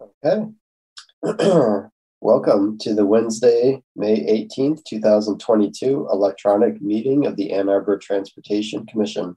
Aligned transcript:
Okay. 0.00 0.44
Welcome 2.20 2.76
to 2.78 2.94
the 2.94 3.06
Wednesday, 3.06 3.82
May 3.94 4.46
18th, 4.46 4.84
2022 4.84 6.08
electronic 6.12 6.82
meeting 6.82 7.24
of 7.24 7.36
the 7.36 7.52
Ann 7.52 7.70
Arbor 7.70 7.96
Transportation 7.96 8.84
Commission. 8.84 9.36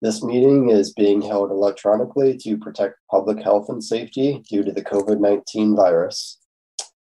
This 0.00 0.22
meeting 0.22 0.70
is 0.70 0.94
being 0.94 1.20
held 1.20 1.50
electronically 1.50 2.38
to 2.38 2.56
protect 2.56 2.96
public 3.10 3.42
health 3.42 3.68
and 3.68 3.84
safety 3.84 4.42
due 4.48 4.64
to 4.64 4.72
the 4.72 4.82
COVID 4.82 5.20
19 5.20 5.76
virus. 5.76 6.38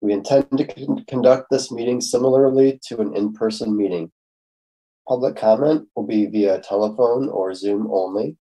We 0.02 0.14
intend 0.14 0.46
to 0.56 0.66
con- 0.66 1.04
conduct 1.08 1.48
this 1.50 1.72
meeting 1.72 2.00
similarly 2.00 2.80
to 2.90 3.02
an 3.02 3.16
in 3.16 3.34
person 3.34 3.76
meeting. 3.76 4.12
Public 5.08 5.36
comment 5.36 5.88
will 5.96 6.06
be 6.06 6.28
via 6.28 6.60
telephone 6.60 7.28
or 7.28 7.56
Zoom 7.56 7.90
only. 7.92 8.38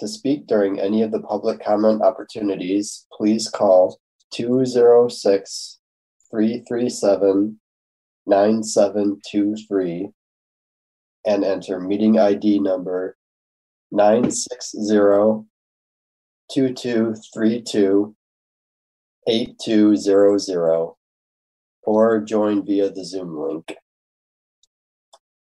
To 0.00 0.08
speak 0.08 0.46
during 0.46 0.80
any 0.80 1.02
of 1.02 1.12
the 1.12 1.20
public 1.20 1.62
comment 1.62 2.02
opportunities, 2.02 3.06
please 3.16 3.48
call 3.48 4.00
206 4.32 5.78
337 6.30 7.60
9723 8.26 10.08
and 11.26 11.44
enter 11.44 11.78
meeting 11.78 12.18
ID 12.18 12.58
number 12.58 13.16
960 13.92 15.46
2232 16.52 18.16
8200 19.26 20.94
or 21.82 22.20
join 22.20 22.64
via 22.64 22.90
the 22.90 23.04
Zoom 23.04 23.38
link. 23.38 23.76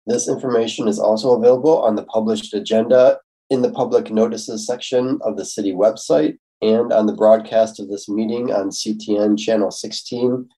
This 0.06 0.28
information 0.28 0.88
is 0.88 0.98
also 0.98 1.32
available 1.32 1.82
on 1.82 1.96
the 1.96 2.04
published 2.04 2.54
agenda 2.54 3.18
in 3.50 3.62
the 3.62 3.70
public 3.70 4.10
notices 4.10 4.66
section 4.66 5.18
of 5.22 5.36
the 5.36 5.44
city 5.44 5.72
website 5.72 6.38
and 6.60 6.92
on 6.92 7.06
the 7.06 7.14
broadcast 7.14 7.80
of 7.80 7.88
this 7.88 8.08
meeting 8.08 8.52
on 8.52 8.70
CTN 8.70 9.38
channel 9.38 9.70
16, 9.70 10.48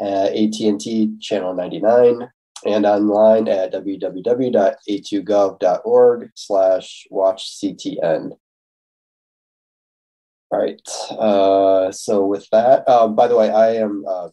uh, 0.00 0.04
AT&T 0.04 1.18
channel 1.20 1.52
99, 1.54 2.30
and 2.64 2.86
online 2.86 3.46
at 3.48 3.72
www.a2gov.org 3.72 6.30
slash 6.34 7.06
watchctn. 7.12 8.30
All 10.50 10.60
right. 10.60 10.80
Uh, 11.10 11.92
so 11.92 12.24
with 12.24 12.48
that, 12.50 12.84
uh, 12.86 13.08
by 13.08 13.28
the 13.28 13.36
way, 13.36 13.50
I 13.50 13.74
am 13.74 14.02
uh, 14.08 14.28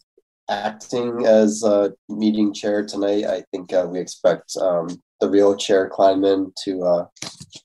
acting 0.48 1.24
as 1.26 1.62
a 1.62 1.92
meeting 2.08 2.52
chair 2.52 2.84
tonight. 2.84 3.24
I 3.24 3.42
think 3.50 3.72
uh, 3.72 3.86
we 3.90 3.98
expect 3.98 4.56
um, 4.56 4.88
the 5.20 5.30
real 5.30 5.56
chair 5.56 5.88
Kleinman 5.88 6.52
to 6.64 6.82
uh, 6.82 7.06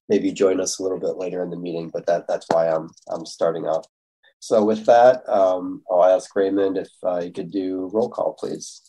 maybe 0.09 0.31
join 0.31 0.61
us 0.61 0.79
a 0.79 0.83
little 0.83 0.99
bit 0.99 1.17
later 1.17 1.43
in 1.43 1.49
the 1.49 1.57
meeting, 1.57 1.89
but 1.91 2.05
that 2.05 2.27
that's 2.27 2.45
why 2.49 2.69
I'm 2.69 2.89
I'm 3.09 3.25
starting 3.25 3.65
off. 3.65 3.85
So 4.39 4.63
with 4.63 4.85
that, 4.85 5.27
um, 5.27 5.81
I'll 5.89 6.03
ask 6.03 6.35
Raymond 6.35 6.77
if 6.77 6.89
uh, 7.03 7.19
you 7.19 7.31
could 7.31 7.51
do 7.51 7.89
roll 7.91 8.09
call, 8.09 8.33
please. 8.33 8.83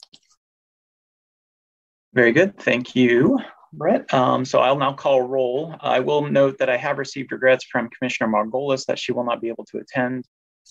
Very 2.15 2.33
good, 2.33 2.59
thank 2.59 2.95
you, 2.95 3.39
Brett. 3.73 4.13
Um, 4.13 4.45
so 4.45 4.61
I'll 4.61 4.79
now 4.79 4.93
call 4.93 5.23
roll. 5.23 5.75
I 5.81 6.01
will 6.01 6.23
note 6.23 6.59
that 6.59 6.71
I 6.71 6.77
have 6.77 6.99
received 6.99 7.33
regrets 7.33 7.65
from 7.65 7.89
Commissioner 7.91 8.31
Margolis 8.31 8.87
that 8.87 8.99
she 8.99 9.13
will 9.13 9.25
not 9.25 9.41
be 9.41 9.49
able 9.49 9.65
to 9.67 9.79
attend. 9.79 10.27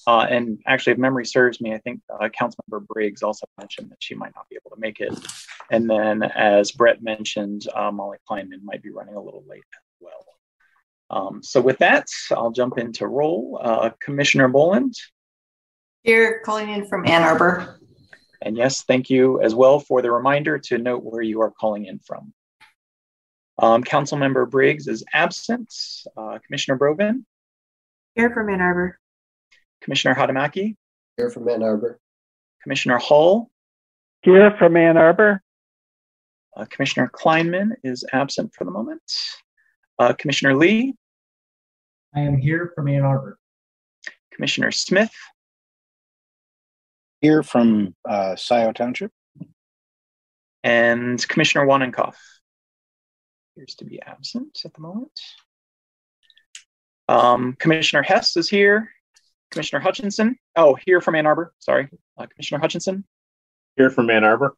Uh, 0.06 0.28
and 0.30 0.60
actually, 0.68 0.94
if 0.94 1.00
memory 1.00 1.26
serves 1.26 1.60
me, 1.60 1.74
I 1.74 1.80
think 1.80 2.02
uh, 2.10 2.30
Councilmember 2.30 2.86
Briggs 2.86 3.24
also 3.24 3.46
mentioned 3.58 3.90
that 3.92 3.98
she 4.00 4.16
might 4.16 4.34
not 4.36 4.48
be 4.50 4.56
able 4.56 4.76
to 4.76 4.80
make 4.80 5.00
it. 5.00 5.18
And 5.72 5.90
then, 5.90 6.24
as 6.24 6.72
Brett 6.72 7.02
mentioned, 7.02 7.68
uh, 7.74 7.92
Molly 7.92 8.18
Kleinman 8.30 8.64
might 8.64 8.84
be 8.84 8.90
running 8.90 9.16
a 9.16 9.22
little 9.22 9.44
late 9.48 9.60
as 9.60 10.00
well. 10.00 10.26
Um, 11.10 11.42
so 11.44 11.62
with 11.62 11.78
that, 11.80 12.08
I'll 12.32 12.52
jump 12.52 12.78
into 12.78 13.08
roll. 13.08 13.60
Uh, 13.62 13.92
Commissioner 14.00 14.48
Boland. 14.48 14.94
Here, 16.04 16.42
calling 16.46 16.70
in 16.70 16.86
from 16.86 17.06
Ann 17.08 17.24
Arbor. 17.24 17.80
And 18.42 18.56
yes, 18.56 18.84
thank 18.84 19.10
you 19.10 19.42
as 19.42 19.56
well 19.56 19.80
for 19.80 20.02
the 20.02 20.12
reminder 20.12 20.60
to 20.60 20.78
note 20.78 21.04
where 21.04 21.22
you 21.22 21.42
are 21.42 21.52
calling 21.52 21.86
in 21.86 22.00
from. 22.00 22.34
Um, 23.60 23.84
Councilmember 23.84 24.50
Briggs 24.50 24.88
is 24.88 25.04
absent. 25.14 25.74
Uh, 26.16 26.38
Commissioner 26.46 26.78
Brogan. 26.78 27.26
Here 28.16 28.30
from 28.30 28.50
Ann 28.50 28.62
Arbor. 28.62 29.00
Commissioner 29.88 30.16
Hatamaki. 30.16 30.76
Here 31.16 31.30
from 31.30 31.48
Ann 31.48 31.64
Arbor. 31.64 31.98
Commissioner 32.62 32.98
Hall. 32.98 33.50
Here 34.22 34.54
from 34.60 34.76
Ann 34.76 34.98
Arbor. 34.98 35.42
Uh, 36.58 36.66
Commissioner 36.66 37.10
Kleinman 37.10 37.72
is 37.86 38.04
absent 38.12 38.54
for 38.54 38.66
the 38.66 38.72
moment. 38.72 39.02
Uh, 39.98 40.12
Commissioner 40.12 40.56
Lee. 40.56 40.94
I 42.14 42.20
am 42.20 42.38
here 42.38 42.74
from 42.76 42.90
Ann 42.90 43.04
Arbor. 43.04 43.38
Commissioner 44.34 44.72
Smith. 44.72 45.14
Here 47.22 47.42
from 47.42 47.96
uh, 48.04 48.36
Scioto 48.36 48.74
Township. 48.74 49.14
And 50.66 51.26
Commissioner 51.30 51.66
Wanenkoff 51.66 52.18
appears 53.56 53.76
to 53.76 53.86
be 53.86 54.02
absent 54.02 54.60
at 54.66 54.74
the 54.74 54.82
moment. 54.82 55.18
Um, 57.08 57.56
Commissioner 57.58 58.04
Hess 58.04 58.36
is 58.36 58.50
here. 58.50 58.90
Commissioner 59.52 59.80
Hutchinson. 59.80 60.38
Oh, 60.56 60.78
here 60.86 61.02
from 61.02 61.16
Ann 61.16 61.26
Arbor. 61.26 61.54
Sorry, 61.60 61.90
uh, 62.18 62.26
Commissioner 62.28 62.60
Hutchinson. 62.60 63.06
Here 63.76 63.90
from 63.90 64.10
Ann 64.10 64.24
Arbor. 64.24 64.56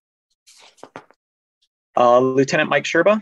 Uh, 1.96 2.20
Lieutenant 2.20 2.70
Mike 2.70 2.86
Sherba. 2.86 3.22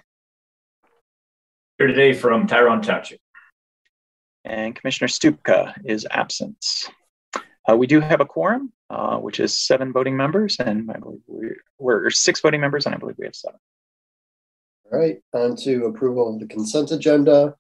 Here 1.78 1.88
today 1.88 2.14
from 2.14 2.48
Tyrone 2.48 2.82
Township. 2.82 3.20
And 4.46 4.76
Commissioner 4.76 5.08
Stupka 5.08 5.74
is 5.84 6.08
absent. 6.10 6.90
Uh, 7.70 7.76
we 7.76 7.86
do 7.86 8.00
have 8.00 8.22
a 8.22 8.26
quorum, 8.26 8.72
uh, 8.90 9.18
which 9.18 9.40
is 9.40 9.54
seven 9.54 9.92
voting 9.92 10.16
members, 10.16 10.58
and 10.60 10.90
I 10.90 11.00
believe 11.00 11.20
we're, 11.28 11.58
we're 11.78 12.10
six 12.10 12.40
voting 12.40 12.62
members, 12.62 12.86
and 12.86 12.96
I 12.96 12.98
believe 12.98 13.18
we 13.18 13.26
have 13.26 13.36
seven. 13.36 13.60
All 14.90 15.00
right, 15.00 15.18
on 15.34 15.58
to 15.58 15.86
approval 15.86 16.34
of 16.34 16.40
the 16.40 16.48
consent 16.48 16.92
agenda. 16.92 17.56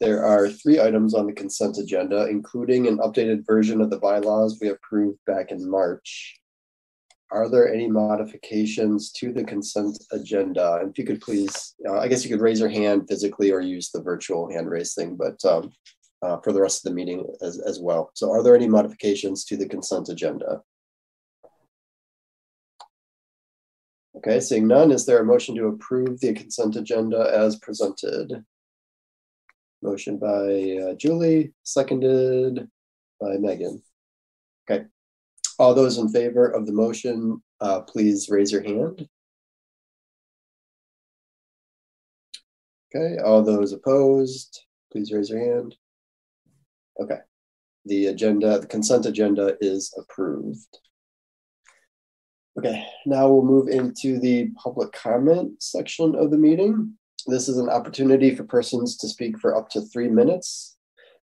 There 0.00 0.24
are 0.24 0.48
three 0.48 0.78
items 0.78 1.14
on 1.14 1.26
the 1.26 1.32
consent 1.32 1.78
agenda, 1.78 2.26
including 2.28 2.86
an 2.86 2.98
updated 2.98 3.46
version 3.46 3.80
of 3.80 3.88
the 3.88 3.98
bylaws 3.98 4.58
we 4.60 4.68
approved 4.68 5.18
back 5.26 5.50
in 5.50 5.68
March. 5.68 6.38
Are 7.32 7.48
there 7.48 7.72
any 7.72 7.88
modifications 7.88 9.10
to 9.12 9.32
the 9.32 9.42
consent 9.42 9.98
agenda? 10.12 10.78
And 10.80 10.90
if 10.90 10.98
you 10.98 11.04
could 11.04 11.22
please, 11.22 11.74
uh, 11.88 11.98
I 11.98 12.08
guess 12.08 12.24
you 12.24 12.30
could 12.30 12.42
raise 12.42 12.60
your 12.60 12.68
hand 12.68 13.06
physically 13.08 13.50
or 13.50 13.60
use 13.60 13.90
the 13.90 14.02
virtual 14.02 14.50
hand 14.50 14.70
raise 14.70 14.94
thing, 14.94 15.16
but 15.16 15.42
um, 15.44 15.72
uh, 16.22 16.38
for 16.44 16.52
the 16.52 16.60
rest 16.60 16.84
of 16.84 16.90
the 16.90 16.94
meeting 16.94 17.26
as, 17.40 17.58
as 17.58 17.80
well. 17.80 18.10
So 18.14 18.30
are 18.30 18.42
there 18.42 18.54
any 18.54 18.68
modifications 18.68 19.44
to 19.46 19.56
the 19.56 19.68
consent 19.68 20.08
agenda? 20.10 20.60
Okay, 24.16 24.40
seeing 24.40 24.66
none, 24.66 24.92
is 24.92 25.04
there 25.04 25.20
a 25.20 25.24
motion 25.24 25.54
to 25.56 25.66
approve 25.66 26.20
the 26.20 26.32
consent 26.32 26.76
agenda 26.76 27.30
as 27.34 27.56
presented? 27.56 28.44
Motion 29.82 30.18
by 30.18 30.78
uh, 30.82 30.94
Julie, 30.94 31.52
seconded 31.62 32.68
by 33.20 33.36
Megan. 33.38 33.82
Okay. 34.68 34.84
All 35.58 35.74
those 35.74 35.98
in 35.98 36.08
favor 36.08 36.46
of 36.46 36.66
the 36.66 36.72
motion, 36.72 37.42
uh, 37.60 37.80
please 37.80 38.28
raise 38.28 38.52
your 38.52 38.62
hand. 38.62 39.08
Okay, 42.94 43.18
all 43.18 43.42
those 43.42 43.72
opposed, 43.72 44.60
please 44.92 45.12
raise 45.12 45.28
your 45.28 45.40
hand. 45.40 45.74
Okay, 47.00 47.18
the 47.84 48.06
agenda, 48.06 48.58
the 48.58 48.66
consent 48.66 49.06
agenda 49.06 49.56
is 49.60 49.92
approved. 49.98 50.78
Okay, 52.58 52.86
now 53.04 53.28
we'll 53.28 53.44
move 53.44 53.68
into 53.68 54.18
the 54.18 54.50
public 54.62 54.92
comment 54.92 55.62
section 55.62 56.14
of 56.14 56.30
the 56.30 56.38
meeting. 56.38 56.96
This 57.28 57.48
is 57.48 57.58
an 57.58 57.68
opportunity 57.68 58.32
for 58.36 58.44
persons 58.44 58.96
to 58.98 59.08
speak 59.08 59.38
for 59.38 59.56
up 59.56 59.68
to 59.70 59.80
three 59.80 60.08
minutes. 60.08 60.76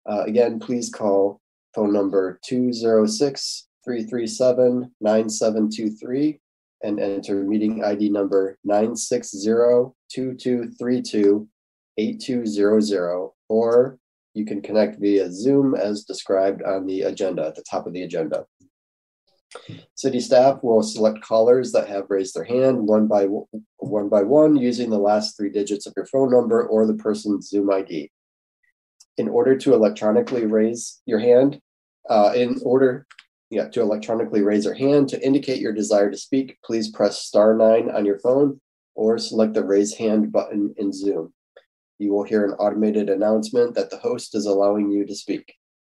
Uh, 0.10 0.24
again, 0.24 0.60
please 0.60 0.90
call 0.90 1.40
phone 1.76 1.94
number 1.94 2.40
206 2.44 3.68
337 3.86 4.92
9723 5.00 6.40
and 6.84 7.00
enter 7.00 7.44
meeting 7.44 7.84
ID 7.84 8.10
number 8.10 8.58
960 8.64 9.94
2232 10.12 11.48
8200, 11.98 13.30
or 13.50 14.00
you 14.34 14.44
can 14.44 14.62
connect 14.62 15.00
via 15.00 15.32
Zoom 15.32 15.76
as 15.76 16.06
described 16.06 16.64
on 16.64 16.88
the 16.88 17.04
agenda 17.04 17.46
at 17.46 17.54
the 17.54 17.64
top 17.70 17.86
of 17.86 17.94
the 17.94 18.02
agenda. 18.02 18.46
City 19.96 20.20
staff 20.20 20.60
will 20.64 20.82
select 20.82 21.22
callers 21.22 21.72
that 21.72 21.88
have 21.90 22.10
raised 22.10 22.36
their 22.36 22.44
hand 22.44 22.88
one 22.88 23.08
by 23.08 23.28
one 23.78 24.10
by 24.10 24.24
one 24.24 24.56
using 24.56 24.90
the 24.90 24.98
last 24.98 25.36
three 25.36 25.50
digits 25.50 25.86
of 25.86 25.94
your 25.96 26.06
phone 26.06 26.32
number 26.32 26.66
or 26.66 26.86
the 26.86 26.96
person's 26.96 27.50
Zoom 27.50 27.72
ID. 27.72 28.12
In 29.18 29.28
order 29.28 29.58
to 29.58 29.74
electronically 29.74 30.46
raise 30.46 31.02
your 31.06 31.20
hand, 31.20 31.60
uh, 32.10 32.32
in 32.36 32.60
order 32.64 33.06
yeah, 33.52 33.68
to 33.68 33.82
electronically 33.82 34.42
raise 34.42 34.64
your 34.64 34.74
hand 34.74 35.10
to 35.10 35.24
indicate 35.24 35.60
your 35.60 35.74
desire 35.74 36.10
to 36.10 36.18
speak, 36.18 36.58
please 36.64 36.90
press 36.90 37.20
star 37.20 37.54
nine 37.54 37.92
on 37.92 38.06
your 38.06 38.18
phone 38.20 38.60
or 38.96 39.18
select 39.18 39.54
the 39.54 39.64
raise 39.64 39.94
hand 39.94 40.32
button 40.32 40.74
in 40.78 40.94
Zoom. 40.94 41.34
You 42.00 42.14
will 42.14 42.24
hear 42.24 42.46
an 42.46 42.54
automated 42.54 43.10
announcement 43.10 43.76
that 43.76 43.90
the 43.90 43.98
host 43.98 44.36
is 44.36 44.46
allowing 44.46 44.90
you 44.90 45.06
to 45.06 45.14
speak. 45.14 45.54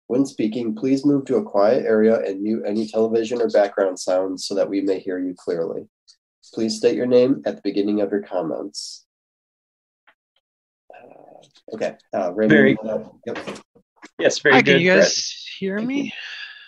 When 0.09 0.25
speaking, 0.25 0.75
please 0.77 1.05
move 1.05 1.25
to 1.27 1.37
a 1.37 1.43
quiet 1.43 1.85
area 1.85 2.21
and 2.21 2.41
mute 2.43 2.63
any 2.67 2.87
television 2.87 3.41
or 3.43 3.49
background 3.51 3.99
sounds 3.99 4.47
so 4.47 4.55
that 4.55 4.69
we 4.69 4.81
may 4.81 5.01
hear 5.01 5.19
you 5.19 5.35
clearly. 5.37 5.89
Please 6.55 6.77
state 6.77 6.95
your 6.95 7.07
name 7.07 7.43
at 7.45 7.57
the 7.57 7.63
beginning 7.63 8.01
of 8.01 8.13
your 8.13 8.23
comments. 8.23 9.05
Uh, 10.95 11.75
okay, 11.75 11.97
uh, 12.15 12.33
Raymond. 12.33 12.51
Very- 12.51 12.79
uh, 12.89 13.09
yep. 13.27 13.39
Yes, 14.19 14.39
very 14.39 14.55
Hi, 14.55 14.63
good. 14.63 14.73
can 14.75 14.81
you 14.83 14.91
Brett. 14.93 15.03
guys 15.03 15.47
hear 15.59 15.79
me? 15.81 16.15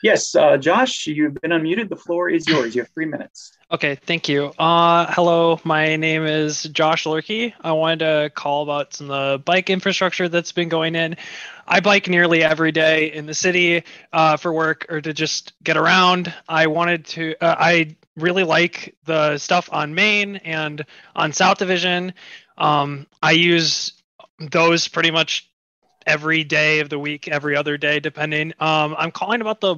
Yes, 0.02 0.34
uh, 0.34 0.56
Josh, 0.56 1.06
you've 1.06 1.34
been 1.34 1.50
unmuted. 1.50 1.88
The 1.88 1.96
floor 1.96 2.30
is 2.30 2.46
yours. 2.46 2.74
You 2.74 2.82
have 2.82 2.90
three 2.90 3.06
minutes. 3.06 3.52
Okay, 3.70 3.96
thank 3.96 4.28
you. 4.28 4.52
Uh, 4.58 5.12
hello, 5.12 5.60
my 5.64 5.96
name 5.96 6.24
is 6.24 6.62
Josh 6.64 7.04
Lurkey. 7.04 7.52
I 7.60 7.72
wanted 7.72 7.98
to 8.00 8.30
call 8.34 8.62
about 8.62 8.94
some 8.94 9.10
of 9.10 9.32
the 9.32 9.38
bike 9.44 9.70
infrastructure 9.70 10.28
that's 10.28 10.52
been 10.52 10.68
going 10.68 10.94
in. 10.94 11.16
I 11.66 11.80
bike 11.80 12.08
nearly 12.08 12.42
every 12.42 12.72
day 12.72 13.12
in 13.12 13.26
the 13.26 13.34
city 13.34 13.82
uh, 14.12 14.36
for 14.36 14.52
work 14.52 14.86
or 14.88 15.00
to 15.00 15.12
just 15.12 15.52
get 15.62 15.76
around. 15.76 16.32
I 16.48 16.68
wanted 16.68 17.04
to, 17.06 17.34
uh, 17.40 17.56
I 17.58 17.96
really 18.16 18.44
like 18.44 18.96
the 19.04 19.36
stuff 19.38 19.68
on 19.72 19.94
Main 19.94 20.36
and 20.36 20.84
on 21.14 21.32
South 21.32 21.58
Division. 21.58 22.14
Um, 22.56 23.06
I 23.22 23.32
use 23.32 23.92
those 24.38 24.88
pretty 24.88 25.10
much 25.10 25.50
every 26.08 26.42
day 26.42 26.80
of 26.80 26.88
the 26.88 26.98
week, 26.98 27.28
every 27.28 27.54
other 27.54 27.76
day, 27.76 28.00
depending. 28.00 28.54
Um, 28.58 28.96
I'm 28.98 29.10
calling 29.10 29.40
about 29.40 29.60
the 29.60 29.76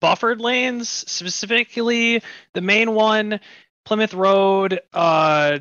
buffered 0.00 0.40
lanes, 0.40 0.88
specifically 0.88 2.22
the 2.52 2.60
main 2.60 2.92
one, 2.94 3.40
Plymouth 3.84 4.14
Road. 4.14 4.80
Uh, 4.92 5.60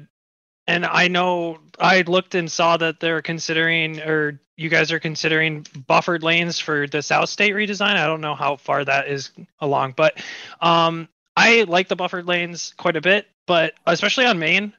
and 0.68 0.86
I 0.86 1.08
know 1.08 1.60
I 1.80 2.02
looked 2.02 2.36
and 2.36 2.52
saw 2.52 2.78
that 2.78 3.00
they're 3.00 3.22
considering, 3.22 4.02
or 4.02 4.40
you 4.58 4.70
guys 4.70 4.92
are 4.92 5.00
considering 5.00 5.66
buffered 5.88 6.22
lanes 6.22 6.60
for 6.60 6.86
the 6.86 7.02
South 7.02 7.30
State 7.30 7.56
redesign. 7.56 7.96
I 7.96 8.06
don't 8.06 8.22
know 8.22 8.36
how 8.36 8.58
far 8.58 8.84
that 8.86 9.08
is 9.08 9.32
along, 9.60 9.94
but 9.96 10.22
um, 10.62 11.08
I 11.36 11.64
like 11.64 11.88
the 11.88 11.96
buffered 11.96 12.28
lanes 12.28 12.74
quite 12.78 12.98
a 12.98 13.02
bit, 13.02 13.26
but 13.48 13.74
especially 13.88 14.26
on 14.26 14.38
Main, 14.38 14.74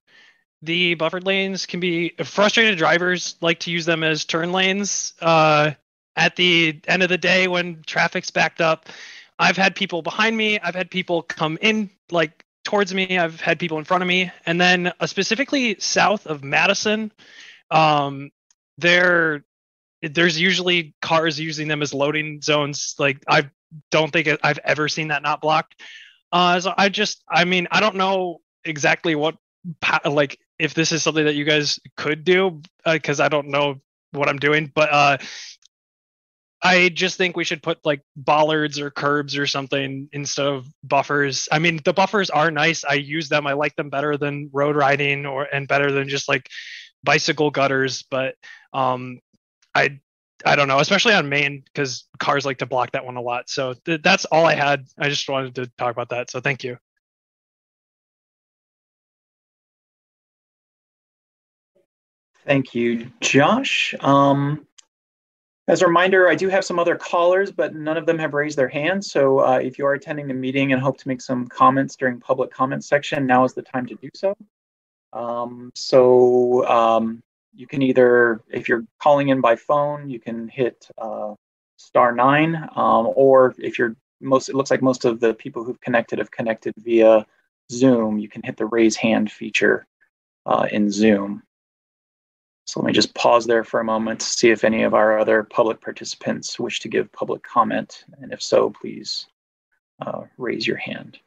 the 0.62 0.94
buffered 0.94 1.24
lanes 1.24 1.66
can 1.66 1.80
be 1.80 2.10
frustrated 2.24 2.78
drivers 2.78 3.36
like 3.40 3.60
to 3.60 3.70
use 3.70 3.86
them 3.86 4.02
as 4.02 4.24
turn 4.24 4.52
lanes. 4.52 5.14
Uh, 5.20 5.72
at 6.16 6.36
the 6.36 6.78
end 6.86 7.02
of 7.02 7.08
the 7.08 7.18
day 7.18 7.48
when 7.48 7.82
traffic's 7.86 8.30
backed 8.30 8.60
up 8.60 8.88
i've 9.38 9.56
had 9.56 9.74
people 9.74 10.02
behind 10.02 10.36
me 10.36 10.58
i've 10.60 10.74
had 10.74 10.90
people 10.90 11.22
come 11.22 11.58
in 11.60 11.88
like 12.10 12.44
towards 12.64 12.92
me 12.92 13.18
i've 13.18 13.40
had 13.40 13.58
people 13.58 13.78
in 13.78 13.84
front 13.84 14.02
of 14.02 14.08
me. 14.08 14.30
And 14.46 14.60
then 14.60 14.92
uh, 15.00 15.06
specifically 15.06 15.76
south 15.78 16.26
of 16.26 16.44
madison 16.44 17.12
um, 17.70 18.30
there 18.78 19.44
there's 20.02 20.40
usually 20.40 20.94
cars 21.02 21.38
using 21.38 21.68
them 21.68 21.82
as 21.82 21.92
loading 21.94 22.40
zones. 22.42 22.94
Like 22.98 23.22
i 23.28 23.48
don't 23.90 24.12
think 24.12 24.28
i've 24.42 24.58
ever 24.64 24.88
seen 24.88 25.08
that 25.08 25.22
not 25.22 25.40
blocked. 25.40 25.80
Uh, 26.32 26.60
so 26.60 26.74
i 26.76 26.88
just 26.88 27.22
i 27.28 27.44
mean 27.44 27.68
i 27.70 27.80
don't 27.80 27.96
know 27.96 28.40
exactly 28.64 29.14
what 29.14 29.36
like 30.04 30.38
if 30.60 30.74
this 30.74 30.92
is 30.92 31.02
something 31.02 31.24
that 31.24 31.34
you 31.34 31.44
guys 31.44 31.78
could 31.96 32.24
do 32.24 32.60
because 32.84 33.20
I 33.20 33.28
don't 33.28 33.48
know 33.48 33.80
what 34.12 34.28
I'm 34.28 34.38
doing, 34.38 34.70
but 34.74 34.92
uh, 34.92 35.18
I 36.62 36.90
just 36.90 37.16
think 37.16 37.36
we 37.36 37.44
should 37.44 37.62
put 37.62 37.78
like 37.84 38.02
bollards 38.16 38.78
or 38.78 38.90
curbs 38.90 39.36
or 39.38 39.46
something 39.46 40.08
instead 40.12 40.46
of 40.46 40.66
buffers. 40.84 41.48
I 41.50 41.58
mean, 41.58 41.80
the 41.84 41.94
buffers 41.94 42.28
are 42.28 42.50
nice. 42.50 42.84
I 42.84 42.94
use 42.94 43.28
them. 43.30 43.46
I 43.46 43.54
like 43.54 43.76
them 43.76 43.88
better 43.88 44.16
than 44.18 44.50
road 44.52 44.76
riding 44.76 45.24
or 45.24 45.44
and 45.44 45.66
better 45.66 45.90
than 45.90 46.08
just 46.08 46.28
like 46.28 46.48
bicycle 47.02 47.50
gutters. 47.50 48.02
But 48.10 48.34
um, 48.74 49.20
I 49.74 50.00
I 50.44 50.56
don't 50.56 50.68
know, 50.68 50.80
especially 50.80 51.14
on 51.14 51.28
Main 51.30 51.62
because 51.72 52.06
cars 52.18 52.44
like 52.44 52.58
to 52.58 52.66
block 52.66 52.92
that 52.92 53.06
one 53.06 53.16
a 53.16 53.22
lot. 53.22 53.48
So 53.48 53.74
th- 53.86 54.02
that's 54.02 54.26
all 54.26 54.44
I 54.44 54.54
had. 54.54 54.86
I 54.98 55.08
just 55.08 55.28
wanted 55.28 55.54
to 55.56 55.66
talk 55.78 55.92
about 55.92 56.10
that. 56.10 56.30
So 56.30 56.40
thank 56.40 56.62
you. 56.64 56.76
Thank 62.46 62.74
you, 62.74 63.10
Josh. 63.20 63.94
Um, 64.00 64.66
as 65.68 65.82
a 65.82 65.86
reminder, 65.86 66.28
I 66.28 66.34
do 66.34 66.48
have 66.48 66.64
some 66.64 66.78
other 66.78 66.96
callers, 66.96 67.52
but 67.52 67.74
none 67.74 67.96
of 67.96 68.06
them 68.06 68.18
have 68.18 68.34
raised 68.34 68.58
their 68.58 68.68
hands. 68.68 69.12
So 69.12 69.38
uh, 69.38 69.60
if 69.62 69.78
you 69.78 69.86
are 69.86 69.94
attending 69.94 70.26
the 70.26 70.34
meeting 70.34 70.72
and 70.72 70.82
hope 70.82 70.98
to 70.98 71.08
make 71.08 71.20
some 71.20 71.46
comments 71.46 71.96
during 71.96 72.18
public 72.18 72.50
comment 72.50 72.84
section, 72.84 73.26
now 73.26 73.44
is 73.44 73.54
the 73.54 73.62
time 73.62 73.86
to 73.86 73.94
do 73.94 74.08
so. 74.14 74.34
Um, 75.12 75.70
so 75.74 76.66
um, 76.66 77.22
you 77.54 77.66
can 77.66 77.82
either, 77.82 78.40
if 78.48 78.68
you're 78.68 78.84
calling 79.00 79.28
in 79.28 79.40
by 79.40 79.56
phone, 79.56 80.08
you 80.08 80.18
can 80.18 80.48
hit 80.48 80.88
uh, 80.98 81.34
star 81.76 82.12
nine, 82.12 82.56
um, 82.74 83.12
or 83.14 83.54
if 83.58 83.78
you're 83.78 83.94
most, 84.20 84.48
it 84.48 84.54
looks 84.54 84.70
like 84.70 84.82
most 84.82 85.04
of 85.04 85.20
the 85.20 85.34
people 85.34 85.64
who've 85.64 85.80
connected 85.80 86.18
have 86.18 86.30
connected 86.30 86.74
via 86.78 87.26
Zoom, 87.70 88.18
you 88.18 88.28
can 88.28 88.42
hit 88.42 88.56
the 88.56 88.66
raise 88.66 88.96
hand 88.96 89.30
feature 89.30 89.86
uh, 90.46 90.66
in 90.70 90.90
Zoom. 90.90 91.42
So 92.66 92.80
let 92.80 92.86
me 92.86 92.92
just 92.92 93.14
pause 93.14 93.46
there 93.46 93.64
for 93.64 93.80
a 93.80 93.84
moment 93.84 94.20
to 94.20 94.26
see 94.26 94.50
if 94.50 94.64
any 94.64 94.82
of 94.82 94.94
our 94.94 95.18
other 95.18 95.42
public 95.42 95.80
participants 95.80 96.58
wish 96.58 96.80
to 96.80 96.88
give 96.88 97.10
public 97.12 97.42
comment. 97.42 98.04
And 98.20 98.32
if 98.32 98.42
so, 98.42 98.70
please 98.70 99.26
uh, 100.00 100.22
raise 100.38 100.66
your 100.66 100.76
hand. 100.76 101.18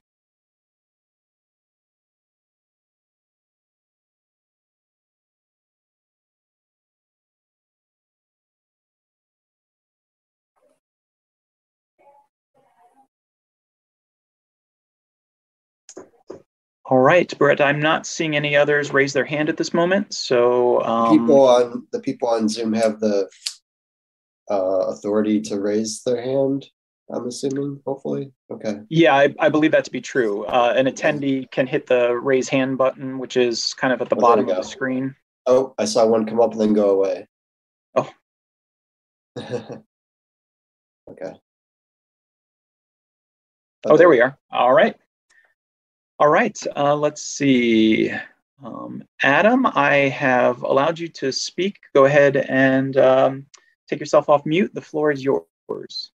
All 16.93 17.00
right, 17.00 17.35
Brett, 17.39 17.59
I'm 17.59 17.79
not 17.79 18.05
seeing 18.05 18.35
any 18.35 18.55
others 18.55 18.93
raise 18.93 19.13
their 19.13 19.25
hand 19.25 19.50
at 19.50 19.57
this 19.57 19.73
moment. 19.73 20.13
So 20.13 20.79
um, 20.83 21.17
people 21.17 21.41
on 21.47 21.88
the 21.91 22.00
people 22.00 22.27
on 22.27 22.47
Zoom 22.47 22.71
have 22.73 23.00
the 23.00 23.27
uh, 24.51 24.89
authority 24.89 25.41
to 25.41 25.59
raise 25.59 26.03
their 26.03 26.21
hand. 26.21 26.67
I'm 27.12 27.25
assuming, 27.25 27.81
hopefully. 27.83 28.31
Okay. 28.51 28.81
Yeah, 28.89 29.15
I, 29.15 29.33
I 29.39 29.50
believe 29.50 29.71
that 29.71 29.85
to 29.85 29.91
be 29.91 30.01
true. 30.01 30.45
Uh, 30.45 30.75
an 30.77 30.85
attendee 30.85 31.50
can 31.50 31.65
hit 31.65 31.88
the 31.88 32.15
raise 32.15 32.47
hand 32.47 32.77
button, 32.77 33.17
which 33.17 33.38
is 33.38 33.73
kind 33.73 33.91
of 33.91 34.00
at 34.00 34.09
the 34.09 34.15
Oh, 34.15 34.19
bottom 34.19 34.47
of 34.47 34.55
the 34.55 34.62
screen. 34.62 35.15
Oh, 35.47 35.73
I 35.79 35.85
saw 35.85 36.05
one 36.05 36.27
come 36.27 36.39
up 36.39 36.51
and 36.51 36.62
then 36.62 36.73
go 36.73 36.91
away. 36.91 37.27
Oh. 37.95 38.07
okay. 39.39 39.79
Oh, 43.88 43.97
there 43.97 44.09
we 44.09 44.21
are. 44.21 44.38
All 44.51 44.71
right. 44.71 44.95
All 46.24 46.30
right. 46.30 46.58
Uh, 46.77 46.96
let's 46.96 47.22
see. 47.22 48.10
Um, 48.63 49.03
Adam, 49.24 49.65
I 49.65 50.08
have 50.08 50.63
allowed 50.63 50.98
you 50.98 51.10
to 51.10 51.34
speak. 51.34 51.80
Go 51.94 52.06
ahead 52.06 52.38
and 52.38 52.96
um, 52.96 53.46
take 53.89 54.00
yourself 54.00 54.30
off 54.30 54.46
mute. 54.46 54.74
The 54.74 54.80
floor 54.80 55.12
is 55.12 55.22
yours. 55.22 56.12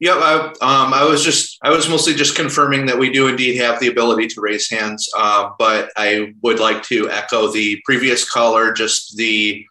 Yep, 0.00 0.16
I, 0.16 0.34
um, 0.62 0.92
I 0.92 1.04
was 1.04 1.22
just, 1.22 1.58
I 1.62 1.70
was 1.70 1.88
mostly 1.88 2.12
just 2.12 2.34
confirming 2.34 2.86
that 2.86 2.98
we 2.98 3.12
do 3.12 3.28
indeed 3.28 3.56
have 3.58 3.78
the 3.78 3.86
ability 3.86 4.26
to 4.26 4.40
raise 4.40 4.68
hands, 4.68 5.08
uh, 5.16 5.50
but 5.60 5.92
I 5.96 6.34
would 6.42 6.58
like 6.58 6.82
to 6.86 7.08
echo 7.08 7.52
the 7.52 7.80
previous 7.84 8.28
caller, 8.28 8.72
just 8.72 9.16
the, 9.16 9.64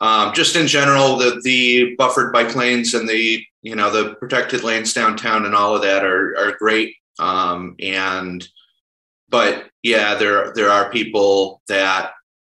um, 0.00 0.34
just 0.34 0.56
in 0.56 0.66
general, 0.66 1.14
the 1.14 1.40
the 1.44 1.94
buffered 1.94 2.32
bike 2.32 2.56
lanes 2.56 2.94
and 2.94 3.08
the, 3.08 3.44
you 3.62 3.76
know, 3.76 3.92
the 3.92 4.16
protected 4.16 4.64
lanes 4.64 4.92
downtown 4.92 5.46
and 5.46 5.54
all 5.54 5.76
of 5.76 5.82
that 5.82 6.04
are 6.04 6.36
are 6.36 6.56
great. 6.58 6.96
Um, 7.20 7.76
and, 7.78 8.48
but 9.30 9.70
yeah, 9.82 10.14
there 10.16 10.52
there 10.54 10.70
are 10.70 10.90
people 10.90 11.62
that 11.68 12.12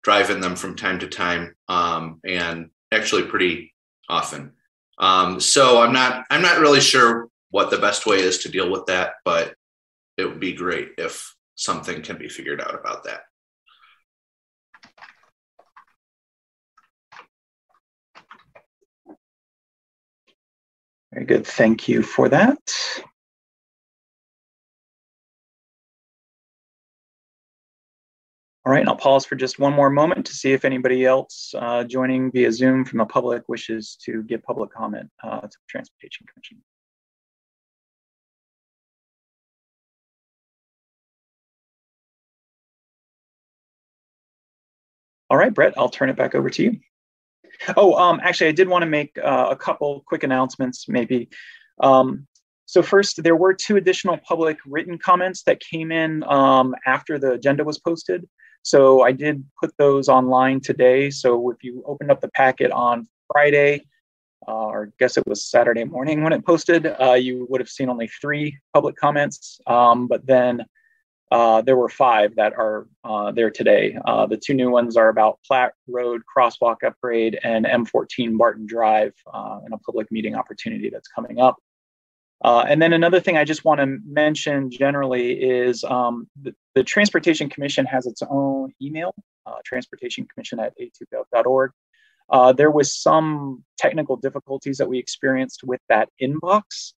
drive 0.04 0.30
in 0.30 0.42
them 0.42 0.56
from 0.56 0.76
time 0.76 1.00
to 1.00 1.08
time, 1.08 1.56
um, 1.68 2.20
and 2.26 2.70
actually 2.92 3.24
pretty 3.24 3.74
often. 4.10 4.54
Um, 4.98 5.40
so 5.40 5.82
I'm 5.82 5.94
not 5.94 6.26
I'm 6.30 6.42
not 6.42 6.60
really 6.60 6.82
sure 6.82 7.28
what 7.50 7.70
the 7.70 7.78
best 7.78 8.06
way 8.06 8.18
is 8.18 8.40
to 8.40 8.50
deal 8.50 8.72
with 8.72 8.86
that, 8.88 9.14
but 9.26 9.54
it 10.18 10.26
would 10.26 10.40
be 10.40 10.54
great 10.54 10.90
if 10.98 11.36
something 11.56 12.02
can 12.02 12.18
be 12.18 12.30
figured 12.30 12.62
out 12.62 12.74
about 12.74 13.04
that. 13.04 13.22
Very 21.14 21.26
good. 21.26 21.46
Thank 21.46 21.90
you 21.90 22.02
for 22.04 22.30
that. 22.30 22.58
All 28.64 28.72
right, 28.72 28.82
and 28.82 28.90
I'll 28.90 28.96
pause 28.96 29.26
for 29.26 29.36
just 29.36 29.58
one 29.58 29.74
more 29.74 29.90
moment 29.90 30.28
to 30.28 30.34
see 30.34 30.54
if 30.54 30.66
anybody 30.66 31.04
else 31.04 31.52
uh, 31.58 31.84
joining 31.84 32.32
via 32.32 32.52
Zoom 32.52 32.86
from 32.86 33.00
the 33.00 33.06
public 33.06 33.50
wishes 33.50 33.98
to 34.06 34.22
give 34.22 34.44
public 34.44 34.72
comment 34.72 35.10
uh, 35.24 35.42
to 35.42 35.48
the 35.48 35.68
Transportation 35.68 36.28
Commission. 36.32 36.62
All 45.32 45.38
right, 45.38 45.52
Brett, 45.52 45.74
I'll 45.76 45.90
turn 45.90 46.10
it 46.12 46.16
back 46.16 46.36
over 46.36 46.52
to 46.52 46.64
you. 46.64 46.80
Oh, 47.76 47.96
um, 47.96 48.20
actually, 48.22 48.50
I 48.50 48.52
did 48.52 48.68
want 48.68 48.84
to 48.84 48.88
make 48.88 49.18
uh, 49.18 49.48
a 49.50 49.56
couple 49.56 50.04
quick 50.06 50.22
announcements, 50.24 50.88
maybe. 50.88 51.30
Um, 51.80 52.28
so 52.68 52.84
first, 52.84 53.24
there 53.24 53.36
were 53.36 53.56
two 53.56 53.78
additional 53.78 54.18
public 54.18 54.60
written 54.68 55.00
comments 55.00 55.44
that 55.44 55.60
came 55.62 55.92
in 55.92 56.24
um, 56.26 56.76
after 56.86 57.18
the 57.18 57.32
agenda 57.32 57.64
was 57.64 57.80
posted. 57.80 58.28
So 58.64 59.02
I 59.02 59.12
did 59.12 59.44
put 59.62 59.72
those 59.78 60.08
online 60.10 60.62
today. 60.62 61.10
So 61.10 61.50
if 61.52 61.64
you 61.64 61.84
opened 61.86 62.12
up 62.12 62.22
the 62.22 62.30
packet 62.30 62.72
on 62.72 63.08
Friday, 63.32 63.86
uh, 64.48 64.66
or 64.66 64.86
I 64.86 64.90
guess 65.00 65.18
it 65.18 65.28
was 65.28 65.44
Saturday 65.44 65.84
morning 65.84 66.24
when 66.24 66.34
it 66.34 66.46
posted, 66.46 66.88
uh, 67.00 67.14
you 67.14 67.46
would 67.50 67.62
have 67.62 67.70
seen 67.70 67.90
only 67.90 68.08
three 68.08 68.58
public 68.74 68.96
comments. 68.96 69.60
Um, 69.68 70.08
but 70.08 70.26
then 70.26 70.66
uh, 71.32 71.62
there 71.62 71.78
were 71.78 71.90
five 71.90 72.36
that 72.36 72.54
are 72.54 72.88
uh, 73.04 73.32
there 73.32 73.50
today. 73.50 73.98
Uh, 74.06 74.26
the 74.26 74.38
two 74.38 74.54
new 74.54 74.70
ones 74.70 74.98
are 74.98 75.10
about 75.10 75.40
Platt 75.48 75.74
Road 75.88 76.22
crosswalk 76.36 76.84
upgrade 76.86 77.40
and 77.44 77.66
M14 77.66 78.38
Barton 78.38 78.66
Drive 78.66 79.14
uh, 79.34 79.60
and 79.64 79.74
a 79.74 79.78
public 79.78 80.12
meeting 80.12 80.36
opportunity 80.36 80.90
that's 80.90 81.08
coming 81.08 81.40
up. 81.40 81.56
Uh, 82.44 82.66
and 82.68 82.82
then 82.82 82.94
another 82.94 83.20
thing 83.20 83.38
I 83.38 83.44
just 83.44 83.64
want 83.64 83.80
to 83.80 83.98
mention 84.06 84.72
generally 84.72 85.34
is 85.34 85.84
um, 85.84 86.28
the, 86.42 86.54
the, 86.74 86.84
Transportation 86.84 87.50
Commission 87.50 87.86
has 87.86 88.08
its 88.08 88.24
own 88.28 88.74
email, 88.82 89.14
uh, 89.46 89.58
transportation 89.64 90.28
commission 90.34 90.60
at 90.60 90.74
a2gov.org. 90.80 91.72
there 92.58 92.72
was 92.72 93.00
some 93.00 93.64
technical 93.78 94.16
difficulties 94.16 94.78
that 94.78 94.90
we 94.90 94.98
experienced 94.98 95.64
with 95.64 95.82
that 95.90 96.10
inbox. 96.20 96.94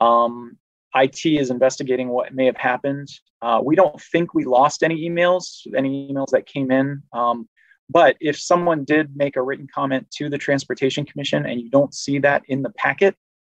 Um, 0.00 0.58
IT 0.94 1.26
is 1.26 1.50
investigating 1.50 2.08
what 2.08 2.34
may 2.34 2.46
have 2.46 2.56
happened. 2.56 3.08
Uh, 3.42 3.60
we 3.62 3.74
don't 3.74 4.00
think 4.00 4.32
we 4.32 4.44
lost 4.44 4.82
any 4.82 5.08
emails, 5.08 5.66
any 5.76 6.08
emails 6.10 6.28
that 6.30 6.46
came 6.46 6.70
in. 6.70 7.02
Um, 7.12 7.48
but 7.90 8.16
if 8.20 8.38
someone 8.38 8.84
did 8.84 9.14
make 9.16 9.36
a 9.36 9.42
written 9.42 9.66
comment 9.72 10.10
to 10.12 10.30
the 10.30 10.38
Transportation 10.38 11.04
Commission 11.04 11.44
and 11.44 11.60
you 11.60 11.68
don't 11.68 11.92
see 11.92 12.18
that 12.20 12.42
in 12.48 12.62
the 12.62 12.70
packet, 12.70 13.16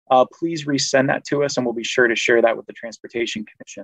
uh, 0.10 0.26
please 0.26 0.65
resend 0.65 1.08
that 1.08 1.26
to 1.26 1.43
us 1.43 1.58
and 1.58 1.65
we'll 1.65 1.74
be 1.74 1.84
sure 1.84 2.08
to 2.08 2.15
share 2.15 2.41
that 2.41 2.56
with 2.56 2.65
the 2.65 2.74
Transportation 2.74 3.46
Commission. 3.46 3.84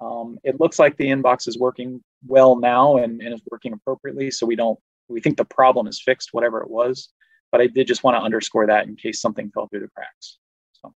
Um, 0.00 0.38
it 0.44 0.60
looks 0.60 0.78
like 0.78 0.96
the 0.96 1.08
inbox 1.08 1.48
is 1.48 1.58
working 1.58 2.02
well 2.26 2.56
now 2.56 2.98
and, 2.98 3.20
and 3.20 3.34
is 3.34 3.42
working 3.50 3.72
appropriately. 3.72 4.30
So 4.30 4.46
we 4.46 4.56
don't, 4.56 4.78
we 5.08 5.20
think 5.20 5.36
the 5.36 5.44
problem 5.44 5.86
is 5.88 6.00
fixed, 6.00 6.30
whatever 6.32 6.60
it 6.62 6.70
was. 6.70 7.08
But 7.50 7.60
I 7.60 7.66
did 7.66 7.86
just 7.86 8.04
want 8.04 8.16
to 8.16 8.22
underscore 8.22 8.66
that 8.66 8.86
in 8.86 8.94
case 8.94 9.20
something 9.20 9.50
fell 9.50 9.68
through 9.68 9.80
the 9.80 9.88
cracks. 9.88 10.38
So 10.72 10.92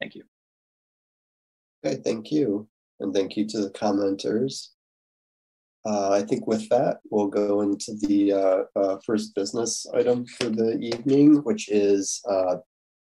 thank 0.00 0.14
you. 0.14 0.24
Okay, 1.84 2.00
thank 2.04 2.30
you. 2.30 2.68
And 3.00 3.14
thank 3.14 3.36
you 3.36 3.46
to 3.48 3.60
the 3.60 3.70
commenters. 3.70 4.68
Uh, 5.84 6.10
I 6.10 6.22
think 6.22 6.46
with 6.46 6.68
that, 6.68 6.98
we'll 7.10 7.26
go 7.26 7.62
into 7.62 7.94
the 8.02 8.32
uh, 8.32 8.62
uh, 8.76 8.98
first 9.04 9.34
business 9.34 9.86
item 9.92 10.24
for 10.26 10.44
the 10.44 10.78
evening, 10.78 11.36
which 11.42 11.68
is 11.68 12.22
uh, 12.28 12.56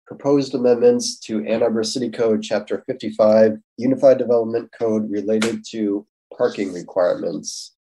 proposed 0.08 0.56
amendments 0.56 1.20
to 1.20 1.46
Ann 1.46 1.62
Arbor 1.62 1.84
City 1.84 2.10
Code, 2.10 2.42
Chapter 2.42 2.84
55, 2.88 3.58
Unified 3.78 4.18
Development 4.18 4.72
Code 4.72 5.12
related 5.12 5.66
to 5.72 6.08
parking 6.36 6.72
requirements. 6.72 7.76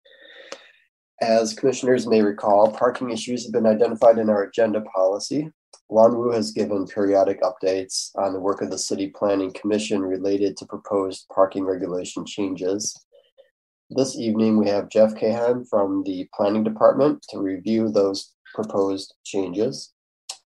As 1.23 1.55
commissioners 1.55 2.07
may 2.07 2.21
recall, 2.23 2.73
parking 2.73 3.11
issues 3.11 3.45
have 3.45 3.53
been 3.53 3.65
identified 3.65 4.19
in 4.19 4.29
our 4.29 4.43
agenda 4.43 4.81
policy. 4.83 5.51
Wu 5.89 6.33
has 6.33 6.51
given 6.51 6.87
periodic 6.87 7.41
updates 7.43 8.11
on 8.17 8.33
the 8.33 8.41
work 8.41 8.61
of 8.61 8.71
the 8.71 8.79
City 8.79 9.09
Planning 9.09 9.53
Commission 9.53 10.03
related 10.03 10.57
to 10.57 10.67
proposed 10.67 11.27
parking 11.33 11.65
regulation 11.65 12.27
changes. 12.27 13.07
This 13.89 14.17
evening, 14.17 14.59
we 14.59 14.69
have 14.69 14.89
Jeff 14.89 15.15
Kahan 15.15 15.65
from 15.71 16.03
the 16.03 16.29
Planning 16.35 16.65
Department 16.65 17.25
to 17.31 17.39
review 17.39 17.89
those 17.89 18.35
proposed 18.53 19.15
changes. 19.25 19.93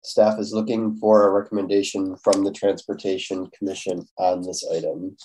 Staff 0.04 0.40
is 0.40 0.54
looking 0.54 0.96
for 0.98 1.28
a 1.28 1.32
recommendation 1.32 2.16
from 2.18 2.44
the 2.44 2.52
Transportation 2.52 3.50
Commission 3.58 4.06
on 4.18 4.42
this 4.42 4.66
item. 4.74 5.18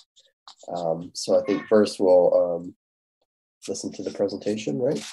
Um, 0.75 1.11
so 1.13 1.39
I 1.39 1.43
think 1.45 1.67
first 1.67 1.99
we'll 1.99 2.59
um, 2.63 2.75
listen 3.67 3.91
to 3.93 4.03
the 4.03 4.11
presentation, 4.11 4.79
right? 4.79 5.03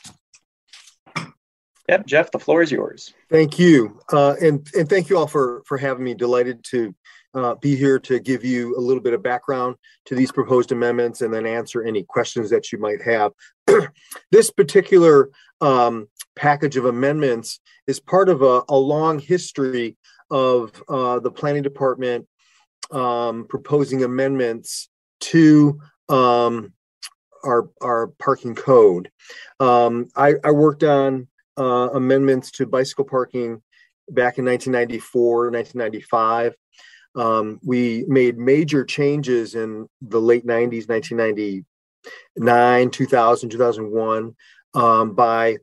Yep, 1.89 2.07
Jeff, 2.07 2.31
the 2.31 2.39
floor 2.39 2.63
is 2.63 2.71
yours. 2.71 3.13
Thank 3.31 3.59
you, 3.59 4.01
uh, 4.13 4.35
and 4.41 4.67
and 4.77 4.89
thank 4.89 5.11
you 5.11 5.19
all 5.19 5.27
for 5.27 5.63
for 5.67 5.77
having 5.77 6.05
me. 6.05 6.15
Delighted 6.15 6.65
to 6.65 6.95
uh, 7.35 7.55
be 7.57 7.77
here 7.77 7.99
to 7.99 8.19
give 8.21 8.45
you 8.45 8.77
a 8.77 8.81
little 8.81 9.03
bit 9.03 9.15
of 9.15 9.23
background 9.23 9.77
to 10.07 10.15
these 10.15 10.33
proposed 10.33 10.73
amendments, 10.73 11.23
and 11.23 11.33
then 11.33 11.47
answer 11.47 11.83
any 11.83 12.03
questions 12.03 12.51
that 12.51 12.73
you 12.73 12.79
might 12.79 13.03
have. 13.03 13.33
this 14.31 14.51
particular 14.51 15.31
um, 15.61 16.09
package 16.37 16.77
of 16.77 16.85
amendments 16.85 17.61
is 17.87 18.01
part 18.01 18.29
of 18.29 18.43
a, 18.43 18.63
a 18.69 18.77
long 18.77 19.19
history 19.19 19.97
of 20.31 20.83
uh, 20.89 21.19
the 21.21 21.31
planning 21.31 21.63
department 21.63 22.27
um, 22.91 23.47
proposing 23.49 24.05
amendments 24.05 24.89
to 25.21 25.81
um, 26.09 26.73
our 27.45 27.69
our 27.81 28.09
parking 28.19 28.55
code. 28.55 29.11
Um, 29.61 30.09
I, 30.17 30.35
I, 30.45 30.51
worked 30.51 30.85
on 30.85 31.29
uh, 31.59 31.91
amendments 31.95 32.51
to 32.53 32.67
bicycle 32.67 33.05
parking 33.05 33.63
back 34.09 34.39
in 34.39 34.45
1994, 34.45 35.51
1995. 35.51 36.55
Um, 37.15 37.61
we 37.63 38.05
made 38.09 38.39
major 38.39 38.85
changes 38.85 39.55
in 39.55 39.87
the 40.01 40.21
late 40.21 40.47
90s, 40.47 40.89
1999, 40.89 42.91
2000, 42.91 43.51
2001 43.51 44.37
um, 44.75 45.15
by 45.15 45.59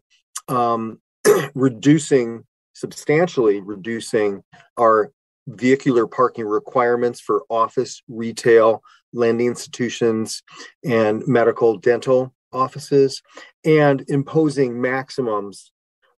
um, 0.48 1.00
reducing, 1.56 2.46
substantially 2.74 3.62
reducing 3.62 4.44
our 4.78 5.12
vehicular 5.48 6.06
parking 6.06 6.46
requirements 6.46 7.20
for 7.20 7.44
office, 7.50 8.04
retail, 8.08 8.84
lending 9.12 9.48
institutions, 9.48 10.44
and 10.86 11.28
medical 11.28 11.78
dental 11.78 12.32
offices, 12.54 13.24
and 13.66 14.06
imposing 14.08 14.80
maximums 14.80 15.72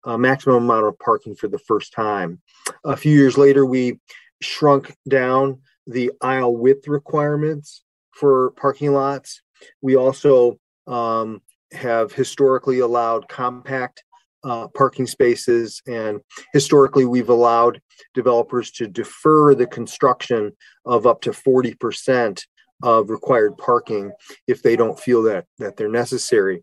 a 0.05 0.19
maximum 0.19 0.65
amount 0.65 0.87
of 0.87 0.99
parking 0.99 1.35
for 1.35 1.49
the 1.49 1.59
first 1.59 1.93
time. 1.93 2.41
A 2.85 2.97
few 2.97 3.15
years 3.15 3.37
later, 3.37 3.67
we 3.67 3.99
shrunk 4.43 4.95
down 5.09 5.61
the 5.87 6.13
aisle 6.21 6.57
width 6.57 6.89
requirements 6.89 7.83
for 8.13 8.53
parking 8.53 8.93
lots. 8.93 9.43
We 9.83 9.97
also 9.97 10.59
um, 10.87 11.43
have 11.73 12.13
historically 12.13 12.81
allowed 12.81 13.29
compact 13.29 14.03
uh, 14.43 14.69
parking 14.69 15.07
spaces, 15.07 15.83
and 15.87 16.21
historically, 16.55 17.05
we've 17.05 17.29
allowed 17.29 17.81
developers 18.15 18.71
to 18.71 18.89
defer 18.89 19.55
the 19.55 19.67
construction 19.67 20.53
of 20.87 21.07
up 21.07 21.21
to 21.23 21.31
40% 21.31 22.43
of 22.83 23.11
required 23.11 23.59
parking 23.59 24.11
if 24.47 24.63
they 24.63 24.77
don't 24.77 24.99
feel 24.99 25.23
that, 25.25 25.45
that 25.59 25.77
they're 25.77 25.91
necessary 25.91 26.63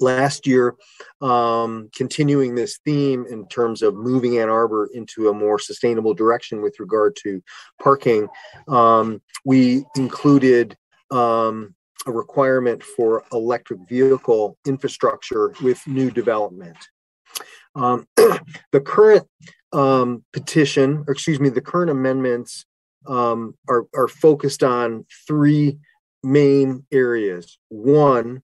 last 0.00 0.46
year, 0.46 0.74
um, 1.20 1.88
continuing 1.94 2.54
this 2.54 2.78
theme 2.84 3.26
in 3.30 3.46
terms 3.48 3.82
of 3.82 3.94
moving 3.94 4.38
Ann 4.38 4.48
Arbor 4.48 4.88
into 4.92 5.28
a 5.28 5.34
more 5.34 5.58
sustainable 5.58 6.14
direction 6.14 6.62
with 6.62 6.78
regard 6.80 7.16
to 7.22 7.42
parking, 7.82 8.28
um, 8.68 9.20
we 9.44 9.84
included 9.96 10.76
um, 11.10 11.74
a 12.06 12.12
requirement 12.12 12.82
for 12.82 13.24
electric 13.32 13.80
vehicle 13.88 14.56
infrastructure 14.66 15.52
with 15.62 15.84
new 15.86 16.10
development. 16.10 16.76
Um, 17.74 18.06
the 18.16 18.80
current 18.80 19.26
um, 19.72 20.24
petition, 20.32 21.04
or 21.06 21.12
excuse 21.12 21.40
me, 21.40 21.48
the 21.48 21.60
current 21.60 21.90
amendments 21.90 22.64
um, 23.06 23.54
are, 23.68 23.86
are 23.94 24.08
focused 24.08 24.62
on 24.62 25.04
three 25.26 25.78
main 26.22 26.84
areas. 26.92 27.58
One 27.68 28.42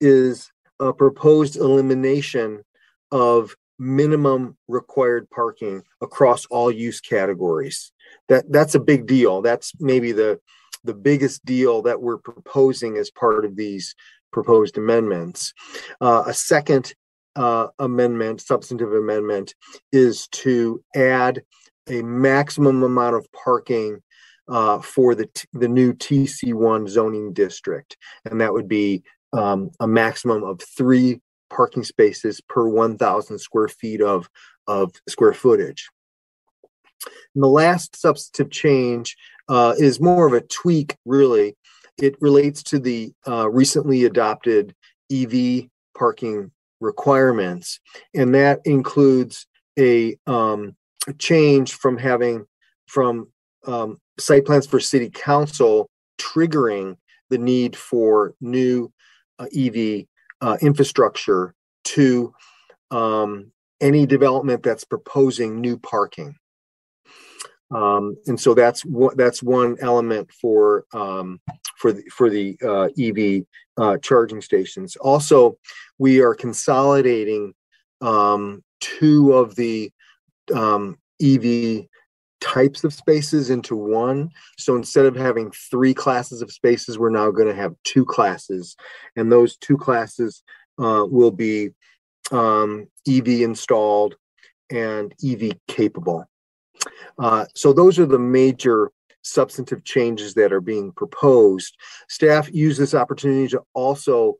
is 0.00 0.50
a 0.80 0.92
proposed 0.92 1.56
elimination 1.56 2.62
of 3.10 3.54
minimum 3.78 4.56
required 4.68 5.28
parking 5.30 5.82
across 6.00 6.46
all 6.46 6.70
use 6.70 7.00
categories. 7.00 7.92
That 8.28 8.50
that's 8.50 8.74
a 8.74 8.80
big 8.80 9.06
deal. 9.06 9.42
That's 9.42 9.72
maybe 9.80 10.12
the 10.12 10.40
the 10.84 10.94
biggest 10.94 11.44
deal 11.44 11.82
that 11.82 12.00
we're 12.00 12.18
proposing 12.18 12.98
as 12.98 13.10
part 13.10 13.44
of 13.44 13.56
these 13.56 13.94
proposed 14.32 14.76
amendments. 14.76 15.54
Uh, 16.00 16.24
a 16.26 16.34
second 16.34 16.94
uh, 17.36 17.68
amendment, 17.78 18.40
substantive 18.40 18.92
amendment, 18.92 19.54
is 19.92 20.28
to 20.28 20.82
add 20.94 21.42
a 21.88 22.02
maximum 22.02 22.82
amount 22.82 23.16
of 23.16 23.26
parking 23.32 24.00
uh, 24.48 24.78
for 24.80 25.14
the 25.14 25.28
the 25.52 25.68
new 25.68 25.92
TC1 25.94 26.88
zoning 26.88 27.32
district, 27.32 27.96
and 28.24 28.40
that 28.40 28.52
would 28.52 28.68
be 28.68 29.02
um, 29.34 29.70
a 29.80 29.86
maximum 29.86 30.44
of 30.44 30.60
three 30.62 31.20
parking 31.50 31.84
spaces 31.84 32.40
per 32.48 32.66
1,000 32.66 33.38
square 33.38 33.68
feet 33.68 34.00
of, 34.00 34.28
of 34.66 34.92
square 35.08 35.34
footage. 35.34 35.88
And 37.34 37.42
the 37.42 37.48
last 37.48 37.96
substantive 37.96 38.50
change 38.50 39.16
uh, 39.48 39.74
is 39.78 40.00
more 40.00 40.26
of 40.26 40.32
a 40.32 40.40
tweak, 40.40 40.96
really. 41.04 41.56
It 42.00 42.16
relates 42.20 42.62
to 42.64 42.78
the 42.78 43.12
uh, 43.26 43.48
recently 43.50 44.04
adopted 44.04 44.74
EV 45.12 45.64
parking 45.96 46.50
requirements, 46.80 47.80
and 48.14 48.34
that 48.34 48.60
includes 48.64 49.46
a, 49.78 50.16
um, 50.26 50.76
a 51.06 51.12
change 51.14 51.74
from 51.74 51.98
having 51.98 52.46
from 52.86 53.28
um, 53.66 53.98
site 54.18 54.44
plans 54.44 54.66
for 54.66 54.80
city 54.80 55.10
council 55.10 55.88
triggering 56.20 56.96
the 57.30 57.38
need 57.38 57.76
for 57.76 58.34
new 58.40 58.92
EV 59.40 60.06
uh, 60.40 60.56
infrastructure 60.60 61.54
to 61.84 62.34
um, 62.90 63.50
any 63.80 64.06
development 64.06 64.62
that's 64.62 64.84
proposing 64.84 65.60
new 65.60 65.78
parking. 65.78 66.36
Um, 67.74 68.16
and 68.26 68.38
so 68.38 68.54
that's 68.54 68.84
what 68.84 69.16
that's 69.16 69.42
one 69.42 69.76
element 69.80 70.30
for 70.30 70.84
um, 70.92 71.40
for 71.78 71.92
the 71.92 72.02
for 72.12 72.30
the 72.30 72.56
uh, 72.62 72.88
EV 72.98 73.44
uh, 73.76 73.98
charging 73.98 74.40
stations. 74.40 74.96
Also, 74.96 75.58
we 75.98 76.20
are 76.20 76.34
consolidating 76.34 77.54
um, 78.00 78.62
two 78.80 79.32
of 79.32 79.56
the 79.56 79.90
um, 80.54 80.98
EV 81.20 81.86
types 82.44 82.84
of 82.84 82.92
spaces 82.92 83.48
into 83.48 83.74
one. 83.74 84.30
So 84.58 84.76
instead 84.76 85.06
of 85.06 85.16
having 85.16 85.50
three 85.50 85.94
classes 85.94 86.42
of 86.42 86.52
spaces, 86.52 86.98
we're 86.98 87.08
now 87.08 87.30
going 87.30 87.48
to 87.48 87.54
have 87.54 87.74
two 87.84 88.04
classes, 88.04 88.76
and 89.16 89.32
those 89.32 89.56
two 89.56 89.78
classes 89.78 90.42
uh, 90.78 91.06
will 91.08 91.30
be 91.30 91.70
um, 92.30 92.86
EV 93.08 93.28
installed 93.40 94.16
and 94.70 95.14
EV 95.24 95.52
capable. 95.68 96.28
Uh, 97.18 97.46
so 97.54 97.72
those 97.72 97.98
are 97.98 98.06
the 98.06 98.18
major 98.18 98.90
substantive 99.22 99.82
changes 99.84 100.34
that 100.34 100.52
are 100.52 100.60
being 100.60 100.92
proposed. 100.92 101.74
Staff 102.10 102.52
use 102.52 102.76
this 102.76 102.94
opportunity 102.94 103.48
to 103.48 103.62
also 103.72 104.36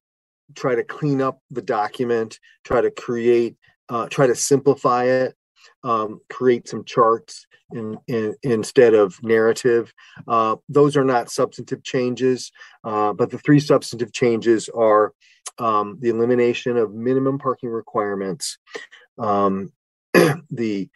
try 0.55 0.75
to 0.75 0.85
clean 0.85 1.23
up 1.23 1.41
the 1.51 1.63
document, 1.63 2.39
try 2.65 2.83
to 2.83 2.91
create, 2.91 3.57
uh, 3.89 4.09
try 4.09 4.27
to 4.27 4.35
simplify 4.35 5.05
it, 5.05 5.35
um, 5.83 6.21
create 6.31 6.69
some 6.69 6.85
charts 6.85 7.47
in, 7.73 7.99
in, 8.09 8.35
instead 8.43 8.95
of 8.95 9.23
narrative. 9.23 9.93
Uh, 10.29 10.57
those 10.69 10.97
are 10.97 11.05
not 11.05 11.31
substantive 11.31 11.83
changes, 11.83 12.53
uh, 12.85 13.13
but 13.13 13.31
the 13.31 13.39
three 13.39 13.61
substantive 13.61 14.13
changes 14.13 14.69
are 14.69 15.13
um, 15.59 15.99
the 16.01 16.09
elimination 16.09 16.77
of 16.77 16.95
minimum 16.95 17.39
parking 17.39 17.71
requirements, 17.71 18.59
um, 19.19 19.73
the 20.51 20.89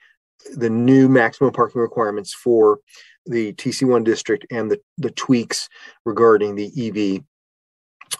the 0.55 0.71
new 0.71 1.09
maximum 1.09 1.53
parking 1.53 1.81
requirements 1.81 2.33
for 2.33 2.79
the 3.27 3.53
TC1 3.55 4.05
district 4.05 4.47
and 4.51 4.71
the, 4.71 4.81
the 4.97 5.11
tweaks 5.11 5.69
regarding 6.05 6.55
the 6.55 7.23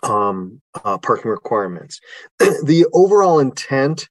EV 0.03 0.11
um, 0.11 0.61
uh, 0.85 0.99
parking 0.99 1.31
requirements. 1.31 2.01
the 2.39 2.87
overall 2.93 3.39
intent 3.39 4.09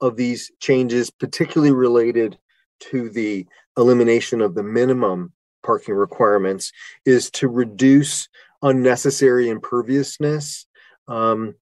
of 0.00 0.16
these 0.16 0.50
changes, 0.60 1.10
particularly 1.10 1.72
related 1.72 2.38
to 2.80 3.10
the 3.10 3.46
elimination 3.76 4.40
of 4.40 4.54
the 4.54 4.62
minimum 4.62 5.32
parking 5.62 5.94
requirements, 5.94 6.72
is 7.04 7.30
to 7.30 7.48
reduce 7.48 8.28
unnecessary 8.62 9.48
imperviousness 9.48 10.66
um, 11.08 11.54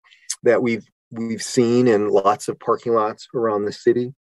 that 0.43 0.63
we've 0.63 0.87
we've 1.11 1.43
seen 1.43 1.89
in 1.89 2.09
lots 2.09 2.49
of 2.49 2.61
parking 2.61 2.93
lots 2.93 3.29
around 3.35 3.65
the 3.65 3.73
city. 3.73 4.15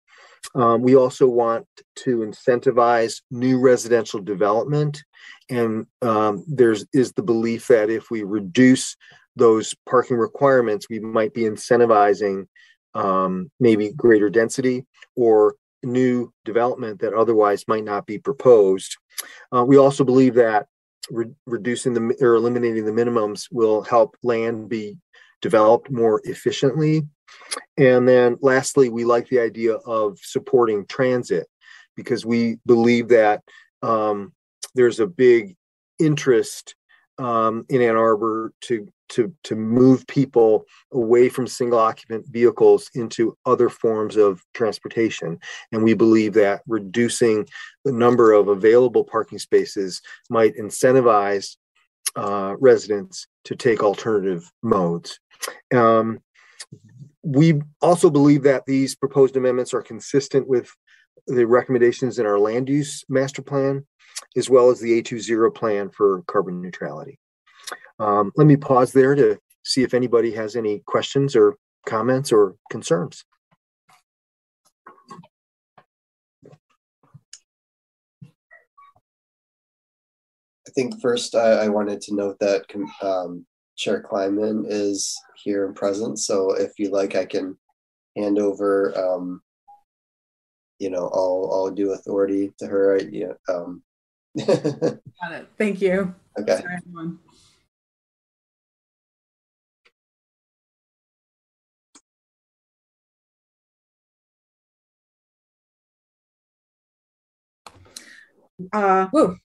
Um, 0.55 0.83
we 0.83 0.95
also 0.95 1.27
want 1.27 1.67
to 1.97 2.19
incentivize 2.19 3.21
new 3.31 3.59
residential 3.59 4.21
development, 4.21 5.03
and 5.51 5.87
um, 6.03 6.45
there's 6.47 6.87
is 6.93 7.13
the 7.13 7.23
belief 7.23 7.67
that 7.69 7.91
if 7.91 8.11
we 8.11 8.23
reduce 8.23 8.97
those 9.35 9.75
parking 9.89 10.17
requirements, 10.17 10.87
we 10.89 10.99
might 10.99 11.35
be 11.35 11.43
incentivizing 11.43 12.47
um, 12.97 13.51
maybe 13.61 13.93
greater 13.93 14.31
density 14.31 14.85
or 15.15 15.55
new 15.83 16.33
development 16.45 17.01
that 17.01 17.15
otherwise 17.15 17.69
might 17.69 17.85
not 17.85 18.07
be 18.07 18.19
proposed. 18.19 18.97
Uh, 19.55 19.65
we 19.65 19.77
also 19.77 20.03
believe 20.03 20.35
that 20.35 20.67
re- 21.11 21.31
reducing 21.47 21.95
the 21.95 22.17
or 22.21 22.35
eliminating 22.35 22.85
the 22.85 22.93
minimums 22.93 23.49
will 23.53 23.83
help 23.83 24.17
land 24.23 24.69
be 24.69 24.97
developed 25.43 25.91
more 25.91 26.21
efficiently. 26.25 27.03
And 27.77 28.09
then 28.09 28.37
lastly, 28.41 28.89
we 28.89 29.05
like 29.05 29.29
the 29.29 29.41
idea 29.41 29.75
of 29.75 30.19
supporting 30.21 30.87
transit 30.87 31.47
because 31.97 32.25
we 32.25 32.59
believe 32.67 33.09
that 33.09 33.43
um, 33.83 34.33
there's 34.75 35.01
a 35.01 35.07
big 35.07 35.57
interest 35.99 36.75
um, 37.19 37.65
in 37.69 37.83
Ann 37.83 37.97
Arbor 37.97 38.53
to 38.63 38.89
to 39.09 39.33
to 39.45 39.55
move 39.55 40.07
people 40.07 40.65
away 40.93 41.29
from 41.29 41.47
single 41.47 41.79
occupant 41.79 42.27
vehicles 42.29 42.91
into 42.95 43.37
other 43.47 43.69
forms 43.69 44.17
of 44.17 44.43
transportation 44.55 45.39
and 45.73 45.83
we 45.83 45.95
believe 45.95 46.33
that 46.35 46.63
reducing 46.67 47.47
the 47.85 47.93
number 47.93 48.33
of 48.33 48.49
available 48.49 49.05
parking 49.05 49.39
spaces 49.39 50.01
might 50.31 50.57
incentivize 50.57 51.57
uh, 52.17 52.55
residents 52.59 53.27
to 53.45 53.55
take 53.55 53.83
alternative 53.83 54.51
modes 54.63 55.19
um, 55.75 56.19
we 57.23 57.61
also 57.83 58.09
believe 58.09 58.43
that 58.45 58.65
these 58.67 58.95
proposed 58.95 59.37
amendments 59.37 59.75
are 59.75 59.83
consistent 59.83 60.47
with 60.49 60.71
the 61.27 61.45
recommendations 61.45 62.19
in 62.19 62.27
our 62.27 62.39
land 62.39 62.69
use 62.69 63.05
master 63.09 63.43
plan 63.43 63.85
as 64.37 64.51
well 64.51 64.71
as 64.71 64.81
the 64.81 65.03
A2ZERO 65.03 65.55
plan 65.55 65.91
for 65.91 66.23
carbon 66.23 66.61
neutrality. 66.61 67.19
Um, 67.99 68.33
let 68.37 68.47
me 68.47 68.57
pause 68.57 68.93
there 68.93 69.15
to 69.15 69.39
see 69.65 69.83
if 69.83 69.95
anybody 69.95 70.33
has 70.33 70.57
any 70.57 70.83
questions 70.87 71.35
or 71.35 71.57
comments 71.87 72.33
or 72.33 72.57
concerns. 72.71 73.25
I 80.67 80.73
think 80.75 81.01
first 81.01 81.35
I, 81.35 81.65
I 81.65 81.69
wanted 81.69 82.01
to 82.03 82.15
note 82.15 82.39
that 82.41 82.65
um, 83.03 83.47
Chair 83.77 84.03
Kleinman 84.03 84.65
is 84.69 85.17
here 85.43 85.67
and 85.67 85.75
present. 85.75 86.19
So 86.19 86.53
if 86.55 86.73
you 86.79 86.91
like, 86.91 87.15
I 87.15 87.25
can 87.25 87.57
hand 88.17 88.39
over, 88.39 88.97
um, 88.99 89.41
you 90.79 90.91
know, 90.91 91.07
all, 91.07 91.51
all 91.51 91.71
due 91.71 91.93
authority 91.93 92.53
to 92.59 92.67
her. 92.67 92.99
Yeah, 92.99 93.33
um, 93.49 93.83
Got 94.47 95.33
it. 95.33 95.49
Thank 95.57 95.81
you. 95.81 96.15
Okay. 96.39 96.61
Sorry, 96.61 96.81
Uh, 108.73 109.09
woo. 109.13 109.37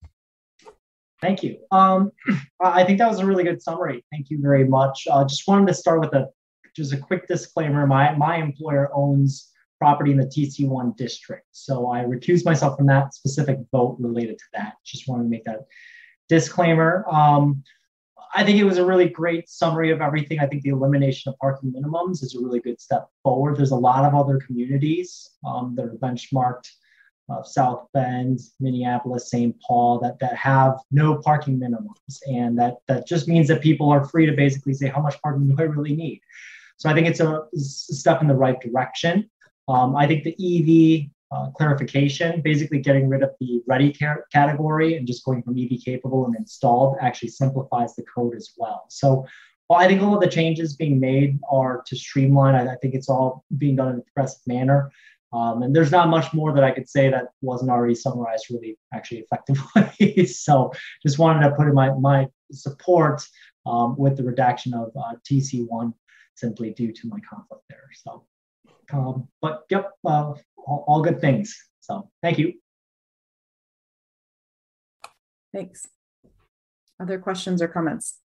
Thank 1.21 1.43
you. 1.43 1.59
Um, 1.71 2.11
I 2.61 2.83
think 2.83 2.97
that 2.99 3.09
was 3.09 3.19
a 3.19 3.25
really 3.25 3.43
good 3.43 3.61
summary. 3.61 4.03
Thank 4.11 4.29
you 4.29 4.39
very 4.41 4.67
much. 4.67 5.07
Uh, 5.09 5.23
just 5.23 5.47
wanted 5.47 5.67
to 5.67 5.73
start 5.73 5.99
with 5.99 6.13
a 6.13 6.29
just 6.75 6.93
a 6.93 6.97
quick 6.97 7.27
disclaimer. 7.27 7.85
My 7.85 8.15
my 8.15 8.37
employer 8.37 8.89
owns 8.93 9.49
property 9.79 10.11
in 10.11 10.17
the 10.17 10.25
TC1 10.25 10.95
district, 10.95 11.47
so 11.51 11.87
I 11.89 12.03
recuse 12.03 12.45
myself 12.45 12.77
from 12.77 12.87
that 12.87 13.13
specific 13.13 13.59
vote 13.71 13.97
related 13.99 14.37
to 14.37 14.45
that. 14.53 14.73
Just 14.85 15.07
wanted 15.07 15.23
to 15.23 15.29
make 15.29 15.43
that 15.45 15.65
disclaimer. 16.29 17.05
Um, 17.09 17.63
I 18.33 18.45
think 18.45 18.57
it 18.57 18.63
was 18.63 18.77
a 18.77 18.85
really 18.85 19.09
great 19.09 19.49
summary 19.49 19.91
of 19.91 19.99
everything. 19.99 20.39
I 20.39 20.47
think 20.47 20.63
the 20.63 20.69
elimination 20.69 21.29
of 21.29 21.37
parking 21.39 21.73
minimums 21.73 22.23
is 22.23 22.35
a 22.35 22.41
really 22.41 22.61
good 22.61 22.79
step 22.79 23.09
forward. 23.23 23.57
There's 23.57 23.71
a 23.71 23.75
lot 23.75 24.05
of 24.05 24.15
other 24.15 24.39
communities 24.39 25.31
um, 25.45 25.75
that 25.75 25.85
are 25.85 25.95
benchmarked 25.95 26.69
uh, 27.29 27.43
South 27.43 27.87
Bend, 27.93 28.39
Minneapolis, 28.59 29.29
St. 29.29 29.55
Paul 29.61 29.99
that 29.99 30.19
that 30.19 30.35
have 30.35 30.79
no 30.91 31.17
parking 31.17 31.59
minimums, 31.59 32.19
and 32.27 32.57
that 32.59 32.77
that 32.87 33.07
just 33.07 33.27
means 33.27 33.47
that 33.47 33.61
people 33.61 33.89
are 33.89 34.03
free 34.05 34.25
to 34.25 34.33
basically 34.33 34.73
say 34.73 34.87
how 34.87 35.01
much 35.01 35.21
parking 35.21 35.47
do 35.47 35.55
I 35.57 35.63
really 35.63 35.95
need. 35.95 36.21
So 36.77 36.89
I 36.89 36.93
think 36.93 37.07
it's 37.07 37.19
a, 37.19 37.43
step 37.53 38.21
in 38.21 38.27
the 38.27 38.35
right 38.35 38.59
direction. 38.59 39.29
Um, 39.67 39.95
I 39.95 40.07
think 40.07 40.23
the 40.23 40.33
EV 40.33 41.09
uh, 41.31 41.51
clarification, 41.51 42.41
basically 42.41 42.79
getting 42.79 43.07
rid 43.07 43.21
of 43.21 43.31
the 43.39 43.61
ready 43.67 43.93
care 43.93 44.25
category 44.33 44.97
and 44.97 45.05
just 45.05 45.23
going 45.23 45.43
from 45.43 45.57
EV 45.57 45.79
capable 45.85 46.25
and 46.25 46.35
installed, 46.35 46.97
actually 46.99 47.29
simplifies 47.29 47.95
the 47.95 48.03
code 48.03 48.35
as 48.35 48.51
well. 48.57 48.85
So 48.89 49.25
well, 49.69 49.79
I 49.79 49.87
think 49.87 50.01
all 50.01 50.13
of 50.13 50.19
the 50.19 50.27
changes 50.27 50.75
being 50.75 50.99
made 50.99 51.39
are 51.49 51.81
to 51.85 51.95
streamline. 51.95 52.55
I, 52.55 52.73
I 52.73 52.75
think 52.81 52.93
it's 52.93 53.07
all 53.07 53.45
being 53.57 53.77
done 53.77 53.87
in 53.93 53.99
a 53.99 54.01
progressive 54.01 54.41
manner. 54.45 54.91
Um, 55.33 55.63
and 55.63 55.75
there's 55.75 55.91
not 55.91 56.09
much 56.09 56.33
more 56.33 56.53
that 56.53 56.63
I 56.63 56.71
could 56.71 56.89
say 56.89 57.09
that 57.09 57.27
wasn't 57.41 57.71
already 57.71 57.95
summarized 57.95 58.47
really 58.49 58.77
actually 58.93 59.25
effectively. 59.31 60.25
so 60.25 60.71
just 61.01 61.19
wanted 61.19 61.47
to 61.47 61.55
put 61.55 61.67
in 61.67 61.73
my, 61.73 61.91
my 61.93 62.27
support 62.51 63.21
um, 63.65 63.95
with 63.97 64.17
the 64.17 64.23
redaction 64.23 64.73
of 64.73 64.91
uh, 64.97 65.13
TC1 65.29 65.93
simply 66.35 66.71
due 66.71 66.91
to 66.91 67.07
my 67.07 67.19
conflict 67.29 67.63
there. 67.69 67.89
So, 68.03 68.25
um, 68.91 69.27
but 69.41 69.63
yep, 69.69 69.91
uh, 70.05 70.33
all, 70.57 70.85
all 70.87 71.01
good 71.01 71.21
things. 71.21 71.57
So 71.79 72.09
thank 72.21 72.37
you. 72.37 72.53
Thanks. 75.53 75.87
Other 76.99 77.19
questions 77.19 77.61
or 77.61 77.67
comments? 77.67 78.19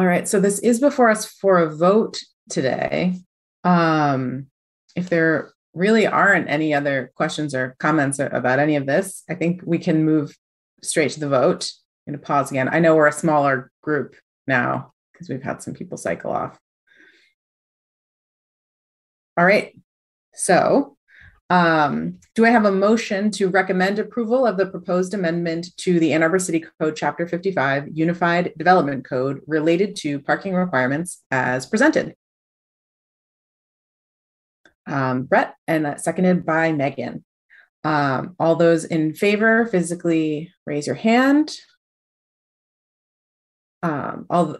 All 0.00 0.06
right, 0.06 0.26
so 0.26 0.40
this 0.40 0.60
is 0.60 0.80
before 0.80 1.10
us 1.10 1.26
for 1.26 1.58
a 1.58 1.76
vote 1.76 2.20
today. 2.48 3.16
Um, 3.64 4.46
if 4.96 5.10
there 5.10 5.52
really 5.74 6.06
aren't 6.06 6.48
any 6.48 6.72
other 6.72 7.12
questions 7.16 7.54
or 7.54 7.76
comments 7.78 8.18
about 8.18 8.60
any 8.60 8.76
of 8.76 8.86
this, 8.86 9.24
I 9.28 9.34
think 9.34 9.60
we 9.62 9.76
can 9.76 10.06
move 10.06 10.34
straight 10.82 11.10
to 11.10 11.20
the 11.20 11.28
vote. 11.28 11.70
I'm 12.06 12.14
going 12.14 12.18
to 12.18 12.26
pause 12.26 12.50
again. 12.50 12.70
I 12.72 12.78
know 12.78 12.96
we're 12.96 13.08
a 13.08 13.12
smaller 13.12 13.70
group 13.82 14.16
now 14.46 14.94
because 15.12 15.28
we've 15.28 15.42
had 15.42 15.62
some 15.62 15.74
people 15.74 15.98
cycle 15.98 16.32
off. 16.32 16.58
All 19.36 19.44
right, 19.44 19.78
so 20.32 20.96
um, 21.50 22.18
do 22.36 22.46
I 22.46 22.50
have 22.50 22.64
a 22.64 22.70
motion 22.70 23.32
to 23.32 23.48
recommend 23.48 23.98
approval 23.98 24.46
of 24.46 24.56
the 24.56 24.66
proposed 24.66 25.14
amendment 25.14 25.76
to 25.78 25.98
the 25.98 26.12
Ann 26.12 26.22
Arbor 26.22 26.38
City 26.38 26.64
Code 26.80 26.94
Chapter 26.94 27.26
55 27.26 27.88
Unified 27.92 28.52
Development 28.56 29.04
Code 29.04 29.40
related 29.48 29.96
to 29.96 30.20
parking 30.20 30.54
requirements 30.54 31.24
as 31.32 31.66
presented? 31.66 32.14
Um, 34.86 35.24
Brett, 35.24 35.56
and 35.66 36.00
seconded 36.00 36.46
by 36.46 36.70
Megan. 36.72 37.24
Um, 37.82 38.36
all 38.38 38.54
those 38.54 38.84
in 38.84 39.14
favor, 39.14 39.66
physically 39.66 40.52
raise 40.66 40.86
your 40.86 40.96
hand. 40.96 41.52
Um, 43.82 44.26
all, 44.30 44.56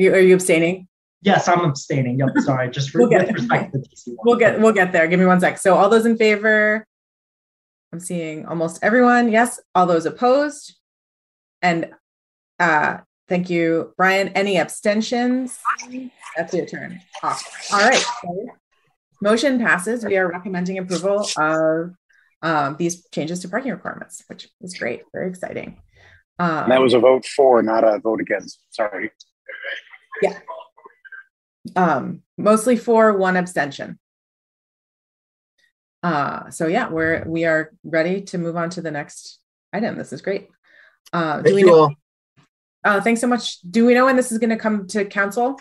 are 0.00 0.20
you 0.20 0.34
abstaining? 0.34 0.88
Yes, 1.22 1.48
I'm 1.48 1.64
abstaining. 1.64 2.18
Yep, 2.18 2.28
sorry. 2.38 2.70
Just 2.70 2.94
we'll 2.94 3.08
get, 3.08 3.32
respect 3.32 3.72
the 3.72 3.78
TC. 3.78 4.14
We'll 4.24 4.36
get 4.36 4.60
we'll 4.60 4.72
get 4.72 4.92
there. 4.92 5.06
Give 5.08 5.18
me 5.18 5.26
one 5.26 5.40
sec. 5.40 5.58
So 5.58 5.74
all 5.74 5.88
those 5.88 6.06
in 6.06 6.16
favor? 6.16 6.86
I'm 7.92 8.00
seeing 8.00 8.46
almost 8.46 8.78
everyone. 8.82 9.30
Yes. 9.30 9.60
All 9.74 9.86
those 9.86 10.06
opposed? 10.06 10.76
And 11.62 11.90
uh 12.60 12.98
thank 13.28 13.50
you, 13.50 13.92
Brian. 13.96 14.28
Any 14.28 14.58
abstentions? 14.58 15.58
That's 16.36 16.54
your 16.54 16.66
turn. 16.66 17.00
Awesome. 17.22 17.52
All 17.72 17.88
right. 17.88 18.04
motion 19.20 19.58
passes. 19.58 20.04
We 20.04 20.16
are 20.16 20.30
recommending 20.30 20.78
approval 20.78 21.26
of 21.38 21.94
um, 22.42 22.76
these 22.78 23.04
changes 23.08 23.40
to 23.40 23.48
parking 23.48 23.72
requirements, 23.72 24.22
which 24.28 24.48
is 24.60 24.78
great. 24.78 25.02
Very 25.12 25.28
exciting. 25.28 25.80
Um, 26.38 26.68
that 26.68 26.80
was 26.80 26.92
a 26.92 26.98
vote 26.98 27.24
for, 27.24 27.62
not 27.62 27.82
a 27.82 27.98
vote 27.98 28.20
against. 28.20 28.60
Sorry. 28.70 29.10
Yeah 30.22 30.38
um, 31.74 32.22
mostly 32.38 32.76
for 32.76 33.16
one 33.16 33.36
abstention. 33.36 33.98
Uh, 36.02 36.50
so 36.50 36.66
yeah, 36.66 36.88
we're 36.88 37.24
we 37.26 37.44
are 37.44 37.72
ready 37.82 38.20
to 38.20 38.38
move 38.38 38.56
on 38.56 38.70
to 38.70 38.80
the 38.80 38.90
next 38.90 39.40
item. 39.72 39.96
This 39.96 40.12
is 40.12 40.22
great. 40.22 40.48
Uh, 41.12 41.38
do 41.38 41.44
Thank 41.44 41.56
we 41.56 41.62
know? 41.64 41.78
All. 41.78 41.94
Uh, 42.84 43.00
thanks 43.00 43.20
so 43.20 43.26
much. 43.26 43.60
Do 43.62 43.84
we 43.84 43.94
know 43.94 44.04
when 44.04 44.16
this 44.16 44.30
is 44.30 44.38
going 44.38 44.50
to 44.50 44.56
come 44.56 44.86
to 44.88 45.04
council? 45.04 45.58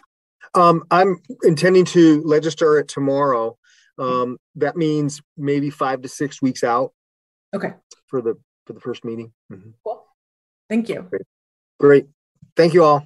Um, 0.54 0.84
I'm 0.91 1.18
intending 1.44 1.86
to 1.86 2.22
register 2.26 2.78
it 2.78 2.88
tomorrow. 2.88 3.58
Um, 3.98 4.38
that 4.56 4.76
means 4.76 5.22
maybe 5.38 5.70
five 5.70 6.02
to 6.04 6.10
six 6.10 6.41
weeks 6.41 6.63
out. 6.63 6.94
Okay. 7.54 7.74
For 8.08 8.22
the 8.22 8.36
for 8.68 8.74
the 8.74 8.80
first 8.80 9.04
meeting. 9.06 9.32
Mm-hmm. 9.52 9.72
Cool. 9.84 10.06
Thank 10.70 10.89
you. 10.89 11.08
Great. 11.10 11.26
Great. 11.80 12.06
Thank 12.56 12.74
you 12.74 12.84
all. 12.84 13.06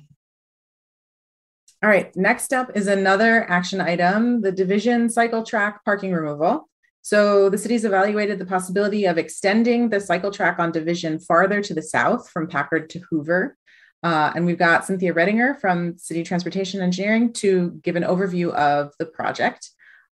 All 1.82 1.90
right, 1.90 2.14
next 2.18 2.52
up 2.52 2.76
is 2.76 2.88
another 2.88 3.50
action 3.50 3.80
item, 3.80 4.42
the 4.42 4.52
division 4.52 5.10
cycle 5.10 5.44
track 5.44 5.86
parking 5.86 6.12
removal. 6.12 6.68
So 7.02 7.50
the 7.50 7.58
city's 7.58 7.86
evaluated 7.86 8.38
the 8.38 8.46
possibility 8.46 9.06
of 9.06 9.18
extending 9.18 9.88
the 9.88 10.02
cycle 10.02 10.30
track 10.30 10.60
on 10.60 10.74
division 10.74 11.20
farther 11.20 11.62
to 11.62 11.74
the 11.74 11.82
south 11.82 12.30
from 12.30 12.48
Packard 12.48 12.90
to 12.90 13.00
Hoover. 13.10 13.56
Uh, 14.04 14.32
and 14.36 14.46
we've 14.46 14.60
got 14.60 14.86
Cynthia 14.86 15.14
Redinger 15.14 15.60
from 15.60 15.98
City 15.98 16.24
Transportation 16.24 16.82
Engineering 16.82 17.32
to 17.34 17.80
give 17.82 17.96
an 17.96 18.04
overview 18.04 18.52
of 18.52 18.94
the 19.00 19.06
project. 19.06 19.70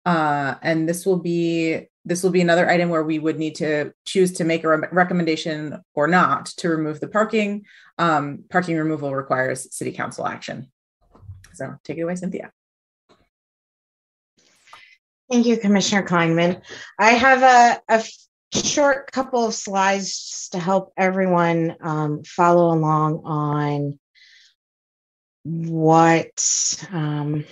Uh, 0.05 0.55
and 0.61 0.87
this 0.87 1.03
will 1.03 1.17
be 1.17 1.87
this 2.07 2.21
will 2.21 2.29
be 2.29 2.41
another 2.41 2.69
item 2.69 2.89
where 2.89 3.03
we 3.03 3.17
would 3.17 3.39
need 3.39 3.55
to 3.55 3.91
choose 4.05 4.33
to 4.33 4.43
make 4.43 4.63
a 4.63 4.69
re- 4.69 4.87
recommendation 4.91 5.81
or 5.95 6.07
not 6.07 6.45
to 6.45 6.69
remove 6.69 6.99
the 6.99 7.07
parking. 7.07 7.65
Um, 7.97 8.43
parking 8.51 8.77
removal 8.77 9.15
requires 9.15 9.75
city 9.75 9.91
council 9.91 10.27
action. 10.27 10.71
So 11.55 11.75
take 11.83 11.97
it 11.97 12.01
away, 12.01 12.15
Cynthia. 12.15 12.51
Thank 15.31 15.47
you, 15.47 15.57
Commissioner 15.57 16.03
Kleinman. 16.03 16.61
I 16.99 17.11
have 17.11 17.41
a, 17.41 17.81
a 17.89 18.03
short 18.55 19.11
couple 19.11 19.45
of 19.45 19.55
slides 19.55 20.07
just 20.07 20.51
to 20.51 20.59
help 20.59 20.93
everyone 20.97 21.75
um, 21.81 22.23
follow 22.23 22.71
along 22.71 23.21
on 23.25 23.99
what 25.43 26.85
um, 26.91 27.45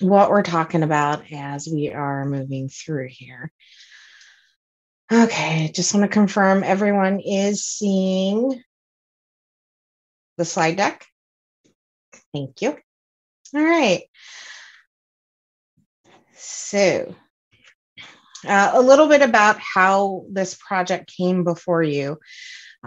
what 0.00 0.30
we're 0.30 0.42
talking 0.42 0.82
about 0.82 1.24
as 1.32 1.68
we 1.68 1.90
are 1.92 2.24
moving 2.24 2.68
through 2.68 3.08
here. 3.08 3.52
Okay, 5.12 5.72
just 5.74 5.92
want 5.92 6.04
to 6.04 6.12
confirm 6.12 6.62
everyone 6.62 7.18
is 7.18 7.64
seeing 7.64 8.62
the 10.38 10.44
slide 10.44 10.76
deck. 10.76 11.04
Thank 12.32 12.62
you. 12.62 12.76
All 13.54 13.62
right. 13.62 14.02
So, 16.36 17.14
uh, 18.46 18.70
a 18.74 18.80
little 18.80 19.08
bit 19.08 19.22
about 19.22 19.58
how 19.58 20.24
this 20.30 20.54
project 20.54 21.12
came 21.16 21.42
before 21.42 21.82
you. 21.82 22.18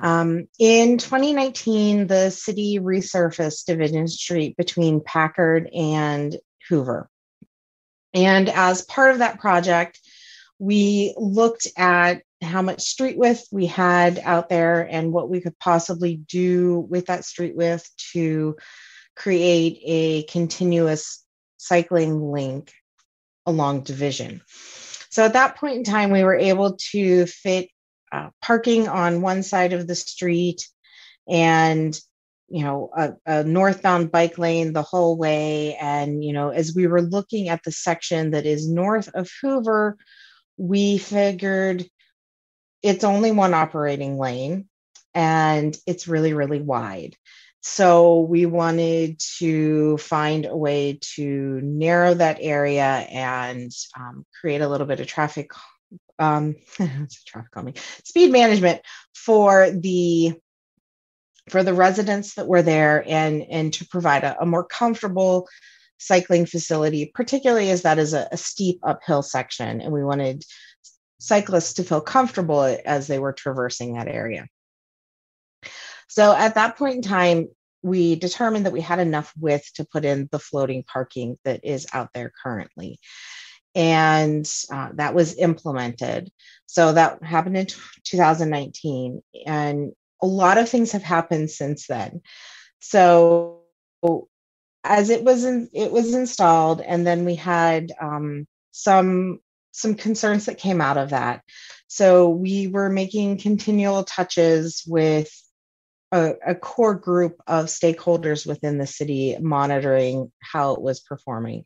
Um, 0.02 0.48
in 0.58 0.98
2019, 0.98 2.08
the 2.08 2.32
city 2.32 2.80
resurfaced 2.80 3.66
Division 3.66 4.08
Street 4.08 4.58
between 4.58 5.02
Packard 5.02 5.70
and 5.74 6.36
Hoover. 6.70 7.10
And 8.14 8.50
as 8.50 8.84
part 8.84 9.12
of 9.12 9.20
that 9.20 9.40
project, 9.40 10.00
we 10.60 11.14
looked 11.18 11.68
at 11.78 12.22
how 12.42 12.62
much 12.62 12.82
street 12.82 13.18
width 13.18 13.48
we 13.52 13.66
had 13.66 14.20
out 14.24 14.50
there 14.50 14.82
and 14.82 15.12
what 15.12 15.30
we 15.30 15.42
could 15.42 15.58
possibly 15.60 16.16
do 16.16 16.80
with 16.80 17.08
that 17.08 17.26
street 17.26 17.56
width 17.56 17.90
to 18.14 18.56
create 19.16 19.80
a 19.84 20.24
continuous 20.24 21.24
cycling 21.58 22.32
link 22.32 22.72
along 23.46 23.82
division. 23.82 24.42
So 25.10 25.24
at 25.24 25.34
that 25.34 25.58
point 25.58 25.78
in 25.78 25.84
time, 25.84 26.12
we 26.12 26.24
were 26.24 26.36
able 26.36 26.78
to 26.92 27.26
fit 27.26 27.70
uh, 28.12 28.30
parking 28.42 28.88
on 28.88 29.22
one 29.22 29.44
side 29.44 29.74
of 29.74 29.88
the 29.88 29.96
street 29.96 30.68
and 31.28 32.00
you 32.50 32.64
know 32.64 32.90
a, 32.96 33.14
a, 33.26 33.44
northbound 33.44 34.12
bike 34.12 34.38
lane 34.38 34.74
the 34.74 34.84
whole 34.84 35.18
way 35.18 35.76
and 35.76 36.24
you 36.24 36.34
know 36.34 36.50
as 36.50 36.76
we 36.76 36.86
were 36.86 37.02
looking 37.02 37.50
at 37.50 37.64
the 37.64 37.72
section 37.72 38.32
that 38.32 38.46
is 38.46 38.70
north 38.70 39.10
of 39.16 39.30
hoover 39.42 39.98
we 40.58 40.98
figured 40.98 41.86
it's 42.84 43.04
only 43.04 43.32
one 43.32 43.54
operating 43.54 44.20
lane 44.20 44.68
and 45.16 45.76
it's 45.88 46.08
really 46.08 46.34
really 46.34 46.62
wide 46.62 47.16
so 47.64 48.20
we 48.20 48.46
wanted 48.46 49.20
to 49.38 49.98
find 49.98 50.46
a 50.46 50.56
way 50.56 51.00
to 51.16 51.62
narrow 51.64 52.14
that 52.14 52.38
area 52.42 52.84
and 52.84 53.72
um, 53.98 54.26
create 54.42 54.60
a 54.60 54.68
little 54.68 54.86
bit 54.86 55.00
of 55.00 55.08
traffic, 55.08 55.52
um, 56.20 56.56
traffic 56.76 57.52
calming, 57.52 57.76
speed 58.04 58.34
management 58.34 58.82
for 59.16 59.72
the 59.72 60.34
for 61.50 61.64
the 61.64 61.74
residents 61.74 62.36
that 62.36 62.48
were 62.48 62.62
there 62.62 63.04
and 63.08 63.44
and 63.50 63.74
to 63.74 63.88
provide 63.88 64.26
a, 64.26 64.42
a 64.42 64.46
more 64.46 64.66
comfortable 64.66 65.48
cycling 66.00 66.46
facility, 66.46 67.12
particularly 67.16 67.70
as 67.70 67.84
that 67.84 67.98
is 67.98 68.14
a, 68.14 68.28
a 68.34 68.38
steep 68.38 68.82
uphill 68.84 69.22
section, 69.22 69.80
and 69.80 69.94
we 69.94 70.04
wanted 70.04 70.44
cyclists 71.20 71.76
to 71.76 71.84
feel 71.84 72.02
comfortable 72.02 72.78
as 72.86 73.08
they 73.08 73.20
were 73.20 73.32
traversing 73.32 73.94
that 73.94 74.10
area. 74.10 74.48
So 76.14 76.32
at 76.32 76.54
that 76.54 76.78
point 76.78 76.98
in 76.98 77.02
time, 77.02 77.48
we 77.82 78.16
determined 78.16 78.68
that 78.68 78.72
we 78.72 78.82
had 78.82 79.00
enough 79.00 79.34
width 79.36 79.74
to 79.74 79.84
put 79.84 80.06
in 80.06 80.30
the 80.32 80.38
floating 80.38 80.84
parking 80.84 81.40
that 81.44 81.62
is 81.64 81.88
out 81.92 82.10
there 82.14 82.32
currently. 82.44 83.00
And 83.74 84.48
uh, 84.72 84.90
that 84.94 85.16
was 85.16 85.36
implemented. 85.36 86.32
So 86.68 86.94
that 86.94 87.24
happened 87.24 87.58
in 87.58 87.66
t- 87.66 87.76
2019. 88.04 89.24
And 89.48 89.94
a 90.22 90.28
lot 90.28 90.60
of 90.60 90.70
things 90.70 90.92
have 90.92 91.02
happened 91.02 91.50
since 91.50 91.88
then. 91.88 92.22
So 92.78 93.62
as 94.84 95.10
it 95.10 95.24
was 95.24 95.46
in, 95.46 95.68
it 95.74 95.92
was 95.92 96.14
installed, 96.14 96.80
and 96.80 97.08
then 97.08 97.26
we 97.26 97.34
had 97.34 97.92
um, 98.00 98.46
some 98.70 99.40
some 99.72 99.96
concerns 99.96 100.46
that 100.46 100.60
came 100.60 100.80
out 100.80 101.00
of 101.00 101.10
that. 101.10 101.42
So 101.88 102.30
we 102.30 102.68
were 102.68 102.90
making 102.90 103.40
continual 103.40 104.04
touches 104.04 104.84
with 104.86 105.32
a, 106.14 106.36
a, 106.46 106.56
core 106.56 106.94
group 106.94 107.42
of 107.48 107.66
stakeholders 107.66 108.46
within 108.46 108.78
the 108.78 108.86
city 108.86 109.36
monitoring 109.42 110.32
how 110.42 110.74
it 110.74 110.82
was 110.82 111.00
performing. 111.00 111.66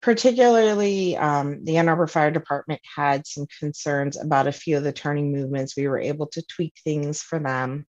Particularly, 0.00 1.16
um, 1.16 1.64
the 1.64 1.76
Ann 1.76 1.90
Arbor 1.90 2.06
Fire 2.06 2.30
Department 2.30 2.80
had 2.96 3.26
some 3.26 3.46
concerns 3.60 4.18
about 4.18 4.46
a 4.46 4.52
few 4.52 4.78
of 4.78 4.82
the 4.82 4.92
turning 4.92 5.30
movements. 5.30 5.76
We 5.76 5.88
were 5.88 6.00
able 6.00 6.26
to 6.28 6.42
tweak 6.42 6.72
things 6.82 7.20
for 7.20 7.38
them. 7.38 7.86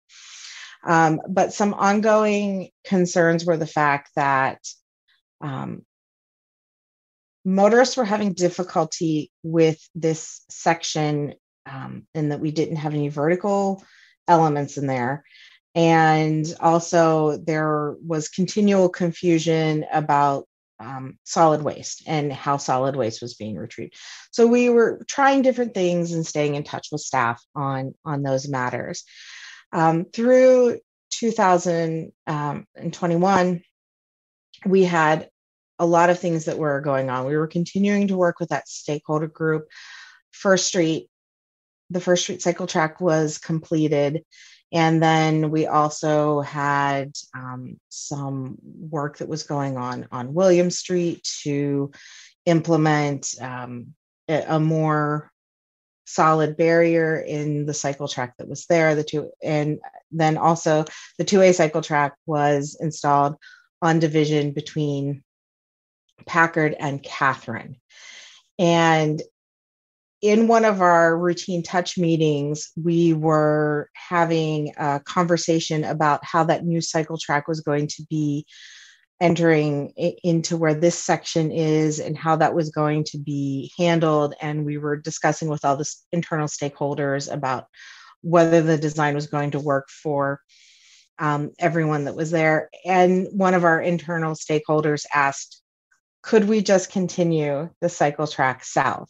Um, 0.88 1.20
but 1.28 1.52
some 1.52 1.74
ongoing 1.74 2.70
concerns 2.86 3.46
were 3.46 3.58
the 3.58 3.68
fact 3.68 4.12
that 4.16 4.60
um, 5.42 5.86
motorists 7.44 7.98
were 7.98 8.06
having 8.06 8.34
difficulty 8.34 9.32
with 9.44 9.78
this 9.94 10.46
section 10.50 11.34
um, 11.66 12.08
and 12.16 12.32
that 12.32 12.40
we 12.40 12.52
didn't 12.52 12.78
have 12.78 12.94
any 12.94 13.10
vertical 13.10 13.84
elements 14.30 14.78
in 14.78 14.88
there. 14.88 15.26
And 15.76 16.46
also, 16.60 17.38
there 17.38 17.96
was 18.06 18.30
continual 18.30 18.90
confusion 18.90 19.86
about 19.92 20.46
um, 20.80 21.18
solid 21.24 21.62
waste 21.62 22.04
and 22.08 22.32
how 22.32 22.58
solid 22.58 22.96
waste 22.96 23.22
was 23.22 23.36
being 23.36 23.56
retrieved. 23.56 23.96
So 24.32 24.48
we 24.48 24.70
were 24.70 25.04
trying 25.08 25.42
different 25.42 25.74
things 25.74 26.14
and 26.14 26.26
staying 26.26 26.56
in 26.56 26.64
touch 26.64 26.88
with 26.92 27.02
staff 27.02 27.44
on 27.56 27.94
on 28.06 28.24
those 28.24 28.48
matters. 28.48 29.04
Um, 29.72 30.06
through 30.06 30.80
2021, 31.12 33.62
we 34.66 34.84
had 34.84 35.30
a 35.78 35.86
lot 35.86 36.10
of 36.10 36.20
things 36.20 36.46
that 36.46 36.58
were 36.58 36.82
going 36.82 37.10
on. 37.10 37.26
We 37.26 37.38
were 37.38 37.48
continuing 37.48 38.08
to 38.10 38.18
work 38.18 38.40
with 38.40 38.50
that 38.50 38.68
stakeholder 38.68 39.28
group. 39.28 39.68
First 40.32 40.68
Street, 40.68 41.08
the 41.90 42.02
First 42.02 42.24
Street 42.24 42.42
cycle 42.42 42.68
track 42.68 43.02
was 43.02 43.38
completed. 43.38 44.24
And 44.72 45.02
then 45.02 45.50
we 45.50 45.66
also 45.66 46.42
had 46.42 47.14
um, 47.34 47.80
some 47.90 48.58
work 48.64 49.18
that 49.18 49.28
was 49.28 49.44
going 49.44 49.78
on 49.78 50.08
on 50.12 50.34
William 50.34 50.70
Street 50.70 51.28
to 51.44 51.92
implement 52.46 53.34
um, 53.42 53.96
a, 54.28 54.60
more 54.60 55.32
solid 56.06 56.56
barrier 56.56 57.20
in 57.20 57.66
the 57.66 57.74
cycle 57.74 58.08
track 58.08 58.36
that 58.38 58.48
was 58.48 58.66
there. 58.68 58.94
The 58.94 59.04
two, 59.04 59.32
and 59.44 59.80
then 60.12 60.38
also 60.38 60.86
the 61.18 61.26
two-way 61.26 61.52
cycle 61.52 61.82
track 61.82 62.14
was 62.28 62.78
installed 62.80 63.36
on 63.82 64.00
division 64.00 64.52
between 64.52 65.24
Packard 66.26 66.76
and 66.80 67.02
Catherine. 67.02 67.78
And 68.60 69.22
in 70.22 70.48
one 70.48 70.66
of 70.66 70.82
our 70.82 71.18
routine 71.18 71.64
touch 71.64 71.98
meetings, 71.98 72.70
we 72.76 73.14
were 73.14 73.90
having 73.94 74.74
a 74.78 75.00
conversation 75.00 75.84
about 75.84 76.20
how 76.24 76.44
that 76.44 76.66
new 76.66 76.82
cycle 76.82 77.18
track 77.18 77.48
was 77.48 77.62
going 77.62 77.88
to 77.88 78.06
be 78.10 78.46
entering 79.22 79.90
into 80.24 80.56
where 80.56 80.74
this 80.74 80.98
section 80.98 81.52
is 81.52 82.00
and 82.00 82.18
how 82.18 82.38
that 82.38 82.54
was 82.54 82.70
going 82.70 83.04
to 83.04 83.18
be 83.18 83.72
handled. 83.78 84.34
And 84.42 84.66
we 84.66 84.78
were 84.78 84.96
discussing 84.96 85.50
with 85.50 85.66
all 85.66 85.78
the 85.78 85.90
internal 86.12 86.48
stakeholders 86.48 87.32
about 87.32 87.68
whether 88.22 88.62
the 88.62 88.78
design 88.78 89.16
was 89.16 89.28
going 89.28 89.52
to 89.52 89.60
work 89.60 89.90
for 89.90 90.42
um, 91.18 91.52
everyone 91.60 92.06
that 92.06 92.16
was 92.16 92.32
there. 92.32 92.70
And 92.86 93.28
one 93.32 93.54
of 93.54 93.66
our 93.66 93.82
internal 93.82 94.36
stakeholders 94.36 95.06
asked, 95.14 95.62
could 96.22 96.48
we 96.48 96.62
just 96.62 96.92
continue 96.92 97.70
the 97.82 97.90
cycle 97.90 98.28
track 98.28 98.64
south? 98.64 99.10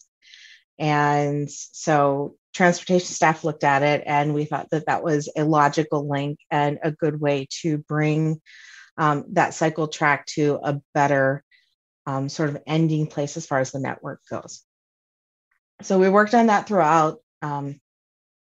And 0.79 1.49
so 1.51 2.35
transportation 2.53 3.07
staff 3.07 3.43
looked 3.43 3.63
at 3.63 3.83
it 3.83 4.03
and 4.05 4.33
we 4.33 4.45
thought 4.45 4.69
that 4.71 4.85
that 4.87 5.03
was 5.03 5.29
a 5.35 5.43
logical 5.43 6.07
link 6.09 6.39
and 6.49 6.79
a 6.81 6.91
good 6.91 7.19
way 7.19 7.47
to 7.61 7.77
bring 7.77 8.41
um, 8.97 9.25
that 9.33 9.53
cycle 9.53 9.87
track 9.87 10.25
to 10.27 10.59
a 10.63 10.81
better 10.93 11.43
um, 12.05 12.27
sort 12.29 12.49
of 12.49 12.61
ending 12.65 13.07
place 13.07 13.37
as 13.37 13.45
far 13.45 13.59
as 13.59 13.71
the 13.71 13.79
network 13.79 14.21
goes. 14.29 14.63
So 15.81 15.99
we 15.99 16.09
worked 16.09 16.33
on 16.33 16.47
that 16.47 16.67
throughout. 16.67 17.19
Um, 17.41 17.79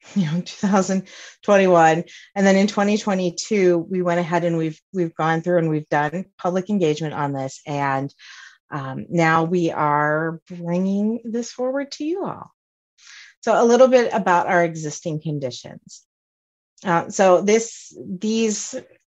you 0.16 0.26
know 0.26 0.42
2021 0.42 2.04
and 2.36 2.48
then 2.48 2.56
in 2.56 2.68
2022 2.68 3.78
we 3.90 4.02
went 4.02 4.20
ahead 4.20 4.44
and 4.44 4.56
we've 4.56 4.80
we've 4.94 5.16
gone 5.16 5.42
through 5.42 5.58
and 5.58 5.70
we've 5.70 5.90
done 5.90 6.26
public 6.38 6.70
engagement 6.70 7.16
on 7.16 7.34
this 7.34 7.62
and 7.66 8.14
um, 8.70 9.06
now 9.10 9.44
we 9.44 9.72
are 9.72 10.42
bringing 10.50 11.22
this 11.24 11.52
forward 11.52 11.92
to 11.94 12.04
you 12.04 12.26
all. 12.26 12.52
So 13.42 13.62
a 13.62 13.66
little 13.66 13.88
bit 13.88 14.14
about 14.14 14.48
our 14.48 14.64
existing 14.64 15.22
conditions. 15.22 16.04
Uh, 16.84 17.10
so 17.10 17.42
this 17.42 17.98
these 18.06 18.76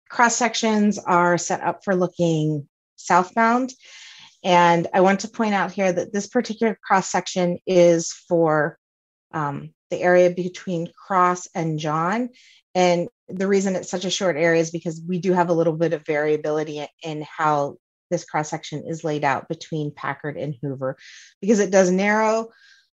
cross 0.08 0.36
sections 0.36 0.98
are 0.98 1.38
set 1.38 1.62
up 1.62 1.84
for 1.84 1.94
looking 1.94 2.68
southbound. 2.96 3.72
And 4.44 4.86
I 4.94 5.00
want 5.00 5.20
to 5.20 5.28
point 5.28 5.54
out 5.54 5.72
here 5.72 5.92
that 5.92 6.12
this 6.12 6.28
particular 6.28 6.78
cross 6.82 7.10
section 7.10 7.58
is 7.66 8.12
for 8.12 8.78
um, 9.32 9.74
the 9.90 10.00
area 10.00 10.30
between 10.30 10.92
Cross 11.06 11.48
and 11.54 11.78
John. 11.78 12.30
And 12.74 13.08
the 13.28 13.48
reason 13.48 13.74
it's 13.74 13.90
such 13.90 14.04
a 14.04 14.10
short 14.10 14.36
area 14.36 14.60
is 14.60 14.70
because 14.70 15.02
we 15.06 15.18
do 15.18 15.32
have 15.32 15.48
a 15.48 15.54
little 15.54 15.72
bit 15.72 15.92
of 15.92 16.06
variability 16.06 16.86
in 17.02 17.26
how 17.36 17.78
this 18.10 18.24
cross 18.24 18.50
section 18.50 18.84
is 18.86 19.04
laid 19.04 19.24
out 19.24 19.48
between 19.48 19.92
Packard 19.94 20.36
and 20.36 20.54
Hoover 20.62 20.96
because 21.40 21.60
it 21.60 21.70
does 21.70 21.90
narrow 21.90 22.48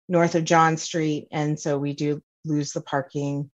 north 0.09 0.35
of 0.35 0.43
John 0.43 0.77
Street. 0.77 1.27
And 1.31 1.59
so 1.59 1.77
we 1.77 1.93
do 1.93 2.21
lose 2.45 2.71
the 2.71 2.81
parking 2.81 3.49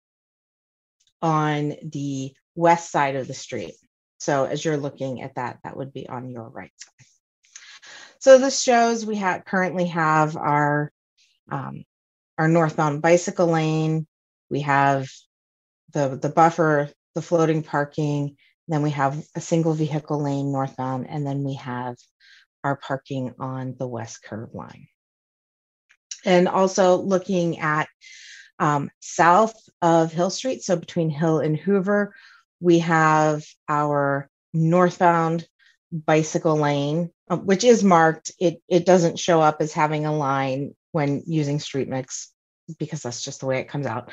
on 1.22 1.76
the 1.84 2.34
west 2.56 2.91
side 2.91 3.16
of 3.16 3.28
the 3.28 3.34
street. 3.34 3.74
So 4.20 4.45
as 4.45 4.64
you're 4.64 4.78
looking 4.78 5.22
at 5.22 5.36
that, 5.36 5.60
that 5.64 5.76
would 5.76 5.93
be 5.93 6.08
on 6.08 6.30
your 6.30 6.49
right 6.49 6.72
side. 6.78 7.06
So 8.20 8.38
this 8.38 8.62
shows 8.62 9.06
we 9.06 9.22
currently 9.45 9.88
have 9.88 10.36
our 10.36 10.91
um, 11.51 11.84
our 12.38 12.47
northbound 12.47 13.01
bicycle 13.01 13.47
lane. 13.47 14.08
We 14.49 14.62
have 14.62 15.10
the 15.93 16.18
the 16.22 16.30
buffer, 16.30 16.89
the 17.14 17.22
floating 17.22 17.62
parking, 17.62 18.38
then 18.68 18.82
we 18.82 18.91
have 18.91 19.24
a 19.36 19.41
single 19.41 19.74
vehicle 19.74 20.22
lane 20.22 20.51
northbound, 20.51 21.07
and 21.09 21.26
then 21.26 21.43
we 21.43 21.55
have 21.55 21.95
our 22.63 22.76
parking 22.76 23.34
on 23.39 23.76
the 23.78 23.88
west 23.88 24.24
curve 24.24 24.53
line. 24.53 24.88
And 26.26 26.47
also 26.47 26.97
looking 26.97 27.59
at 27.59 27.88
um, 28.57 28.89
south 28.99 29.55
of 29.82 30.11
Hill 30.11 30.32
Street, 30.32 30.63
so 30.63 30.76
between 30.76 31.09
Hill 31.09 31.39
and 31.39 31.55
Hoover, 31.55 32.16
we 32.59 32.80
have 32.80 33.43
our 33.70 34.30
northbound 34.53 35.47
bicycle 35.91 36.55
lane, 36.57 37.11
uh, 37.30 37.38
which 37.38 37.63
is 37.63 37.84
marked. 37.84 38.32
It, 38.39 38.61
it 38.68 38.86
doesn't 38.86 39.20
show 39.20 39.41
up 39.41 39.57
as 39.61 39.74
having 39.74 40.05
a 40.05 40.16
line 40.16 40.74
when 40.91 41.24
using 41.28 41.59
Streetmix 41.59 42.28
because 42.80 43.03
that's 43.03 43.24
just 43.24 43.41
the 43.41 43.45
way 43.45 43.59
it 43.59 43.70
comes 43.70 43.86
out 43.86 44.09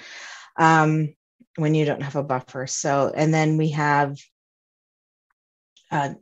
um, 0.59 1.15
when 1.57 1.75
you 1.75 1.85
don't 1.85 2.03
have 2.03 2.17
a 2.17 2.23
buffer. 2.23 2.67
So, 2.67 3.13
and 3.15 3.33
then 3.33 3.57
we 3.57 3.71
have 3.71 4.19
uh, 5.93 6.15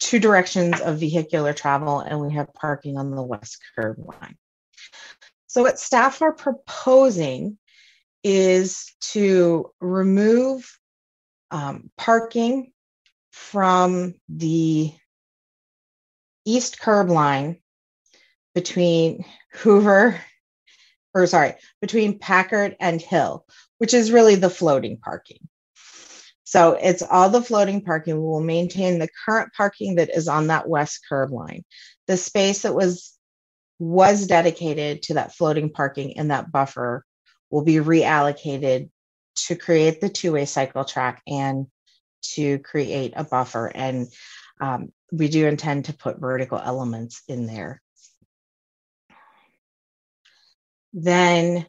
two 0.00 0.18
directions 0.18 0.80
of 0.80 0.98
vehicular 0.98 1.52
travel, 1.52 2.00
and 2.00 2.20
we 2.20 2.34
have 2.34 2.52
parking 2.52 2.98
on 2.98 3.10
the 3.12 3.22
west 3.22 3.58
curb 3.74 3.98
line. 3.98 4.36
So, 5.46 5.62
what 5.62 5.78
staff 5.78 6.20
are 6.20 6.32
proposing 6.32 7.58
is 8.22 8.92
to 9.00 9.70
remove 9.80 10.78
um, 11.50 11.90
parking 11.96 12.72
from 13.30 14.14
the 14.28 14.92
east 16.44 16.80
curb 16.80 17.08
line 17.08 17.60
between 18.54 19.24
Hoover, 19.52 20.20
or 21.14 21.26
sorry, 21.26 21.54
between 21.80 22.18
Packard 22.18 22.76
and 22.80 23.00
Hill, 23.00 23.46
which 23.78 23.94
is 23.94 24.10
really 24.10 24.34
the 24.34 24.50
floating 24.50 24.98
parking. 24.98 25.48
So 26.48 26.78
it's 26.80 27.02
all 27.02 27.28
the 27.28 27.42
floating 27.42 27.82
parking. 27.82 28.14
We 28.14 28.22
will 28.26 28.40
maintain 28.40 28.98
the 28.98 29.10
current 29.26 29.52
parking 29.54 29.96
that 29.96 30.08
is 30.08 30.28
on 30.28 30.46
that 30.46 30.66
west 30.66 31.00
curb 31.06 31.30
line. 31.30 31.62
The 32.06 32.16
space 32.16 32.62
that 32.62 32.74
was 32.74 33.12
was 33.78 34.26
dedicated 34.26 35.02
to 35.02 35.14
that 35.14 35.34
floating 35.34 35.68
parking 35.68 36.16
and 36.16 36.30
that 36.30 36.50
buffer 36.50 37.04
will 37.50 37.64
be 37.64 37.74
reallocated 37.74 38.88
to 39.46 39.56
create 39.56 40.00
the 40.00 40.08
two-way 40.08 40.46
cycle 40.46 40.86
track 40.86 41.20
and 41.26 41.66
to 42.22 42.58
create 42.60 43.12
a 43.14 43.24
buffer. 43.24 43.66
And 43.66 44.08
um, 44.58 44.90
we 45.12 45.28
do 45.28 45.46
intend 45.46 45.84
to 45.84 45.92
put 45.92 46.18
vertical 46.18 46.58
elements 46.58 47.22
in 47.28 47.44
there. 47.44 47.82
Then 50.94 51.66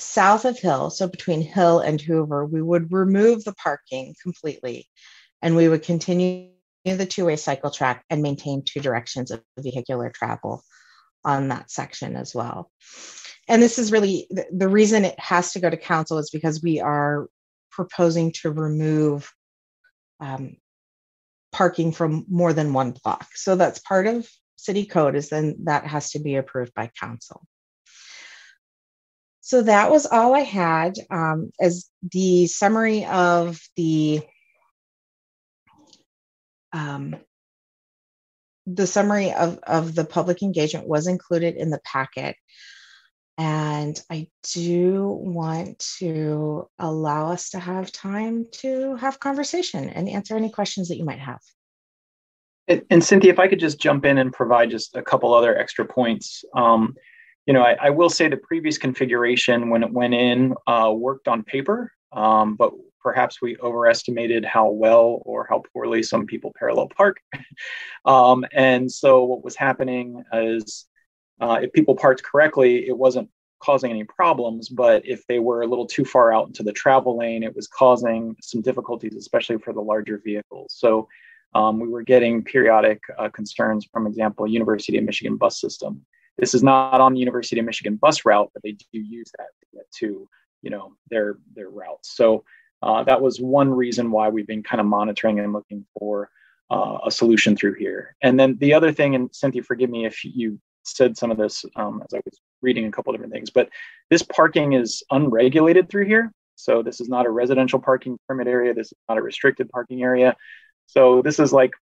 south 0.00 0.44
of 0.44 0.58
Hill, 0.58 0.90
so 0.90 1.08
between 1.08 1.42
Hill 1.42 1.80
and 1.80 2.00
Hoover, 2.00 2.44
we 2.44 2.62
would 2.62 2.92
remove 2.92 3.44
the 3.44 3.54
parking 3.54 4.14
completely 4.22 4.88
and 5.42 5.56
we 5.56 5.68
would 5.68 5.82
continue 5.82 6.50
the 6.84 7.06
two 7.06 7.26
way 7.26 7.36
cycle 7.36 7.70
track 7.70 8.04
and 8.10 8.22
maintain 8.22 8.62
two 8.64 8.80
directions 8.80 9.30
of 9.30 9.42
vehicular 9.58 10.10
travel 10.10 10.62
on 11.24 11.48
that 11.48 11.70
section 11.70 12.16
as 12.16 12.34
well. 12.34 12.70
And 13.48 13.62
this 13.62 13.78
is 13.78 13.92
really 13.92 14.28
the 14.52 14.68
reason 14.68 15.04
it 15.04 15.18
has 15.18 15.52
to 15.52 15.60
go 15.60 15.68
to 15.68 15.76
council 15.76 16.18
is 16.18 16.30
because 16.30 16.62
we 16.62 16.80
are 16.80 17.28
proposing 17.70 18.32
to 18.42 18.50
remove 18.50 19.30
um, 20.20 20.56
parking 21.52 21.92
from 21.92 22.24
more 22.28 22.52
than 22.52 22.72
one 22.72 22.92
block. 23.02 23.28
So 23.34 23.56
that's 23.56 23.80
part 23.80 24.06
of 24.06 24.28
city 24.56 24.84
code 24.84 25.16
is 25.16 25.30
then 25.30 25.56
that 25.64 25.86
has 25.86 26.10
to 26.12 26.18
be 26.18 26.36
approved 26.36 26.74
by 26.74 26.90
council. 27.00 27.42
So 29.50 29.62
that 29.62 29.90
was 29.90 30.06
all 30.06 30.36
I 30.36 30.42
had 30.42 30.94
um, 31.10 31.50
as 31.60 31.90
the 32.12 32.46
summary 32.46 33.04
of 33.04 33.60
the 33.74 34.20
um, 36.72 37.16
the 38.64 38.86
summary 38.86 39.32
of, 39.32 39.58
of 39.66 39.96
the 39.96 40.04
public 40.04 40.42
engagement 40.42 40.86
was 40.86 41.08
included 41.08 41.56
in 41.56 41.70
the 41.70 41.80
packet. 41.84 42.36
And 43.38 44.00
I 44.08 44.28
do 44.54 45.18
want 45.20 45.84
to 45.98 46.68
allow 46.78 47.32
us 47.32 47.50
to 47.50 47.58
have 47.58 47.90
time 47.90 48.46
to 48.60 48.94
have 49.00 49.18
conversation 49.18 49.88
and 49.88 50.08
answer 50.08 50.36
any 50.36 50.50
questions 50.50 50.86
that 50.90 50.96
you 50.96 51.04
might 51.04 51.18
have. 51.18 51.40
And, 52.68 52.82
and 52.88 53.02
Cynthia, 53.02 53.32
if 53.32 53.40
I 53.40 53.48
could 53.48 53.58
just 53.58 53.80
jump 53.80 54.04
in 54.04 54.16
and 54.16 54.32
provide 54.32 54.70
just 54.70 54.94
a 54.94 55.02
couple 55.02 55.34
other 55.34 55.58
extra 55.58 55.84
points. 55.84 56.44
Um, 56.54 56.94
you 57.50 57.54
know, 57.54 57.62
I, 57.62 57.76
I, 57.82 57.90
will 57.90 58.10
say 58.10 58.28
the 58.28 58.36
previous 58.36 58.78
configuration 58.78 59.70
when 59.70 59.82
it 59.82 59.92
went 59.92 60.14
in 60.14 60.54
uh, 60.68 60.94
worked 60.96 61.26
on 61.26 61.42
paper, 61.42 61.92
um, 62.12 62.54
but 62.54 62.70
perhaps 63.02 63.42
we 63.42 63.56
overestimated 63.56 64.44
how 64.44 64.70
well 64.70 65.20
or 65.24 65.48
how 65.50 65.64
poorly 65.72 66.04
some 66.04 66.26
people 66.26 66.52
parallel 66.56 66.88
park. 66.96 67.16
um, 68.04 68.44
and 68.52 68.88
so 68.88 69.24
what 69.24 69.42
was 69.42 69.56
happening 69.56 70.22
is 70.32 70.86
uh, 71.40 71.58
if 71.60 71.72
people 71.72 71.96
parked 71.96 72.22
correctly, 72.22 72.86
it 72.86 72.96
wasn't 72.96 73.28
causing 73.58 73.90
any 73.90 74.04
problems. 74.04 74.68
But 74.68 75.04
if 75.04 75.26
they 75.26 75.40
were 75.40 75.62
a 75.62 75.66
little 75.66 75.86
too 75.86 76.04
far 76.04 76.32
out 76.32 76.46
into 76.46 76.62
the 76.62 76.72
travel 76.72 77.18
lane, 77.18 77.42
it 77.42 77.56
was 77.56 77.66
causing 77.66 78.36
some 78.40 78.62
difficulties, 78.62 79.16
especially 79.16 79.58
for 79.58 79.72
the 79.72 79.82
larger 79.82 80.22
vehicles. 80.24 80.72
So 80.78 81.08
um, 81.56 81.80
we 81.80 81.88
were 81.88 82.04
getting 82.04 82.44
periodic 82.44 83.00
uh, 83.18 83.28
concerns, 83.28 83.88
from 83.92 84.06
example, 84.06 84.46
University 84.46 84.98
of 84.98 85.02
Michigan 85.02 85.36
bus 85.36 85.60
system. 85.60 86.06
This 86.38 86.54
is 86.54 86.62
not 86.62 87.00
on 87.00 87.12
the 87.12 87.20
University 87.20 87.60
of 87.60 87.66
Michigan 87.66 87.96
bus 87.96 88.24
route, 88.24 88.50
but 88.52 88.62
they 88.62 88.72
do 88.72 88.86
use 88.92 89.30
that 89.38 89.48
to 89.60 89.76
get 89.76 89.90
to, 89.98 90.28
you 90.62 90.70
know, 90.70 90.94
their 91.10 91.38
their 91.54 91.68
routes. 91.68 92.16
So 92.16 92.44
uh, 92.82 93.04
that 93.04 93.20
was 93.20 93.40
one 93.40 93.70
reason 93.70 94.10
why 94.10 94.28
we've 94.28 94.46
been 94.46 94.62
kind 94.62 94.80
of 94.80 94.86
monitoring 94.86 95.38
and 95.38 95.52
looking 95.52 95.84
for 95.98 96.30
uh, 96.70 96.98
a 97.04 97.10
solution 97.10 97.56
through 97.56 97.74
here. 97.74 98.16
And 98.22 98.38
then 98.38 98.56
the 98.58 98.74
other 98.74 98.92
thing, 98.92 99.14
and 99.14 99.28
Cynthia, 99.34 99.62
forgive 99.62 99.90
me 99.90 100.06
if 100.06 100.24
you 100.24 100.58
said 100.84 101.16
some 101.16 101.30
of 101.30 101.36
this 101.36 101.64
um, 101.76 102.02
as 102.02 102.14
I 102.14 102.20
was 102.24 102.40
reading 102.62 102.86
a 102.86 102.90
couple 102.90 103.12
different 103.12 103.32
things, 103.32 103.50
but 103.50 103.68
this 104.08 104.22
parking 104.22 104.72
is 104.72 105.02
unregulated 105.10 105.88
through 105.88 106.06
here. 106.06 106.32
So 106.54 106.82
this 106.82 107.00
is 107.00 107.08
not 107.08 107.26
a 107.26 107.30
residential 107.30 107.80
parking 107.80 108.18
permit 108.28 108.46
area. 108.46 108.74
This 108.74 108.88
is 108.88 108.98
not 109.08 109.18
a 109.18 109.22
restricted 109.22 109.68
parking 109.70 110.02
area. 110.02 110.36
So 110.86 111.22
this 111.22 111.38
is 111.38 111.52
like 111.52 111.72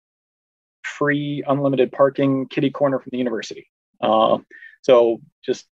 free, 0.84 1.42
unlimited 1.46 1.92
parking, 1.92 2.46
kitty 2.46 2.70
corner 2.70 2.98
from 2.98 3.10
the 3.10 3.18
university. 3.18 3.68
Uh, 4.00 4.38
so 4.82 5.20
just 5.44 5.66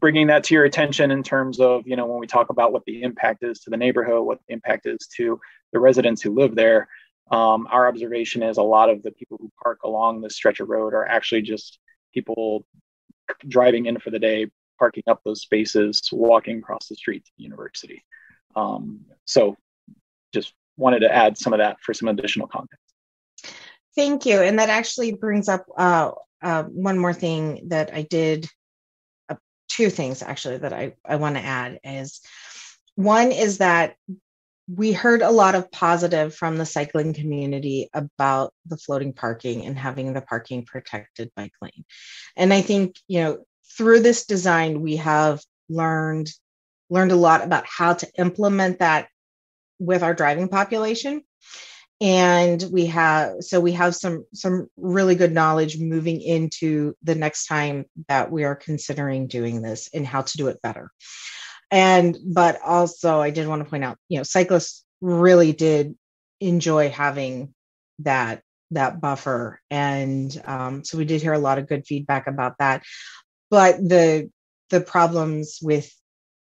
bringing 0.00 0.26
that 0.26 0.44
to 0.44 0.54
your 0.54 0.64
attention 0.64 1.10
in 1.10 1.22
terms 1.22 1.60
of 1.60 1.86
you 1.86 1.96
know 1.96 2.06
when 2.06 2.20
we 2.20 2.26
talk 2.26 2.50
about 2.50 2.72
what 2.72 2.84
the 2.84 3.02
impact 3.02 3.42
is 3.42 3.60
to 3.60 3.70
the 3.70 3.76
neighborhood 3.76 4.24
what 4.24 4.38
the 4.46 4.52
impact 4.52 4.86
is 4.86 5.08
to 5.16 5.40
the 5.72 5.78
residents 5.78 6.20
who 6.20 6.34
live 6.34 6.54
there 6.54 6.88
um, 7.30 7.66
our 7.70 7.88
observation 7.88 8.42
is 8.42 8.58
a 8.58 8.62
lot 8.62 8.90
of 8.90 9.02
the 9.02 9.10
people 9.10 9.38
who 9.40 9.50
park 9.62 9.82
along 9.84 10.20
this 10.20 10.36
stretch 10.36 10.60
of 10.60 10.68
road 10.68 10.92
are 10.92 11.06
actually 11.06 11.42
just 11.42 11.78
people 12.12 12.66
driving 13.48 13.86
in 13.86 13.98
for 13.98 14.10
the 14.10 14.18
day 14.18 14.50
parking 14.78 15.04
up 15.06 15.20
those 15.24 15.40
spaces 15.40 16.08
walking 16.12 16.58
across 16.58 16.88
the 16.88 16.94
street 16.94 17.24
to 17.24 17.30
the 17.38 17.44
university. 17.44 18.04
Um, 18.56 19.06
so 19.24 19.56
just 20.32 20.52
wanted 20.76 21.00
to 21.00 21.14
add 21.14 21.38
some 21.38 21.52
of 21.52 21.58
that 21.58 21.80
for 21.80 21.94
some 21.94 22.08
additional 22.08 22.46
context. 22.46 22.80
Thank 23.94 24.26
you. 24.26 24.40
And 24.40 24.58
that 24.58 24.68
actually 24.68 25.12
brings 25.12 25.48
up 25.48 25.66
uh, 25.76 26.10
uh, 26.44 26.62
one 26.64 26.98
more 26.98 27.14
thing 27.14 27.68
that 27.68 27.92
i 27.92 28.02
did 28.02 28.48
two 29.74 29.90
things 29.90 30.22
actually 30.22 30.58
that 30.58 30.72
I, 30.72 30.94
I 31.04 31.16
want 31.16 31.36
to 31.36 31.42
add 31.42 31.80
is 31.82 32.20
one 32.94 33.32
is 33.32 33.58
that 33.58 33.96
we 34.72 34.92
heard 34.92 35.20
a 35.20 35.30
lot 35.30 35.54
of 35.54 35.70
positive 35.70 36.34
from 36.34 36.56
the 36.56 36.64
cycling 36.64 37.12
community 37.12 37.90
about 37.92 38.52
the 38.66 38.76
floating 38.76 39.12
parking 39.12 39.66
and 39.66 39.76
having 39.76 40.12
the 40.12 40.20
parking 40.20 40.64
protected 40.64 41.30
bike 41.36 41.52
lane. 41.60 41.84
And 42.36 42.52
I 42.52 42.62
think, 42.62 42.96
you 43.08 43.20
know, 43.20 43.44
through 43.76 44.00
this 44.00 44.26
design, 44.26 44.80
we 44.80 44.96
have 44.96 45.42
learned 45.68 46.30
learned 46.90 47.12
a 47.12 47.16
lot 47.16 47.42
about 47.42 47.64
how 47.66 47.94
to 47.94 48.08
implement 48.16 48.78
that 48.78 49.08
with 49.78 50.02
our 50.02 50.14
driving 50.14 50.48
population 50.48 51.22
and 52.04 52.62
we 52.70 52.84
have 52.86 53.36
so 53.40 53.58
we 53.60 53.72
have 53.72 53.96
some 53.96 54.26
some 54.34 54.68
really 54.76 55.14
good 55.14 55.32
knowledge 55.32 55.78
moving 55.78 56.20
into 56.20 56.94
the 57.02 57.14
next 57.14 57.46
time 57.46 57.86
that 58.08 58.30
we 58.30 58.44
are 58.44 58.54
considering 58.54 59.26
doing 59.26 59.62
this 59.62 59.88
and 59.94 60.06
how 60.06 60.20
to 60.20 60.36
do 60.36 60.48
it 60.48 60.60
better. 60.60 60.90
And 61.70 62.16
but 62.26 62.60
also 62.62 63.20
i 63.20 63.30
did 63.30 63.48
want 63.48 63.64
to 63.64 63.70
point 63.70 63.84
out 63.84 63.96
you 64.08 64.18
know 64.18 64.22
cyclists 64.22 64.84
really 65.00 65.52
did 65.52 65.96
enjoy 66.40 66.90
having 66.90 67.54
that 68.00 68.42
that 68.70 69.00
buffer. 69.00 69.60
And 69.70 70.42
um, 70.44 70.84
so 70.84 70.98
we 70.98 71.04
did 71.04 71.22
hear 71.22 71.32
a 71.32 71.38
lot 71.38 71.58
of 71.58 71.68
good 71.68 71.86
feedback 71.86 72.26
about 72.26 72.58
that. 72.58 72.82
But 73.50 73.76
the 73.76 74.30
the 74.70 74.80
problems 74.80 75.58
with 75.62 75.90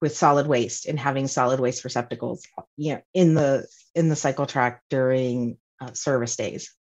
with 0.01 0.15
solid 0.15 0.47
waste 0.47 0.85
and 0.85 0.99
having 0.99 1.27
solid 1.27 1.59
waste 1.59 1.83
receptacles 1.83 2.45
you 2.77 2.93
know 2.93 3.01
in 3.13 3.33
the 3.33 3.65
in 3.93 4.09
the 4.09 4.15
cycle 4.15 4.45
track 4.45 4.81
during 4.89 5.57
uh, 5.81 5.93
service 5.93 6.35
days 6.35 6.73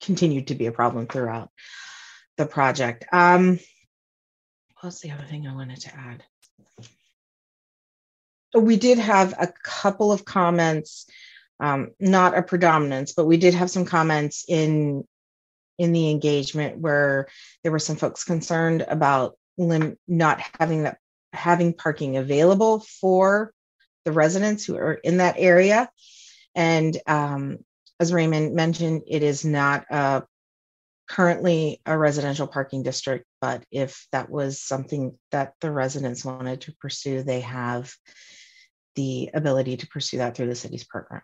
continued 0.00 0.46
to 0.48 0.54
be 0.54 0.66
a 0.66 0.72
problem 0.72 1.06
throughout 1.06 1.50
the 2.36 2.46
project. 2.46 3.04
Um 3.12 3.58
what's 4.80 5.00
the 5.00 5.10
other 5.10 5.24
thing 5.24 5.46
i 5.46 5.54
wanted 5.54 5.80
to 5.80 5.94
add? 5.94 6.24
We 8.54 8.76
did 8.76 8.98
have 8.98 9.34
a 9.38 9.52
couple 9.62 10.10
of 10.10 10.24
comments 10.24 11.06
um, 11.60 11.90
not 12.00 12.36
a 12.36 12.42
predominance 12.42 13.12
but 13.12 13.26
we 13.26 13.36
did 13.36 13.54
have 13.54 13.70
some 13.70 13.84
comments 13.84 14.44
in 14.48 15.04
in 15.78 15.92
the 15.92 16.10
engagement 16.10 16.78
where 16.78 17.26
there 17.62 17.72
were 17.72 17.78
some 17.78 17.96
folks 17.96 18.24
concerned 18.24 18.84
about 18.88 19.36
lim- 19.56 19.98
not 20.06 20.40
having 20.58 20.82
that 20.82 20.98
having 21.32 21.74
parking 21.74 22.16
available 22.16 22.80
for 22.80 23.52
the 24.04 24.12
residents 24.12 24.64
who 24.64 24.76
are 24.76 24.94
in 24.94 25.18
that 25.18 25.36
area. 25.38 25.90
And 26.54 26.96
um, 27.06 27.58
as 27.98 28.12
Raymond 28.12 28.54
mentioned, 28.54 29.02
it 29.06 29.22
is 29.22 29.44
not 29.44 29.84
currently 31.10 31.80
a 31.84 31.98
residential 31.98 32.46
parking 32.46 32.84
district, 32.84 33.26
but 33.40 33.64
if 33.72 34.06
that 34.12 34.30
was 34.30 34.60
something 34.60 35.18
that 35.32 35.54
the 35.60 35.70
residents 35.70 36.24
wanted 36.24 36.60
to 36.62 36.72
pursue, 36.76 37.22
they 37.22 37.40
have 37.40 37.92
the 38.94 39.30
ability 39.34 39.76
to 39.78 39.88
pursue 39.88 40.18
that 40.18 40.36
through 40.36 40.46
the 40.46 40.54
city's 40.54 40.84
program. 40.84 41.22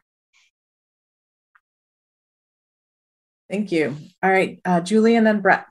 Thank 3.49 3.71
you. 3.71 3.97
All 4.25 4.31
right, 4.31 4.61
uh, 4.65 4.81
Julie 4.81 5.15
and 5.15 5.25
then 5.25 5.41
Brett. 5.41 5.67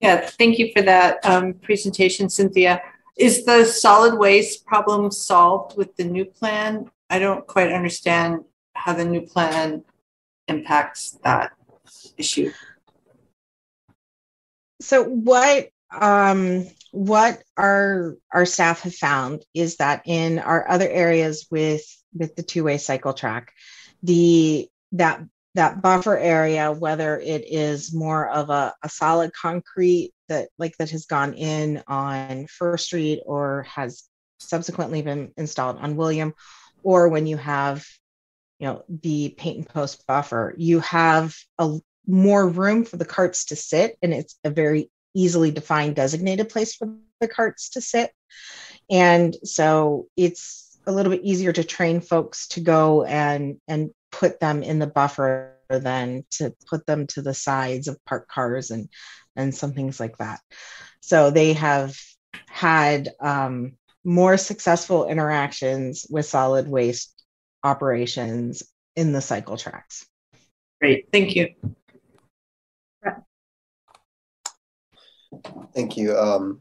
Yeah, 0.00 0.26
thank 0.26 0.58
you 0.58 0.72
for 0.74 0.82
that 0.82 1.24
um, 1.24 1.54
presentation, 1.54 2.30
Cynthia. 2.30 2.80
Is 3.18 3.44
the 3.44 3.64
solid 3.64 4.18
waste 4.18 4.64
problem 4.64 5.10
solved 5.10 5.76
with 5.76 5.94
the 5.96 6.04
new 6.04 6.24
plan? 6.24 6.90
I 7.10 7.18
don't 7.18 7.46
quite 7.46 7.70
understand 7.70 8.44
how 8.74 8.94
the 8.94 9.04
new 9.04 9.20
plan 9.20 9.84
impacts 10.48 11.18
that 11.22 11.52
issue. 12.16 12.50
So 14.80 15.04
what 15.04 15.68
um, 15.90 16.66
what 16.92 17.42
our 17.56 18.16
our 18.32 18.46
staff 18.46 18.82
have 18.82 18.94
found 18.94 19.44
is 19.54 19.76
that 19.76 20.02
in 20.06 20.38
our 20.38 20.68
other 20.68 20.88
areas 20.88 21.46
with 21.50 21.84
with 22.14 22.36
the 22.36 22.42
two 22.42 22.64
way 22.64 22.78
cycle 22.78 23.12
track, 23.12 23.52
the 24.02 24.68
that 24.92 25.22
that 25.54 25.82
buffer 25.82 26.16
area, 26.16 26.72
whether 26.72 27.18
it 27.18 27.44
is 27.46 27.92
more 27.92 28.28
of 28.28 28.50
a, 28.50 28.72
a 28.82 28.88
solid 28.88 29.32
concrete 29.32 30.12
that 30.28 30.48
like 30.58 30.76
that 30.78 30.90
has 30.90 31.06
gone 31.06 31.34
in 31.34 31.82
on 31.88 32.46
First 32.46 32.86
Street 32.86 33.20
or 33.26 33.64
has 33.64 34.04
subsequently 34.38 35.02
been 35.02 35.32
installed 35.36 35.78
on 35.78 35.96
William, 35.96 36.34
or 36.82 37.08
when 37.08 37.26
you 37.26 37.36
have, 37.36 37.84
you 38.58 38.68
know, 38.68 38.84
the 38.88 39.34
paint 39.36 39.58
and 39.58 39.68
post 39.68 40.06
buffer, 40.06 40.54
you 40.56 40.80
have 40.80 41.36
a 41.58 41.78
more 42.06 42.48
room 42.48 42.84
for 42.84 42.96
the 42.96 43.04
carts 43.04 43.46
to 43.46 43.56
sit, 43.56 43.96
and 44.02 44.12
it's 44.12 44.38
a 44.44 44.50
very 44.50 44.90
easily 45.14 45.50
defined 45.50 45.96
designated 45.96 46.48
place 46.48 46.74
for 46.74 46.94
the 47.20 47.28
carts 47.28 47.70
to 47.70 47.80
sit. 47.80 48.12
And 48.88 49.36
so 49.44 50.06
it's 50.16 50.78
a 50.86 50.92
little 50.92 51.12
bit 51.12 51.22
easier 51.22 51.52
to 51.52 51.64
train 51.64 52.00
folks 52.00 52.48
to 52.48 52.60
go 52.60 53.04
and 53.04 53.60
and 53.68 53.90
put 54.12 54.40
them 54.40 54.62
in 54.62 54.78
the 54.78 54.86
buffer 54.86 55.56
than 55.68 56.24
to 56.30 56.54
put 56.68 56.86
them 56.86 57.06
to 57.08 57.22
the 57.22 57.34
sides 57.34 57.88
of 57.88 58.04
parked 58.04 58.30
cars 58.30 58.70
and 58.70 58.88
and 59.36 59.54
some 59.54 59.72
things 59.72 60.00
like 60.00 60.16
that. 60.18 60.40
So 61.00 61.30
they 61.30 61.52
have 61.54 61.96
had 62.48 63.10
um, 63.20 63.76
more 64.04 64.36
successful 64.36 65.08
interactions 65.08 66.06
with 66.10 66.26
solid 66.26 66.68
waste 66.68 67.24
operations 67.62 68.62
in 68.96 69.12
the 69.12 69.20
cycle 69.20 69.56
tracks. 69.56 70.06
Great, 70.80 71.08
thank 71.12 71.36
you. 71.36 71.54
Thank 75.74 75.96
you. 75.96 76.16
Um, 76.16 76.60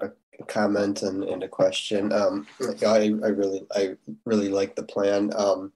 a 0.00 0.10
comment 0.46 1.02
and, 1.02 1.24
and 1.24 1.42
a 1.42 1.48
question. 1.48 2.12
Um, 2.12 2.46
I, 2.86 3.12
I 3.24 3.28
really 3.28 3.66
I 3.74 3.96
really 4.24 4.48
like 4.48 4.76
the 4.76 4.82
plan. 4.82 5.32
Um, 5.34 5.72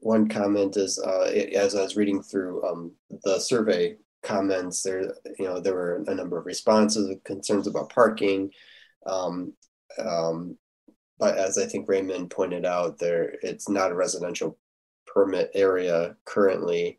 one 0.00 0.28
comment 0.28 0.76
is 0.76 0.98
uh, 0.98 1.28
it, 1.32 1.54
as 1.54 1.74
I 1.74 1.82
was 1.82 1.96
reading 1.96 2.22
through 2.22 2.66
um, 2.66 2.92
the 3.24 3.38
survey 3.38 3.96
comments, 4.22 4.82
there 4.82 5.14
you 5.38 5.44
know 5.44 5.60
there 5.60 5.74
were 5.74 6.04
a 6.06 6.14
number 6.14 6.38
of 6.38 6.46
responses, 6.46 7.16
concerns 7.24 7.66
about 7.66 7.90
parking. 7.90 8.50
Um, 9.06 9.52
um, 9.98 10.56
but 11.18 11.36
as 11.36 11.58
I 11.58 11.66
think 11.66 11.88
Raymond 11.88 12.30
pointed 12.30 12.64
out, 12.64 12.98
there 12.98 13.34
it's 13.42 13.68
not 13.68 13.92
a 13.92 13.94
residential 13.94 14.58
permit 15.06 15.50
area 15.54 16.16
currently. 16.24 16.98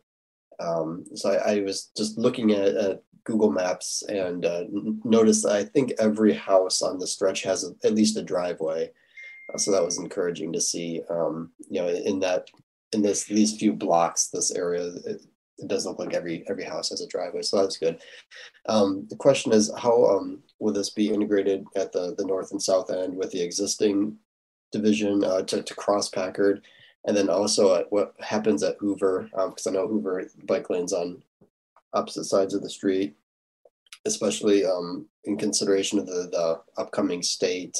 Um, 0.60 1.04
so 1.14 1.32
I, 1.32 1.54
I, 1.54 1.60
was 1.62 1.90
just 1.96 2.18
looking 2.18 2.52
at, 2.52 2.76
at 2.76 3.02
Google 3.24 3.50
Maps 3.50 4.02
and 4.08 4.44
uh, 4.44 4.64
noticed 5.02 5.42
that 5.42 5.52
I 5.52 5.64
think 5.64 5.92
every 5.98 6.32
house 6.32 6.82
on 6.82 6.98
the 6.98 7.06
stretch 7.06 7.42
has 7.42 7.64
a, 7.64 7.86
at 7.86 7.94
least 7.94 8.16
a 8.16 8.22
driveway. 8.22 8.90
So 9.56 9.72
that 9.72 9.84
was 9.84 9.98
encouraging 9.98 10.52
to 10.52 10.60
see. 10.60 11.02
Um, 11.10 11.50
you 11.68 11.80
know, 11.80 11.88
in 11.88 12.20
that 12.20 12.48
in 12.92 13.02
this 13.02 13.24
these 13.24 13.56
few 13.56 13.72
blocks, 13.72 14.28
this 14.28 14.50
area, 14.52 14.86
it, 15.06 15.22
it, 15.58 15.68
does 15.68 15.86
look 15.86 15.98
like 15.98 16.14
every 16.14 16.44
every 16.48 16.64
house 16.64 16.90
has 16.90 17.00
a 17.00 17.06
driveway. 17.06 17.42
So 17.42 17.58
that's 17.58 17.76
good. 17.76 18.00
Um, 18.68 19.06
the 19.08 19.16
question 19.16 19.52
is, 19.52 19.72
how 19.78 20.04
um, 20.06 20.42
will 20.58 20.72
this 20.72 20.90
be 20.90 21.10
integrated 21.10 21.64
at 21.76 21.92
the 21.92 22.14
the 22.16 22.24
north 22.24 22.50
and 22.50 22.62
south 22.62 22.90
end 22.90 23.16
with 23.16 23.30
the 23.30 23.42
existing 23.42 24.16
division 24.72 25.22
uh, 25.24 25.42
to, 25.42 25.62
to 25.62 25.74
cross 25.74 26.08
Packard? 26.08 26.64
And 27.04 27.16
then 27.16 27.28
also 27.28 27.74
at 27.74 27.90
what 27.90 28.14
happens 28.20 28.62
at 28.62 28.76
Hoover, 28.78 29.28
because 29.32 29.66
um, 29.66 29.74
I 29.74 29.78
know 29.78 29.88
Hoover 29.88 30.24
bike 30.44 30.70
lanes 30.70 30.92
on 30.92 31.22
opposite 31.94 32.24
sides 32.24 32.54
of 32.54 32.62
the 32.62 32.70
street, 32.70 33.14
especially 34.04 34.64
um, 34.64 35.06
in 35.24 35.36
consideration 35.36 35.98
of 35.98 36.06
the, 36.06 36.28
the 36.30 36.60
upcoming 36.80 37.22
state 37.22 37.76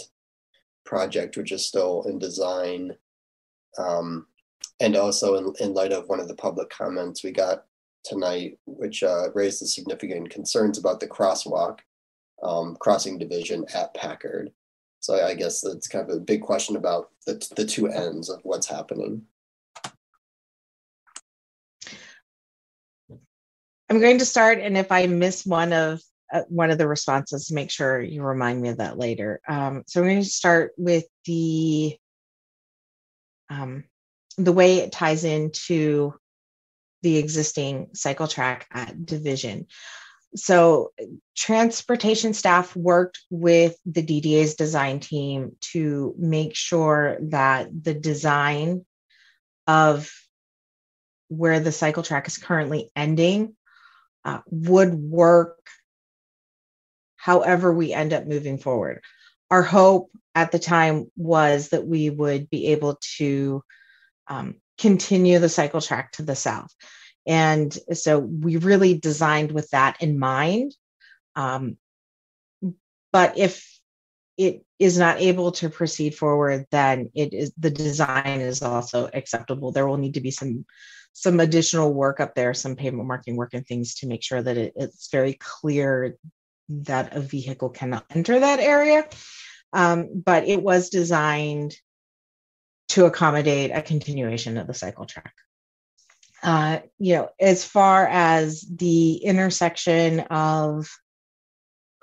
project, 0.84 1.36
which 1.36 1.52
is 1.52 1.64
still 1.64 2.04
in 2.08 2.18
design. 2.18 2.96
Um, 3.78 4.26
and 4.80 4.96
also 4.96 5.36
in, 5.36 5.52
in 5.60 5.74
light 5.74 5.92
of 5.92 6.08
one 6.08 6.20
of 6.20 6.28
the 6.28 6.34
public 6.34 6.70
comments 6.70 7.22
we 7.22 7.30
got 7.30 7.64
tonight, 8.04 8.58
which 8.66 9.02
uh, 9.02 9.30
raised 9.34 9.62
the 9.62 9.66
significant 9.66 10.30
concerns 10.30 10.78
about 10.78 11.00
the 11.00 11.06
crosswalk 11.06 11.78
um, 12.42 12.76
crossing 12.80 13.18
division 13.18 13.64
at 13.74 13.94
Packard. 13.94 14.50
So 15.00 15.24
I 15.24 15.34
guess 15.34 15.60
that's 15.60 15.88
kind 15.88 16.08
of 16.08 16.16
a 16.16 16.20
big 16.20 16.42
question 16.42 16.76
about 16.76 17.10
the, 17.26 17.44
the 17.56 17.64
two 17.64 17.88
ends 17.88 18.28
of 18.28 18.40
what's 18.42 18.66
happening. 18.66 19.22
I'm 23.88 24.00
going 24.00 24.18
to 24.18 24.24
start, 24.24 24.58
and 24.58 24.76
if 24.76 24.90
I 24.90 25.06
miss 25.06 25.44
one 25.44 25.72
of 25.72 26.00
uh, 26.32 26.42
one 26.48 26.70
of 26.70 26.78
the 26.78 26.88
responses, 26.88 27.52
make 27.52 27.70
sure 27.70 28.00
you 28.00 28.22
remind 28.22 28.62
me 28.62 28.70
of 28.70 28.78
that 28.78 28.96
later. 28.96 29.40
Um, 29.46 29.82
so 29.86 30.00
I'm 30.00 30.06
going 30.06 30.22
to 30.22 30.28
start 30.28 30.72
with 30.78 31.04
the 31.26 31.94
um, 33.50 33.84
the 34.38 34.52
way 34.52 34.78
it 34.78 34.92
ties 34.92 35.24
into 35.24 36.14
the 37.02 37.16
existing 37.16 37.88
cycle 37.94 38.28
track 38.28 38.66
at 38.72 39.04
Division. 39.04 39.66
So 40.34 40.92
transportation 41.36 42.32
staff 42.32 42.74
worked 42.74 43.20
with 43.28 43.76
the 43.84 44.02
DDA's 44.02 44.54
design 44.54 45.00
team 45.00 45.56
to 45.72 46.14
make 46.16 46.54
sure 46.54 47.18
that 47.28 47.68
the 47.84 47.92
design 47.92 48.86
of 49.66 50.10
where 51.28 51.60
the 51.60 51.72
cycle 51.72 52.02
track 52.02 52.26
is 52.28 52.38
currently 52.38 52.90
ending 52.96 53.56
uh, 54.24 54.40
would 54.46 54.94
work 54.94 55.58
however 57.16 57.72
we 57.72 57.92
end 57.92 58.12
up 58.12 58.26
moving 58.26 58.58
forward. 58.58 59.00
Our 59.50 59.62
hope 59.62 60.10
at 60.34 60.50
the 60.50 60.58
time 60.58 61.10
was 61.16 61.68
that 61.70 61.86
we 61.86 62.10
would 62.10 62.48
be 62.48 62.68
able 62.68 62.98
to 63.18 63.62
um, 64.28 64.56
continue 64.78 65.38
the 65.38 65.48
cycle 65.48 65.80
track 65.80 66.12
to 66.12 66.22
the 66.22 66.36
south. 66.36 66.74
And 67.26 67.76
so 67.92 68.18
we 68.18 68.56
really 68.56 68.98
designed 68.98 69.52
with 69.52 69.70
that 69.70 70.02
in 70.02 70.18
mind. 70.18 70.74
Um, 71.36 71.76
but 73.12 73.38
if 73.38 73.68
it 74.36 74.64
is 74.78 74.98
not 74.98 75.20
able 75.20 75.52
to 75.52 75.68
proceed 75.68 76.14
forward, 76.16 76.66
then 76.70 77.10
it 77.14 77.32
is 77.32 77.52
the 77.58 77.70
design 77.70 78.40
is 78.40 78.62
also 78.62 79.08
acceptable. 79.12 79.70
There 79.70 79.86
will 79.86 79.98
need 79.98 80.14
to 80.14 80.20
be 80.20 80.30
some 80.30 80.64
some 81.12 81.40
additional 81.40 81.92
work 81.92 82.20
up 82.20 82.34
there, 82.34 82.54
some 82.54 82.74
pavement 82.74 83.06
marking 83.06 83.36
work 83.36 83.52
and 83.52 83.66
things 83.66 83.96
to 83.96 84.06
make 84.06 84.22
sure 84.22 84.42
that 84.42 84.56
it, 84.56 84.72
it's 84.76 85.10
very 85.10 85.34
clear 85.34 86.16
that 86.70 87.14
a 87.14 87.20
vehicle 87.20 87.68
cannot 87.68 88.06
enter 88.10 88.40
that 88.40 88.60
area. 88.60 89.06
Um, 89.74 90.22
but 90.24 90.48
it 90.48 90.62
was 90.62 90.88
designed 90.88 91.76
to 92.92 93.06
accommodate 93.06 93.70
a 93.72 93.80
continuation 93.80 94.58
of 94.58 94.66
the 94.66 94.74
cycle 94.74 95.06
track. 95.06 95.32
Uh, 96.42 96.80
you 96.98 97.14
know, 97.14 97.30
as 97.40 97.64
far 97.64 98.06
as 98.06 98.60
the 98.62 99.14
intersection 99.14 100.20
of 100.20 100.90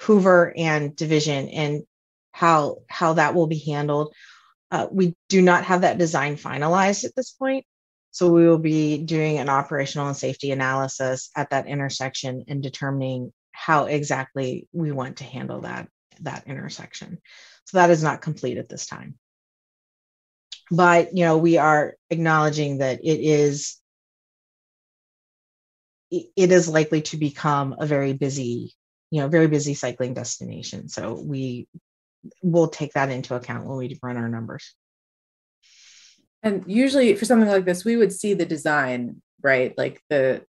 Hoover 0.02 0.52
and 0.58 0.96
Division 0.96 1.50
and 1.50 1.84
how 2.32 2.78
how 2.90 3.14
that 3.14 3.36
will 3.36 3.46
be 3.46 3.60
handled, 3.60 4.16
uh, 4.72 4.88
we 4.90 5.16
do 5.28 5.44
not 5.44 5.66
have 5.66 5.82
that 5.82 6.00
design 6.00 6.38
finalized 6.38 7.06
at 7.06 7.16
this 7.16 7.32
point. 7.32 7.66
So 8.10 8.32
we 8.32 8.48
will 8.48 8.58
be 8.58 8.98
doing 8.98 9.38
an 9.38 9.50
operational 9.50 10.08
and 10.08 10.18
safety 10.18 10.52
analysis 10.52 11.30
at 11.36 11.52
that 11.52 11.68
intersection 11.68 12.46
and 12.48 12.64
determining 12.64 13.32
how 13.52 13.86
exactly 13.86 14.68
we 14.72 14.92
want 14.92 15.18
to 15.18 15.24
handle 15.24 15.62
that, 15.62 15.88
that 16.22 16.48
intersection. 16.48 17.20
So 17.66 17.78
that 17.78 17.92
is 17.92 18.02
not 18.02 18.24
complete 18.24 18.58
at 18.58 18.70
this 18.70 18.88
time. 18.88 19.20
But 20.72 21.16
you 21.18 21.24
know, 21.26 21.38
we 21.38 21.58
are 21.58 21.96
acknowledging 22.10 22.80
that 22.80 23.00
it 23.04 23.20
is 23.20 23.78
it 26.12 26.52
is 26.52 26.68
likely 26.68 27.02
to 27.04 27.18
become 27.18 27.76
a 27.78 27.86
very 27.86 28.14
busy, 28.14 28.74
you 29.12 29.22
know, 29.22 29.28
very 29.28 29.48
busy 29.48 29.76
cycling 29.76 30.14
destination. 30.14 30.90
So 30.90 31.14
we 31.14 31.68
will 32.42 32.68
take 32.68 32.94
that 32.94 33.12
into 33.12 33.36
account 33.36 33.68
when 33.68 33.78
we 33.78 34.00
run 34.02 34.18
our 34.18 34.28
numbers. 34.28 34.74
And 36.42 36.64
usually 36.68 37.16
for 37.16 37.26
something 37.26 37.50
like 37.50 37.66
this, 37.66 37.86
we 37.86 37.98
would 37.98 38.12
see 38.12 38.34
the 38.34 38.46
design, 38.46 39.22
right? 39.42 39.78
Like 39.78 40.02
the 40.10 40.44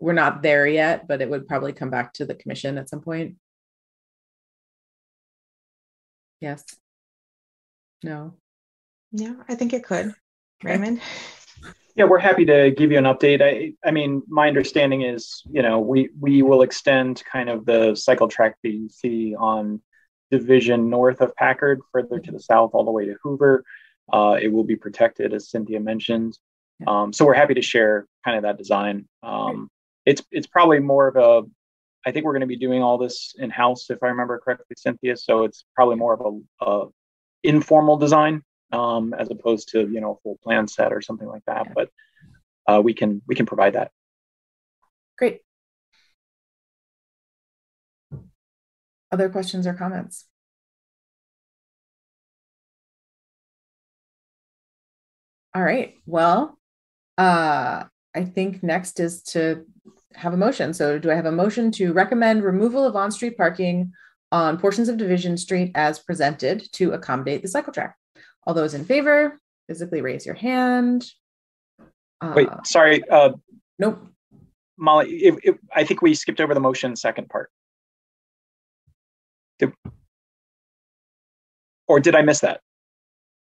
we're 0.00 0.12
not 0.12 0.42
there 0.42 0.66
yet, 0.66 1.06
but 1.06 1.22
it 1.22 1.30
would 1.30 1.46
probably 1.46 1.72
come 1.72 1.90
back 1.90 2.12
to 2.14 2.24
the 2.24 2.34
commission 2.34 2.76
at 2.76 2.88
some 2.88 3.00
point. 3.00 3.36
Yes. 6.40 6.64
No. 8.02 8.34
Yeah, 9.12 9.34
I 9.48 9.54
think 9.54 9.72
it 9.72 9.84
could. 9.84 10.14
Raymond. 10.62 11.00
Yeah, 11.94 12.04
we're 12.04 12.18
happy 12.18 12.46
to 12.46 12.70
give 12.70 12.90
you 12.90 12.96
an 12.96 13.04
update. 13.04 13.42
I, 13.42 13.74
I 13.86 13.90
mean, 13.90 14.22
my 14.26 14.48
understanding 14.48 15.02
is, 15.02 15.42
you 15.50 15.60
know, 15.60 15.78
we 15.80 16.08
we 16.18 16.42
will 16.42 16.62
extend 16.62 17.22
kind 17.30 17.50
of 17.50 17.66
the 17.66 17.94
cycle 17.94 18.28
track 18.28 18.56
BC 18.64 19.34
on 19.38 19.82
division 20.30 20.88
north 20.88 21.20
of 21.20 21.36
Packard, 21.36 21.80
further 21.92 22.18
to 22.18 22.32
the 22.32 22.40
south, 22.40 22.70
all 22.72 22.84
the 22.84 22.90
way 22.90 23.04
to 23.04 23.16
Hoover. 23.22 23.64
Uh, 24.10 24.38
it 24.40 24.48
will 24.48 24.64
be 24.64 24.76
protected, 24.76 25.34
as 25.34 25.50
Cynthia 25.50 25.80
mentioned. 25.80 26.38
Um, 26.86 27.12
so 27.12 27.26
we're 27.26 27.34
happy 27.34 27.54
to 27.54 27.62
share 27.62 28.06
kind 28.24 28.38
of 28.38 28.44
that 28.44 28.56
design. 28.56 29.06
Um, 29.22 29.68
it's 30.06 30.22
it's 30.30 30.46
probably 30.46 30.78
more 30.78 31.08
of 31.08 31.16
a. 31.16 31.46
I 32.06 32.10
think 32.10 32.24
we're 32.24 32.32
going 32.32 32.40
to 32.40 32.46
be 32.46 32.56
doing 32.56 32.82
all 32.82 32.96
this 32.96 33.34
in 33.38 33.50
house, 33.50 33.90
if 33.90 34.02
I 34.02 34.08
remember 34.08 34.38
correctly, 34.38 34.74
Cynthia. 34.76 35.16
So 35.16 35.44
it's 35.44 35.64
probably 35.76 35.96
more 35.96 36.14
of 36.14 36.20
a, 36.60 36.64
a 36.64 36.88
informal 37.44 37.98
design 37.98 38.42
um, 38.72 39.14
as 39.14 39.30
opposed 39.30 39.68
to 39.70 39.80
you 39.88 40.00
know 40.00 40.12
a 40.12 40.20
full 40.22 40.38
plan 40.42 40.66
set 40.66 40.92
or 40.92 41.00
something 41.00 41.28
like 41.28 41.44
that. 41.46 41.74
But 41.74 41.90
uh, 42.66 42.80
we 42.82 42.94
can 42.94 43.22
we 43.26 43.34
can 43.34 43.46
provide 43.46 43.74
that. 43.74 43.90
Great. 45.18 45.40
Other 49.10 49.28
questions 49.28 49.66
or 49.66 49.74
comments? 49.74 50.26
All 55.54 55.62
right. 55.62 55.94
Well, 56.06 56.58
uh, 57.18 57.84
I 58.14 58.24
think 58.24 58.62
next 58.62 59.00
is 59.00 59.22
to 59.24 59.66
have 60.14 60.32
a 60.32 60.36
motion. 60.36 60.72
So, 60.72 60.98
do 60.98 61.10
I 61.10 61.14
have 61.14 61.26
a 61.26 61.32
motion 61.32 61.70
to 61.72 61.92
recommend 61.92 62.42
removal 62.42 62.84
of 62.86 62.96
on 62.96 63.10
street 63.10 63.36
parking 63.36 63.92
on 64.30 64.58
portions 64.58 64.88
of 64.88 64.96
Division 64.96 65.36
Street 65.36 65.72
as 65.74 65.98
presented 65.98 66.66
to 66.72 66.92
accommodate 66.92 67.42
the 67.42 67.48
cycle 67.48 67.72
track? 67.72 67.96
All 68.46 68.54
those 68.54 68.74
in 68.74 68.84
favor, 68.84 69.40
physically 69.68 70.00
raise 70.00 70.26
your 70.26 70.34
hand. 70.34 71.06
Uh, 72.20 72.32
Wait, 72.34 72.48
sorry. 72.64 73.02
Uh, 73.08 73.32
nope. 73.78 74.04
Molly, 74.76 75.16
if, 75.24 75.36
if, 75.44 75.56
I 75.74 75.84
think 75.84 76.02
we 76.02 76.14
skipped 76.14 76.40
over 76.40 76.54
the 76.54 76.60
motion 76.60 76.96
second 76.96 77.28
part. 77.28 77.50
Did, 79.58 79.72
or 81.86 82.00
did 82.00 82.16
I 82.16 82.22
miss 82.22 82.40
that? 82.40 82.60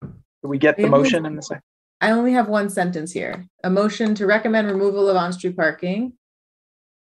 Did 0.03 0.49
we 0.49 0.59
get 0.59 0.76
the 0.76 0.88
motion 0.88 1.26
in 1.26 1.36
the 1.36 1.43
second? 1.43 1.62
I 2.01 2.12
only 2.12 2.32
have 2.32 2.49
one 2.49 2.70
sentence 2.70 3.12
here. 3.12 3.47
A 3.62 3.70
motion 3.70 4.14
to 4.16 4.26
recommend 4.26 4.66
removal 4.66 5.09
of 5.09 5.16
on-street 5.16 5.57
parking 5.57 6.14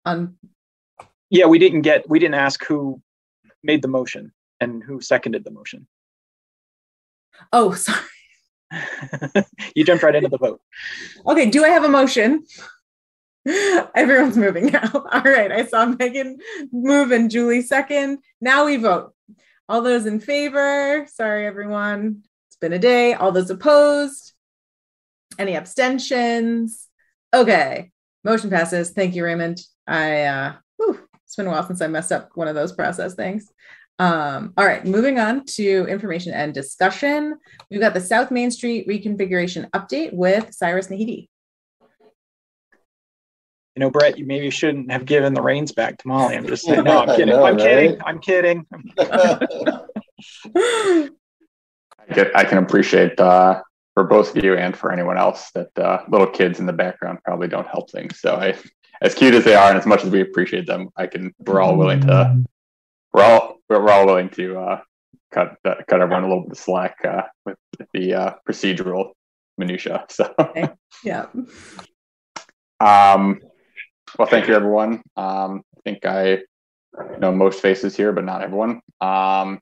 on. 0.06 0.38
Yeah, 1.30 1.46
we 1.46 1.60
didn't 1.60 1.82
get, 1.82 2.10
we 2.10 2.20
didn't 2.20 2.36
ask 2.36 2.64
who 2.64 3.02
made 3.64 3.82
the 3.82 3.90
motion. 3.90 4.32
And 4.60 4.82
who 4.82 5.02
seconded 5.02 5.44
the 5.44 5.52
motion? 5.52 5.88
Oh, 7.52 7.74
sorry. 7.74 8.00
you 9.76 9.84
jumped 9.84 10.04
right 10.04 10.16
into 10.16 10.30
the 10.30 10.38
vote. 10.38 10.62
Okay, 11.26 11.50
do 11.50 11.64
I 11.64 11.70
have 11.70 11.84
a 11.84 11.90
motion? 11.90 12.44
Everyone's 13.96 14.38
moving 14.38 14.68
now. 14.68 14.90
All 14.94 15.22
right, 15.22 15.52
I 15.52 15.66
saw 15.66 15.86
Megan 15.86 16.38
move 16.72 17.12
and 17.12 17.32
Julie 17.32 17.62
second. 17.62 18.20
Now 18.42 18.66
we 18.66 18.78
vote. 18.78 19.14
All 19.70 19.82
those 19.82 20.06
in 20.06 20.20
favor? 20.20 21.08
Sorry, 21.14 21.46
everyone. 21.46 22.24
It's 22.50 22.58
been 22.58 22.74
a 22.74 22.80
day. 22.80 23.14
All 23.14 23.32
those 23.32 23.50
opposed? 23.50 24.34
Any 25.40 25.56
abstentions? 25.56 26.88
Okay, 27.34 27.92
motion 28.24 28.50
passes. 28.50 28.92
Thank 28.92 29.16
you, 29.16 29.24
Raymond. 29.24 29.62
I 29.86 30.24
uh, 30.24 30.54
whew, 30.78 31.00
it's 31.26 31.36
been 31.36 31.48
a 31.48 31.50
while 31.50 31.66
since 31.68 31.82
I 31.82 31.88
messed 31.88 32.12
up 32.12 32.32
one 32.36 32.48
of 32.48 32.56
those 32.56 32.72
process 32.74 33.14
things. 33.14 33.52
Um, 34.00 34.54
all 34.58 34.66
right, 34.66 34.86
moving 34.86 35.20
on 35.20 35.46
to 35.56 35.88
information 35.88 36.34
and 36.34 36.54
discussion. 36.54 37.38
We've 37.72 37.80
got 37.80 37.94
the 37.94 38.02
South 38.02 38.30
Main 38.30 38.52
Street 38.52 38.88
reconfiguration 38.88 39.70
update 39.72 40.14
with 40.14 40.54
Cyrus 40.54 40.88
Nahidi. 40.88 41.30
You 43.76 43.82
know, 43.82 43.92
Brett, 43.92 44.18
you 44.18 44.26
maybe 44.26 44.50
shouldn't 44.50 44.92
have 44.92 45.06
given 45.06 45.34
the 45.34 45.42
reins 45.42 45.72
back 45.72 45.98
to 46.00 46.08
Molly. 46.08 46.36
I'm 46.36 46.48
just 46.48 46.66
saying. 46.66 46.84
No, 46.84 47.00
I'm 47.00 47.08
kidding. 47.16 47.28
Know, 47.28 47.44
I'm, 47.44 47.58
kidding. 47.58 48.02
I'm 48.04 48.20
kidding. 48.20 48.66
I, 48.98 51.10
get, 52.14 52.36
I 52.36 52.44
can 52.44 52.58
appreciate 52.58 53.20
uh, 53.20 53.62
for 53.94 54.04
both 54.04 54.36
of 54.36 54.44
you 54.44 54.56
and 54.56 54.76
for 54.76 54.92
anyone 54.92 55.18
else 55.18 55.52
that 55.52 55.78
uh, 55.78 56.04
little 56.08 56.26
kids 56.26 56.60
in 56.60 56.66
the 56.66 56.74
background 56.74 57.20
probably 57.24 57.48
don't 57.48 57.68
help 57.68 57.92
things. 57.92 58.20
So 58.20 58.36
I, 58.36 58.56
as 59.02 59.14
cute 59.14 59.36
as 59.36 59.44
they 59.44 59.54
are, 59.54 59.70
and 59.70 59.78
as 59.78 59.86
much 59.86 60.04
as 60.04 60.10
we 60.10 60.22
appreciate 60.22 60.66
them, 60.66 60.90
I 60.96 61.08
can. 61.08 61.34
We're 61.40 61.62
all 61.62 61.78
willing 61.78 62.02
to. 62.02 62.44
We're 63.14 63.24
all 63.24 63.58
we're 63.70 63.90
all 63.90 64.06
willing 64.06 64.30
to 64.32 64.60
uh, 64.60 64.82
cut 65.32 65.56
uh, 65.66 65.76
cut 65.88 66.02
everyone 66.02 66.24
a 66.24 66.28
little 66.28 66.44
bit 66.44 66.54
of 66.54 66.58
slack 66.58 66.98
uh, 67.06 67.24
with 67.46 67.58
the 67.94 68.14
uh, 68.14 68.34
procedural 68.48 69.12
minutia. 69.58 70.06
So. 70.10 70.34
Okay. 70.40 70.70
Yeah. 71.04 71.28
Um, 72.80 73.42
well, 74.18 74.28
thank 74.28 74.48
you, 74.48 74.56
everyone. 74.56 75.02
Um, 75.16 75.64
I 75.78 75.82
think 75.84 76.06
I 76.06 76.40
know 77.20 77.32
most 77.32 77.62
faces 77.62 77.96
here, 77.96 78.12
but 78.12 78.24
not 78.24 78.42
everyone. 78.42 78.82
Um, 79.02 79.60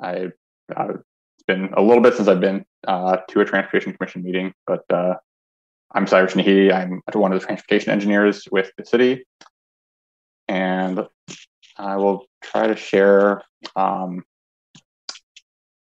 I, 0.00 0.30
uh, 0.74 0.88
it's 0.88 1.44
been 1.46 1.72
a 1.74 1.82
little 1.82 2.02
bit 2.02 2.14
since 2.14 2.28
I've 2.28 2.40
been 2.40 2.64
uh, 2.86 3.18
to 3.28 3.40
a 3.40 3.44
transportation 3.44 3.92
commission 3.92 4.22
meeting, 4.22 4.52
but 4.66 4.82
uh, 4.90 5.14
I'm 5.94 6.06
Cyrus 6.06 6.34
Nahidi. 6.34 6.72
I'm 6.72 7.02
one 7.12 7.32
of 7.32 7.40
the 7.40 7.46
transportation 7.46 7.92
engineers 7.92 8.48
with 8.50 8.70
the 8.76 8.84
city, 8.84 9.24
and 10.48 11.06
I 11.76 11.96
will 11.96 12.26
try 12.42 12.66
to 12.66 12.76
share. 12.76 13.42
Um, 13.76 14.24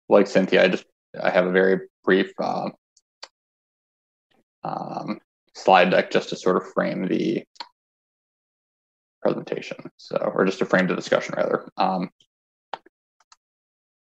like 0.08 0.28
Cynthia, 0.28 0.64
I 0.64 0.68
just 0.68 0.86
I 1.22 1.30
have 1.30 1.46
a 1.46 1.52
very 1.52 1.82
brief 2.04 2.32
uh, 2.40 2.70
um, 4.64 5.20
slide 5.56 5.92
deck 5.92 6.12
just 6.12 6.30
to 6.30 6.36
sort 6.36 6.58
of 6.58 6.72
frame 6.74 7.08
the 7.08 7.44
presentation. 9.22 9.78
So, 9.98 10.18
or 10.18 10.46
just 10.46 10.60
to 10.60 10.66
frame 10.66 10.88
the 10.88 10.96
discussion 10.96 11.36
rather. 11.38 11.70
Um, 11.78 12.10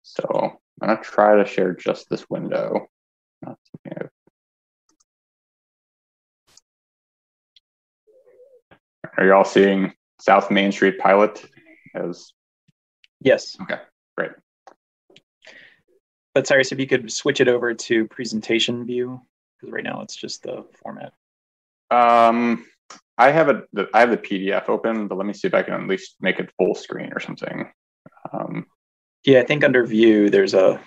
so 0.03 0.59
I'm 0.81 0.89
gonna 0.89 1.01
try 1.01 1.37
to 1.37 1.45
share 1.45 1.73
just 1.73 2.09
this 2.09 2.29
window. 2.29 2.87
Are 9.17 9.25
you 9.25 9.33
all 9.33 9.45
seeing 9.45 9.93
South 10.19 10.49
Main 10.49 10.71
Street 10.71 10.97
pilot 10.97 11.45
as? 11.95 12.33
Yes. 13.21 13.57
Okay, 13.61 13.79
great. 14.17 14.31
But 16.33 16.47
Cyrus, 16.47 16.71
if 16.71 16.79
you 16.79 16.87
could 16.87 17.11
switch 17.11 17.41
it 17.41 17.47
over 17.47 17.73
to 17.73 18.07
presentation 18.07 18.85
view, 18.85 19.21
because 19.59 19.71
right 19.71 19.83
now 19.83 20.01
it's 20.01 20.15
just 20.15 20.43
the 20.43 20.65
format. 20.81 21.13
Um, 21.91 22.65
I 23.17 23.31
have 23.31 23.49
a 23.49 23.63
I 23.93 23.99
have 23.99 24.09
the 24.09 24.17
PDF 24.17 24.67
open, 24.69 25.07
but 25.07 25.17
let 25.17 25.27
me 25.27 25.33
see 25.33 25.47
if 25.47 25.53
I 25.53 25.61
can 25.61 25.75
at 25.75 25.87
least 25.87 26.15
make 26.19 26.39
it 26.39 26.51
full 26.57 26.73
screen 26.73 27.11
or 27.13 27.19
something. 27.19 27.71
Um, 28.31 28.65
yeah, 29.25 29.39
I 29.39 29.45
think 29.45 29.63
under 29.63 29.85
view 29.85 30.29
there's 30.29 30.55
a 30.55 30.81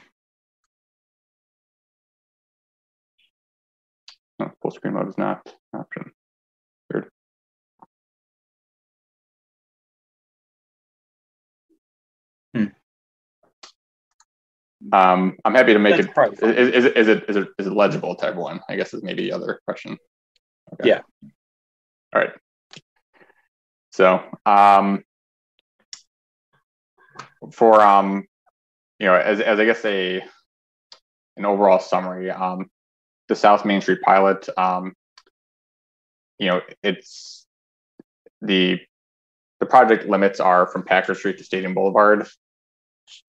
no, 4.39 4.51
full 4.61 4.73
screen 4.73 4.95
mode 4.95 5.09
is 5.09 5.19
not 5.19 5.41
an 5.73 5.81
option. 5.81 6.13
Um, 14.93 15.37
I'm 15.45 15.55
happy 15.55 15.73
to 15.73 15.79
make 15.79 15.97
That's 15.97 16.41
it. 16.43 16.59
Is, 16.59 16.69
is, 16.69 16.85
it 16.85 16.97
is 16.97 17.09
it 17.09 17.25
is 17.29 17.37
it 17.37 17.49
is 17.59 17.67
it 17.67 17.73
legible 17.73 18.15
to 18.17 18.27
everyone? 18.27 18.61
I 18.69 18.77
guess 18.77 18.95
is 18.95 19.03
maybe 19.03 19.25
the 19.25 19.33
other 19.33 19.61
question. 19.67 19.99
Okay. 20.75 20.89
Yeah. 20.89 21.01
All 22.15 22.23
right. 22.23 22.33
So 23.91 24.23
um, 24.45 25.03
for 27.53 27.81
um, 27.81 28.25
you 28.99 29.07
know, 29.07 29.15
as 29.15 29.41
as 29.41 29.59
I 29.59 29.65
guess 29.65 29.85
a 29.85 30.23
an 31.37 31.45
overall 31.45 31.79
summary, 31.79 32.31
um, 32.31 32.67
the 33.29 33.37
South 33.37 33.65
Main 33.65 33.81
Street 33.81 34.01
pilot, 34.03 34.49
um, 34.57 34.95
you 36.39 36.49
know, 36.49 36.61
it's 36.83 37.47
the 38.43 38.79
the 39.61 39.67
project 39.67 40.07
limits 40.09 40.41
are 40.41 40.67
from 40.67 40.83
Packard 40.83 41.17
Street 41.17 41.39
to 41.39 41.45
Stadium 41.45 41.75
Boulevard, 41.75 42.29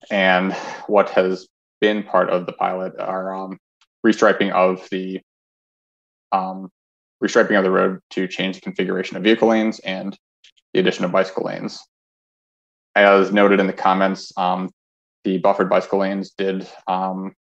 and 0.10 0.54
what 0.88 1.10
has 1.12 1.48
been 1.80 2.04
part 2.04 2.30
of 2.30 2.46
the 2.46 2.54
pilot 2.54 2.94
are 3.00 3.34
um, 3.36 3.58
restriping 4.06 4.52
of 4.52 4.88
the 4.90 5.22
um, 6.32 6.70
restriping 7.24 7.58
of 7.58 7.64
the 7.64 7.72
road 7.72 8.00
to 8.12 8.28
change 8.28 8.56
the 8.56 8.62
configuration 8.62 9.18
of 9.18 9.24
vehicle 9.24 9.50
lanes 9.50 9.80
and 9.80 10.18
the 10.74 10.80
addition 10.80 11.06
of 11.06 11.12
bicycle 11.12 11.46
lanes. 11.46 11.80
As 12.96 13.32
noted 13.32 13.60
in 13.60 13.68
the 13.68 13.74
comments, 13.74 14.32
um, 14.38 14.70
the 15.24 15.38
buffered 15.38 15.70
bicycle 15.70 16.00
lanes 16.00 16.32
did, 16.32 16.68
um, 16.88 17.34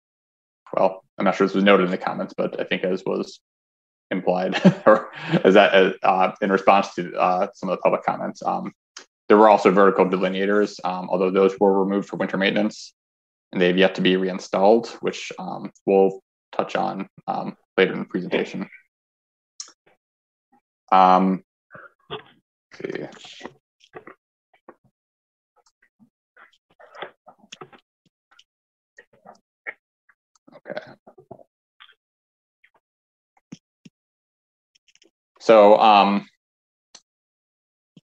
well, 0.73 1.03
I'm 1.17 1.25
not 1.25 1.35
sure 1.35 1.47
this 1.47 1.55
was 1.55 1.63
noted 1.63 1.85
in 1.85 1.91
the 1.91 1.97
comments, 1.97 2.33
but 2.35 2.59
I 2.59 2.65
think 2.65 2.83
as 2.83 3.03
was 3.05 3.39
implied, 4.11 4.59
or 4.85 5.11
as 5.43 5.53
that 5.53 5.95
uh, 6.03 6.31
in 6.41 6.51
response 6.51 6.93
to 6.95 7.15
uh, 7.15 7.47
some 7.53 7.69
of 7.69 7.77
the 7.77 7.81
public 7.81 8.03
comments, 8.03 8.43
um, 8.43 8.71
there 9.27 9.37
were 9.37 9.49
also 9.49 9.71
vertical 9.71 10.05
delineators, 10.05 10.79
um, 10.85 11.09
although 11.09 11.31
those 11.31 11.59
were 11.59 11.83
removed 11.83 12.07
for 12.07 12.17
winter 12.17 12.37
maintenance, 12.37 12.93
and 13.51 13.61
they've 13.61 13.77
yet 13.77 13.95
to 13.95 14.01
be 14.01 14.17
reinstalled, 14.17 14.87
which 15.01 15.31
um, 15.39 15.71
we'll 15.85 16.21
touch 16.51 16.75
on 16.75 17.07
um, 17.27 17.55
later 17.77 17.93
in 17.93 17.99
the 17.99 18.05
presentation. 18.05 18.69
Um, 20.91 21.43
see. 22.75 23.07
Okay. 30.55 30.79
So 35.39 35.77
um, 35.77 36.27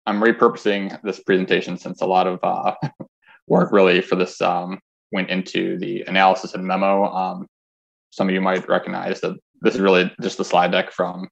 I'm 0.07 0.21
repurposing 0.21 1.01
this 1.03 1.21
presentation 1.21 1.77
since 1.79 2.01
a 2.01 2.07
lot 2.07 2.27
of 2.27 2.41
uh, 2.43 2.75
work 3.47 3.73
really 3.73 4.01
for 4.01 4.17
this 4.17 4.41
um, 4.41 4.79
went 5.13 5.31
into 5.31 5.79
the 5.79 6.03
analysis 6.03 6.55
and 6.55 6.65
memo. 6.65 7.05
Um, 7.05 7.47
some 8.11 8.29
of 8.29 8.35
you 8.35 8.41
might 8.41 8.69
recognize 8.69 9.21
that 9.21 9.37
this 9.61 9.75
is 9.75 9.81
really 9.81 10.11
just 10.23 10.39
the 10.39 10.45
slide 10.45 10.73
deck 10.73 10.93
from 10.93 11.29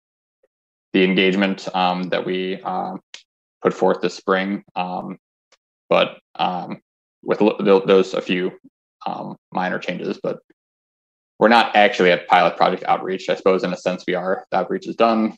the 0.92 1.04
engagement 1.04 1.74
um, 1.74 2.04
that 2.10 2.24
we 2.24 2.60
uh, 2.62 2.94
put 3.62 3.74
forth 3.74 4.00
this 4.00 4.14
spring, 4.14 4.62
um, 4.76 5.18
but 5.88 6.18
um, 6.36 6.80
with 7.22 7.38
those 7.38 8.14
a 8.14 8.20
few 8.20 8.52
minor 9.52 9.78
changes. 9.78 10.20
But 10.22 10.38
we're 11.38 11.48
not 11.48 11.74
actually 11.74 12.10
at 12.10 12.28
pilot 12.28 12.56
project 12.56 12.84
outreach. 12.84 13.28
I 13.28 13.34
suppose 13.34 13.64
in 13.64 13.72
a 13.72 13.76
sense 13.76 14.04
we 14.06 14.14
are. 14.14 14.44
The 14.50 14.58
outreach 14.58 14.86
is 14.86 14.96
done. 14.96 15.36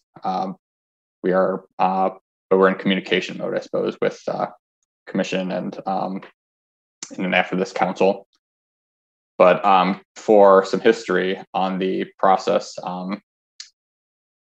We 1.23 1.33
are, 1.33 1.65
uh, 1.79 2.11
but 2.51 2.59
we're 2.59 2.69
in 2.69 2.75
communication 2.75 3.39
mode, 3.39 3.57
I 3.57 3.61
suppose, 3.61 3.97
with 4.03 4.21
uh, 4.29 4.49
commission 5.07 5.53
and 5.53 5.79
um, 5.87 6.21
and 7.17 7.35
after 7.35 7.57
this 7.57 7.73
council. 7.73 8.27
But 9.39 10.03
for 10.17 10.67
some 10.67 10.81
history 10.81 11.41
on 11.55 11.79
the 11.79 12.05
process, 12.19 12.77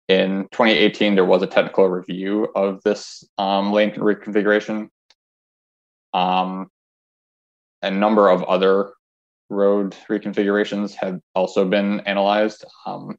in 0.09 0.49
2018, 0.53 1.15
there 1.15 1.25
was 1.25 1.43
a 1.43 1.47
technical 1.47 1.87
review 1.89 2.49
of 2.57 2.83
this 2.83 3.23
um, 3.37 3.73
lane 3.73 3.93
reconfiguration. 3.93 4.89
Um, 6.15 6.69
a 7.83 7.91
number 7.91 8.31
of 8.31 8.43
other 8.45 8.95
road 9.51 9.95
reconfigurations 10.09 10.95
have 10.95 11.21
also 11.35 11.67
been 11.67 12.01
analyzed. 12.01 12.65
Um, 12.87 13.19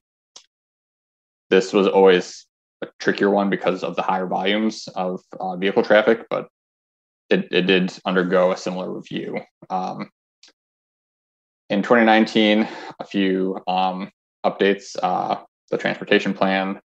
this 1.49 1.73
was 1.73 1.87
always 1.87 2.47
a 2.81 2.87
trickier 2.99 3.29
one 3.29 3.49
because 3.49 3.83
of 3.83 3.95
the 3.95 4.01
higher 4.01 4.27
volumes 4.27 4.87
of 4.95 5.21
uh, 5.39 5.55
vehicle 5.55 5.83
traffic, 5.83 6.25
but 6.29 6.47
it, 7.29 7.47
it 7.51 7.61
did 7.63 7.93
undergo 8.05 8.51
a 8.51 8.57
similar 8.57 8.91
review. 8.91 9.39
Um, 9.69 10.09
in 11.69 11.83
2019, 11.83 12.67
a 12.99 13.05
few 13.05 13.59
um, 13.67 14.11
updates, 14.45 14.95
uh, 15.01 15.37
the 15.69 15.77
transportation 15.77 16.33
plan, 16.33 16.79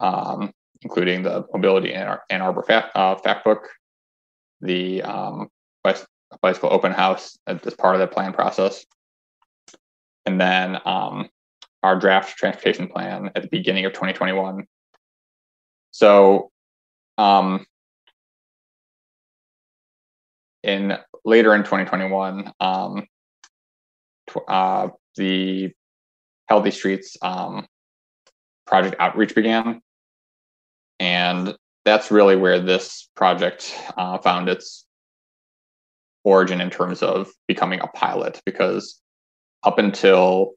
um, 0.00 0.50
including 0.82 1.22
the 1.22 1.44
mobility 1.52 1.92
and 1.92 2.18
Ann 2.28 2.42
Arbor 2.42 2.62
fact, 2.62 2.96
uh, 2.96 3.14
fact 3.16 3.44
book, 3.44 3.68
the 4.60 5.02
um, 5.02 5.48
bicycle 6.42 6.72
open 6.72 6.92
house 6.92 7.38
as 7.46 7.74
part 7.74 7.94
of 7.94 8.00
the 8.00 8.06
plan 8.06 8.32
process, 8.32 8.84
and 10.26 10.40
then 10.40 10.78
um, 10.84 11.28
our 11.82 11.98
draft 11.98 12.36
transportation 12.36 12.88
plan 12.88 13.30
at 13.34 13.42
the 13.42 13.48
beginning 13.48 13.84
of 13.84 13.92
2021. 13.92 14.66
So, 15.90 16.50
um, 17.18 17.66
in 20.62 20.96
later 21.24 21.54
in 21.54 21.62
2021, 21.62 22.52
um, 22.60 23.06
uh, 24.48 24.88
the 25.16 25.72
Healthy 26.48 26.70
Streets 26.70 27.16
um, 27.22 27.66
project 28.66 28.96
outreach 28.98 29.34
began. 29.34 29.80
And 30.98 31.56
that's 31.84 32.10
really 32.10 32.36
where 32.36 32.60
this 32.60 33.08
project 33.16 33.74
uh, 33.96 34.18
found 34.18 34.48
its 34.48 34.86
origin 36.24 36.60
in 36.60 36.70
terms 36.70 37.02
of 37.02 37.30
becoming 37.48 37.80
a 37.80 37.86
pilot, 37.88 38.40
because 38.44 39.00
up 39.62 39.78
until 39.78 40.52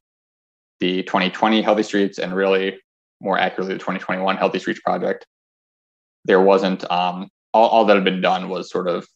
the 0.80 1.04
2020 1.04 1.62
Healthy 1.62 1.84
Streets 1.84 2.20
and 2.20 2.36
really 2.36 2.78
more 3.24 3.40
accurately 3.40 3.74
the 3.74 3.80
2021 3.80 4.38
Healthy 4.38 4.60
Streets 4.60 4.82
project, 4.82 5.26
there 6.26 6.42
wasn't 6.42 6.90
um, 6.92 7.30
all, 7.54 7.70
all 7.70 7.86
that 7.86 7.96
had 7.96 8.04
been 8.04 8.22
done 8.22 8.50
was 8.50 8.70
sort 8.70 8.88
of 8.88 9.08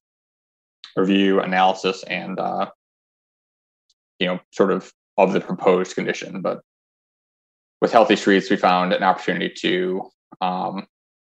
review, 0.96 1.42
analysis, 1.42 2.04
and 2.04 2.40
uh, 2.40 2.70
you 4.20 4.28
know, 4.28 4.40
sort 4.52 4.72
of 4.72 4.92
of 5.18 5.34
the 5.34 5.42
proposed 5.42 5.96
condition. 5.96 6.42
But 6.42 6.62
with 7.82 7.92
Healthy 7.92 8.16
Streets, 8.16 8.50
we 8.50 8.58
found 8.58 8.94
an 8.94 9.04
opportunity 9.04 9.54
to 9.62 10.10
um, 10.42 10.88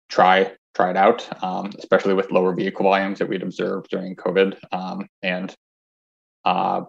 try 0.08 0.52
try 0.74 0.90
it 0.90 0.96
out, 0.96 1.26
um, 1.42 1.72
especially 1.78 2.14
with 2.14 2.30
lower 2.30 2.54
vehicle 2.54 2.84
volumes 2.84 3.18
that 3.18 3.28
we'd 3.28 3.42
observed 3.42 3.88
during 3.90 4.14
COVID, 4.14 4.58
um, 4.72 5.08
and 5.22 5.54
uh, 6.44 6.82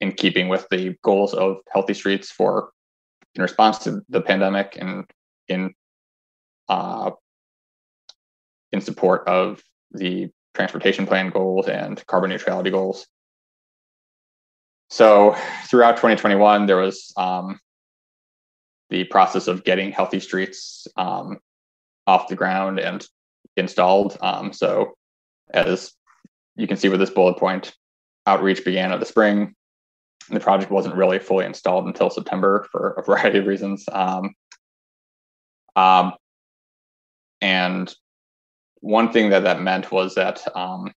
in 0.00 0.12
keeping 0.12 0.48
with 0.48 0.66
the 0.70 0.96
goals 1.02 1.34
of 1.34 1.58
Healthy 1.72 1.94
Streets 1.94 2.30
for 2.30 2.70
in 3.34 3.42
response 3.42 3.78
to 3.78 4.00
the 4.08 4.20
pandemic 4.20 4.78
and 4.80 5.04
in 5.48 5.74
uh, 6.68 7.10
in 8.72 8.80
support 8.80 9.26
of 9.28 9.62
the 9.92 10.30
transportation 10.54 11.06
plan 11.06 11.30
goals 11.30 11.68
and 11.68 12.04
carbon 12.06 12.30
neutrality 12.30 12.70
goals. 12.70 13.06
So 14.88 15.36
throughout 15.68 15.96
2021, 15.96 16.66
there 16.66 16.76
was 16.76 17.12
um, 17.16 17.58
the 18.90 19.04
process 19.04 19.48
of 19.48 19.64
getting 19.64 19.92
healthy 19.92 20.20
streets 20.20 20.86
um, 20.96 21.38
off 22.06 22.28
the 22.28 22.36
ground 22.36 22.78
and 22.78 23.06
installed. 23.56 24.16
Um, 24.20 24.52
so 24.52 24.94
as 25.52 25.92
you 26.56 26.66
can 26.66 26.76
see 26.76 26.88
with 26.88 27.00
this 27.00 27.10
bullet 27.10 27.38
point, 27.38 27.74
outreach 28.26 28.64
began 28.64 28.92
in 28.92 29.00
the 29.00 29.06
spring. 29.06 29.54
the 30.30 30.40
project 30.40 30.70
wasn't 30.70 30.96
really 30.96 31.18
fully 31.18 31.44
installed 31.44 31.86
until 31.86 32.10
September 32.10 32.66
for 32.70 32.92
a 32.92 33.02
variety 33.02 33.38
of 33.38 33.46
reasons. 33.46 33.84
Um, 33.92 34.34
um, 35.76 36.14
and 37.40 37.94
one 38.80 39.12
thing 39.12 39.30
that 39.30 39.44
that 39.44 39.60
meant 39.60 39.92
was 39.92 40.14
that 40.14 40.42
um, 40.56 40.92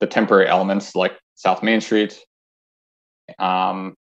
the 0.00 0.06
temporary 0.06 0.48
elements 0.48 0.94
like 0.94 1.18
South 1.34 1.62
Main 1.62 1.80
Street, 1.80 2.18
um, 3.38 3.94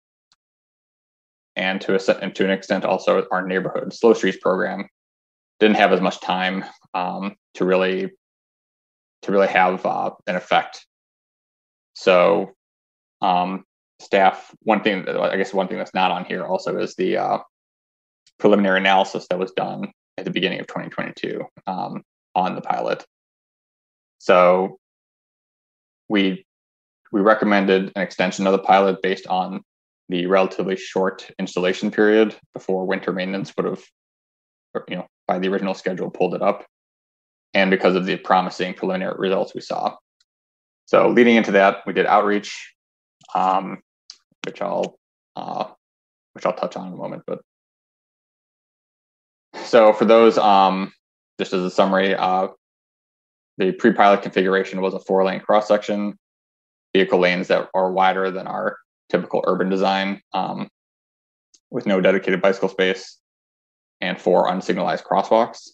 and 1.55 1.79
to 1.81 1.95
a 1.95 2.17
and 2.21 2.35
to 2.35 2.43
an 2.43 2.51
extent 2.51 2.83
also 2.83 3.25
our 3.31 3.45
neighborhood 3.45 3.93
slow 3.93 4.13
streets 4.13 4.37
program 4.41 4.87
didn't 5.59 5.77
have 5.77 5.93
as 5.93 6.01
much 6.01 6.19
time 6.19 6.65
um, 6.93 7.35
to 7.53 7.65
really 7.65 8.11
to 9.21 9.31
really 9.31 9.47
have 9.47 9.85
uh, 9.85 10.11
an 10.27 10.35
effect. 10.35 10.85
So 11.93 12.51
um, 13.21 13.63
staff 13.99 14.53
one 14.61 14.81
thing 14.81 15.07
I 15.07 15.37
guess 15.37 15.53
one 15.53 15.67
thing 15.67 15.77
that's 15.77 15.93
not 15.93 16.11
on 16.11 16.25
here 16.25 16.43
also 16.43 16.77
is 16.77 16.95
the 16.95 17.17
uh, 17.17 17.37
preliminary 18.39 18.79
analysis 18.79 19.27
that 19.29 19.39
was 19.39 19.51
done 19.51 19.91
at 20.17 20.25
the 20.25 20.31
beginning 20.31 20.59
of 20.59 20.67
2022 20.67 21.43
um, 21.67 22.03
on 22.35 22.55
the 22.55 22.61
pilot. 22.61 23.05
So 24.19 24.79
we 26.09 26.45
we 27.11 27.21
recommended 27.21 27.91
an 27.95 28.01
extension 28.01 28.45
of 28.45 28.51
the 28.51 28.59
pilot 28.59 29.01
based 29.01 29.27
on 29.27 29.61
the 30.09 30.25
relatively 30.25 30.75
short 30.75 31.29
installation 31.39 31.89
period 31.91 32.35
before 32.53 32.85
winter 32.85 33.11
maintenance 33.11 33.53
would 33.55 33.65
have, 33.65 33.83
you 34.87 34.97
know, 34.97 35.07
by 35.27 35.39
the 35.39 35.47
original 35.47 35.73
schedule 35.73 36.11
pulled 36.11 36.35
it 36.35 36.41
up, 36.41 36.65
and 37.53 37.71
because 37.71 37.95
of 37.95 38.05
the 38.05 38.17
promising 38.17 38.73
preliminary 38.73 39.15
results 39.17 39.55
we 39.55 39.61
saw. 39.61 39.95
So 40.85 41.09
leading 41.09 41.35
into 41.35 41.51
that, 41.53 41.77
we 41.87 41.93
did 41.93 42.05
outreach, 42.05 42.73
um, 43.33 43.81
which 44.45 44.61
I'll 44.61 44.99
uh, 45.35 45.65
which 46.33 46.45
I'll 46.45 46.53
touch 46.53 46.75
on 46.75 46.87
in 46.87 46.93
a 46.93 46.97
moment. 46.97 47.23
But 47.25 47.39
so 49.63 49.93
for 49.93 50.05
those 50.05 50.37
um, 50.37 50.91
just 51.39 51.53
as 51.53 51.63
a 51.63 51.71
summary, 51.71 52.15
uh, 52.15 52.47
the 53.57 53.71
pre-pilot 53.73 54.21
configuration 54.21 54.81
was 54.81 54.93
a 54.93 54.99
four-lane 54.99 55.39
cross-section, 55.39 56.17
vehicle 56.93 57.19
lanes 57.19 57.47
that 57.47 57.69
are 57.73 57.91
wider 57.91 58.31
than 58.31 58.47
our 58.47 58.77
typical 59.09 59.43
urban 59.47 59.69
design, 59.69 60.21
um, 60.33 60.67
with 61.71 61.85
no 61.85 62.01
dedicated 62.01 62.41
bicycle 62.41 62.69
space, 62.69 63.19
and 64.01 64.19
four 64.19 64.47
unsignalized 64.47 65.03
crosswalks. 65.03 65.69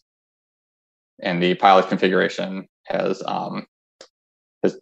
And 1.21 1.41
the 1.41 1.55
pilot 1.55 1.87
configuration 1.87 2.67
has 2.85 3.21
um, 3.25 3.65
has 4.63 4.79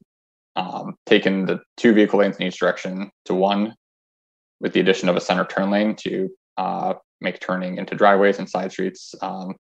um, 0.55 0.95
taken 1.05 1.45
the 1.45 1.59
two 1.77 1.93
vehicle 1.93 2.19
lanes 2.19 2.37
in 2.37 2.47
each 2.47 2.59
direction 2.59 3.11
to 3.25 3.33
one, 3.33 3.75
with 4.59 4.73
the 4.73 4.79
addition 4.79 5.09
of 5.09 5.15
a 5.15 5.21
center 5.21 5.45
turn 5.45 5.69
lane 5.69 5.95
to 5.97 6.29
uh, 6.57 6.93
make 7.21 7.39
turning 7.39 7.77
into 7.77 7.95
driveways 7.95 8.39
and 8.39 8.49
side 8.49 8.71
streets 8.71 9.15
um, 9.21 9.55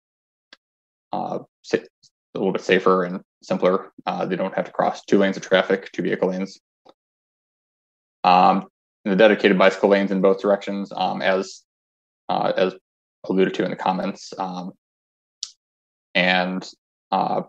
uh, 1.13 1.39
a 1.73 2.39
little 2.39 2.53
bit 2.53 2.63
safer 2.63 3.05
and 3.05 3.21
simpler. 3.43 3.93
Uh, 4.07 4.27
they 4.27 4.37
don't 4.37 4.55
have 4.55 4.65
to 4.65 4.73
cross 4.73 5.05
two 5.05 5.19
lanes 5.19 5.37
of 5.37 5.43
traffic, 5.43 5.91
two 5.93 6.03
vehicle 6.03 6.29
lanes. 6.29 6.59
Um, 8.25 8.67
the 9.05 9.17
dedicated 9.17 9.59
bicycle 9.59 9.91
lanes 9.91 10.11
in 10.11 10.21
both 10.21 10.41
directions, 10.41 10.93
um, 10.97 11.23
as 11.23 11.63
uh, 12.29 12.53
as 12.57 12.75
alluded 13.25 13.55
to 13.55 13.65
in 13.65 13.71
the 13.71 13.77
comments. 13.77 14.33
Um, 14.39 14.73
and 16.15 16.67
uh, 17.13 17.43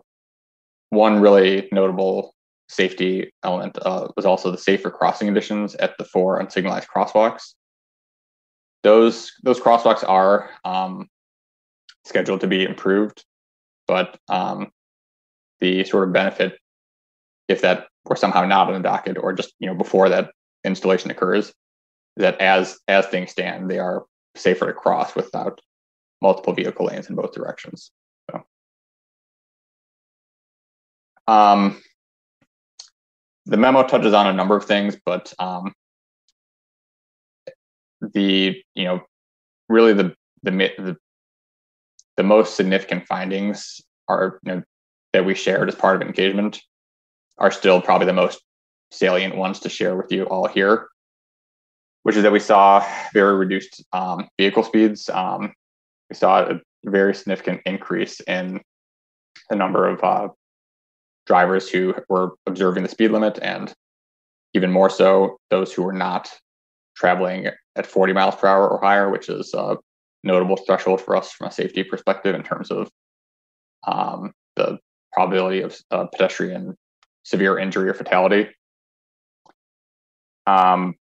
one 0.90 1.20
really 1.20 1.68
notable 1.72 2.34
safety 2.68 3.32
element 3.42 3.78
uh, 3.80 4.08
was 4.16 4.26
also 4.26 4.50
the 4.50 4.58
safer 4.58 4.90
crossing 4.90 5.26
conditions 5.26 5.74
at 5.76 5.96
the 5.98 6.04
four 6.04 6.40
unsignalized 6.40 6.86
crosswalks. 6.94 7.54
Those 8.86 9.32
those 9.42 9.58
crosswalks 9.58 10.08
are 10.08 10.50
um, 10.64 11.08
scheduled 12.04 12.40
to 12.42 12.46
be 12.46 12.64
improved 12.64 13.24
but 13.86 14.18
um, 14.28 14.70
the 15.60 15.84
sort 15.84 16.06
of 16.06 16.12
benefit, 16.12 16.58
if 17.48 17.62
that 17.62 17.86
were 18.04 18.16
somehow 18.16 18.44
not 18.44 18.68
on 18.68 18.74
the 18.74 18.80
docket 18.80 19.18
or 19.18 19.32
just 19.32 19.54
you 19.58 19.66
know 19.66 19.74
before 19.74 20.08
that 20.08 20.30
installation 20.64 21.10
occurs, 21.10 21.52
that 22.16 22.40
as 22.40 22.78
as 22.88 23.06
things 23.06 23.30
stand, 23.30 23.70
they 23.70 23.78
are 23.78 24.04
safer 24.34 24.66
to 24.66 24.72
cross 24.72 25.14
without 25.14 25.60
multiple 26.20 26.52
vehicle 26.52 26.86
lanes 26.86 27.08
in 27.08 27.14
both 27.14 27.32
directions. 27.32 27.90
So, 28.30 28.42
um, 31.28 31.80
the 33.46 33.56
memo 33.56 33.86
touches 33.86 34.12
on 34.12 34.26
a 34.26 34.32
number 34.32 34.56
of 34.56 34.64
things, 34.64 34.96
but 35.04 35.32
um, 35.38 35.72
the 38.00 38.62
you 38.74 38.84
know 38.84 39.00
really 39.68 39.92
the 39.92 40.14
the 40.42 40.50
the 40.50 40.96
the 42.16 42.22
most 42.22 42.56
significant 42.56 43.06
findings 43.06 43.80
are 44.08 44.38
you 44.44 44.54
know, 44.54 44.62
that 45.12 45.24
we 45.24 45.34
shared 45.34 45.68
as 45.68 45.74
part 45.74 45.96
of 45.96 46.06
engagement 46.06 46.60
are 47.38 47.50
still 47.50 47.80
probably 47.80 48.06
the 48.06 48.12
most 48.12 48.42
salient 48.90 49.36
ones 49.36 49.60
to 49.60 49.68
share 49.68 49.96
with 49.96 50.10
you 50.10 50.24
all 50.24 50.46
here, 50.46 50.88
which 52.02 52.16
is 52.16 52.22
that 52.22 52.32
we 52.32 52.40
saw 52.40 52.84
very 53.12 53.36
reduced 53.36 53.84
um, 53.92 54.28
vehicle 54.38 54.62
speeds. 54.62 55.08
Um, 55.10 55.52
we 56.08 56.16
saw 56.16 56.42
a 56.42 56.60
very 56.84 57.14
significant 57.14 57.60
increase 57.66 58.20
in 58.20 58.60
the 59.50 59.56
number 59.56 59.88
of 59.88 60.02
uh, 60.02 60.28
drivers 61.26 61.68
who 61.68 61.94
were 62.08 62.32
observing 62.46 62.82
the 62.82 62.88
speed 62.88 63.10
limit, 63.10 63.38
and 63.42 63.74
even 64.54 64.70
more 64.70 64.90
so, 64.90 65.38
those 65.50 65.72
who 65.72 65.82
were 65.82 65.92
not 65.92 66.30
traveling 66.96 67.46
at 67.76 67.86
40 67.86 68.12
miles 68.12 68.34
per 68.36 68.48
hour 68.48 68.68
or 68.68 68.80
higher, 68.80 69.10
which 69.10 69.28
is 69.28 69.52
a 69.54 69.76
notable 70.24 70.56
threshold 70.56 71.00
for 71.00 71.16
us 71.16 71.32
from 71.32 71.48
a 71.48 71.52
safety 71.52 71.84
perspective 71.84 72.34
in 72.34 72.42
terms 72.42 72.70
of 72.70 72.90
um, 73.86 74.32
the 74.56 74.78
probability 75.12 75.60
of 75.62 75.76
uh, 75.90 76.06
pedestrian 76.06 76.76
severe 77.22 77.58
injury 77.58 77.88
or 77.88 77.94
fatality. 77.94 78.48
Um, 80.46 80.94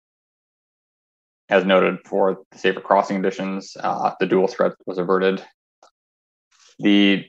as 1.49 1.65
noted 1.65 1.99
for 2.07 2.43
the 2.51 2.59
safer 2.59 2.81
crossing 2.81 3.17
conditions, 3.17 3.77
uh, 3.79 4.13
the 4.19 4.27
dual 4.27 4.49
threat 4.49 4.73
was 4.87 4.99
averted. 4.99 5.43
The 6.79 7.27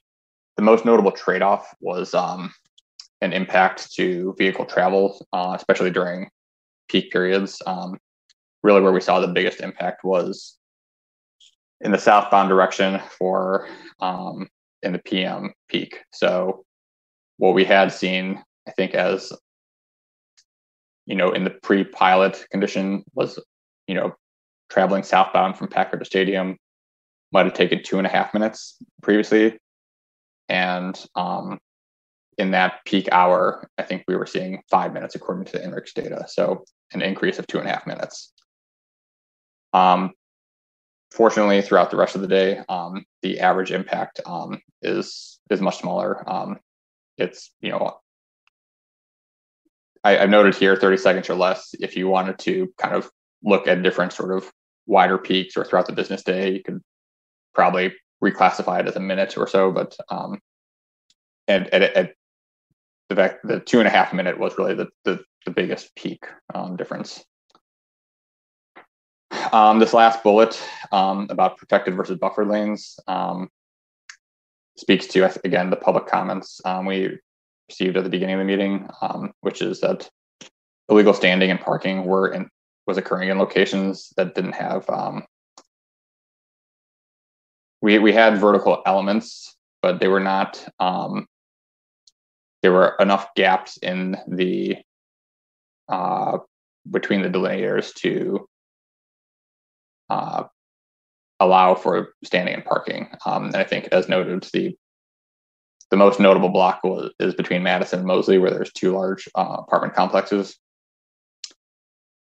the 0.55 0.63
most 0.63 0.86
notable 0.86 1.11
trade-off 1.11 1.74
was 1.82 2.13
um, 2.13 2.53
an 3.20 3.34
impact 3.34 3.91
to 3.95 4.34
vehicle 4.38 4.66
travel, 4.66 5.26
uh, 5.34 5.53
especially 5.53 5.91
during 5.91 6.30
peak 6.88 7.11
periods. 7.11 7.61
Um, 7.68 7.97
really, 8.66 8.82
where 8.82 8.91
we 8.91 9.01
saw 9.01 9.20
the 9.20 9.28
biggest 9.28 9.61
impact 9.61 10.03
was 10.03 10.57
in 11.82 11.91
the 11.91 11.97
southbound 11.97 12.49
direction 12.49 12.99
for 13.18 13.68
um, 13.99 14.47
in 14.82 14.91
the 14.91 14.99
PM 14.99 15.53
peak. 15.70 15.99
So, 16.11 16.66
what 17.38 17.53
we 17.53 17.63
had 17.63 17.91
seen, 17.91 18.43
I 18.68 18.72
think, 18.72 18.95
as 18.95 19.32
you 21.05 21.16
know, 21.16 21.32
in 21.32 21.43
the 21.43 21.51
pre-pilot 21.51 22.45
condition 22.51 23.03
was, 23.13 23.39
you 23.88 23.93
know, 23.93 24.16
traveling 24.70 25.03
southbound 25.03 25.57
from 25.57 25.68
Packard 25.68 25.99
to 25.99 26.05
Stadium 26.05 26.57
might 27.32 27.45
have 27.45 27.53
taken 27.53 27.84
two 27.84 27.99
and 27.99 28.07
a 28.07 28.09
half 28.09 28.34
minutes 28.34 28.78
previously 29.03 29.59
and 30.49 31.03
um, 31.16 31.59
in 32.38 32.51
that 32.51 32.80
peak 32.86 33.07
hour, 33.11 33.70
I 33.78 33.84
think 33.84 34.03
we 34.07 34.16
were 34.16 34.26
seeing 34.26 34.61
five 34.70 34.93
minutes 34.93 35.16
according 35.16 35.45
to 35.45 35.51
the 35.53 35.59
INRIX 35.59 35.93
data. 35.93 36.26
So 36.28 36.66
an 36.93 37.01
increase 37.01 37.39
of 37.39 37.47
two 37.47 37.59
and 37.59 37.68
a 37.68 37.72
half 37.72 37.88
minutes. 37.88 38.34
Um, 39.74 40.11
fortunately, 41.11 41.61
throughout 41.61 41.91
the 41.91 41.97
rest 41.97 42.16
of 42.16 42.22
the 42.22 42.28
day, 42.28 42.59
um, 42.70 43.05
the 43.22 43.39
average 43.39 43.72
impact 43.72 44.22
um, 44.26 44.61
is 44.82 45.39
is 45.49 45.61
much 45.61 45.80
smaller. 45.80 46.28
Um, 46.30 46.59
it's 47.18 47.51
you 47.61 47.72
know, 47.72 47.97
I, 50.03 50.20
I've 50.20 50.30
noted 50.30 50.55
here 50.55 50.76
30 50.76 50.97
seconds 50.97 51.30
or 51.30 51.36
less. 51.36 51.74
If 51.80 51.95
you 51.95 52.07
wanted 52.07 52.39
to 52.39 52.72
kind 52.78 52.95
of 52.95 53.09
look 53.43 53.68
at 53.68 53.84
different 53.84 54.13
sort 54.13 54.36
of 54.36 54.51
wider 54.88 55.18
peaks 55.18 55.57
or 55.57 55.63
throughout 55.63 55.88
the 55.88 55.93
business 55.93 56.24
day, 56.24 56.51
you 56.51 56.63
could 56.63 56.82
probably 57.53 57.93
reclassify 58.24 58.80
it 58.80 58.88
as 58.88 58.95
a 58.95 58.99
minute 58.99 59.38
or 59.38 59.47
so, 59.47 59.72
but 59.72 59.95
um, 60.09 60.39
and 61.47 61.68
at 61.74 62.13
the 63.09 63.16
fact 63.16 63.39
the 63.43 63.59
two 63.59 63.80
and 63.80 63.88
a 63.88 63.91
half 63.91 64.13
minute 64.13 64.39
was 64.39 64.57
really 64.57 64.74
the 64.74 64.88
the, 65.03 65.24
the 65.45 65.51
biggest 65.51 65.95
peak 65.95 66.26
um, 66.53 66.76
difference. 66.76 67.24
Um, 69.52 69.80
this 69.80 69.93
last 69.93 70.24
bullet 70.24 70.62
um, 70.91 71.28
about 71.30 71.58
protected 71.58 71.96
versus 71.96 72.18
buffer 72.18 72.46
lanes 72.46 73.00
um, 73.08 73.50
speaks 74.78 75.08
to 75.08 75.30
again 75.43 75.70
the 75.70 75.76
public 75.76 76.08
comments 76.08 76.62
um, 76.66 76.86
we 76.86 77.18
received 77.70 77.98
at 77.98 78.04
the 78.04 78.10
beginning 78.10 78.36
of 78.36 78.39
the 78.39 78.46
meeting, 78.46 78.89
um, 79.02 79.34
which 79.41 79.62
is 79.62 79.82
that 79.82 80.10
illegal 80.89 81.14
standing 81.14 81.52
and 81.52 81.60
parking 81.60 82.06
were 82.06 82.30
in 82.30 82.50
was 82.88 82.98
occurring 82.98 83.30
in 83.30 83.39
locations 83.39 84.14
that 84.18 84.36
didn't 84.36 84.54
have 84.54 84.89
um, 84.89 85.24
we 87.82 88.00
we 88.00 88.14
had 88.14 88.38
vertical 88.38 88.82
elements, 88.86 89.56
but 89.82 90.00
they 90.00 90.08
were 90.08 90.20
not. 90.20 90.66
There 92.64 92.74
were 92.74 92.96
enough 93.00 93.28
gaps 93.36 93.78
in 93.78 94.18
the 94.28 94.78
uh, 95.88 96.39
between 96.89 97.22
the 97.22 97.30
delineators 97.30 97.93
to 97.98 98.48
uh, 100.10 100.43
allow 101.39 101.76
for 101.76 102.14
standing 102.24 102.53
and 102.53 102.66
parking. 102.66 103.10
Um, 103.26 103.45
and 103.45 103.56
I 103.56 103.64
think, 103.64 103.89
as 103.91 104.10
noted, 104.10 104.47
the 104.53 104.76
the 105.91 105.97
most 105.97 106.20
notable 106.20 106.49
block 106.49 106.84
was, 106.84 107.12
is 107.20 107.36
between 107.36 107.62
Madison 107.62 107.99
and 107.99 108.08
Mosley, 108.08 108.39
where 108.39 108.49
there's 108.49 108.74
two 108.74 108.93
large 108.93 109.30
uh, 109.36 109.58
apartment 109.60 109.93
complexes. 109.93 110.58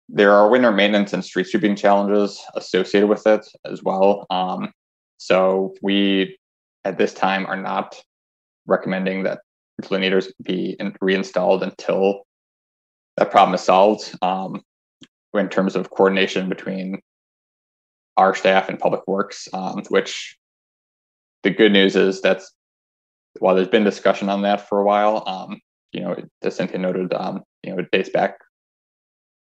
There 0.09 0.33
are 0.33 0.51
winter 0.51 0.71
maintenance 0.71 1.15
and 1.15 1.25
street 1.25 1.47
sweeping 1.47 1.75
challenges 1.75 2.41
associated 2.55 3.09
with 3.09 3.27
it 3.27 3.47
as 3.65 3.83
well. 3.83 4.27
Um, 4.29 4.73
so 5.17 5.75
we, 5.83 6.39
at 6.85 6.99
this 6.99 7.15
time, 7.15 7.47
are 7.47 7.61
not 7.61 8.01
recommending 8.67 9.23
that 9.23 9.41
delineators 9.83 10.29
be 10.43 10.77
in, 10.79 10.95
reinstalled 11.01 11.63
until 11.63 12.27
that 13.17 13.31
problem 13.31 13.55
is 13.55 13.63
solved. 13.63 14.15
Um, 14.23 14.63
in 15.35 15.49
terms 15.49 15.77
of 15.77 15.91
coordination 15.91 16.49
between 16.49 17.01
our 18.17 18.35
staff 18.35 18.69
and 18.69 18.79
public 18.79 19.03
works, 19.07 19.49
um, 19.53 19.83
which 19.89 20.37
the 21.43 21.51
good 21.51 21.73
news 21.73 21.97
is 21.97 22.21
that's 22.21 22.53
while 23.39 23.55
there's 23.55 23.69
been 23.69 23.85
discussion 23.85 24.29
on 24.29 24.43
that 24.43 24.69
for 24.69 24.81
a 24.81 24.85
while, 24.85 25.23
um, 25.27 25.61
you 25.93 26.01
know, 26.01 26.17
as 26.43 26.57
Cynthia 26.57 26.79
noted, 26.79 27.13
um, 27.13 27.43
you 27.63 27.71
know, 27.71 27.79
it 27.79 27.91
dates 27.91 28.09
back 28.09 28.39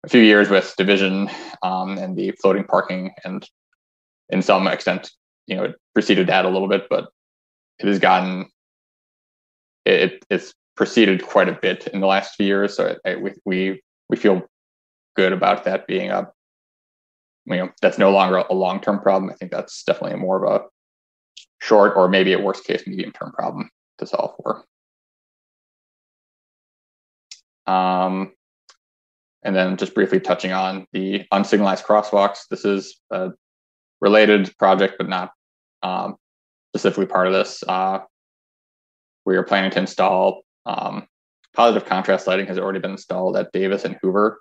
a 0.05 0.09
few 0.09 0.23
years 0.23 0.49
with 0.49 0.75
division 0.79 1.29
um, 1.63 1.99
and 1.99 2.17
the 2.17 2.31
floating 2.41 2.65
parking 2.65 3.11
and 3.25 3.49
in 4.31 4.43
some 4.43 4.67
extent 4.69 5.11
you 5.51 5.57
know, 5.57 5.65
it 5.65 5.77
preceded 5.95 6.29
that 6.29 6.45
a 6.45 6.49
little 6.49 6.69
bit, 6.69 6.87
but 6.89 7.09
it 7.81 7.89
has 7.89 7.99
gotten 7.99 8.49
it, 9.85 10.25
it's 10.31 10.55
proceeded 10.77 11.27
quite 11.27 11.49
a 11.49 11.59
bit 11.61 11.89
in 11.89 12.01
the 12.01 12.07
last 12.07 12.37
few 12.37 12.47
years. 12.47 12.77
So 12.77 12.97
I, 13.05 13.17
we 13.17 13.33
we 13.45 13.83
we 14.09 14.17
feel 14.17 14.43
good 15.17 15.33
about 15.33 15.65
that 15.65 15.89
being 15.89 16.11
a 16.11 16.31
you 17.47 17.57
know 17.57 17.71
that's 17.81 17.99
no 17.99 18.11
longer 18.11 18.39
a 18.39 18.55
long 18.55 18.81
term 18.81 19.01
problem. 19.01 19.31
I 19.31 19.35
think 19.35 19.51
that's 19.51 19.83
definitely 19.85 20.19
more 20.19 20.45
of 20.45 20.63
a 20.63 20.65
short 21.61 21.97
or 21.97 22.09
maybe 22.09 22.33
a 22.33 22.41
worst 22.41 22.65
case 22.65 22.87
medium 22.87 23.13
term 23.13 23.33
problem 23.33 23.71
to 23.99 24.07
solve 24.07 24.35
for. 24.43 24.65
Um, 27.67 28.33
and 29.43 29.55
then 29.55 29.77
just 29.77 29.95
briefly 29.95 30.21
touching 30.21 30.53
on 30.53 30.87
the 30.93 31.25
unsignalized 31.33 31.85
crosswalks. 31.85 32.49
This 32.51 32.65
is 32.65 32.99
a 33.11 33.31
related 34.01 34.57
project, 34.59 34.95
but 34.99 35.09
not 35.09 35.33
um, 35.83 36.17
specifically 36.75 37.07
part 37.07 37.27
of 37.27 37.33
this. 37.33 37.63
Uh, 37.67 38.01
we 39.25 39.37
are 39.37 39.45
planning 39.45 39.71
to 39.71 39.79
install 39.79 40.43
um, 40.67 41.07
positive 41.55 41.89
contrast 41.89 42.27
lighting 42.27 42.47
has 42.47 42.59
already 42.59 42.79
been 42.79 42.93
installed 42.93 43.37
at 43.37 43.53
Davis 43.53 43.85
and 43.85 43.97
Hoover 44.03 44.41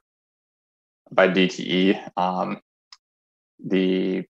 by 1.12 1.28
DTE. 1.28 2.10
Um, 2.18 2.60
the, 3.66 4.24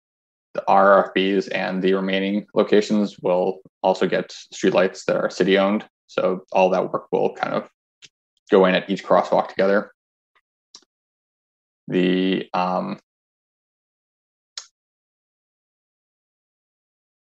the 0.54 0.64
RFBs 0.68 1.48
and 1.54 1.82
the 1.82 1.94
remaining 1.94 2.46
locations 2.54 3.18
will 3.18 3.60
also 3.82 4.06
get 4.06 4.34
streetlights 4.54 5.04
that 5.04 5.16
are 5.16 5.30
city 5.30 5.58
owned. 5.58 5.84
So 6.06 6.44
all 6.52 6.70
that 6.70 6.92
work 6.92 7.06
will 7.12 7.34
kind 7.34 7.54
of 7.54 7.68
go 8.50 8.66
in 8.66 8.74
at 8.74 8.90
each 8.90 9.04
crosswalk 9.04 9.48
together. 9.48 9.92
The 11.88 12.48
um, 12.52 12.98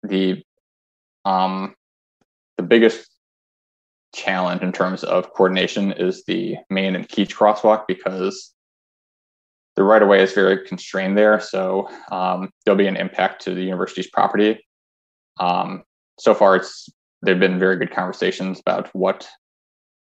the 0.03 0.43
um, 1.25 1.75
the 2.57 2.63
biggest 2.63 3.09
challenge 4.13 4.61
in 4.61 4.71
terms 4.71 5.03
of 5.03 5.33
coordination 5.33 5.91
is 5.91 6.23
the 6.25 6.57
Main 6.69 6.95
and 6.95 7.07
Keech 7.07 7.35
crosswalk 7.35 7.85
because 7.87 8.53
the 9.75 9.83
right 9.83 10.01
of 10.01 10.07
way 10.07 10.21
is 10.21 10.33
very 10.33 10.65
constrained 10.65 11.17
there. 11.17 11.39
So 11.39 11.89
um, 12.11 12.49
there'll 12.63 12.77
be 12.77 12.87
an 12.87 12.95
impact 12.95 13.41
to 13.43 13.53
the 13.53 13.63
university's 13.63 14.09
property. 14.09 14.65
Um, 15.39 15.83
so 16.17 16.33
far, 16.33 16.55
it's 16.55 16.89
there've 17.21 17.39
been 17.39 17.59
very 17.59 17.77
good 17.77 17.91
conversations 17.91 18.59
about 18.59 18.87
what 18.93 19.27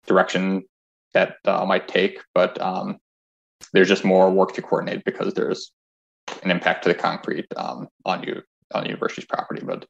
direction 0.07 0.65
that 1.15 1.37
uh, 1.45 1.65
might 1.65 1.87
take, 1.87 2.21
but 2.35 2.61
um, 2.61 2.99
there's 3.73 3.89
just 3.89 4.05
more 4.05 4.31
work 4.31 4.55
to 4.55 4.63
coordinate 4.63 5.05
because 5.05 5.35
there's 5.35 5.71
an 6.43 6.51
impact 6.51 6.83
to 6.83 6.89
the 6.89 6.95
concrete 6.95 7.47
um, 7.57 7.89
on 8.05 8.23
you 8.25 8.43
on 8.75 8.85
the 8.85 8.89
university's 8.89 9.27
property, 9.27 9.63
but 9.65 9.87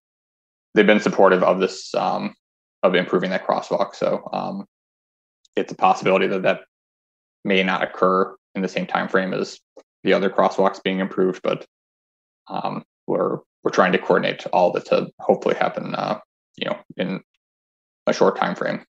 they've 0.75 0.87
been 0.87 1.01
supportive 1.01 1.43
of 1.43 1.61
this 1.61 1.95
um, 1.95 2.35
of 2.83 2.95
improving 2.95 3.31
that 3.31 3.47
crosswalk. 3.47 3.95
So 3.95 4.29
um, 4.33 4.67
it's 5.57 5.73
a 5.73 5.77
possibility 5.77 6.27
that 6.27 6.43
that 6.43 6.61
may 7.45 7.63
not 7.63 7.83
occur 7.83 8.35
in 8.55 8.63
the 8.63 8.69
same 8.69 8.87
time 8.87 9.09
frame 9.09 9.33
as 9.33 9.59
the 10.05 10.13
other 10.13 10.31
crosswalks 10.31 10.83
being 10.83 11.01
improved, 11.01 11.41
but 11.43 11.67
um, 12.49 12.85
we're 13.07 13.39
we're 13.63 13.71
trying 13.71 13.93
to 13.93 13.99
coordinate 13.99 14.45
all 14.47 14.73
that 14.73 14.87
to 14.87 15.09
hopefully 15.21 15.55
happen, 15.55 15.95
uh, 15.95 16.19
you 16.57 16.69
know, 16.69 16.79
in 16.97 17.21
a 18.07 18.13
short 18.13 18.37
time 18.37 18.55
frame. 18.57 18.85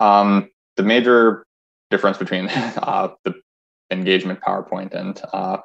Um, 0.00 0.48
the 0.76 0.82
major 0.82 1.46
difference 1.90 2.18
between 2.18 2.48
uh, 2.48 3.10
the 3.24 3.34
engagement 3.90 4.40
PowerPoint 4.40 4.94
and 4.94 5.20
uh, 5.32 5.58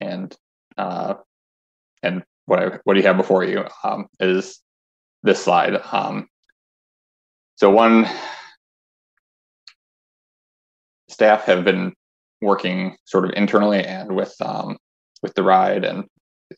and 0.00 0.34
uh, 0.76 1.14
and 2.02 2.22
what 2.46 2.62
I, 2.62 2.78
what 2.84 2.96
you 2.96 3.02
have 3.04 3.16
before 3.16 3.44
you 3.44 3.64
um, 3.82 4.06
is 4.20 4.60
this 5.22 5.42
slide. 5.42 5.80
Um, 5.92 6.28
so 7.56 7.70
one 7.70 8.06
staff 11.14 11.44
have 11.44 11.64
been 11.64 11.92
working 12.42 12.96
sort 13.04 13.24
of 13.24 13.30
internally 13.36 13.82
and 13.84 14.14
with 14.14 14.34
um, 14.40 14.76
with 15.22 15.34
the 15.34 15.42
ride 15.42 15.84
and 15.84 16.04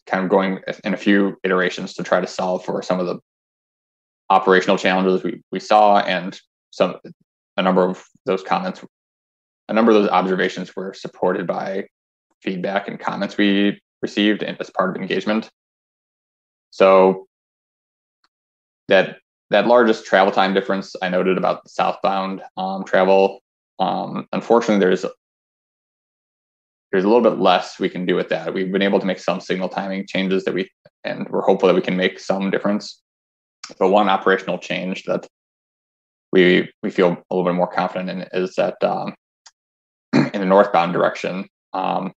kind 0.07 0.25
of 0.25 0.31
going 0.31 0.59
in 0.85 0.95
a 0.95 0.97
few 0.97 1.37
iterations 1.45 1.95
to 1.95 2.03
try 2.03 2.21
to 2.21 2.27
solve 2.27 2.65
for 2.65 2.83
some 2.83 2.99
of 2.99 3.07
the 3.07 3.19
operational 4.31 4.77
challenges 4.77 5.23
we, 5.23 5.41
we 5.53 5.61
saw 5.61 5.99
and 6.01 6.41
some 6.71 6.97
a 7.57 7.63
number 7.63 7.89
of 7.89 8.05
those 8.25 8.43
comments 8.43 8.85
a 9.69 9.73
number 9.73 9.93
of 9.93 10.03
those 10.03 10.11
observations 10.11 10.75
were 10.75 10.95
supported 10.95 11.47
by 11.47 11.87
feedback 12.43 12.89
and 12.89 13.01
comments 13.01 13.37
we 13.37 13.81
received 14.03 14.43
as 14.43 14.71
part 14.71 14.91
of 14.91 15.03
engagement. 15.03 15.51
So 16.71 17.27
that 18.89 19.19
that 19.51 19.67
largest 19.67 20.05
travel 20.05 20.33
time 20.33 20.55
difference 20.55 20.95
I 21.03 21.09
noted 21.09 21.39
about 21.39 21.65
the 21.65 21.71
southbound 21.71 22.43
um, 22.57 22.85
travel. 22.85 23.41
Um, 23.79 24.27
unfortunately, 24.33 24.81
there's 24.85 25.05
there's 26.93 27.05
a 27.05 27.09
little 27.09 27.23
bit 27.23 27.39
less 27.39 27.79
we 27.79 27.89
can 27.89 28.07
do 28.07 28.15
with 28.15 28.29
that. 28.31 28.55
We've 28.55 28.71
been 28.71 28.83
able 28.83 29.01
to 29.01 29.07
make 29.07 29.19
some 29.19 29.41
signal 29.41 29.69
timing 29.69 30.07
changes 30.07 30.45
that 30.45 30.55
we, 30.55 30.71
and 31.05 31.29
we're 31.29 31.43
hopeful 31.43 31.67
that 31.67 31.75
we 31.75 31.83
can 31.83 31.97
make 31.97 32.19
some 32.19 32.51
difference. 32.51 33.03
But 33.79 33.91
one 33.91 34.09
operational 34.09 34.59
change 34.59 35.05
that 35.05 35.27
we 36.33 36.71
we 36.83 36.91
feel 36.91 37.09
a 37.09 37.35
little 37.35 37.51
bit 37.51 37.57
more 37.57 37.67
confident 37.67 38.11
in 38.11 38.29
is 38.33 38.55
that 38.55 38.83
um, 38.83 39.15
in 40.13 40.41
the 40.41 40.47
northbound 40.47 40.93
direction 40.93 41.49
um, 41.73 42.13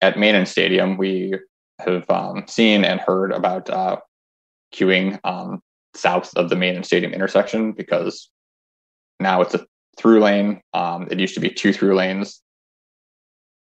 at 0.00 0.18
Main 0.18 0.34
and 0.34 0.48
Stadium, 0.48 0.96
we 0.96 1.34
have 1.80 2.08
um, 2.10 2.44
seen 2.46 2.84
and 2.84 3.00
heard 3.00 3.32
about 3.32 3.68
uh, 3.70 3.96
queuing 4.74 5.18
um, 5.24 5.60
south 5.94 6.36
of 6.36 6.48
the 6.50 6.56
Main 6.56 6.76
and 6.76 6.86
Stadium 6.86 7.12
intersection 7.12 7.72
because 7.72 8.30
now 9.20 9.40
it's 9.40 9.54
a 9.54 9.66
through 9.96 10.20
lane. 10.20 10.60
Um, 10.74 11.08
it 11.10 11.18
used 11.18 11.34
to 11.34 11.40
be 11.40 11.50
two 11.50 11.72
through 11.72 11.94
lanes. 11.94 12.42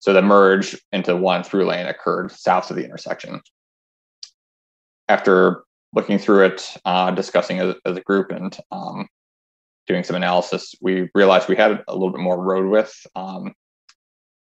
So 0.00 0.12
the 0.12 0.22
merge 0.22 0.80
into 0.92 1.16
one 1.16 1.42
through 1.42 1.66
lane 1.66 1.86
occurred 1.86 2.32
south 2.32 2.70
of 2.70 2.76
the 2.76 2.84
intersection. 2.84 3.40
After 5.08 5.64
looking 5.92 6.18
through 6.18 6.46
it, 6.46 6.76
uh, 6.84 7.10
discussing 7.10 7.58
as, 7.58 7.74
as, 7.84 7.96
a 7.96 8.00
group, 8.00 8.30
and 8.30 8.56
um, 8.70 9.08
doing 9.86 10.04
some 10.04 10.16
analysis, 10.16 10.74
we 10.80 11.10
realized 11.14 11.48
we 11.48 11.56
had 11.56 11.82
a 11.88 11.92
little 11.92 12.10
bit 12.10 12.20
more 12.20 12.42
road 12.42 12.70
width 12.70 13.06
um, 13.14 13.52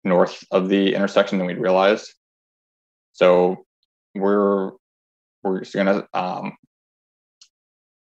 north 0.04 0.44
of 0.52 0.70
the 0.70 0.96
intersection 0.96 1.38
than 1.38 1.48
we'd 1.48 1.58
realized. 1.58 2.14
So 3.14 3.66
we're 4.16 4.72
we're 5.44 5.62
going 5.74 5.86
to 5.86 6.08
um, 6.14 6.54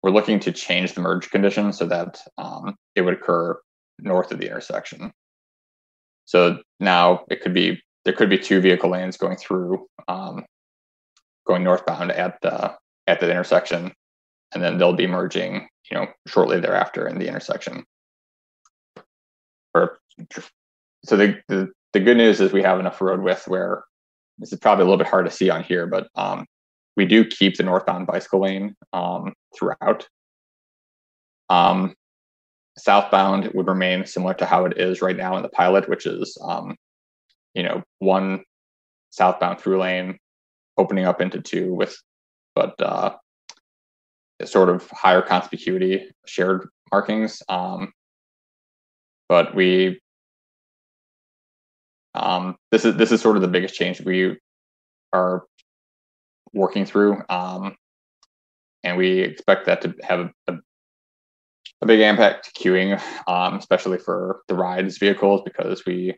we're 0.03 0.11
looking 0.11 0.41
to 0.41 0.53
change 0.53 0.95
the 0.95 1.01
merge 1.01 1.31
condition 1.31 1.73
so 1.73 1.87
that 1.87 2.21
um, 2.39 2.77
it 2.95 3.03
would 3.03 3.15
occur 3.15 3.59
north 3.99 4.31
of 4.31 4.39
the 4.39 4.47
intersection. 4.47 5.13
So 6.25 6.59
now 6.79 7.25
it 7.31 7.41
could 7.41 7.55
be 7.55 7.83
there 8.05 8.15
could 8.15 8.31
be 8.31 8.39
two 8.39 8.61
vehicle 8.61 8.91
lanes 8.91 9.17
going 9.17 9.37
through 9.37 9.87
um, 10.07 10.45
going 11.47 11.65
northbound 11.65 12.13
at 12.13 12.41
the 12.43 12.75
at 13.07 13.21
the 13.21 13.31
intersection, 13.31 13.93
and 14.55 14.63
then 14.63 14.79
they'll 14.79 14.93
be 14.93 15.07
merging, 15.07 15.69
you 15.91 15.97
know, 15.97 16.07
shortly 16.27 16.61
thereafter 16.61 17.09
in 17.09 17.19
the 17.19 17.27
intersection. 17.27 17.85
Or 19.75 19.99
so 21.05 21.17
the, 21.17 21.41
the 21.49 21.71
the 21.93 22.01
good 22.01 22.17
news 22.17 22.41
is 22.41 22.53
we 22.53 22.63
have 22.63 22.79
enough 22.79 23.01
road 23.01 23.21
width 23.21 23.49
where 23.49 23.85
this 24.39 24.53
is 24.53 24.59
probably 24.59 24.83
a 24.83 24.85
little 24.85 24.99
bit 24.99 25.09
hard 25.09 25.25
to 25.25 25.33
see 25.33 25.51
on 25.51 25.65
here, 25.65 25.87
but 25.87 26.09
um, 26.15 26.47
we 26.97 27.07
do 27.07 27.25
keep 27.25 27.57
the 27.57 27.63
northbound 27.63 28.07
bicycle 28.07 28.43
lane 28.43 28.75
um, 28.93 29.33
throughout. 29.57 30.09
Um, 31.51 31.95
southbound 32.77 33.51
would 33.55 33.67
remain 33.67 34.07
similar 34.07 34.35
to 34.35 34.47
how 34.47 34.65
it 34.65 34.79
is 34.79 35.03
right 35.03 35.17
now 35.17 35.37
in 35.37 35.43
the 35.43 35.49
pilot, 35.49 35.89
which 35.89 36.07
is, 36.07 36.37
um, 36.43 36.77
you 37.55 37.63
know, 37.63 37.83
one 37.99 38.45
southbound 39.11 39.61
through 39.61 39.81
lane 39.81 40.19
opening 40.77 41.05
up 41.05 41.21
into 41.21 41.41
two 41.41 41.75
with, 41.75 41.97
but 42.55 42.81
uh, 42.81 43.17
sort 44.45 44.69
of 44.69 44.89
higher 44.91 45.23
conspicuity 45.23 46.09
shared 46.27 46.69
markings. 46.93 47.43
Um, 47.49 47.93
but 49.29 49.55
we, 49.55 50.01
um, 52.15 52.57
this 52.71 52.85
is 52.85 52.97
this 52.97 53.13
is 53.13 53.21
sort 53.21 53.37
of 53.37 53.43
the 53.43 53.49
biggest 53.49 53.75
change 53.75 54.01
we 54.01 54.37
are 55.13 55.45
working 56.53 56.85
through. 56.85 57.23
Um, 57.29 57.77
and 58.89 58.97
we 58.97 59.21
expect 59.21 59.67
that 59.67 59.83
to 59.83 59.95
have 60.03 60.31
a, 60.49 60.55
a 61.83 61.87
big 61.87 62.01
impact 62.01 62.47
to 62.47 62.53
queuing, 62.63 63.01
um, 63.29 63.55
especially 63.55 63.99
for 63.99 64.41
the 64.49 64.55
rides 64.55 64.99
vehicles, 64.99 65.43
because 65.45 65.85
we 65.85 66.17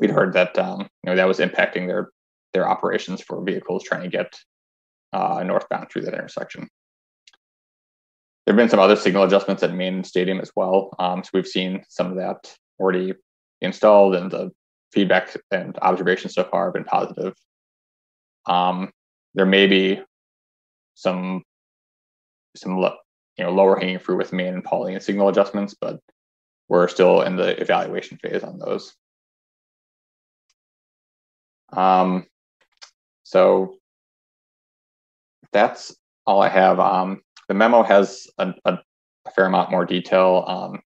we'd 0.00 0.10
heard 0.10 0.32
that 0.32 0.58
um, 0.58 0.80
you 0.80 1.10
know 1.10 1.16
that 1.16 1.28
was 1.28 1.38
impacting 1.38 1.86
their 1.86 2.10
their 2.52 2.68
operations 2.68 3.22
for 3.22 3.42
vehicles 3.44 3.84
trying 3.84 4.02
to 4.02 4.08
get 4.08 4.34
uh, 5.12 5.42
northbound 5.44 5.88
through 5.90 6.02
that 6.02 6.14
intersection. 6.14 6.68
There 8.44 8.54
have 8.54 8.58
been 8.58 8.70
some 8.70 8.80
other 8.80 8.96
signal 8.96 9.24
adjustments 9.24 9.62
at 9.62 9.74
Main 9.74 10.02
Stadium 10.02 10.40
as 10.40 10.50
well, 10.56 10.94
um, 10.98 11.22
so 11.22 11.30
we've 11.34 11.46
seen 11.46 11.84
some 11.88 12.10
of 12.10 12.16
that 12.16 12.52
already 12.80 13.14
installed, 13.60 14.16
and 14.16 14.30
the 14.30 14.50
feedback 14.92 15.36
and 15.52 15.78
observations 15.82 16.34
so 16.34 16.44
far 16.44 16.66
have 16.66 16.74
been 16.74 16.84
positive. 16.84 17.34
Um, 18.46 18.90
there 19.34 19.46
may 19.46 19.66
be 19.66 20.00
some 20.94 21.44
some 22.56 22.76
you 22.78 23.44
know 23.44 23.50
lower 23.50 23.78
hanging 23.78 23.98
fruit 23.98 24.18
with 24.18 24.32
main 24.32 24.54
and 24.54 24.64
Pauline 24.64 24.94
and 24.94 25.02
signal 25.02 25.28
adjustments, 25.28 25.74
but 25.80 26.00
we're 26.68 26.88
still 26.88 27.22
in 27.22 27.36
the 27.36 27.60
evaluation 27.60 28.18
phase 28.18 28.42
on 28.42 28.58
those. 28.58 28.94
Um, 31.72 32.26
so 33.24 33.76
that's 35.52 35.94
all 36.26 36.42
I 36.42 36.48
have. 36.48 36.80
Um, 36.80 37.22
the 37.48 37.54
memo 37.54 37.82
has 37.82 38.26
a, 38.38 38.54
a, 38.64 38.78
a, 39.26 39.30
fair 39.34 39.46
amount 39.46 39.70
more 39.70 39.84
detail. 39.84 40.44
Um, 40.46 40.80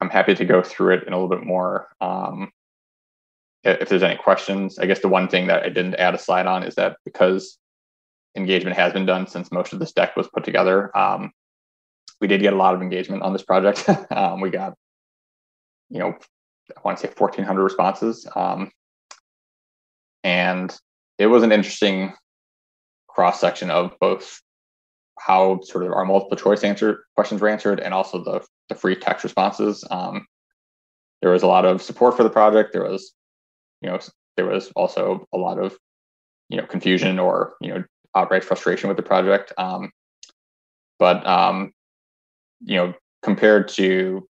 I'm 0.00 0.10
happy 0.10 0.34
to 0.34 0.44
go 0.44 0.62
through 0.62 0.94
it 0.94 1.04
in 1.06 1.12
a 1.12 1.16
little 1.16 1.28
bit 1.28 1.44
more. 1.44 1.88
Um, 2.00 2.50
if 3.64 3.88
there's 3.88 4.02
any 4.02 4.16
questions, 4.16 4.78
I 4.78 4.86
guess 4.86 5.00
the 5.00 5.08
one 5.08 5.26
thing 5.28 5.48
that 5.48 5.64
I 5.64 5.68
didn't 5.68 5.96
add 5.96 6.14
a 6.14 6.18
slide 6.18 6.46
on 6.46 6.62
is 6.62 6.76
that 6.76 6.98
because 7.04 7.58
engagement 8.36 8.76
has 8.76 8.92
been 8.92 9.06
done 9.06 9.26
since 9.26 9.50
most 9.50 9.72
of 9.72 9.78
this 9.78 9.92
deck 9.92 10.16
was 10.16 10.28
put 10.28 10.44
together, 10.44 10.96
um, 10.96 11.32
we 12.20 12.28
did 12.28 12.40
get 12.40 12.52
a 12.52 12.56
lot 12.56 12.74
of 12.74 12.82
engagement 12.82 13.22
on 13.22 13.32
this 13.32 13.42
project. 13.42 13.88
um, 14.10 14.40
we 14.40 14.50
got, 14.50 14.74
you 15.90 15.98
know, 15.98 16.14
I 16.76 16.80
want 16.84 16.98
to 16.98 17.06
say 17.06 17.12
1,400 17.16 17.62
responses. 17.62 18.26
Um, 18.34 18.70
and 20.24 20.74
it 21.18 21.26
was 21.26 21.42
an 21.42 21.52
interesting 21.52 22.12
cross 23.08 23.40
section 23.40 23.70
of 23.70 23.92
both 24.00 24.40
how 25.18 25.60
sort 25.62 25.84
of 25.84 25.92
our 25.92 26.04
multiple 26.04 26.36
choice 26.36 26.62
answer 26.64 27.04
questions 27.14 27.40
were 27.40 27.48
answered 27.48 27.80
and 27.80 27.94
also 27.94 28.22
the, 28.22 28.44
the 28.68 28.74
free 28.74 28.96
text 28.96 29.24
responses. 29.24 29.84
Um, 29.90 30.26
there 31.22 31.30
was 31.30 31.42
a 31.42 31.46
lot 31.46 31.64
of 31.64 31.80
support 31.80 32.16
for 32.16 32.22
the 32.22 32.30
project. 32.30 32.72
There 32.72 32.84
was 32.84 33.12
you 33.80 33.90
know, 33.90 33.98
there 34.36 34.46
was 34.46 34.70
also 34.74 35.26
a 35.32 35.38
lot 35.38 35.58
of, 35.58 35.76
you 36.48 36.56
know, 36.56 36.66
confusion 36.66 37.18
or, 37.18 37.54
you 37.60 37.72
know, 37.72 37.84
outright 38.16 38.44
frustration 38.44 38.88
with 38.88 38.96
the 38.96 39.02
project. 39.02 39.52
Um, 39.58 39.90
but, 40.98 41.26
um, 41.26 41.72
you 42.60 42.76
know, 42.76 42.94
compared 43.22 43.68
to 43.68 44.26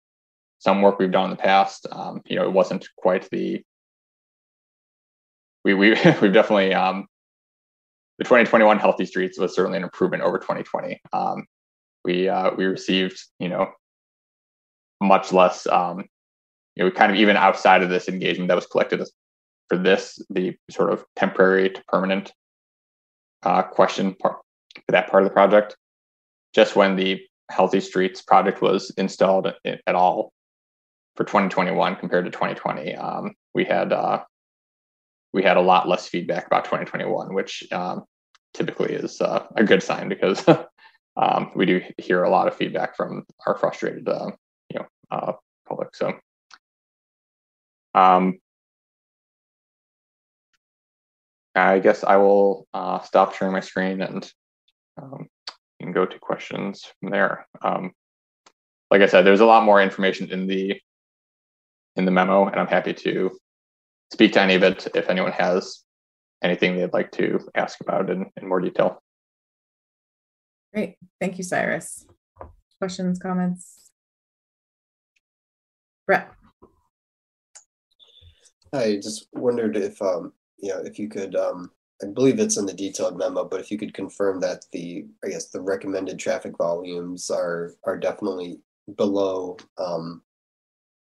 some 0.59 0.81
work 0.81 0.99
we've 0.99 1.11
done 1.11 1.25
in 1.25 1.31
the 1.31 1.43
past, 1.43 1.87
um, 1.91 2.23
you 2.27 2.37
know, 2.37 2.45
it 2.45 2.53
wasn't 2.53 2.89
quite 2.97 3.29
the, 3.31 3.63
we, 5.65 5.75
we, 5.75 5.91
we've 6.23 6.33
definitely, 6.33 6.73
um, 6.73 7.07
the 8.19 8.25
2021 8.25 8.79
Healthy 8.79 9.07
Streets 9.07 9.39
was 9.39 9.55
certainly 9.55 9.79
an 9.79 9.85
improvement 9.85 10.23
over 10.23 10.39
2020. 10.39 11.01
Um, 11.13 11.47
we, 12.05 12.29
uh, 12.29 12.53
we 12.57 12.65
received, 12.65 13.21
you 13.41 13.49
know, 13.49 13.73
much 15.01 15.33
less, 15.33 15.67
um, 15.67 16.05
you 16.77 16.85
know, 16.85 16.91
kind 16.91 17.11
of 17.11 17.19
even 17.19 17.37
outside 17.37 17.83
of 17.83 17.91
this 17.91 18.09
engagement 18.09 18.49
that 18.49 18.55
was 18.55 18.67
collected 18.67 19.03
for 19.69 19.77
this, 19.77 20.25
the 20.31 20.57
sort 20.71 20.93
of 20.93 21.05
temporary 21.17 21.71
to 21.71 21.83
permanent 21.89 22.33
uh, 23.43 23.63
question 23.63 24.15
part, 24.15 24.39
for 24.75 24.93
that 24.93 25.11
part 25.11 25.23
of 25.23 25.29
the 25.29 25.33
project. 25.33 25.77
Just 26.55 26.77
when 26.77 26.97
the 26.97 27.23
Healthy 27.51 27.81
Streets 27.81 28.23
project 28.23 28.63
was 28.63 28.91
installed 28.97 29.53
at 29.65 29.95
all 29.95 30.33
for 31.17 31.25
2021 31.25 31.97
compared 31.97 32.25
to 32.25 32.31
2020, 32.31 32.95
um, 32.95 33.35
we 33.55 33.65
had 33.65 33.93
uh, 33.93 34.23
we 35.33 35.43
had 35.43 35.57
a 35.57 35.61
lot 35.61 35.89
less 35.89 36.09
feedback 36.09 36.47
about 36.47 36.65
2021, 36.65 37.35
which 37.35 37.65
um, 37.73 38.05
typically 38.55 38.93
is 38.93 39.21
uh, 39.21 39.47
a 39.57 39.65
good 39.65 39.83
sign 39.83 40.09
because 40.09 40.45
um, 41.17 41.51
we 41.55 41.67
do 41.67 41.81
hear 41.99 42.23
a 42.23 42.31
lot 42.31 42.49
of 42.49 42.55
feedback 42.55 42.97
from 42.97 43.25
our 43.47 43.57
frustrated, 43.57 44.09
uh, 44.09 44.31
you 44.71 44.79
know, 44.79 44.87
uh, 45.11 45.33
public. 45.67 45.95
So, 45.95 46.13
I 51.55 51.79
guess 51.79 52.03
I 52.05 52.17
will 52.17 52.67
uh, 52.73 53.01
stop 53.01 53.35
sharing 53.35 53.53
my 53.53 53.61
screen 53.61 54.01
and 54.01 54.31
um, 55.01 55.29
you 55.79 55.87
can 55.87 55.93
go 55.93 56.07
to 56.07 56.19
questions 56.19 56.87
from 57.01 57.11
there. 57.11 57.47
Um, 57.61 57.93
like 58.91 59.03
I 59.03 59.07
said, 59.07 59.25
there's 59.25 59.41
a 59.41 59.47
lot 59.47 59.65
more 59.65 59.83
information 59.83 60.31
in 60.31 60.47
the 60.47 60.81
in 61.97 62.05
the 62.05 62.11
memo, 62.11 62.47
and 62.47 62.59
I'm 62.59 62.67
happy 62.67 62.95
to 62.95 63.31
speak 64.13 64.33
to 64.33 64.41
any 64.41 64.55
of 64.55 64.63
it 64.63 64.87
if 64.95 65.11
anyone 65.11 65.33
has 65.33 65.83
anything 66.43 66.77
they'd 66.77 66.93
like 66.93 67.11
to 67.13 67.41
ask 67.55 67.81
about 67.81 68.11
in, 68.11 68.27
in 68.37 68.49
more 68.49 68.61
detail. 68.61 69.03
Great. 70.73 70.97
Thank 71.21 71.39
you, 71.39 71.45
Cyrus. 71.45 72.07
Questions, 72.79 73.19
comments? 73.19 73.91
Brett. 76.07 76.33
I 78.73 78.97
just 78.97 79.29
wondered 79.33 79.77
if, 79.77 80.01
um, 80.01 80.33
you 80.63 80.71
know, 80.71 80.79
if 80.79 80.99
you 80.99 81.09
could, 81.09 81.35
um, 81.35 81.71
I 82.03 82.07
believe 82.07 82.39
it's 82.39 82.57
in 82.57 82.67
the 82.67 82.73
detailed 82.73 83.19
memo, 83.19 83.45
but 83.45 83.61
if 83.61 83.71
you 83.71 83.77
could 83.77 83.93
confirm 83.93 84.41
that 84.41 84.65
the, 84.73 85.05
I 85.25 85.29
guess, 85.29 85.49
the 85.49 85.61
recommended 85.61 86.19
traffic 86.19 86.57
volumes 86.57 87.31
are 87.31 87.75
are 87.85 87.99
definitely 87.99 88.61
below, 88.97 89.57
um, 89.79 90.23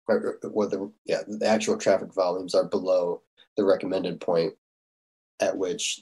or, 0.08 0.40
or 0.54 0.68
the 0.68 0.92
yeah, 1.06 1.22
the 1.28 1.48
actual 1.48 1.78
traffic 1.78 2.14
volumes 2.14 2.56
are 2.56 2.66
below 2.66 3.22
the 3.58 3.66
recommended 3.66 4.22
point 4.22 4.54
at 5.40 5.58
which 5.58 6.02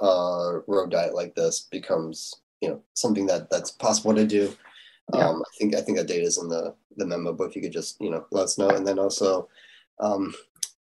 uh, 0.00 0.58
road 0.66 0.90
diet 0.90 1.14
like 1.14 1.34
this 1.34 1.68
becomes, 1.70 2.34
you 2.60 2.68
know, 2.68 2.82
something 2.94 3.26
that 3.26 3.50
that's 3.50 3.70
possible 3.70 4.14
to 4.14 4.26
do. 4.26 4.54
Yeah. 5.12 5.28
Um, 5.28 5.42
I 5.42 5.50
think 5.58 5.74
I 5.74 5.80
think 5.82 5.98
that 5.98 6.06
data 6.06 6.22
is 6.22 6.38
in 6.38 6.48
the 6.48 6.74
the 6.96 7.06
memo, 7.06 7.32
but 7.32 7.44
if 7.50 7.56
you 7.56 7.62
could 7.62 7.72
just 7.72 8.00
you 8.00 8.10
know 8.10 8.26
let 8.30 8.44
us 8.44 8.58
know, 8.58 8.70
and 8.70 8.86
then 8.86 8.98
also 8.98 9.48
um, 10.00 10.34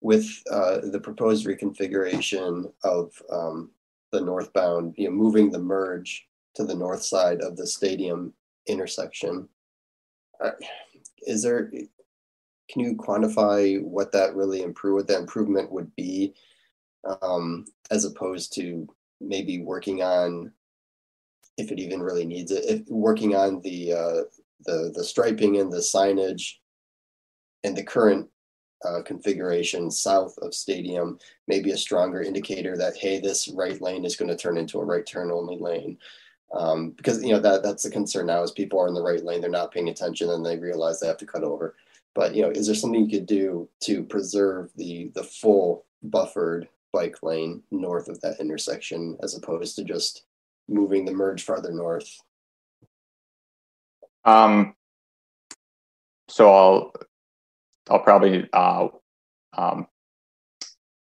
with 0.02 0.28
uh, 0.50 0.80
the 0.82 1.00
proposed 1.00 1.46
reconfiguration 1.46 2.70
of 2.82 3.12
um, 3.30 3.70
the 4.10 4.20
northbound, 4.20 4.94
you 4.96 5.08
know, 5.08 5.14
moving 5.14 5.50
the 5.50 5.58
merge 5.58 6.26
to 6.54 6.64
the 6.64 6.74
north 6.74 7.02
side 7.02 7.40
of 7.40 7.56
the 7.56 7.66
stadium 7.66 8.34
intersection. 8.66 9.48
Uh, 10.42 10.50
is 11.26 11.42
there? 11.42 11.70
Can 12.68 12.80
you 12.80 12.96
quantify 12.96 13.82
what 13.82 14.12
that 14.12 14.34
really 14.34 14.62
improve? 14.62 14.94
What 14.94 15.08
that 15.08 15.20
improvement 15.20 15.70
would 15.70 15.94
be, 15.94 16.34
um, 17.22 17.64
as 17.90 18.04
opposed 18.04 18.52
to 18.54 18.88
maybe 19.20 19.62
working 19.62 20.02
on, 20.02 20.52
if 21.58 21.70
it 21.70 21.78
even 21.78 22.02
really 22.02 22.26
needs 22.26 22.50
it, 22.50 22.64
if 22.64 22.88
working 22.88 23.36
on 23.36 23.60
the 23.60 23.92
uh, 23.92 24.22
the 24.64 24.92
the 24.94 25.04
striping 25.04 25.58
and 25.58 25.72
the 25.72 25.78
signage, 25.78 26.54
and 27.62 27.76
the 27.76 27.84
current 27.84 28.28
uh, 28.84 29.02
configuration 29.02 29.90
south 29.90 30.36
of 30.38 30.54
stadium 30.54 31.18
maybe 31.48 31.72
a 31.72 31.76
stronger 31.76 32.22
indicator 32.22 32.76
that 32.76 32.96
hey 32.96 33.20
this 33.20 33.48
right 33.48 33.80
lane 33.80 34.04
is 34.04 34.16
going 34.16 34.28
to 34.28 34.36
turn 34.36 34.56
into 34.56 34.80
a 34.80 34.84
right 34.84 35.06
turn 35.06 35.30
only 35.30 35.58
lane. 35.58 35.98
Um, 36.54 36.90
because 36.90 37.22
you 37.24 37.32
know 37.32 37.40
that 37.40 37.62
that's 37.62 37.82
the 37.82 37.90
concern 37.90 38.26
now 38.26 38.42
is 38.42 38.50
people 38.50 38.78
are 38.80 38.88
in 38.88 38.94
the 38.94 39.02
right 39.02 39.24
lane 39.24 39.40
they're 39.40 39.50
not 39.50 39.72
paying 39.72 39.88
attention 39.88 40.30
and 40.30 40.44
they 40.44 40.58
realize 40.58 41.00
they 41.00 41.06
have 41.06 41.16
to 41.18 41.26
cut 41.26 41.44
over. 41.44 41.74
But 42.14 42.34
you 42.34 42.42
know 42.42 42.50
is 42.50 42.66
there 42.66 42.74
something 42.74 43.08
you 43.08 43.18
could 43.18 43.26
do 43.26 43.68
to 43.80 44.02
preserve 44.02 44.70
the 44.76 45.10
the 45.14 45.24
full 45.24 45.86
buffered 46.02 46.68
bike 46.92 47.22
lane 47.22 47.62
north 47.70 48.08
of 48.08 48.20
that 48.20 48.38
intersection 48.38 49.16
as 49.22 49.34
opposed 49.34 49.76
to 49.76 49.84
just 49.84 50.24
moving 50.68 51.04
the 51.04 51.12
merge 51.12 51.42
farther 51.42 51.72
north? 51.72 52.20
Um, 54.24 54.74
so 56.28 56.52
I'll 56.52 56.92
I'll 57.90 57.98
probably 57.98 58.48
uh, 58.52 58.88
um, 59.56 59.86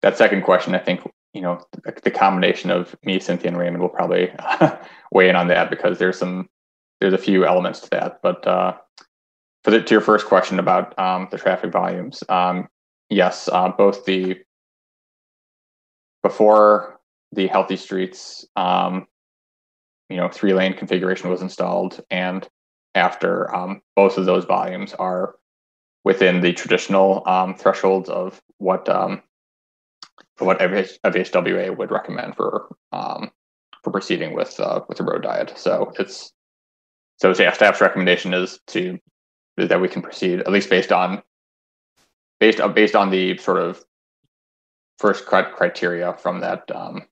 that 0.02 0.18
second 0.18 0.44
question. 0.44 0.76
I 0.76 0.80
think 0.80 1.02
you 1.34 1.42
know 1.42 1.62
the, 1.72 1.94
the 2.04 2.12
combination 2.12 2.72
of 2.72 2.96
me, 3.04 3.20
Cynthia, 3.20 3.50
and 3.50 3.58
Raymond 3.58 3.82
will 3.82 3.90
probably 3.90 4.32
weigh 5.12 5.30
in 5.30 5.36
on 5.36 5.48
that 5.48 5.70
because 5.70 6.00
there's 6.00 6.18
some 6.18 6.50
there's 7.00 7.14
a 7.14 7.18
few 7.18 7.46
elements 7.46 7.80
to 7.82 7.90
that. 7.92 8.22
But 8.22 8.46
uh, 8.48 8.74
for 9.64 9.72
the, 9.72 9.82
to 9.82 9.94
your 9.94 10.02
first 10.02 10.26
question 10.26 10.60
about 10.60 10.98
um, 10.98 11.28
the 11.32 11.38
traffic 11.38 11.72
volumes, 11.72 12.24
um, 12.30 12.68
yes, 13.10 13.50
uh, 13.52 13.70
both 13.70 14.06
the 14.06 14.38
before 16.22 17.00
the 17.34 17.48
healthy 17.48 17.76
streets, 17.76 18.46
um, 18.56 19.08
you 20.10 20.18
know, 20.18 20.30
three 20.30 20.54
lane 20.54 20.74
configuration 20.74 21.30
was 21.30 21.42
installed, 21.42 22.02
and 22.10 22.48
after 22.96 23.54
um, 23.56 23.82
both 23.96 24.18
of 24.18 24.26
those 24.26 24.46
volumes 24.46 24.94
are 24.94 25.36
within 26.04 26.42
the 26.42 26.54
traditional 26.54 27.24
um, 27.28 27.56
thresholds 27.56 28.10
of 28.10 28.42
what 28.58 28.88
um, 28.90 29.22
what 30.40 30.60
FH, 30.60 31.00
FHWA 31.06 31.76
would 31.78 31.92
recommend 31.92 32.36
for 32.36 32.76
um, 32.92 33.32
for 33.84 33.92
proceeding 33.92 34.34
with 34.34 34.60
uh, 34.60 34.82
with 34.88 34.98
the 34.98 35.04
road 35.04 35.24
diet. 35.24 35.54
So 35.56 35.94
it's 36.00 36.32
so 37.18 37.34
yeah, 37.38 37.54
staff's 37.54 37.82
recommendation 37.82 38.34
is 38.34 38.60
to 38.68 39.00
that 39.58 39.80
we 39.80 39.88
can 39.88 40.02
proceed 40.02 40.40
at 40.40 40.52
least 40.52 40.70
based 40.70 40.92
on 40.92 41.22
based 42.40 42.60
on 42.60 42.74
based 42.74 42.96
on 42.96 43.10
the 43.10 43.38
sort 43.38 43.60
of 43.60 43.84
first 44.98 45.26
cri- 45.26 45.52
criteria 45.54 46.14
from 46.14 46.42
that 46.42 46.70
um, 46.74 47.04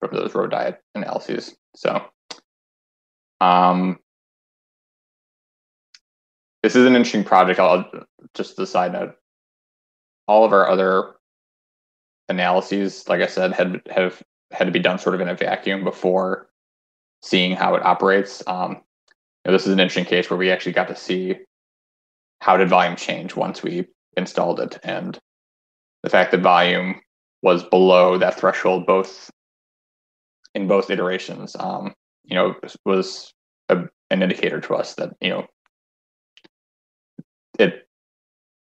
from 0.00 0.16
those 0.16 0.34
road 0.34 0.50
diet 0.50 0.80
analyses. 0.94 1.54
So 1.76 2.04
um, 3.40 3.98
this 6.64 6.74
is 6.74 6.86
an 6.86 6.96
interesting 6.96 7.24
project. 7.24 7.60
I'll 7.60 7.84
just 8.32 8.56
the 8.56 8.66
side 8.66 8.94
note. 8.94 9.16
All 10.26 10.46
of 10.46 10.52
our 10.54 10.66
other 10.66 11.16
analyses, 12.30 13.06
like 13.06 13.20
I 13.20 13.26
said, 13.26 13.52
had 13.52 13.82
have 13.90 14.22
had 14.50 14.64
to 14.64 14.70
be 14.70 14.78
done 14.78 14.98
sort 14.98 15.14
of 15.14 15.20
in 15.20 15.28
a 15.28 15.34
vacuum 15.34 15.84
before 15.84 16.48
seeing 17.22 17.54
how 17.54 17.74
it 17.74 17.84
operates. 17.84 18.42
Um, 18.46 18.80
you 19.10 19.50
know, 19.50 19.52
this 19.52 19.66
is 19.66 19.74
an 19.74 19.78
interesting 19.78 20.06
case 20.06 20.30
where 20.30 20.38
we 20.38 20.50
actually 20.50 20.72
got 20.72 20.88
to 20.88 20.96
see 20.96 21.36
how 22.40 22.56
did 22.56 22.70
volume 22.70 22.96
change 22.96 23.36
once 23.36 23.62
we 23.62 23.86
installed 24.16 24.58
it, 24.58 24.78
and 24.82 25.18
the 26.02 26.08
fact 26.08 26.30
that 26.30 26.40
volume 26.40 26.98
was 27.42 27.62
below 27.64 28.16
that 28.16 28.40
threshold 28.40 28.86
both 28.86 29.30
in 30.54 30.66
both 30.66 30.88
iterations, 30.88 31.54
um, 31.60 31.92
you 32.24 32.34
know, 32.34 32.54
was 32.86 33.34
a, 33.68 33.84
an 34.10 34.22
indicator 34.22 34.62
to 34.62 34.74
us 34.76 34.94
that 34.94 35.12
you 35.20 35.28
know 35.28 35.46
it 37.58 37.86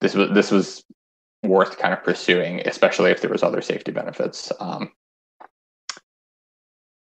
this 0.02 0.16
was 0.16 0.30
this 0.32 0.52
was 0.52 0.84
worth 1.44 1.78
kind 1.78 1.94
of 1.94 2.04
pursuing, 2.04 2.62
especially 2.68 3.12
if 3.12 3.22
there 3.22 3.30
was 3.30 3.44
other 3.44 3.62
safety 3.62 3.92
benefits. 3.92 4.52
Um, 4.60 4.92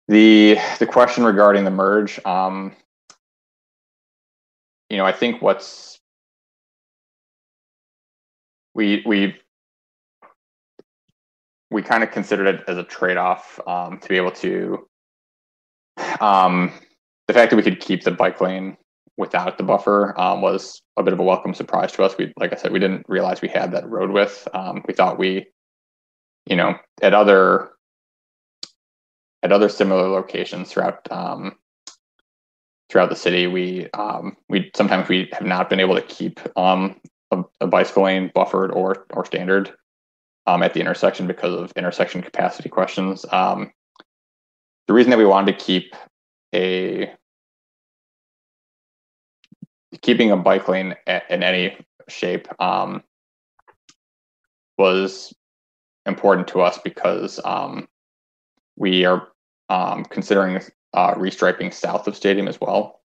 the 0.08 0.58
the 0.80 0.88
question 0.88 1.24
regarding 1.24 1.66
the 1.66 1.72
merge, 1.72 2.20
um, 2.26 2.76
you 4.90 4.98
know, 4.98 5.06
I 5.06 5.12
think 5.12 5.42
what's 5.42 6.00
we 8.74 9.04
we 9.06 9.36
we 11.72 11.82
kind 11.82 12.04
of 12.04 12.12
considered 12.12 12.48
it 12.48 12.64
as 12.68 12.78
a 12.78 12.84
trade 12.84 13.18
off 13.18 13.60
um, 13.68 14.00
to 14.00 14.08
be 14.08 14.18
able 14.18 14.32
to 14.32 14.88
um, 16.20 16.72
the 17.28 17.34
fact 17.34 17.52
that 17.52 17.58
we 17.58 17.64
could 17.64 17.80
keep 17.80 18.04
the 18.04 18.12
bike 18.12 18.42
lane 18.42 18.78
without 19.20 19.58
the 19.58 19.64
buffer 19.64 20.20
um, 20.20 20.42
was 20.42 20.82
a 20.96 21.04
bit 21.04 21.12
of 21.12 21.20
a 21.20 21.24
welcome 21.24 21.54
surprise 21.54 21.92
to 21.92 22.04
us. 22.04 22.18
We, 22.18 22.34
like 22.38 22.54
I 22.54 22.56
said, 22.56 22.72
we 22.72 22.80
didn't 22.80 23.06
realize 23.10 23.42
we 23.42 23.50
had 23.50 23.74
that 23.74 23.88
road 23.88 24.12
width. 24.12 24.48
Um, 24.54 24.82
we 24.88 24.94
thought 24.94 25.20
we, 25.20 25.48
you 26.46 26.56
know, 26.56 26.76
at 27.02 27.14
other 27.14 27.72
at 29.44 29.52
other 29.52 29.68
similar 29.68 30.08
locations 30.08 30.72
throughout 30.72 31.06
um, 31.12 31.58
throughout 32.90 33.10
the 33.10 33.16
city, 33.16 33.46
we 33.46 33.90
um, 33.92 34.38
we 34.48 34.72
sometimes 34.74 35.10
we 35.10 35.30
have 35.34 35.46
not 35.46 35.70
been 35.70 35.82
able 35.82 35.96
to 35.96 36.02
keep 36.02 36.40
um, 36.58 36.96
a, 37.32 37.44
a 37.60 37.68
bicycle 37.68 38.04
lane 38.04 38.32
buffered 38.34 38.72
or 38.72 39.06
or 39.10 39.26
standard 39.26 39.74
um, 40.48 40.64
at 40.64 40.74
the 40.74 40.80
intersection 40.80 41.28
because 41.28 41.54
of 41.54 41.74
intersection 41.76 42.22
capacity 42.22 42.70
questions. 42.70 43.24
The 43.24 44.94
reason 44.94 45.12
that 45.12 45.20
we 45.20 45.26
wanted 45.26 45.60
to 45.60 45.64
keep 45.64 45.94
a 46.56 47.14
keeping 50.02 50.32
a 50.32 50.38
bike 50.38 50.68
lane 50.68 50.96
in 51.08 51.44
any 51.44 51.78
shape 52.08 52.48
um, 52.62 53.04
was 54.78 55.34
important 56.06 56.48
to 56.50 56.62
us 56.62 56.78
because 56.84 57.40
um, 57.44 57.88
we 58.76 59.06
are 59.06 59.28
um, 59.70 60.06
considering 60.06 60.62
uh, 60.94 61.14
restriping 61.16 61.74
south 61.74 62.08
of 62.08 62.16
stadium 62.16 62.48
as 62.48 62.60
well. 62.60 63.02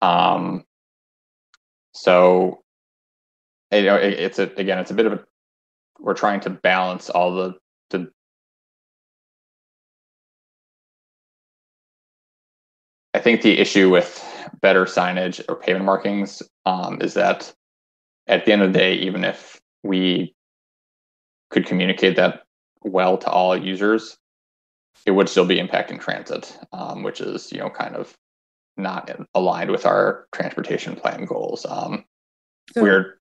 Um, 0.00 0.64
so, 1.92 2.62
you 3.70 3.82
know, 3.82 3.96
it, 3.96 4.14
it's 4.14 4.38
a 4.38 4.50
again, 4.56 4.78
it's 4.78 4.90
a 4.90 4.94
bit 4.94 5.06
of 5.06 5.12
a 5.12 5.24
we're 5.98 6.14
trying 6.14 6.40
to 6.40 6.50
balance 6.50 7.10
all 7.10 7.34
the 7.34 7.54
the 7.90 8.10
I 13.14 13.18
think 13.20 13.42
the 13.42 13.58
issue 13.58 13.90
with 13.90 14.24
better 14.60 14.84
signage 14.84 15.42
or 15.48 15.56
pavement 15.56 15.84
markings 15.84 16.42
um, 16.64 17.00
is 17.00 17.14
that 17.14 17.52
at 18.26 18.44
the 18.44 18.52
end 18.52 18.62
of 18.62 18.72
the 18.72 18.78
day, 18.78 18.94
even 18.94 19.24
if 19.24 19.60
we 19.82 20.34
could 21.50 21.66
communicate 21.66 22.16
that 22.16 22.42
well 22.82 23.18
to 23.18 23.30
all 23.30 23.56
users, 23.56 24.16
it 25.04 25.10
would 25.10 25.28
still 25.28 25.44
be 25.44 25.58
impacting 25.58 26.00
transit, 26.00 26.56
um, 26.72 27.02
which 27.02 27.20
is 27.20 27.52
you 27.52 27.58
know 27.58 27.68
kind 27.70 27.96
of 27.96 28.16
not 28.76 29.10
aligned 29.34 29.70
with 29.70 29.84
our 29.84 30.26
transportation 30.32 30.96
plan 30.96 31.24
goals. 31.24 31.66
Um, 31.66 32.04
So- 32.74 32.82
we're 32.82 33.18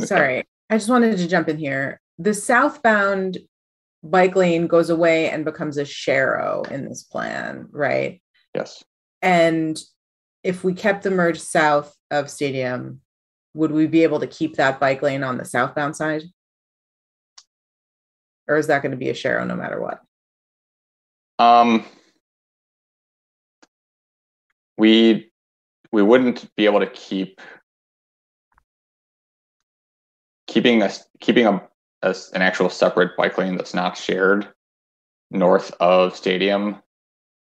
Sorry, 0.00 0.44
I 0.70 0.76
just 0.76 0.88
wanted 0.88 1.18
to 1.18 1.28
jump 1.28 1.48
in 1.48 1.58
here. 1.58 2.00
The 2.18 2.34
southbound 2.34 3.38
bike 4.02 4.34
lane 4.34 4.66
goes 4.66 4.90
away 4.90 5.28
and 5.28 5.44
becomes 5.44 5.76
a 5.76 5.82
sharrow 5.84 6.68
in 6.70 6.88
this 6.88 7.02
plan, 7.02 7.68
right? 7.70 8.22
Yes. 8.54 8.82
And 9.20 9.78
if 10.42 10.64
we 10.64 10.74
kept 10.74 11.04
the 11.04 11.10
merge 11.10 11.40
south 11.40 11.96
of 12.10 12.30
stadium, 12.30 13.00
would 13.54 13.70
we 13.70 13.86
be 13.86 14.02
able 14.02 14.20
to 14.20 14.26
keep 14.26 14.56
that 14.56 14.80
bike 14.80 15.02
lane 15.02 15.22
on 15.22 15.38
the 15.38 15.44
southbound 15.44 15.96
side? 15.96 16.22
or 18.48 18.56
is 18.56 18.66
that 18.66 18.82
going 18.82 18.90
to 18.90 18.98
be 18.98 19.08
a 19.08 19.14
Sharrow 19.14 19.46
no 19.46 19.56
matter 19.56 19.80
what? 19.80 20.00
Um, 21.38 21.84
we 24.76 25.30
we 25.90 26.02
wouldn't 26.02 26.54
be 26.56 26.66
able 26.66 26.80
to 26.80 26.86
keep 26.86 27.40
keeping 30.46 30.82
us 30.82 31.04
keeping 31.20 31.46
a, 31.46 31.62
a, 32.02 32.14
an 32.34 32.42
actual 32.42 32.68
separate 32.68 33.16
bike 33.16 33.38
lane 33.38 33.56
that's 33.56 33.74
not 33.74 33.96
shared 33.96 34.48
north 35.30 35.72
of 35.80 36.14
stadium 36.14 36.76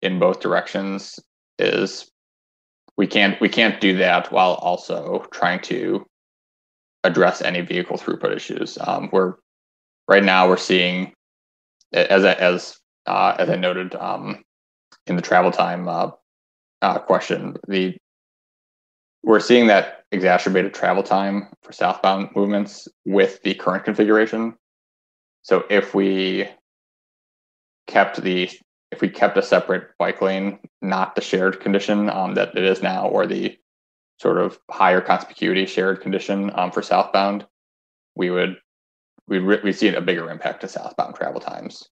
in 0.03 0.19
both 0.19 0.41
directions 0.41 1.19
is 1.59 2.11
we 2.97 3.07
can't 3.07 3.41
we 3.41 3.49
can't 3.49 3.81
do 3.81 3.97
that 3.97 4.31
while 4.33 4.55
also 4.55 5.27
trying 5.33 5.61
to 5.61 6.07
address 7.05 7.43
any 7.43 7.61
vehicle 7.61 7.97
throughput 7.97 8.35
issues. 8.35 8.79
Um, 8.81 9.09
we're 9.13 9.35
right 10.09 10.25
now 10.25 10.49
we're 10.49 10.57
seeing 10.57 11.13
as 11.93 12.25
I, 12.25 12.33
as 12.35 12.79
uh, 13.07 13.37
as 13.39 13.49
I 13.49 13.57
noted 13.57 13.95
um, 13.95 14.43
in 15.07 15.17
the 15.17 15.23
travel 15.23 15.51
time 15.51 15.89
uh, 15.89 16.11
uh, 16.83 16.99
question, 16.99 17.57
the 17.69 17.97
we're 19.23 19.41
seeing 19.41 19.67
that 19.67 20.05
exacerbated 20.13 20.75
travel 20.75 21.03
time 21.03 21.49
for 21.63 21.73
southbound 21.73 22.31
movements 22.35 22.89
with 23.05 23.43
the 23.43 23.55
current 23.55 23.85
configuration. 23.85 24.55
So 25.43 25.65
if 25.71 25.95
we 25.95 26.49
kept 27.87 28.23
the 28.23 28.51
if 28.91 29.01
we 29.01 29.09
kept 29.09 29.37
a 29.37 29.43
separate 29.43 29.91
bike 29.99 30.21
lane, 30.21 30.59
not 30.83 31.15
the 31.15 31.21
shared 31.21 31.61
condition 31.61 32.11
um, 32.11 32.35
that 32.35 32.57
it 32.57 32.65
is 32.65 32.83
now, 32.83 33.07
or 33.09 33.27
the 33.27 33.57
sort 34.19 34.39
of 34.39 34.59
higher 34.71 35.01
conspicuity 35.01 35.67
shared 35.67 36.01
condition 36.01 36.51
um, 36.55 36.71
for 36.71 36.83
southbound, 36.83 37.47
we 38.15 38.31
would 38.31 38.57
we'd 39.29 39.39
re- 39.39 39.61
we 39.63 39.73
see 39.73 39.89
a 39.89 40.01
bigger 40.01 40.31
impact 40.31 40.61
to 40.63 40.69
southbound 40.69 41.15
travel 41.15 41.41
times. 41.41 41.89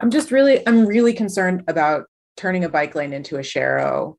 I'm 0.00 0.10
just 0.10 0.30
really 0.30 0.66
I'm 0.66 0.86
really 0.86 1.14
concerned 1.14 1.64
about 1.68 2.04
turning 2.36 2.64
a 2.64 2.68
bike 2.68 2.94
lane 2.94 3.12
into 3.12 3.36
a 3.36 3.40
Sharrow, 3.40 4.16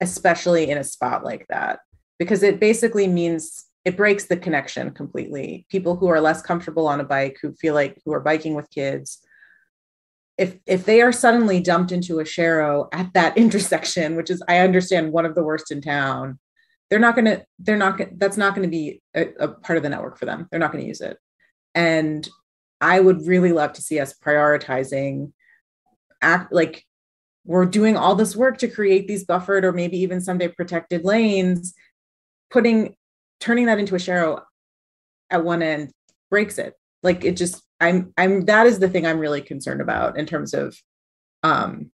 especially 0.00 0.70
in 0.70 0.78
a 0.78 0.84
spot 0.84 1.24
like 1.24 1.46
that, 1.50 1.80
because 2.18 2.42
it 2.42 2.58
basically 2.58 3.06
means 3.06 3.66
it 3.84 3.98
breaks 3.98 4.24
the 4.24 4.36
connection 4.36 4.90
completely. 4.92 5.66
People 5.68 5.94
who 5.94 6.08
are 6.08 6.20
less 6.20 6.40
comfortable 6.40 6.88
on 6.88 7.00
a 7.00 7.04
bike, 7.04 7.36
who 7.42 7.52
feel 7.52 7.74
like 7.74 8.00
who 8.04 8.14
are 8.14 8.20
biking 8.20 8.54
with 8.54 8.70
kids, 8.70 9.20
if 10.36 10.58
if 10.66 10.84
they 10.84 11.00
are 11.00 11.12
suddenly 11.12 11.60
dumped 11.60 11.92
into 11.92 12.20
a 12.20 12.24
Sharrow 12.24 12.88
at 12.92 13.12
that 13.14 13.36
intersection, 13.38 14.16
which 14.16 14.30
is 14.30 14.42
I 14.48 14.58
understand 14.58 15.12
one 15.12 15.26
of 15.26 15.34
the 15.34 15.44
worst 15.44 15.70
in 15.70 15.80
town, 15.80 16.38
they're 16.90 16.98
not 16.98 17.14
going 17.14 17.26
to 17.26 17.44
they're 17.58 17.76
not 17.76 18.00
that's 18.18 18.36
not 18.36 18.54
going 18.54 18.68
to 18.68 18.70
be 18.70 19.02
a, 19.14 19.28
a 19.40 19.48
part 19.48 19.76
of 19.76 19.82
the 19.82 19.88
network 19.88 20.18
for 20.18 20.26
them. 20.26 20.48
They're 20.50 20.60
not 20.60 20.72
going 20.72 20.82
to 20.82 20.88
use 20.88 21.00
it. 21.00 21.18
And 21.74 22.28
I 22.80 23.00
would 23.00 23.26
really 23.26 23.52
love 23.52 23.72
to 23.74 23.82
see 23.82 23.98
us 23.98 24.14
prioritizing 24.14 25.32
act 26.20 26.52
like 26.52 26.84
we're 27.44 27.66
doing 27.66 27.96
all 27.96 28.14
this 28.14 28.34
work 28.34 28.58
to 28.58 28.68
create 28.68 29.06
these 29.06 29.24
buffered 29.24 29.64
or 29.64 29.72
maybe 29.72 29.98
even 29.98 30.20
someday 30.20 30.48
protected 30.48 31.04
lanes, 31.04 31.74
putting 32.50 32.96
turning 33.40 33.66
that 33.66 33.78
into 33.78 33.94
a 33.94 33.98
Sharrow 33.98 34.42
at 35.30 35.44
one 35.44 35.62
end 35.62 35.92
breaks 36.30 36.58
it. 36.58 36.74
Like 37.02 37.24
it 37.24 37.36
just 37.36 37.62
I'm 37.84 38.12
I'm 38.16 38.44
that 38.46 38.66
is 38.66 38.78
the 38.78 38.88
thing 38.88 39.06
I'm 39.06 39.18
really 39.18 39.42
concerned 39.42 39.80
about 39.80 40.18
in 40.18 40.26
terms 40.26 40.54
of 40.54 40.76
um 41.42 41.90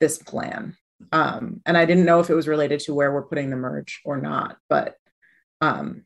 this 0.00 0.18
plan. 0.18 0.76
Um 1.12 1.60
and 1.66 1.76
I 1.76 1.84
didn't 1.84 2.04
know 2.04 2.20
if 2.20 2.30
it 2.30 2.34
was 2.34 2.48
related 2.48 2.80
to 2.80 2.94
where 2.94 3.12
we're 3.12 3.22
putting 3.22 3.50
the 3.50 3.56
merge 3.56 4.00
or 4.04 4.20
not, 4.20 4.56
but 4.68 4.96
um 5.60 6.04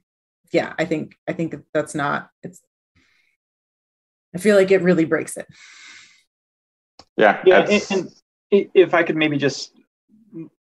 yeah, 0.52 0.74
I 0.78 0.84
think 0.84 1.16
I 1.28 1.32
think 1.32 1.54
that's 1.72 1.94
not 1.94 2.30
it's 2.42 2.60
I 4.34 4.38
feel 4.38 4.56
like 4.56 4.70
it 4.70 4.82
really 4.82 5.04
breaks 5.04 5.36
it. 5.36 5.46
Yeah. 7.16 7.40
Yeah. 7.44 7.66
And, 7.68 7.82
and 7.90 8.66
if 8.74 8.94
I 8.94 9.02
could 9.02 9.16
maybe 9.16 9.36
just 9.36 9.72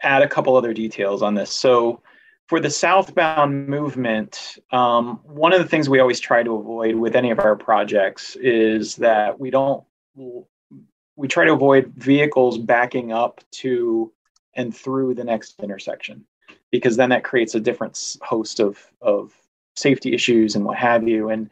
add 0.00 0.22
a 0.22 0.28
couple 0.28 0.56
other 0.56 0.72
details 0.72 1.22
on 1.22 1.34
this. 1.34 1.50
So, 1.50 2.02
for 2.48 2.60
the 2.60 2.70
southbound 2.70 3.68
movement, 3.68 4.58
um, 4.70 5.20
one 5.24 5.52
of 5.52 5.60
the 5.60 5.68
things 5.68 5.88
we 5.88 6.00
always 6.00 6.20
try 6.20 6.42
to 6.42 6.56
avoid 6.56 6.94
with 6.94 7.16
any 7.16 7.30
of 7.30 7.38
our 7.38 7.56
projects 7.56 8.36
is 8.36 8.96
that 8.96 9.40
we 9.40 9.50
don't, 9.50 9.82
we 11.16 11.28
try 11.28 11.44
to 11.44 11.52
avoid 11.52 11.92
vehicles 11.96 12.58
backing 12.58 13.12
up 13.12 13.40
to 13.50 14.12
and 14.54 14.76
through 14.76 15.14
the 15.14 15.24
next 15.24 15.58
intersection 15.62 16.24
because 16.70 16.96
then 16.96 17.10
that 17.10 17.24
creates 17.24 17.54
a 17.54 17.60
different 17.60 18.16
host 18.22 18.60
of, 18.60 18.78
of 19.00 19.32
safety 19.76 20.12
issues 20.12 20.54
and 20.54 20.64
what 20.64 20.76
have 20.76 21.08
you. 21.08 21.30
And, 21.30 21.48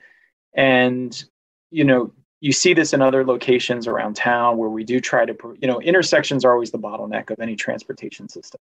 and 0.54 1.24
you 1.70 1.84
know, 1.84 2.12
you 2.40 2.52
see 2.52 2.74
this 2.74 2.92
in 2.92 3.00
other 3.00 3.24
locations 3.24 3.86
around 3.86 4.14
town 4.14 4.58
where 4.58 4.68
we 4.68 4.84
do 4.84 5.00
try 5.00 5.24
to, 5.24 5.34
you 5.60 5.68
know, 5.68 5.80
intersections 5.80 6.44
are 6.44 6.52
always 6.52 6.72
the 6.72 6.78
bottleneck 6.78 7.30
of 7.30 7.40
any 7.40 7.56
transportation 7.56 8.28
system. 8.28 8.60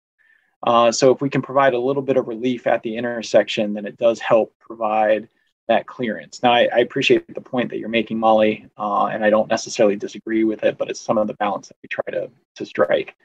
Uh, 0.62 0.90
so 0.90 1.12
if 1.12 1.20
we 1.20 1.30
can 1.30 1.42
provide 1.42 1.74
a 1.74 1.78
little 1.78 2.02
bit 2.02 2.16
of 2.16 2.28
relief 2.28 2.66
at 2.66 2.82
the 2.82 2.96
intersection, 2.96 3.74
then 3.74 3.86
it 3.86 3.96
does 3.96 4.18
help 4.20 4.54
provide 4.58 5.28
that 5.68 5.86
clearance. 5.86 6.42
Now, 6.42 6.52
I, 6.52 6.68
I 6.72 6.78
appreciate 6.78 7.34
the 7.34 7.40
point 7.40 7.70
that 7.70 7.78
you're 7.78 7.88
making, 7.88 8.18
Molly, 8.18 8.68
uh, 8.78 9.06
and 9.06 9.24
I 9.24 9.30
don't 9.30 9.50
necessarily 9.50 9.96
disagree 9.96 10.44
with 10.44 10.62
it, 10.62 10.78
but 10.78 10.88
it's 10.88 11.00
some 11.00 11.18
of 11.18 11.26
the 11.26 11.34
balance 11.34 11.68
that 11.68 11.76
we 11.82 11.88
try 11.88 12.04
to, 12.12 12.30
to 12.56 12.66
strike. 12.66 13.16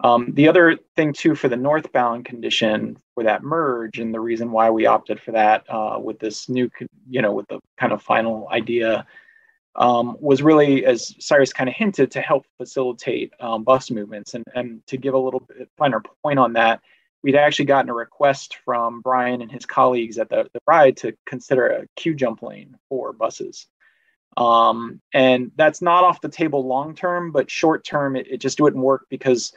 Um, 0.00 0.32
the 0.34 0.48
other 0.48 0.78
thing, 0.96 1.12
too, 1.12 1.34
for 1.34 1.48
the 1.48 1.56
northbound 1.56 2.24
condition 2.24 2.98
for 3.14 3.24
that 3.24 3.42
merge, 3.42 3.98
and 3.98 4.12
the 4.12 4.20
reason 4.20 4.50
why 4.50 4.70
we 4.70 4.86
opted 4.86 5.20
for 5.20 5.32
that 5.32 5.64
uh, 5.68 5.98
with 6.02 6.18
this 6.18 6.48
new, 6.48 6.70
you 7.08 7.22
know, 7.22 7.32
with 7.32 7.46
the 7.48 7.60
kind 7.78 7.92
of 7.92 8.02
final 8.02 8.48
idea, 8.50 9.06
um, 9.76 10.16
was 10.20 10.42
really, 10.42 10.84
as 10.84 11.14
Cyrus 11.18 11.52
kind 11.52 11.68
of 11.68 11.74
hinted, 11.74 12.10
to 12.12 12.20
help 12.20 12.46
facilitate 12.58 13.32
um, 13.40 13.64
bus 13.64 13.90
movements. 13.90 14.34
And, 14.34 14.44
and 14.54 14.86
to 14.86 14.96
give 14.96 15.14
a 15.14 15.18
little 15.18 15.40
bit 15.40 15.68
finer 15.76 16.02
point 16.22 16.38
on 16.38 16.52
that, 16.54 16.80
we'd 17.22 17.36
actually 17.36 17.66
gotten 17.66 17.90
a 17.90 17.94
request 17.94 18.58
from 18.64 19.00
Brian 19.00 19.42
and 19.42 19.50
his 19.50 19.64
colleagues 19.64 20.18
at 20.18 20.28
the, 20.28 20.48
the 20.52 20.60
ride 20.66 20.96
to 20.98 21.14
consider 21.26 21.68
a 21.68 21.86
queue 21.96 22.14
jump 22.14 22.42
lane 22.42 22.76
for 22.88 23.12
buses. 23.12 23.66
Um, 24.36 25.00
and 25.12 25.52
that's 25.56 25.82
not 25.82 26.04
off 26.04 26.20
the 26.20 26.28
table 26.28 26.66
long 26.66 26.94
term, 26.94 27.32
but 27.32 27.50
short 27.50 27.84
term, 27.84 28.16
it, 28.16 28.26
it 28.28 28.38
just 28.38 28.60
wouldn't 28.60 28.82
work 28.82 29.06
because 29.10 29.52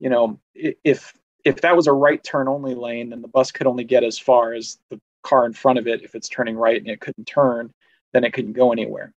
you 0.00 0.10
know, 0.10 0.38
if 0.54 1.12
if 1.44 1.60
that 1.60 1.76
was 1.76 1.86
a 1.86 1.92
right 1.92 2.22
turn 2.22 2.48
only 2.48 2.74
lane, 2.74 3.10
then 3.10 3.22
the 3.22 3.28
bus 3.28 3.52
could 3.52 3.66
only 3.66 3.84
get 3.84 4.04
as 4.04 4.18
far 4.18 4.52
as 4.52 4.78
the 4.90 5.00
car 5.22 5.46
in 5.46 5.52
front 5.52 5.78
of 5.78 5.86
it. 5.86 6.02
If 6.02 6.14
it's 6.14 6.28
turning 6.28 6.56
right 6.56 6.76
and 6.76 6.88
it 6.88 7.00
couldn't 7.00 7.26
turn, 7.26 7.72
then 8.12 8.24
it 8.24 8.32
couldn't 8.32 8.52
go 8.52 8.72
anywhere. 8.72 9.12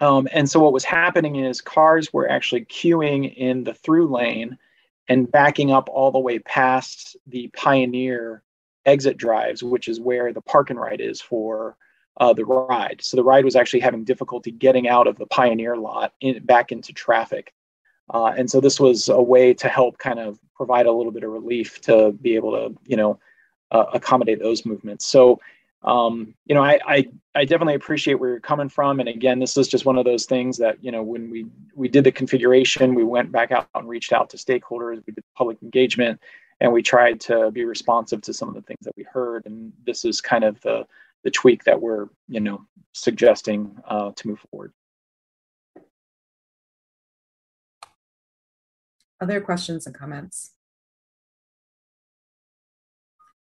Um, 0.00 0.28
and 0.32 0.50
so 0.50 0.60
what 0.60 0.72
was 0.72 0.84
happening 0.84 1.36
is 1.36 1.60
cars 1.60 2.12
were 2.12 2.28
actually 2.28 2.64
queuing 2.64 3.34
in 3.36 3.64
the 3.64 3.74
through 3.74 4.08
lane 4.08 4.56
and 5.08 5.30
backing 5.30 5.72
up 5.72 5.88
all 5.88 6.10
the 6.10 6.18
way 6.18 6.38
past 6.38 7.16
the 7.26 7.48
Pioneer 7.48 8.42
exit 8.86 9.16
drives, 9.16 9.62
which 9.62 9.88
is 9.88 10.00
where 10.00 10.32
the 10.32 10.40
park 10.40 10.70
and 10.70 10.80
ride 10.80 11.00
is 11.00 11.20
for 11.20 11.76
uh, 12.18 12.32
the 12.32 12.44
ride. 12.44 13.00
So 13.02 13.16
the 13.16 13.24
ride 13.24 13.44
was 13.44 13.56
actually 13.56 13.80
having 13.80 14.04
difficulty 14.04 14.50
getting 14.50 14.88
out 14.88 15.06
of 15.06 15.18
the 15.18 15.26
Pioneer 15.26 15.76
lot 15.76 16.14
in, 16.20 16.42
back 16.44 16.72
into 16.72 16.92
traffic. 16.92 17.52
Uh, 18.12 18.32
and 18.36 18.50
so 18.50 18.60
this 18.60 18.80
was 18.80 19.08
a 19.08 19.20
way 19.20 19.54
to 19.54 19.68
help 19.68 19.98
kind 19.98 20.18
of 20.18 20.38
provide 20.54 20.86
a 20.86 20.92
little 20.92 21.12
bit 21.12 21.24
of 21.24 21.30
relief 21.30 21.80
to 21.82 22.12
be 22.20 22.34
able 22.34 22.52
to, 22.52 22.76
you 22.86 22.96
know, 22.96 23.18
uh, 23.70 23.86
accommodate 23.92 24.40
those 24.40 24.66
movements. 24.66 25.06
So, 25.06 25.40
um, 25.82 26.34
you 26.44 26.54
know, 26.54 26.62
I, 26.62 26.78
I, 26.86 27.06
I 27.34 27.44
definitely 27.44 27.74
appreciate 27.74 28.14
where 28.14 28.30
you're 28.30 28.40
coming 28.40 28.68
from. 28.68 29.00
And 29.00 29.08
again, 29.08 29.38
this 29.38 29.56
is 29.56 29.66
just 29.66 29.86
one 29.86 29.96
of 29.96 30.04
those 30.04 30.26
things 30.26 30.58
that, 30.58 30.82
you 30.84 30.92
know, 30.92 31.02
when 31.02 31.30
we, 31.30 31.46
we 31.74 31.88
did 31.88 32.04
the 32.04 32.12
configuration, 32.12 32.94
we 32.94 33.04
went 33.04 33.32
back 33.32 33.50
out 33.50 33.68
and 33.74 33.88
reached 33.88 34.12
out 34.12 34.28
to 34.30 34.36
stakeholders, 34.36 35.02
we 35.06 35.14
did 35.14 35.24
public 35.36 35.62
engagement, 35.62 36.20
and 36.60 36.70
we 36.72 36.82
tried 36.82 37.20
to 37.20 37.50
be 37.50 37.64
responsive 37.64 38.20
to 38.22 38.34
some 38.34 38.48
of 38.48 38.54
the 38.54 38.62
things 38.62 38.80
that 38.82 38.96
we 38.96 39.04
heard. 39.04 39.46
And 39.46 39.72
this 39.86 40.04
is 40.04 40.20
kind 40.20 40.44
of 40.44 40.60
the, 40.60 40.86
the 41.24 41.30
tweak 41.30 41.64
that 41.64 41.80
we're, 41.80 42.08
you 42.28 42.40
know, 42.40 42.66
suggesting 42.92 43.74
uh, 43.88 44.10
to 44.16 44.28
move 44.28 44.44
forward. 44.50 44.72
Other 49.22 49.40
questions 49.40 49.86
and 49.86 49.94
comments? 49.94 50.52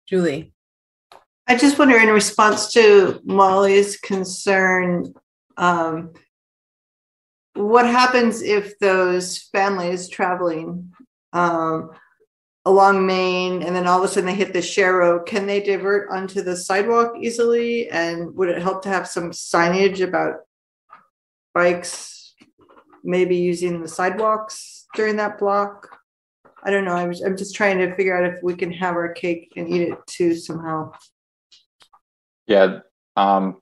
Julie. 0.06 0.54
I 1.50 1.58
just 1.58 1.78
wonder, 1.78 1.98
in 1.98 2.10
response 2.10 2.72
to 2.74 3.20
Molly's 3.26 3.98
concern, 3.98 5.14
um, 5.58 6.14
what 7.56 7.86
happens 7.86 8.42
if 8.42 8.80
those 8.80 9.40
families 9.52 10.08
traveling 10.08 10.94
um, 11.34 11.90
along 12.66 13.06
Main 13.06 13.64
and 13.64 13.76
then 13.76 13.88
all 13.88 13.98
of 13.98 14.06
a 14.06 14.08
sudden 14.08 14.28
they 14.28 14.36
hit 14.36 14.54
the 14.54 14.60
Sharrow? 14.60 15.26
Can 15.26 15.48
they 15.48 15.60
divert 15.60 16.10
onto 16.12 16.42
the 16.42 16.56
sidewalk 16.56 17.16
easily? 17.20 17.90
And 17.90 18.34
would 18.36 18.50
it 18.50 18.62
help 18.62 18.84
to 18.84 18.90
have 18.90 19.08
some 19.08 19.32
signage 19.32 20.02
about 20.02 20.36
bikes 21.54 22.36
maybe 23.04 23.36
using 23.36 23.82
the 23.82 23.88
sidewalks? 23.88 24.80
during 24.96 25.16
that 25.18 25.38
block. 25.40 26.00
I 26.64 26.72
don't 26.72 26.86
know. 26.86 26.96
I'm, 26.96 27.14
I'm 27.26 27.38
just 27.38 27.56
trying 27.56 27.78
to 27.80 27.96
figure 27.96 28.18
out 28.18 28.34
if 28.34 28.44
we 28.44 28.56
can 28.56 28.72
have 28.74 28.96
our 28.96 29.14
cake 29.14 29.54
and 29.56 29.70
eat 29.70 29.84
it 29.84 29.98
too 30.08 30.36
somehow. 30.36 30.92
Yeah, 32.50 32.80
um, 33.16 33.62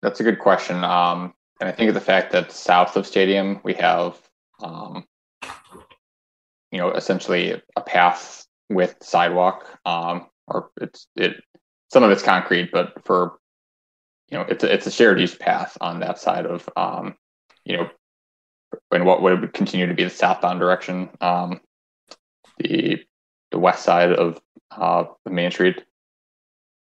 that's 0.00 0.20
a 0.20 0.22
good 0.22 0.38
question. 0.38 0.84
Um, 0.84 1.34
and 1.60 1.68
I 1.68 1.72
think 1.72 1.88
of 1.88 1.94
the 1.94 2.00
fact 2.00 2.30
that 2.32 2.52
south 2.52 2.96
of 2.96 3.04
Stadium 3.04 3.60
we 3.64 3.74
have, 3.74 4.16
um, 4.62 5.04
you 6.70 6.78
know, 6.78 6.92
essentially 6.92 7.60
a 7.74 7.80
path 7.80 8.46
with 8.70 8.94
sidewalk, 9.02 9.66
um, 9.84 10.26
or 10.46 10.70
it's 10.80 11.08
it 11.16 11.42
some 11.92 12.04
of 12.04 12.12
it's 12.12 12.22
concrete, 12.22 12.70
but 12.72 12.92
for 13.04 13.38
you 14.30 14.38
know, 14.38 14.44
it's 14.48 14.62
a, 14.62 14.72
it's 14.72 14.86
a 14.86 14.90
shared 14.92 15.18
use 15.20 15.34
path 15.34 15.76
on 15.80 15.98
that 16.00 16.20
side 16.20 16.46
of 16.46 16.68
um, 16.76 17.16
you 17.64 17.76
know, 17.76 17.90
and 18.92 19.04
what 19.04 19.20
would 19.20 19.52
continue 19.52 19.86
to 19.88 19.94
be 19.94 20.04
the 20.04 20.10
southbound 20.10 20.60
direction, 20.60 21.08
um, 21.20 21.60
the 22.58 23.04
the 23.50 23.58
west 23.58 23.82
side 23.82 24.12
of 24.12 24.40
uh, 24.70 25.06
the 25.24 25.32
main 25.32 25.50
street. 25.50 25.82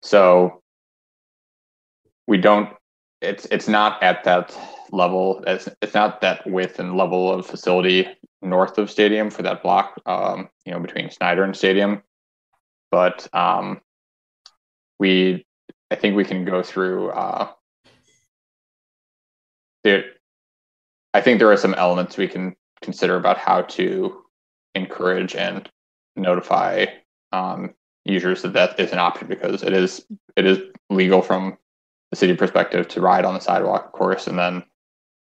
So 0.03 0.63
we 2.27 2.39
don't. 2.39 2.71
It's 3.23 3.47
it's 3.47 3.69
not 3.69 4.03
at 4.03 4.25
that 4.25 4.57
level. 4.93 5.43
It's 5.47 5.69
it's 5.83 5.95
not 5.95 6.21
that 6.21 6.47
width 6.47 6.79
and 6.79 6.97
level 6.97 7.33
of 7.33 7.47
facility 7.47 8.07
north 8.43 8.79
of 8.79 8.91
Stadium 8.91 9.31
for 9.31 9.43
that 9.43 9.63
block. 9.63 10.01
Um, 10.07 10.49
you 10.65 10.73
know, 10.73 10.81
between 10.81 11.11
Snyder 11.11 11.45
and 11.45 11.57
Stadium, 11.57 12.03
but 12.91 13.27
um, 13.33 13.81
we 14.99 15.47
I 15.91 15.95
think 15.95 16.17
we 16.17 16.25
can 16.25 16.45
go 16.45 16.63
through. 16.63 17.11
Uh, 17.11 17.49
there, 19.85 20.05
I 21.15 21.21
think 21.21 21.39
there 21.39 21.51
are 21.51 21.57
some 21.57 21.75
elements 21.75 22.17
we 22.17 22.29
can 22.29 22.57
consider 22.83 23.17
about 23.17 23.39
how 23.39 23.63
to 23.63 24.23
encourage 24.75 25.35
and 25.35 25.69
notify 26.17 26.87
um, 27.33 27.75
users 28.05 28.43
that 28.43 28.53
that 28.53 28.79
is 28.79 28.93
an 28.93 28.99
option 28.99 29.27
because 29.29 29.63
it 29.63 29.73
is 29.73 30.05
it 30.37 30.45
is 30.45 30.59
legal 30.91 31.23
from 31.23 31.57
the 32.11 32.17
city 32.17 32.35
perspective 32.35 32.89
to 32.89 33.01
ride 33.01 33.25
on 33.25 33.35
the 33.35 33.41
sidewalk, 33.41 33.87
of 33.87 33.93
course, 33.93 34.27
and 34.27 34.39
then 34.39 34.63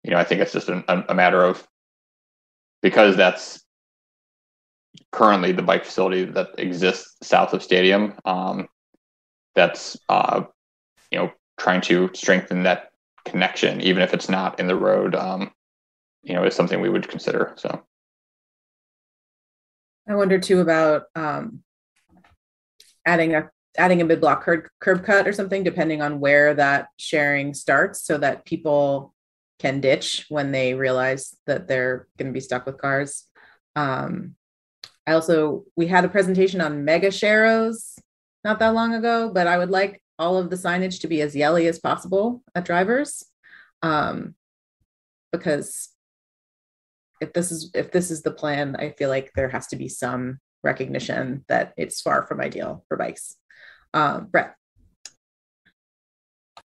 you 0.03 0.11
know 0.11 0.19
I 0.19 0.25
think 0.25 0.41
it's 0.41 0.53
just 0.53 0.69
a, 0.69 1.05
a 1.09 1.15
matter 1.15 1.43
of 1.43 1.67
because 2.83 3.17
that's 3.17 3.65
currently 5.13 5.53
the 5.53 5.63
bike 5.63 5.85
facility 5.85 6.25
that 6.25 6.51
exists 6.59 7.17
south 7.23 7.53
of 7.55 7.63
Stadium. 7.63 8.15
Um, 8.25 8.69
that's 9.55 9.97
uh, 10.09 10.43
you 11.11 11.19
know 11.19 11.33
trying 11.59 11.81
to 11.83 12.11
strengthen 12.15 12.65
that 12.65 12.91
connection, 13.25 13.81
even 13.81 14.03
if 14.03 14.13
it's 14.13 14.29
not 14.29 14.59
in 14.61 14.67
the 14.67 14.77
road. 14.77 15.15
Um, 15.15 15.53
you 16.23 16.35
know, 16.35 16.45
is 16.45 16.55
something 16.55 16.81
we 16.81 16.89
would 16.89 17.07
consider. 17.07 17.53
So. 17.57 17.83
I 20.09 20.15
wonder 20.15 20.39
too 20.39 20.61
about 20.61 21.05
um, 21.15 21.63
adding 23.07 23.35
a 23.35 23.51
adding 23.77 24.01
a 24.01 24.05
mid 24.05 24.21
block 24.21 24.45
curb, 24.45 24.67
curb 24.81 25.05
cut 25.05 25.27
or 25.27 25.33
something, 25.33 25.63
depending 25.63 26.03
on 26.03 26.21
where 26.21 26.55
that 26.55 26.89
sharing 26.97 27.55
starts, 27.55 28.05
so 28.05 28.19
that 28.19 28.45
people 28.45 29.15
can 29.59 29.81
ditch 29.81 30.27
when 30.29 30.53
they 30.53 30.75
realize 30.75 31.37
that 31.47 31.69
they're 31.69 32.09
going 32.19 32.29
to 32.29 32.33
be 32.33 32.41
stuck 32.41 32.67
with 32.67 32.79
cars. 32.79 33.25
Um, 33.77 34.35
I 35.07 35.13
also 35.13 35.65
we 35.77 35.87
had 35.87 36.05
a 36.05 36.09
presentation 36.09 36.61
on 36.61 36.85
mega 36.85 37.09
sharrows 37.09 37.99
not 38.45 38.59
that 38.59 38.75
long 38.75 38.95
ago, 38.95 39.31
but 39.33 39.47
I 39.47 39.59
would 39.59 39.71
like 39.71 40.03
all 40.19 40.39
of 40.39 40.51
the 40.51 40.57
signage 40.57 41.01
to 41.01 41.09
be 41.09 41.23
as 41.23 41.35
yelly 41.35 41.67
as 41.67 41.79
possible 41.79 42.43
at 42.55 42.65
drivers, 42.65 43.25
um, 43.83 44.35
because 45.33 45.89
if 47.21 47.33
this 47.33 47.51
is 47.51 47.71
if 47.75 47.91
this 47.91 48.11
is 48.11 48.23
the 48.23 48.31
plan, 48.31 48.77
I 48.77 48.91
feel 48.91 49.09
like 49.09 49.33
there 49.35 49.49
has 49.49 49.67
to 49.69 49.77
be 49.77 49.89
some 49.89 50.41
recognition 50.63 51.45
that 51.49 51.75
it's 51.77 52.01
far 52.01 52.27
from 52.27 52.41
ideal 52.41 52.85
for 52.89 52.97
bikes. 52.97 53.37
Um, 53.95 54.27
Brett. 54.27 54.57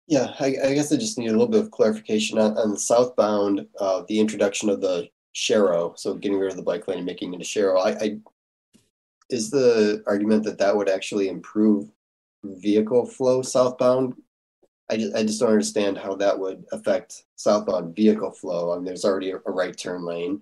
Yeah, 0.08 0.34
I, 0.40 0.56
I, 0.66 0.74
guess 0.74 0.92
I 0.92 0.98
just 0.98 1.18
need 1.18 1.30
a 1.30 1.32
little 1.32 1.48
bit 1.48 1.62
of 1.62 1.72
clarification 1.72 2.38
on, 2.38 2.58
on 2.58 2.72
the 2.72 2.80
southbound, 2.80 3.66
uh, 3.80 4.04
the 4.10 4.20
introduction 4.20 4.70
of 4.70 4.82
the 4.82 5.08
Sharrow, 5.36 5.98
so 5.98 6.16
getting 6.16 6.40
rid 6.40 6.50
of 6.50 6.58
the 6.58 6.64
bike 6.64 6.88
lane 6.88 6.98
and 6.98 7.06
making 7.06 7.34
it 7.34 7.42
a 7.42 7.44
Sharrow. 7.46 7.80
I, 7.80 7.92
I 8.04 8.18
is 9.30 9.50
the 9.50 10.04
argument 10.08 10.44
that 10.44 10.58
that 10.58 10.76
would 10.76 10.90
actually 10.90 11.30
improve 11.30 11.90
vehicle 12.44 13.06
flow 13.06 13.42
southbound? 13.42 14.16
I 14.90 14.98
just, 14.98 15.16
I 15.16 15.24
just 15.24 15.40
don't 15.40 15.52
understand 15.52 15.98
how 15.98 16.16
that 16.16 16.38
would 16.38 16.66
affect 16.74 17.24
southbound 17.38 17.96
vehicle 17.96 18.32
flow. 18.32 18.74
I 18.74 18.76
mean, 18.76 18.86
there's 18.86 19.06
already 19.06 19.32
a, 19.32 19.38
a 19.38 19.52
right 19.52 19.78
turn 19.78 20.04
lane. 20.04 20.42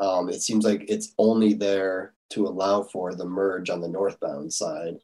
Um, 0.00 0.28
it 0.28 0.42
seems 0.42 0.64
like 0.64 0.84
it's 0.88 1.14
only 1.16 1.54
there 1.54 2.12
to 2.30 2.46
allow 2.46 2.82
for 2.82 3.14
the 3.14 3.24
merge 3.24 3.70
on 3.70 3.80
the 3.80 3.88
northbound 3.88 4.52
side. 4.52 4.98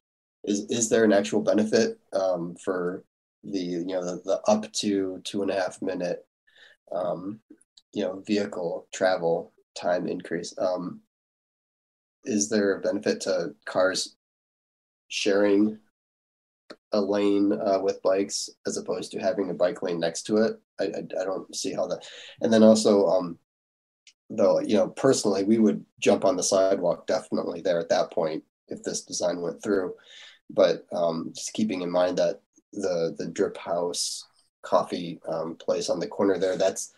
Is 0.49 0.65
is 0.71 0.89
there 0.89 1.05
an 1.05 1.13
actual 1.13 1.43
benefit 1.43 1.99
um, 2.15 2.57
for 2.57 3.05
the 3.45 3.59
you 3.59 3.85
know 3.87 4.05
the, 4.05 4.23
the 4.25 4.41
up 4.49 4.73
to 4.73 5.21
two 5.25 5.43
and 5.43 5.51
a 5.51 5.55
half 5.55 5.83
minute 5.83 6.27
um, 6.91 7.41
you 7.93 8.03
know 8.03 8.23
vehicle 8.27 8.89
travel 8.95 9.53
time 9.77 10.09
increase? 10.09 10.55
Um, 10.59 11.03
is 12.25 12.49
there 12.49 12.77
a 12.77 12.81
benefit 12.81 13.21
to 13.23 13.55
cars 13.67 14.17
sharing 15.09 15.79
a 16.93 17.01
lane 17.01 17.53
uh, 17.53 17.81
with 17.81 18.03
bikes 18.03 18.49
as 18.67 18.79
opposed 18.79 19.13
to 19.13 19.19
having 19.19 19.51
a 19.51 19.55
bike 19.55 19.83
lane 19.83 20.01
next 20.01 20.23
to 20.25 20.39
it? 20.39 20.57
I, 20.81 20.85
I, 20.85 21.21
I 21.21 21.25
don't 21.25 21.55
see 21.55 21.75
how 21.75 21.87
that. 21.89 22.07
And 22.41 22.51
then 22.51 22.63
also, 22.63 23.07
um, 23.07 23.39
though, 24.31 24.61
you 24.61 24.77
know, 24.77 24.89
personally, 24.89 25.45
we 25.45 25.59
would 25.59 25.85
jump 26.01 26.25
on 26.25 26.37
the 26.37 26.43
sidewalk 26.43 27.07
definitely 27.07 27.61
there 27.61 27.79
at 27.79 27.91
that 27.91 28.11
point 28.13 28.45
if 28.69 28.83
this 28.83 29.03
design 29.05 29.41
went 29.41 29.63
through. 29.63 29.95
But 30.51 30.87
um, 30.93 31.33
just 31.35 31.53
keeping 31.53 31.83
in 31.83 31.91
mind 31.91 32.19
that 32.19 32.41
the 32.73 33.15
the 33.19 33.27
drip 33.27 33.57
house 33.57 34.27
coffee 34.63 35.21
um, 35.29 35.57
place 35.57 35.89
on 35.89 36.01
the 36.01 36.07
corner 36.07 36.39
there, 36.39 36.57
that's 36.57 36.93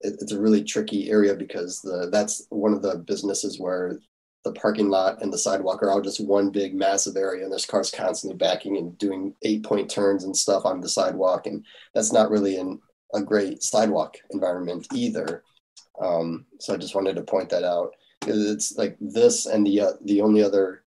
it's 0.00 0.32
a 0.32 0.40
really 0.40 0.62
tricky 0.62 1.10
area 1.10 1.34
because 1.34 1.80
the 1.80 2.08
that's 2.10 2.46
one 2.50 2.74
of 2.74 2.82
the 2.82 2.96
businesses 2.96 3.58
where 3.58 3.98
the 4.44 4.52
parking 4.52 4.90
lot 4.90 5.22
and 5.22 5.32
the 5.32 5.38
sidewalk 5.38 5.82
are 5.82 5.90
all 5.90 6.02
just 6.02 6.24
one 6.24 6.50
big 6.50 6.74
massive 6.74 7.16
area 7.16 7.42
and 7.42 7.50
there's 7.50 7.64
cars 7.64 7.90
constantly 7.90 8.36
backing 8.36 8.76
and 8.76 8.96
doing 8.98 9.34
eight 9.42 9.64
point 9.64 9.90
turns 9.90 10.24
and 10.24 10.36
stuff 10.36 10.66
on 10.66 10.80
the 10.80 10.88
sidewalk 10.88 11.46
and 11.46 11.64
that's 11.94 12.12
not 12.12 12.30
really 12.30 12.56
in 12.56 12.78
a 13.14 13.22
great 13.22 13.62
sidewalk 13.62 14.16
environment 14.30 14.86
either. 14.92 15.42
Um, 16.00 16.44
so 16.60 16.74
i 16.74 16.76
just 16.76 16.94
wanted 16.94 17.16
to 17.16 17.22
point 17.22 17.48
that 17.50 17.64
out. 17.64 17.92
It's 18.26 18.76
like 18.76 18.96
this 19.00 19.46
and 19.46 19.66
the 19.66 19.80
uh, 19.80 19.92
the 20.04 20.20
only 20.20 20.42
other 20.42 20.83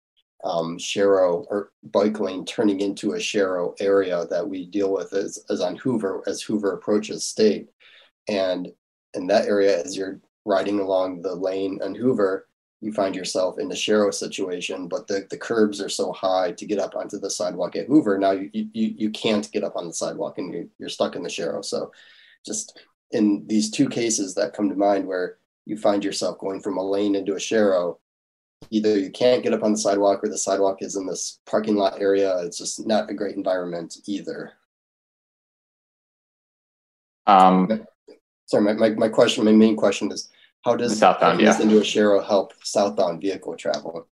um, 0.43 0.77
Sharrow 0.77 1.45
or 1.49 1.71
bike 1.83 2.19
lane 2.19 2.45
turning 2.45 2.81
into 2.81 3.13
a 3.13 3.17
Sharrow 3.17 3.75
area 3.79 4.25
that 4.29 4.47
we 4.47 4.65
deal 4.65 4.91
with 4.91 5.13
is, 5.13 5.43
is 5.49 5.61
on 5.61 5.75
Hoover 5.77 6.21
as 6.27 6.41
Hoover 6.41 6.73
approaches 6.73 7.23
state. 7.23 7.69
And 8.27 8.71
in 9.13 9.27
that 9.27 9.45
area, 9.45 9.81
as 9.81 9.95
you're 9.95 10.19
riding 10.45 10.79
along 10.79 11.21
the 11.21 11.33
lane 11.33 11.79
on 11.81 11.95
Hoover, 11.95 12.47
you 12.81 12.91
find 12.91 13.15
yourself 13.15 13.59
in 13.59 13.69
the 13.69 13.75
Sharrow 13.75 14.13
situation, 14.13 14.89
but 14.89 15.07
the, 15.07 15.25
the 15.29 15.37
curbs 15.37 15.79
are 15.79 15.89
so 15.89 16.11
high 16.11 16.51
to 16.51 16.65
get 16.65 16.79
up 16.79 16.95
onto 16.97 17.17
the 17.17 17.29
sidewalk 17.29 17.77
at 17.77 17.87
Hoover. 17.87 18.17
Now 18.17 18.31
you, 18.31 18.49
you, 18.51 18.67
you 18.73 19.09
can't 19.11 19.49
get 19.53 19.63
up 19.63 19.77
on 19.77 19.87
the 19.87 19.93
sidewalk 19.93 20.37
and 20.37 20.53
you're, 20.53 20.65
you're 20.77 20.89
stuck 20.89 21.15
in 21.15 21.23
the 21.23 21.29
Sharrow. 21.29 21.63
So 21.63 21.93
just 22.45 22.77
in 23.11 23.45
these 23.47 23.71
two 23.71 23.87
cases 23.87 24.35
that 24.35 24.53
come 24.53 24.67
to 24.67 24.75
mind 24.75 25.07
where 25.07 25.37
you 25.65 25.77
find 25.77 26.03
yourself 26.03 26.39
going 26.39 26.59
from 26.59 26.77
a 26.77 26.83
lane 26.83 27.15
into 27.15 27.33
a 27.33 27.37
Sharrow, 27.37 27.99
either 28.69 28.97
you 28.97 29.11
can't 29.11 29.43
get 29.43 29.53
up 29.53 29.63
on 29.63 29.71
the 29.71 29.77
sidewalk 29.77 30.23
or 30.23 30.29
the 30.29 30.37
sidewalk 30.37 30.81
is 30.81 30.95
in 30.95 31.05
this 31.05 31.39
parking 31.45 31.75
lot 31.75 31.99
area. 31.99 32.37
It's 32.39 32.57
just 32.57 32.85
not 32.85 33.09
a 33.09 33.13
great 33.13 33.35
environment 33.35 33.97
either. 34.07 34.53
Um, 37.25 37.85
Sorry, 38.45 38.63
my, 38.63 38.73
my, 38.73 38.89
my 38.89 39.09
question, 39.09 39.45
my 39.45 39.51
main 39.51 39.75
question 39.75 40.11
is 40.11 40.29
how 40.63 40.75
does 40.75 40.97
southbound 40.97 41.41
yeah. 41.41 41.59
into 41.59 41.79
a 41.79 42.23
help 42.23 42.53
southbound 42.63 43.21
vehicle 43.21 43.55
travel? 43.55 44.07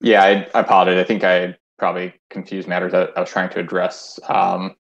Yeah, 0.00 0.22
I, 0.22 0.48
I 0.54 0.60
apologize. 0.60 0.98
I 0.98 1.04
think 1.04 1.24
I 1.24 1.56
probably 1.78 2.14
confused 2.30 2.68
matters 2.68 2.92
that 2.92 3.10
I 3.16 3.20
was 3.20 3.30
trying 3.30 3.50
to 3.50 3.60
address. 3.60 4.18
Um, 4.28 4.76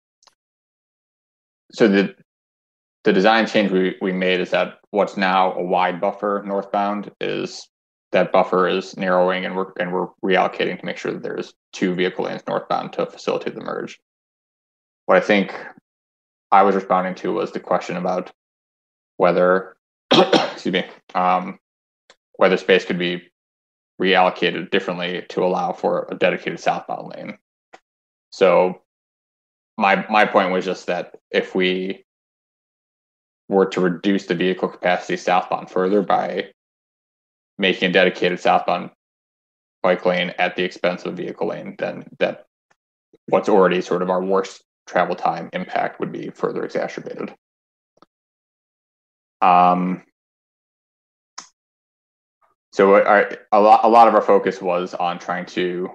so 1.72 1.88
the 1.88 2.14
the 3.04 3.12
design 3.12 3.46
change 3.46 3.70
we, 3.70 3.96
we 4.02 4.12
made 4.12 4.40
is 4.40 4.50
that 4.50 4.78
what's 4.90 5.16
now 5.16 5.54
a 5.54 5.62
wide 5.62 6.00
buffer 6.00 6.42
northbound 6.46 7.10
is 7.20 7.66
that 8.12 8.32
buffer 8.32 8.68
is 8.68 8.96
narrowing 8.96 9.44
and 9.44 9.56
we're 9.56 9.72
and 9.78 9.92
we're 9.92 10.08
reallocating 10.24 10.78
to 10.78 10.86
make 10.86 10.96
sure 10.96 11.12
that 11.12 11.22
there's 11.22 11.54
two 11.72 11.94
vehicle 11.94 12.24
lanes 12.24 12.42
northbound 12.46 12.92
to 12.94 13.06
facilitate 13.06 13.54
the 13.54 13.60
merge. 13.60 14.00
What 15.06 15.16
I 15.16 15.20
think 15.20 15.54
I 16.50 16.62
was 16.62 16.74
responding 16.74 17.14
to 17.16 17.32
was 17.32 17.52
the 17.52 17.60
question 17.60 17.96
about 17.96 18.32
whether 19.16 19.76
excuse 20.12 20.72
me, 20.72 20.86
um, 21.14 21.58
whether 22.36 22.56
space 22.56 22.84
could 22.84 22.98
be 22.98 23.22
reallocated 24.00 24.70
differently 24.70 25.24
to 25.28 25.44
allow 25.44 25.72
for 25.72 26.08
a 26.10 26.14
dedicated 26.14 26.58
southbound 26.58 27.12
lane. 27.14 27.38
So 28.30 28.82
my 29.78 30.06
my 30.08 30.24
point 30.24 30.52
was 30.52 30.64
just 30.64 30.86
that 30.86 31.16
if 31.30 31.54
we 31.54 32.04
were 33.48 33.66
to 33.66 33.80
reduce 33.80 34.26
the 34.26 34.34
vehicle 34.34 34.68
capacity 34.68 35.16
southbound 35.16 35.70
further 35.70 36.02
by 36.02 36.50
making 37.60 37.90
a 37.90 37.92
dedicated 37.92 38.40
southbound 38.40 38.90
bike 39.82 40.06
lane 40.06 40.32
at 40.38 40.56
the 40.56 40.64
expense 40.64 41.04
of 41.04 41.14
vehicle 41.14 41.48
lane, 41.48 41.76
then 41.78 42.06
that 42.18 42.46
what's 43.26 43.50
already 43.50 43.82
sort 43.82 44.00
of 44.00 44.08
our 44.08 44.24
worst 44.24 44.64
travel 44.86 45.14
time 45.14 45.50
impact 45.52 46.00
would 46.00 46.10
be 46.10 46.30
further 46.30 46.64
exacerbated. 46.64 47.34
Um, 49.42 50.02
so 52.72 52.94
our, 52.94 53.30
a 53.52 53.60
lot, 53.60 53.84
a 53.84 53.88
lot 53.88 54.08
of 54.08 54.14
our 54.14 54.22
focus 54.22 54.62
was 54.62 54.94
on 54.94 55.18
trying 55.18 55.44
to, 55.46 55.90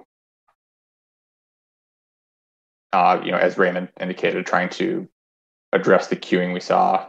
uh, 2.92 3.20
you 3.24 3.32
know, 3.32 3.38
as 3.38 3.58
Raymond 3.58 3.88
indicated, 4.00 4.46
trying 4.46 4.68
to 4.70 5.08
address 5.72 6.06
the 6.06 6.16
queuing 6.16 6.54
we 6.54 6.60
saw 6.60 7.08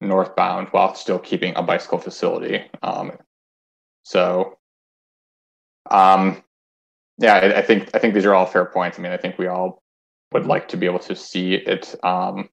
northbound 0.00 0.68
while 0.70 0.94
still 0.94 1.18
keeping 1.18 1.54
a 1.56 1.62
bicycle 1.62 1.98
facility. 1.98 2.64
Um, 2.82 3.12
so, 4.02 4.58
um, 5.90 6.42
yeah, 7.18 7.34
I, 7.34 7.58
I, 7.58 7.62
think 7.62 7.90
I 7.94 7.98
think 7.98 8.14
these 8.14 8.24
are 8.24 8.34
all 8.34 8.46
fair 8.46 8.64
points. 8.64 8.98
I 8.98 9.02
mean, 9.02 9.12
I 9.12 9.16
think 9.16 9.38
we 9.38 9.46
all 9.46 9.82
would 10.32 10.46
like 10.46 10.68
to 10.68 10.76
be 10.76 10.86
able 10.86 10.98
to 11.00 11.14
see 11.14 11.54
it, 11.54 11.94
um, 12.04 12.48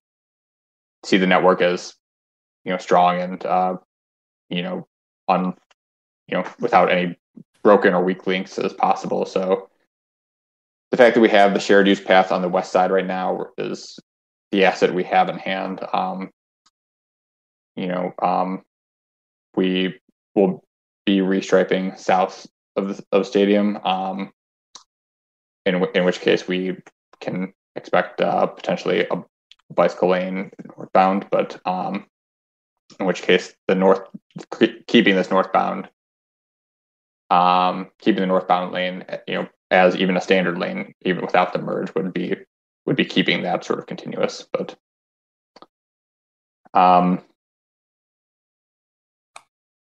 see 1.04 1.16
the 1.16 1.26
network 1.26 1.62
as 1.62 1.94
you 2.64 2.72
know 2.72 2.78
strong 2.78 3.20
and 3.20 3.44
uh, 3.46 3.76
you 4.48 4.62
know 4.62 4.86
on 5.28 5.54
you 6.28 6.36
know 6.36 6.44
without 6.60 6.90
any 6.90 7.16
broken 7.62 7.94
or 7.94 8.04
weak 8.04 8.26
links 8.26 8.58
as 8.58 8.72
possible. 8.72 9.24
So 9.24 9.68
the 10.90 10.96
fact 10.96 11.14
that 11.14 11.20
we 11.20 11.28
have 11.28 11.54
the 11.54 11.60
shared 11.60 11.88
use 11.88 12.00
path 12.00 12.32
on 12.32 12.42
the 12.42 12.48
west 12.48 12.72
side 12.72 12.90
right 12.90 13.06
now 13.06 13.46
is 13.58 13.98
the 14.50 14.64
asset 14.64 14.94
we 14.94 15.04
have 15.04 15.28
in 15.28 15.38
hand. 15.38 15.80
Um, 15.92 16.30
you 17.76 17.86
know, 17.86 18.12
um, 18.20 18.62
we 19.56 20.00
will 20.34 20.64
be 21.10 21.18
restriping 21.18 21.98
south 21.98 22.46
of 22.76 22.88
the 22.88 23.04
of 23.12 23.26
stadium. 23.26 23.78
Um, 23.84 24.32
in 25.66 25.74
w- 25.74 25.92
in 25.94 26.04
which 26.04 26.20
case 26.20 26.46
we 26.48 26.76
can 27.20 27.52
expect 27.76 28.20
uh, 28.20 28.46
potentially 28.46 29.06
a 29.10 29.24
bicycle 29.72 30.10
lane 30.10 30.50
northbound, 30.76 31.26
but 31.30 31.60
um, 31.66 32.06
in 32.98 33.06
which 33.06 33.22
case 33.22 33.54
the 33.68 33.74
north 33.74 34.02
keeping 34.86 35.14
this 35.14 35.30
northbound 35.30 35.88
um, 37.30 37.90
keeping 37.98 38.20
the 38.20 38.26
northbound 38.26 38.72
lane 38.72 39.04
you 39.26 39.34
know 39.34 39.48
as 39.70 39.96
even 39.96 40.16
a 40.16 40.20
standard 40.20 40.58
lane 40.58 40.94
even 41.02 41.22
without 41.24 41.52
the 41.52 41.58
merge 41.58 41.94
would 41.94 42.12
be 42.12 42.34
would 42.86 42.96
be 42.96 43.04
keeping 43.04 43.42
that 43.42 43.64
sort 43.64 43.78
of 43.78 43.86
continuous 43.86 44.46
but 44.52 44.76
um 46.74 47.22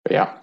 but 0.04 0.12
yeah 0.12 0.39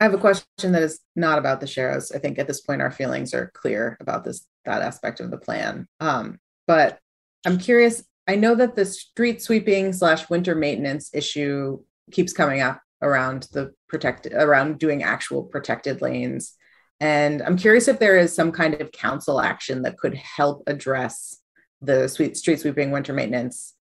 I 0.00 0.04
have 0.04 0.14
a 0.14 0.18
question 0.18 0.72
that 0.72 0.82
is 0.82 1.00
not 1.16 1.38
about 1.38 1.60
the 1.60 1.66
Sharrows. 1.66 2.14
I 2.14 2.18
think 2.18 2.38
at 2.38 2.46
this 2.46 2.60
point 2.60 2.82
our 2.82 2.90
feelings 2.90 3.34
are 3.34 3.50
clear 3.54 3.96
about 4.00 4.24
this 4.24 4.46
that 4.64 4.82
aspect 4.82 5.20
of 5.20 5.30
the 5.30 5.38
plan. 5.38 5.88
Um, 5.98 6.38
but 6.66 6.98
I'm 7.44 7.58
curious. 7.58 8.04
I 8.28 8.36
know 8.36 8.54
that 8.54 8.76
the 8.76 8.84
street 8.84 9.42
sweeping 9.42 9.92
slash 9.92 10.28
winter 10.28 10.54
maintenance 10.54 11.10
issue 11.14 11.80
keeps 12.12 12.32
coming 12.32 12.60
up 12.60 12.80
around 13.02 13.48
the 13.52 13.72
protected 13.88 14.34
around 14.34 14.78
doing 14.78 15.02
actual 15.02 15.42
protected 15.42 16.00
lanes, 16.02 16.54
and 17.00 17.42
I'm 17.42 17.56
curious 17.56 17.88
if 17.88 17.98
there 17.98 18.18
is 18.18 18.34
some 18.34 18.52
kind 18.52 18.74
of 18.80 18.92
council 18.92 19.40
action 19.40 19.82
that 19.82 19.98
could 19.98 20.14
help 20.14 20.62
address 20.66 21.38
the 21.80 22.08
street 22.08 22.36
sweeping 22.36 22.90
winter 22.90 23.12
maintenance 23.12 23.74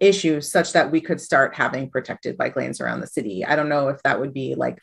issue 0.00 0.40
such 0.40 0.72
that 0.72 0.90
we 0.90 1.00
could 1.00 1.20
start 1.20 1.54
having 1.54 1.90
protected 1.90 2.38
bike 2.38 2.56
lanes 2.56 2.80
around 2.80 3.00
the 3.00 3.06
city. 3.06 3.44
I 3.44 3.54
don't 3.54 3.68
know 3.68 3.88
if 3.88 4.02
that 4.02 4.18
would 4.18 4.32
be 4.32 4.54
like 4.54 4.78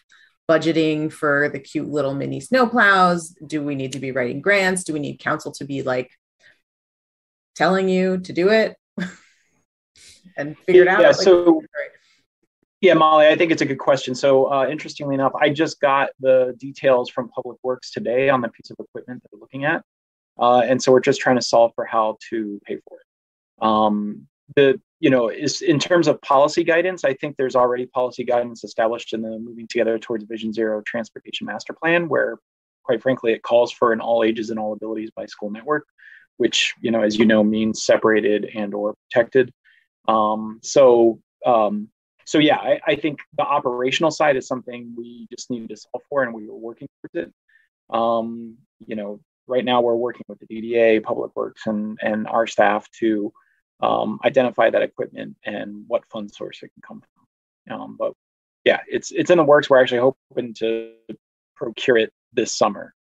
budgeting 0.50 1.12
for 1.12 1.50
the 1.50 1.60
cute 1.60 1.90
little 1.90 2.14
mini 2.14 2.40
snowplows? 2.40 3.34
Do 3.46 3.64
we 3.64 3.76
need 3.76 3.94
to 3.94 4.00
be 4.00 4.12
writing 4.12 4.42
grants? 4.42 4.84
Do 4.84 4.94
we 4.94 5.00
need 5.00 5.18
council 5.18 5.52
to 5.54 5.66
be 5.66 5.84
like 5.84 6.12
telling 7.56 7.90
you 7.90 8.20
to 8.20 8.34
do 8.34 8.50
it 8.50 8.76
and 10.38 10.58
figure 10.60 10.84
it 10.84 10.88
out? 10.88 11.02
Yeah, 11.02 11.08
like, 11.08 11.16
so 11.18 11.62
yeah, 12.82 12.94
Molly, 12.94 13.28
I 13.28 13.36
think 13.36 13.52
it's 13.52 13.62
a 13.62 13.66
good 13.66 13.80
question. 13.80 14.14
So 14.14 14.52
uh, 14.52 14.68
interestingly 14.70 15.16
enough, 15.16 15.34
I 15.40 15.50
just 15.50 15.82
got 15.82 16.10
the 16.20 16.56
details 16.60 17.10
from 17.10 17.30
Public 17.30 17.58
Works 17.64 17.92
today 17.92 18.30
on 18.30 18.42
the 18.42 18.50
piece 18.50 18.70
of 18.70 18.78
equipment 18.80 19.24
that 19.24 19.30
we're 19.34 19.40
looking 19.40 19.66
at. 19.66 19.84
Uh, 20.40 20.60
and 20.60 20.82
so 20.82 20.92
we're 20.92 21.00
just 21.00 21.20
trying 21.20 21.38
to 21.38 21.42
solve 21.42 21.72
for 21.74 21.86
how 21.86 22.18
to 22.30 22.62
pay 22.64 22.78
for 22.88 23.00
it. 23.00 23.66
Um, 23.66 24.28
the 24.56 24.80
you 25.00 25.10
know, 25.10 25.30
is 25.30 25.62
in 25.62 25.80
terms 25.80 26.08
of 26.08 26.22
policy 26.22 26.64
guidance, 26.64 27.04
I 27.04 27.14
think 27.14 27.36
there's 27.38 27.56
already 27.56 27.86
policy 27.86 28.24
guidance 28.24 28.64
established 28.64 29.14
in 29.14 29.22
the 29.22 29.38
Moving 29.38 29.68
Together 29.68 30.00
Towards 30.00 30.24
Vision 30.26 30.52
Zero 30.52 30.82
Transportation 30.86 31.46
Master 31.46 31.74
Plan, 31.74 32.10
where, 32.10 32.40
quite 32.84 33.02
frankly, 33.02 33.32
it 33.34 33.44
calls 33.44 33.72
for 33.72 33.94
an 33.94 34.02
all 34.02 34.24
ages 34.24 34.50
and 34.50 34.60
all 34.60 34.74
abilities 34.74 35.12
bicycle 35.16 35.52
network, 35.52 35.86
which, 36.38 36.74
you 36.82 36.90
know, 36.90 37.02
as 37.02 37.18
you 37.18 37.26
know, 37.26 37.44
means 37.44 37.86
separated 37.86 38.50
and 38.56 38.74
or 38.74 38.96
protected. 39.10 39.52
Um, 40.08 40.60
so, 40.64 41.20
um, 41.46 41.90
so 42.26 42.40
yeah, 42.40 42.58
I, 42.58 42.80
I, 42.86 42.96
think 42.96 43.20
the 43.38 43.44
operational 43.44 44.12
side 44.12 44.36
is 44.36 44.48
something 44.48 44.94
we 44.98 45.28
just 45.32 45.50
needed 45.52 45.70
to 45.70 45.78
solve 45.78 46.04
for, 46.10 46.24
and 46.24 46.34
we 46.34 46.48
were 46.48 46.58
working 46.58 46.88
towards 47.02 47.28
it. 47.28 47.34
Um, 47.90 48.58
you 48.86 48.96
know, 48.96 49.20
right 49.48 49.64
now 49.64 49.82
we're 49.82 49.96
working 49.96 50.24
with 50.28 50.40
the 50.40 50.48
DDA, 50.48 51.04
Public 51.04 51.36
Works, 51.36 51.68
and 51.68 51.98
and 52.02 52.28
our 52.28 52.48
staff 52.48 52.90
to 53.00 53.32
um, 53.82 54.20
identify 54.26 54.70
that 54.70 54.82
equipment 54.82 55.36
and 55.46 55.84
what 55.88 56.06
fund 56.08 56.32
source 56.32 56.62
it 56.64 56.72
can 56.74 56.82
come 56.82 57.02
from. 57.02 57.82
Um, 57.82 57.96
but 57.98 58.14
yeah, 58.66 58.80
it's 58.88 59.12
it's 59.12 59.30
in 59.30 59.38
the 59.38 59.44
works. 59.44 59.70
We're 59.70 59.82
actually 59.82 60.14
hoping 60.32 60.54
to 60.56 60.94
procure 61.56 61.98
it 61.98 62.12
this 62.34 62.52
summer, 62.54 62.94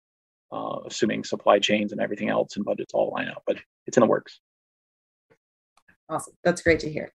uh, 0.53 0.81
assuming 0.87 1.25
supply 1.25 1.59
chains 1.59 1.93
and 1.93 2.01
everything 2.01 2.29
else 2.29 2.57
and 2.57 2.65
budgets 2.65 2.95
all 2.95 3.11
line 3.11 3.29
up. 3.29 3.43
But 3.47 3.59
it's 3.87 3.97
in 3.97 4.03
the 4.03 4.07
works. 4.07 4.41
Awesome. 6.09 6.35
That's 6.45 6.63
great 6.63 6.81
to 6.81 6.91
hear. 6.91 7.13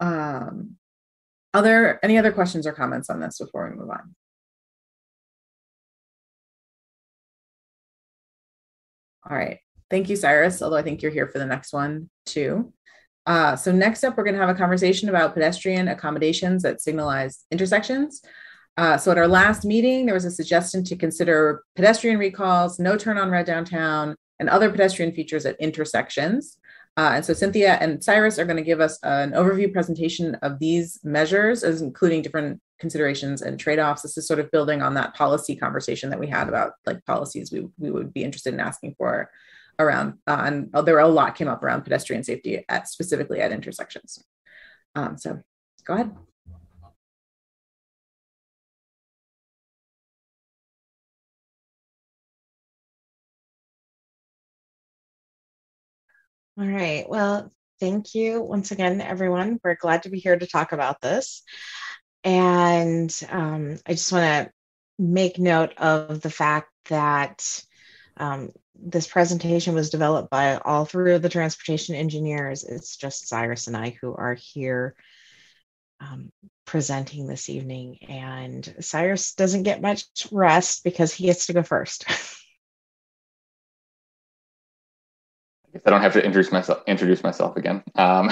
Um, 0.00 0.76
other 1.52 1.98
any 2.02 2.18
other 2.18 2.32
questions 2.32 2.66
or 2.66 2.72
comments 2.72 3.10
on 3.10 3.20
this 3.20 3.38
before 3.38 3.68
we 3.68 3.76
move 3.76 3.90
on? 3.90 4.14
All 9.28 9.36
right. 9.36 9.58
Thank 9.90 10.08
you, 10.08 10.16
Cyrus, 10.16 10.62
although 10.62 10.76
I 10.76 10.82
think 10.82 11.02
you're 11.02 11.10
here 11.10 11.26
for 11.26 11.38
the 11.38 11.46
next 11.46 11.72
one 11.72 12.08
too. 12.24 12.72
Uh, 13.26 13.56
so 13.56 13.72
next 13.72 14.04
up, 14.04 14.16
we're 14.16 14.24
going 14.24 14.34
to 14.34 14.40
have 14.40 14.54
a 14.54 14.58
conversation 14.58 15.08
about 15.08 15.34
pedestrian 15.34 15.88
accommodations 15.88 16.64
at 16.64 16.80
signalized 16.80 17.44
intersections. 17.50 18.22
Uh, 18.76 18.96
so 18.96 19.10
at 19.10 19.18
our 19.18 19.28
last 19.28 19.64
meeting, 19.64 20.06
there 20.06 20.14
was 20.14 20.24
a 20.24 20.30
suggestion 20.30 20.82
to 20.84 20.96
consider 20.96 21.62
pedestrian 21.76 22.18
recalls, 22.18 22.78
no 22.78 22.96
turn 22.96 23.18
on 23.18 23.30
red 23.30 23.46
downtown, 23.46 24.16
and 24.38 24.48
other 24.48 24.70
pedestrian 24.70 25.12
features 25.12 25.44
at 25.44 25.60
intersections. 25.60 26.58
Uh, 26.96 27.12
and 27.14 27.24
so 27.24 27.34
Cynthia 27.34 27.74
and 27.80 28.02
Cyrus 28.02 28.38
are 28.38 28.44
going 28.44 28.56
to 28.56 28.62
give 28.62 28.80
us 28.80 28.98
an 29.02 29.32
overview 29.32 29.72
presentation 29.72 30.34
of 30.36 30.58
these 30.58 30.98
measures, 31.04 31.62
as 31.62 31.82
including 31.82 32.22
different 32.22 32.60
considerations 32.78 33.42
and 33.42 33.60
trade-offs. 33.60 34.02
This 34.02 34.16
is 34.16 34.26
sort 34.26 34.40
of 34.40 34.50
building 34.50 34.82
on 34.82 34.94
that 34.94 35.14
policy 35.14 35.54
conversation 35.54 36.10
that 36.10 36.18
we 36.18 36.26
had 36.26 36.48
about 36.48 36.72
like 36.86 37.04
policies 37.04 37.52
we, 37.52 37.68
we 37.78 37.90
would 37.90 38.12
be 38.14 38.24
interested 38.24 38.54
in 38.54 38.60
asking 38.60 38.94
for 38.96 39.30
around, 39.80 40.14
uh, 40.26 40.42
and 40.44 40.70
there 40.84 40.94
were 40.94 41.00
a 41.00 41.08
lot 41.08 41.34
came 41.34 41.48
up 41.48 41.62
around 41.62 41.82
pedestrian 41.82 42.24
safety 42.24 42.64
at 42.68 42.88
specifically 42.88 43.40
at 43.40 43.52
intersections. 43.52 44.22
Um, 44.94 45.16
so 45.18 45.40
go 45.84 45.94
ahead. 45.94 46.12
All 56.58 56.66
right. 56.66 57.08
Well, 57.08 57.50
thank 57.78 58.14
you 58.14 58.42
once 58.42 58.70
again, 58.70 59.00
everyone. 59.00 59.58
We're 59.64 59.76
glad 59.76 60.02
to 60.02 60.10
be 60.10 60.18
here 60.18 60.38
to 60.38 60.46
talk 60.46 60.72
about 60.72 61.00
this. 61.00 61.42
And 62.22 63.10
um, 63.30 63.78
I 63.86 63.92
just 63.92 64.12
want 64.12 64.24
to 64.24 64.52
make 64.98 65.38
note 65.38 65.72
of 65.78 66.20
the 66.20 66.30
fact 66.30 66.68
that 66.90 67.62
um, 68.18 68.50
this 68.74 69.06
presentation 69.06 69.74
was 69.74 69.90
developed 69.90 70.30
by 70.30 70.56
all 70.56 70.84
three 70.84 71.14
of 71.14 71.22
the 71.22 71.28
transportation 71.28 71.94
engineers. 71.94 72.64
It's 72.64 72.96
just 72.96 73.28
Cyrus 73.28 73.66
and 73.66 73.76
I 73.76 73.96
who 74.00 74.14
are 74.14 74.34
here 74.34 74.94
um, 76.00 76.30
presenting 76.66 77.26
this 77.26 77.48
evening. 77.48 77.98
And 78.08 78.74
Cyrus 78.80 79.34
doesn't 79.34 79.64
get 79.64 79.82
much 79.82 80.04
rest 80.30 80.84
because 80.84 81.12
he 81.12 81.26
gets 81.26 81.46
to 81.46 81.52
go 81.52 81.62
first. 81.62 82.04
I 85.68 85.72
guess 85.72 85.82
I 85.86 85.90
don't 85.90 86.02
have 86.02 86.14
to 86.14 86.24
introduce 86.24 86.50
myself 86.50 86.82
introduce 86.86 87.22
myself 87.22 87.56
again. 87.56 87.84
Um, 87.94 88.30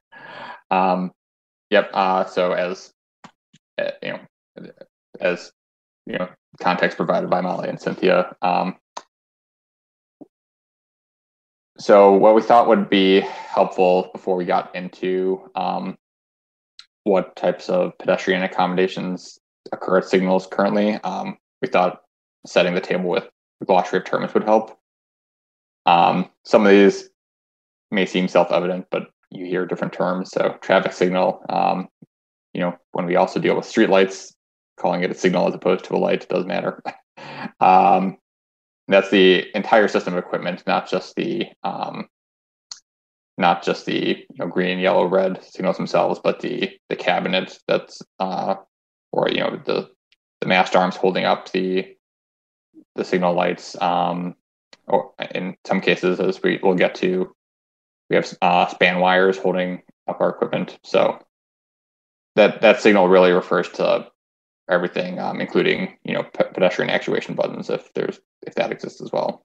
um, 0.70 1.10
yep. 1.68 1.90
Uh, 1.92 2.26
so 2.26 2.52
as 2.52 2.92
uh, 3.76 3.90
you 4.02 4.12
know, 4.12 4.20
as 5.20 5.50
you 6.06 6.18
know, 6.18 6.28
context 6.60 6.96
provided 6.96 7.28
by 7.28 7.40
Molly 7.40 7.68
and 7.68 7.80
Cynthia. 7.80 8.36
Um, 8.40 8.76
so 11.80 12.12
what 12.12 12.34
we 12.34 12.42
thought 12.42 12.68
would 12.68 12.90
be 12.90 13.20
helpful 13.20 14.10
before 14.12 14.36
we 14.36 14.44
got 14.44 14.74
into 14.76 15.50
um, 15.54 15.96
what 17.04 17.34
types 17.36 17.70
of 17.70 17.96
pedestrian 17.98 18.42
accommodations 18.42 19.38
occur 19.72 19.98
at 19.98 20.04
signals 20.04 20.46
currently, 20.46 20.94
um, 20.96 21.38
we 21.62 21.68
thought 21.68 22.02
setting 22.46 22.74
the 22.74 22.80
table 22.82 23.08
with 23.08 23.26
the 23.60 23.66
glossary 23.66 24.00
of 24.00 24.04
terms 24.04 24.34
would 24.34 24.44
help. 24.44 24.78
Um, 25.86 26.30
some 26.44 26.66
of 26.66 26.70
these 26.70 27.08
may 27.90 28.04
seem 28.04 28.28
self-evident, 28.28 28.86
but 28.90 29.08
you 29.30 29.46
hear 29.46 29.64
different 29.64 29.94
terms. 29.94 30.30
So 30.30 30.58
traffic 30.60 30.92
signal, 30.92 31.42
um, 31.48 31.88
you 32.52 32.60
know, 32.60 32.76
when 32.92 33.06
we 33.06 33.16
also 33.16 33.40
deal 33.40 33.56
with 33.56 33.64
streetlights, 33.64 34.34
calling 34.78 35.02
it 35.02 35.10
a 35.10 35.14
signal 35.14 35.48
as 35.48 35.54
opposed 35.54 35.84
to 35.84 35.94
a 35.94 35.98
light 35.98 36.28
doesn't 36.28 36.46
matter. 36.46 36.82
um, 38.90 39.00
that's 39.00 39.10
the 39.10 39.46
entire 39.56 39.88
system 39.88 40.14
of 40.14 40.18
equipment, 40.18 40.64
not 40.66 40.88
just 40.88 41.14
the 41.14 41.46
um, 41.62 42.08
not 43.38 43.62
just 43.62 43.86
the 43.86 44.18
you 44.18 44.36
know, 44.38 44.48
green, 44.48 44.78
yellow, 44.78 45.06
red 45.06 45.42
signals 45.44 45.76
themselves, 45.76 46.20
but 46.22 46.40
the 46.40 46.70
the 46.88 46.96
cabinet 46.96 47.58
that's 47.68 48.02
uh, 48.18 48.56
or 49.12 49.28
you 49.30 49.38
know 49.38 49.60
the 49.64 49.88
the 50.40 50.46
mast 50.46 50.74
arms 50.74 50.96
holding 50.96 51.24
up 51.24 51.50
the 51.52 51.96
the 52.96 53.04
signal 53.04 53.34
lights. 53.34 53.80
Um, 53.80 54.34
or 54.88 55.12
in 55.34 55.56
some 55.64 55.80
cases, 55.80 56.18
as 56.18 56.42
we 56.42 56.58
will 56.60 56.74
get 56.74 56.96
to, 56.96 57.32
we 58.08 58.16
have 58.16 58.36
uh, 58.42 58.66
span 58.66 58.98
wires 58.98 59.38
holding 59.38 59.82
up 60.08 60.20
our 60.20 60.30
equipment. 60.30 60.78
So 60.82 61.20
that 62.34 62.60
that 62.62 62.80
signal 62.80 63.08
really 63.08 63.30
refers 63.30 63.68
to 63.70 64.09
everything, 64.70 65.18
um, 65.18 65.40
including 65.40 65.96
you 66.04 66.14
know 66.14 66.22
pedestrian 66.22 66.90
actuation 66.90 67.34
buttons 67.34 67.70
if 67.70 67.92
there's 67.94 68.20
if 68.46 68.54
that 68.54 68.72
exists 68.72 69.00
as 69.00 69.12
well. 69.12 69.44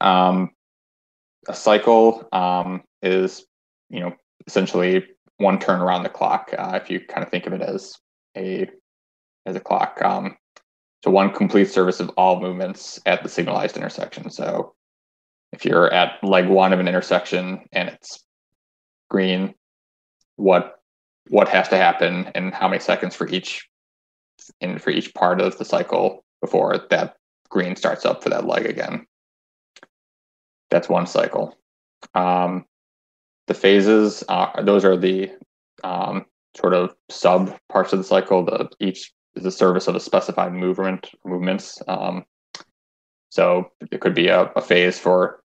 Um, 0.00 0.50
a 1.48 1.54
cycle 1.54 2.28
um, 2.32 2.82
is 3.02 3.44
you 3.90 4.00
know 4.00 4.14
essentially 4.46 5.06
one 5.38 5.58
turn 5.58 5.80
around 5.80 6.02
the 6.02 6.08
clock. 6.08 6.54
Uh, 6.56 6.78
if 6.82 6.90
you 6.90 7.00
kind 7.00 7.24
of 7.24 7.30
think 7.30 7.46
of 7.46 7.52
it 7.52 7.62
as 7.62 7.94
a 8.36 8.68
as 9.46 9.56
a 9.56 9.60
clock. 9.60 10.00
Um, 10.02 10.36
so 11.02 11.10
one 11.10 11.32
complete 11.32 11.70
service 11.70 12.00
of 12.00 12.10
all 12.16 12.40
movements 12.40 12.98
at 13.04 13.22
the 13.22 13.28
signalized 13.28 13.76
intersection. 13.76 14.30
So 14.30 14.74
if 15.52 15.64
you're 15.64 15.92
at 15.92 16.22
leg 16.22 16.48
one 16.48 16.72
of 16.72 16.80
an 16.80 16.88
intersection 16.88 17.66
and 17.72 17.90
it's 17.90 18.24
green, 19.10 19.54
what 20.36 20.73
what 21.28 21.48
has 21.48 21.68
to 21.68 21.76
happen 21.76 22.30
and 22.34 22.54
how 22.54 22.68
many 22.68 22.80
seconds 22.80 23.14
for 23.14 23.28
each 23.28 23.68
in 24.60 24.78
for 24.78 24.90
each 24.90 25.14
part 25.14 25.40
of 25.40 25.56
the 25.58 25.64
cycle 25.64 26.24
before 26.40 26.78
that 26.90 27.16
green 27.48 27.76
starts 27.76 28.04
up 28.04 28.22
for 28.22 28.30
that 28.30 28.46
leg 28.46 28.66
again. 28.66 29.06
That's 30.70 30.88
one 30.88 31.06
cycle. 31.06 31.56
Um, 32.14 32.64
the 33.46 33.54
phases, 33.54 34.24
uh, 34.28 34.62
those 34.62 34.84
are 34.84 34.96
the 34.96 35.30
um, 35.82 36.26
sort 36.56 36.74
of 36.74 36.94
sub 37.10 37.56
parts 37.68 37.92
of 37.92 37.98
the 37.98 38.04
cycle. 38.04 38.44
The 38.44 38.68
each 38.80 39.12
is 39.36 39.44
a 39.44 39.50
service 39.50 39.86
of 39.88 39.94
a 39.94 40.00
specified 40.00 40.52
movement 40.52 41.10
movements. 41.24 41.80
Um, 41.88 42.24
so 43.30 43.70
it 43.90 44.00
could 44.00 44.14
be 44.14 44.28
a, 44.28 44.42
a, 44.56 44.60
phase 44.60 44.98
for 44.98 45.42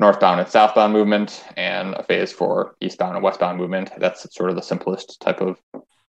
northbound 0.00 0.40
and 0.40 0.48
southbound 0.48 0.92
movement, 0.92 1.44
and 1.56 1.94
a 1.94 2.02
phase 2.02 2.32
for 2.32 2.76
eastbound 2.80 3.14
and 3.14 3.24
westbound 3.24 3.58
movement. 3.58 3.90
That's 3.98 4.26
sort 4.34 4.50
of 4.50 4.56
the 4.56 4.62
simplest 4.62 5.20
type 5.20 5.40
of 5.40 5.60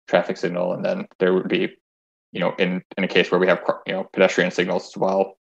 traffic 0.08 0.38
signal. 0.38 0.74
And 0.74 0.84
then 0.84 1.08
there 1.20 1.34
would 1.34 1.50
be, 1.50 1.70
you 2.32 2.40
know, 2.40 2.54
in 2.58 2.82
in 2.98 3.04
a 3.04 3.08
case 3.08 3.32
where 3.32 3.40
we 3.40 3.48
have 3.48 3.62
you 3.86 3.94
know 3.94 4.10
pedestrian 4.14 4.52
signals 4.52 4.88
as 4.88 4.98
well, 4.98 5.38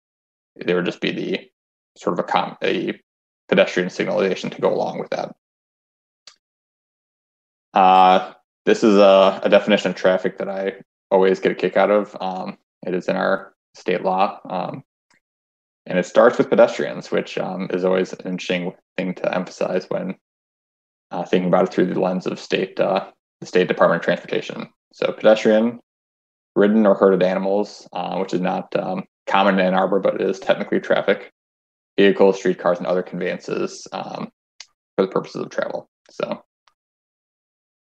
there 0.55 0.75
would 0.75 0.85
just 0.85 1.01
be 1.01 1.11
the 1.11 1.51
sort 1.97 2.17
of 2.17 2.25
a 2.25 2.27
com 2.27 2.57
a 2.63 2.99
pedestrian 3.49 3.89
signalization 3.89 4.53
to 4.53 4.61
go 4.61 4.73
along 4.73 4.99
with 4.99 5.09
that. 5.11 5.35
Uh, 7.73 8.33
this 8.65 8.83
is 8.83 8.97
a, 8.97 9.41
a, 9.43 9.49
definition 9.49 9.91
of 9.91 9.97
traffic 9.97 10.37
that 10.37 10.47
I 10.47 10.73
always 11.09 11.39
get 11.39 11.51
a 11.51 11.55
kick 11.55 11.75
out 11.75 11.89
of. 11.89 12.15
Um, 12.21 12.57
it 12.85 12.93
is 12.93 13.07
in 13.07 13.15
our 13.15 13.53
state 13.73 14.03
law, 14.03 14.39
um, 14.47 14.83
and 15.85 15.99
it 15.99 16.05
starts 16.05 16.37
with 16.37 16.49
pedestrians, 16.49 17.11
which 17.11 17.37
um, 17.37 17.67
is 17.71 17.83
always 17.83 18.13
an 18.13 18.25
interesting 18.25 18.73
thing 18.97 19.13
to 19.15 19.35
emphasize 19.35 19.85
when 19.89 20.15
uh, 21.11 21.23
thinking 21.23 21.47
about 21.47 21.65
it 21.65 21.73
through 21.73 21.93
the 21.93 21.99
lens 21.99 22.25
of 22.25 22.39
state 22.39 22.79
uh, 22.79 23.05
the 23.39 23.45
state 23.45 23.67
Department 23.67 24.01
of 24.01 24.05
Transportation. 24.05 24.69
So 24.93 25.11
pedestrian, 25.11 25.79
ridden 26.55 26.85
or 26.85 26.95
herded 26.95 27.23
animals, 27.23 27.87
uh, 27.91 28.17
which 28.17 28.33
is 28.33 28.41
not 28.41 28.73
um, 28.75 29.03
common 29.27 29.59
in 29.59 29.65
Ann 29.65 29.73
Arbor, 29.73 29.99
but 29.99 30.21
is 30.21 30.39
technically 30.39 30.79
traffic, 30.79 31.31
vehicles, 31.97 32.37
streetcars, 32.37 32.77
and 32.77 32.87
other 32.87 33.03
conveyances 33.03 33.87
um, 33.91 34.29
for 34.95 35.05
the 35.05 35.11
purposes 35.11 35.41
of 35.41 35.49
travel. 35.49 35.89
So, 36.09 36.43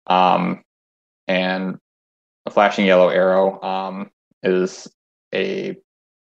um, 0.06 0.62
and 1.28 1.78
a 2.46 2.50
flashing 2.50 2.86
yellow 2.86 3.08
arrow 3.08 3.60
um, 3.62 4.10
is 4.42 4.88
a 5.34 5.76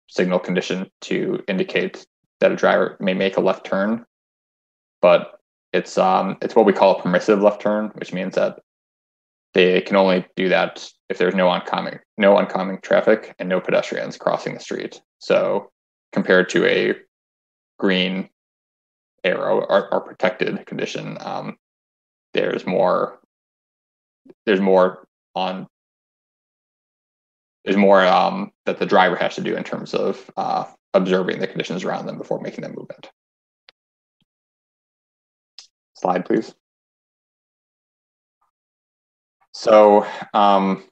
signal 0.09 0.39
condition 0.39 0.89
to 1.01 1.43
indicate 1.47 2.05
that 2.39 2.51
a 2.51 2.55
driver 2.55 2.97
may 2.99 3.13
make 3.13 3.37
a 3.37 3.41
left 3.41 3.65
turn, 3.65 4.05
but 5.01 5.39
it's 5.71 5.97
um, 5.97 6.37
it's 6.41 6.55
what 6.55 6.65
we 6.65 6.73
call 6.73 6.97
a 6.97 7.01
permissive 7.01 7.41
left 7.41 7.61
turn, 7.61 7.91
which 7.95 8.13
means 8.13 8.35
that 8.35 8.59
they 9.53 9.81
can 9.81 9.95
only 9.95 10.25
do 10.35 10.49
that 10.49 10.87
if 11.09 11.17
there's 11.17 11.35
no 11.35 11.47
oncoming 11.47 11.99
no 12.19 12.35
oncoming 12.35 12.79
traffic 12.81 13.33
and 13.39 13.47
no 13.47 13.61
pedestrians 13.61 14.17
crossing 14.17 14.53
the 14.53 14.59
street. 14.59 15.01
So 15.19 15.71
compared 16.11 16.49
to 16.49 16.65
a 16.65 16.95
green 17.79 18.29
arrow 19.23 19.61
or, 19.61 19.91
or 19.93 20.01
protected 20.01 20.65
condition, 20.65 21.17
um, 21.21 21.57
there's 22.33 22.67
more 22.67 23.19
there's 24.45 24.59
more 24.59 25.07
on 25.33 25.67
there's 27.69 27.77
more 27.77 28.03
um, 28.03 28.51
that 28.65 28.79
the 28.79 28.85
driver 28.87 29.15
has 29.15 29.35
to 29.35 29.41
do 29.41 29.55
in 29.55 29.63
terms 29.63 29.93
of 29.93 30.31
uh, 30.35 30.65
observing 30.95 31.39
the 31.39 31.45
conditions 31.45 31.83
around 31.83 32.07
them 32.07 32.17
before 32.17 32.41
making 32.41 32.63
that 32.63 32.75
movement. 32.75 33.11
Slide, 35.93 36.25
please. 36.25 36.51
So 39.53 40.07
um, 40.33 40.83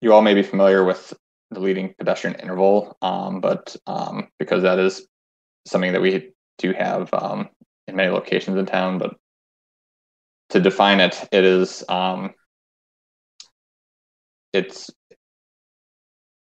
you 0.00 0.14
all 0.14 0.22
may 0.22 0.32
be 0.32 0.42
familiar 0.42 0.82
with 0.82 1.12
the 1.50 1.60
leading 1.60 1.92
pedestrian 1.98 2.40
interval, 2.40 2.96
um, 3.02 3.42
but 3.42 3.76
um, 3.86 4.28
because 4.38 4.62
that 4.62 4.78
is 4.78 5.06
something 5.66 5.92
that 5.92 6.00
we 6.00 6.32
do 6.56 6.72
have 6.72 7.12
um, 7.12 7.50
in 7.88 7.94
many 7.94 8.08
locations 8.08 8.56
in 8.56 8.64
town, 8.64 8.96
but 8.96 9.16
to 10.48 10.60
define 10.60 11.00
it, 11.00 11.28
it 11.30 11.44
is 11.44 11.84
um, 11.90 12.32
it's 14.54 14.90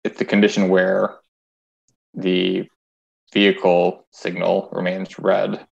it's 0.08 0.18
the 0.18 0.24
condition 0.24 0.70
where 0.70 1.18
the 2.14 2.66
vehicle 3.34 4.06
signal 4.10 4.70
remains 4.72 5.18
red 5.18 5.66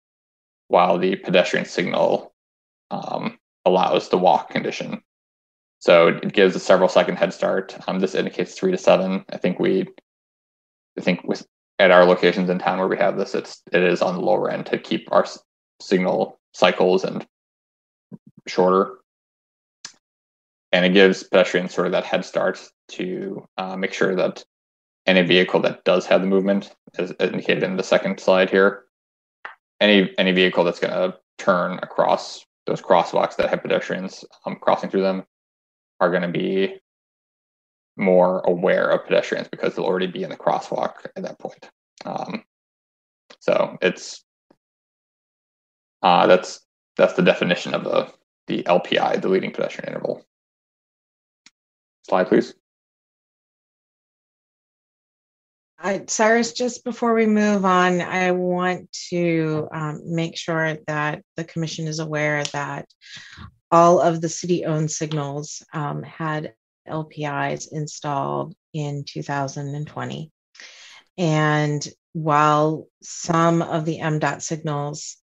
while 0.68 0.98
the 0.98 1.16
pedestrian 1.16 1.64
signal 1.64 2.34
um, 2.90 3.38
allows 3.64 4.10
the 4.10 4.18
walk 4.18 4.50
condition. 4.50 5.00
So 5.78 6.08
it 6.08 6.34
gives 6.34 6.54
a 6.54 6.60
several 6.60 6.90
second 6.90 7.16
head 7.16 7.32
start. 7.32 7.74
Um, 7.88 7.98
this 7.98 8.14
indicates 8.14 8.52
three 8.52 8.72
to 8.72 8.78
seven. 8.78 9.24
I 9.30 9.38
think 9.38 9.58
we, 9.58 9.86
I 10.98 11.00
think 11.00 11.24
with 11.24 11.46
at 11.78 11.90
our 11.90 12.04
locations 12.04 12.50
in 12.50 12.58
town 12.58 12.78
where 12.78 12.88
we 12.88 12.98
have 12.98 13.16
this, 13.16 13.34
it's 13.34 13.62
it 13.72 13.82
is 13.82 14.02
on 14.02 14.16
the 14.16 14.20
lower 14.20 14.50
end 14.50 14.66
to 14.66 14.78
keep 14.78 15.08
our 15.12 15.24
signal 15.80 16.38
cycles 16.52 17.04
and 17.04 17.26
shorter, 18.46 18.98
and 20.76 20.84
it 20.84 20.92
gives 20.92 21.22
pedestrians 21.22 21.72
sort 21.72 21.86
of 21.86 21.92
that 21.94 22.04
head 22.04 22.22
start 22.22 22.62
to 22.86 23.48
uh, 23.56 23.74
make 23.76 23.94
sure 23.94 24.14
that 24.14 24.44
any 25.06 25.22
vehicle 25.22 25.58
that 25.58 25.82
does 25.84 26.04
have 26.04 26.20
the 26.20 26.26
movement, 26.26 26.76
as 26.98 27.14
indicated 27.18 27.62
in 27.62 27.78
the 27.78 27.82
second 27.82 28.20
slide 28.20 28.50
here, 28.50 28.84
any 29.80 30.12
any 30.18 30.32
vehicle 30.32 30.64
that's 30.64 30.78
going 30.78 30.92
to 30.92 31.16
turn 31.38 31.78
across 31.82 32.44
those 32.66 32.82
crosswalks 32.82 33.36
that 33.36 33.48
have 33.48 33.62
pedestrians 33.62 34.22
um, 34.44 34.56
crossing 34.56 34.90
through 34.90 35.00
them 35.00 35.24
are 35.98 36.10
going 36.10 36.20
to 36.20 36.28
be 36.28 36.78
more 37.96 38.40
aware 38.40 38.90
of 38.90 39.06
pedestrians 39.06 39.48
because 39.48 39.74
they'll 39.74 39.86
already 39.86 40.06
be 40.06 40.24
in 40.24 40.28
the 40.28 40.36
crosswalk 40.36 41.06
at 41.16 41.22
that 41.22 41.38
point. 41.38 41.70
Um, 42.04 42.44
so 43.40 43.78
it's 43.80 44.22
uh, 46.02 46.26
that's 46.26 46.60
that's 46.98 47.14
the 47.14 47.22
definition 47.22 47.72
of 47.72 47.82
the 47.84 48.12
the 48.46 48.62
LPI, 48.64 49.22
the 49.22 49.28
leading 49.30 49.52
pedestrian 49.52 49.88
interval. 49.88 50.22
Slide, 52.08 52.28
please. 52.28 52.54
I, 55.76 56.04
Cyrus, 56.06 56.52
just 56.52 56.84
before 56.84 57.14
we 57.14 57.26
move 57.26 57.64
on, 57.64 58.00
I 58.00 58.30
want 58.30 58.90
to 59.10 59.68
um, 59.72 60.00
make 60.04 60.36
sure 60.36 60.78
that 60.86 61.22
the 61.36 61.42
commission 61.42 61.88
is 61.88 61.98
aware 61.98 62.44
that 62.52 62.86
all 63.72 64.00
of 64.00 64.20
the 64.20 64.28
city 64.28 64.64
owned 64.64 64.92
signals 64.92 65.64
um, 65.72 66.04
had 66.04 66.54
LPIs 66.88 67.72
installed 67.72 68.54
in 68.72 69.02
2020. 69.04 70.30
And 71.18 71.88
while 72.12 72.86
some 73.02 73.62
of 73.62 73.84
the 73.84 73.98
MDOT 73.98 74.42
signals 74.42 75.16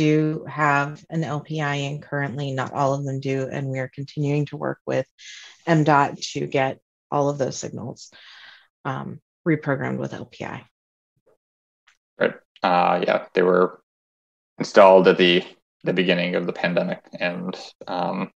do 0.00 0.46
have 0.48 1.04
an 1.10 1.20
LPI 1.20 1.90
in 1.90 2.00
currently, 2.00 2.52
not 2.52 2.72
all 2.72 2.94
of 2.94 3.04
them 3.04 3.20
do. 3.20 3.46
And 3.52 3.68
we 3.68 3.80
are 3.80 3.90
continuing 3.94 4.46
to 4.46 4.56
work 4.56 4.78
with 4.86 5.06
MDOT 5.68 6.32
to 6.32 6.46
get 6.46 6.78
all 7.10 7.28
of 7.28 7.36
those 7.36 7.58
signals 7.58 8.10
um, 8.86 9.20
reprogrammed 9.46 9.98
with 9.98 10.12
LPI. 10.12 10.62
Right. 12.18 12.34
Uh, 12.62 13.04
yeah, 13.06 13.26
they 13.34 13.42
were 13.42 13.82
installed 14.58 15.06
at 15.08 15.18
the 15.18 15.44
the 15.84 15.92
beginning 15.92 16.34
of 16.34 16.46
the 16.46 16.52
pandemic, 16.52 17.02
and 17.18 17.58
um, 17.86 18.30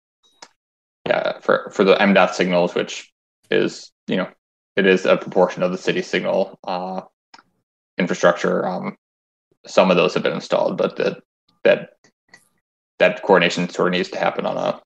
yeah, 1.08 1.40
for 1.42 1.72
for 1.74 1.84
the 1.84 1.96
MDOT 1.96 2.34
signals, 2.34 2.74
which 2.74 3.12
is 3.52 3.92
you 4.08 4.16
know 4.16 4.30
it 4.76 4.88
is 4.88 5.06
a 5.06 5.18
proportion 5.18 5.62
of 5.62 5.72
the 5.72 5.78
city 5.78 6.02
signal 6.02 6.60
uh, 6.64 7.02
infrastructure. 8.00 8.66
Um, 8.68 8.98
some 9.68 9.92
of 9.92 9.98
those 9.98 10.16
have 10.16 10.24
been 10.24 10.34
installed, 10.34 10.78
but 10.78 10.96
that 10.98 11.22
that 11.64 11.90
that 13.00 13.24
coordination 13.24 13.68
sort 13.70 13.88
of 13.88 13.94
needs 13.94 14.10
to 14.10 14.20
happen 14.20 14.46
on 14.46 14.58
a 14.58 14.80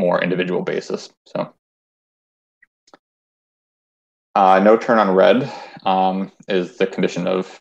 more 0.00 0.22
individual 0.22 0.62
basis. 0.62 1.10
So, 1.26 1.54
uh, 4.34 4.60
no 4.60 4.76
turn 4.76 4.98
on 4.98 5.14
red 5.14 5.52
um, 5.84 6.32
is 6.48 6.78
the 6.78 6.86
condition 6.86 7.26
of 7.26 7.60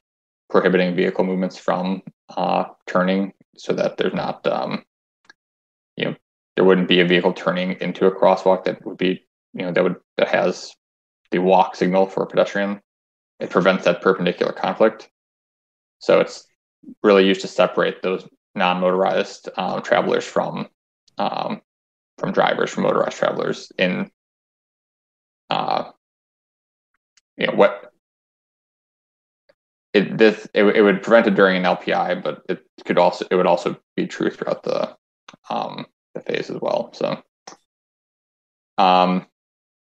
prohibiting 0.49 0.95
vehicle 0.95 1.23
movements 1.23 1.57
from 1.57 2.01
uh, 2.35 2.65
turning, 2.87 3.33
so 3.55 3.73
that 3.73 3.97
there's 3.97 4.13
not, 4.13 4.45
um, 4.47 4.83
you 5.95 6.05
know, 6.05 6.15
there 6.55 6.65
wouldn't 6.65 6.87
be 6.87 7.01
a 7.01 7.05
vehicle 7.05 7.33
turning 7.33 7.73
into 7.81 8.07
a 8.07 8.11
crosswalk 8.11 8.63
that 8.63 8.83
would 8.85 8.97
be, 8.97 9.25
you 9.53 9.65
know, 9.65 9.71
that 9.71 9.83
would 9.83 9.97
that 10.17 10.29
has 10.29 10.73
the 11.31 11.39
walk 11.39 11.75
signal 11.75 12.07
for 12.07 12.23
a 12.23 12.27
pedestrian. 12.27 12.81
It 13.39 13.49
prevents 13.49 13.85
that 13.85 14.01
perpendicular 14.01 14.51
conflict. 14.51 15.09
So 15.99 16.19
it's 16.19 16.48
really 17.03 17.27
used 17.27 17.41
to 17.41 17.47
separate 17.47 18.01
those 18.01 18.27
non-motorized 18.55 19.49
uh, 19.57 19.79
travelers 19.81 20.25
from 20.25 20.67
um, 21.17 21.61
from 22.17 22.31
drivers, 22.31 22.69
from 22.69 22.83
motorized 22.83 23.17
travelers 23.17 23.71
in 23.77 24.09
uh, 25.49 25.91
you 27.37 27.47
know 27.47 27.53
what 27.53 27.91
it 29.93 30.17
this 30.17 30.47
it, 30.53 30.63
it 30.63 30.81
would 30.81 31.01
prevent 31.01 31.27
it 31.27 31.35
during 31.35 31.57
an 31.57 31.63
LPI, 31.63 32.23
but 32.23 32.43
it 32.47 32.63
could 32.85 32.97
also 32.97 33.25
it 33.29 33.35
would 33.35 33.47
also 33.47 33.77
be 33.95 34.07
true 34.07 34.29
throughout 34.29 34.63
the 34.63 34.95
um, 35.49 35.85
the 36.13 36.21
phase 36.21 36.49
as 36.49 36.59
well. 36.61 36.91
So 36.93 37.21
um, 38.77 39.25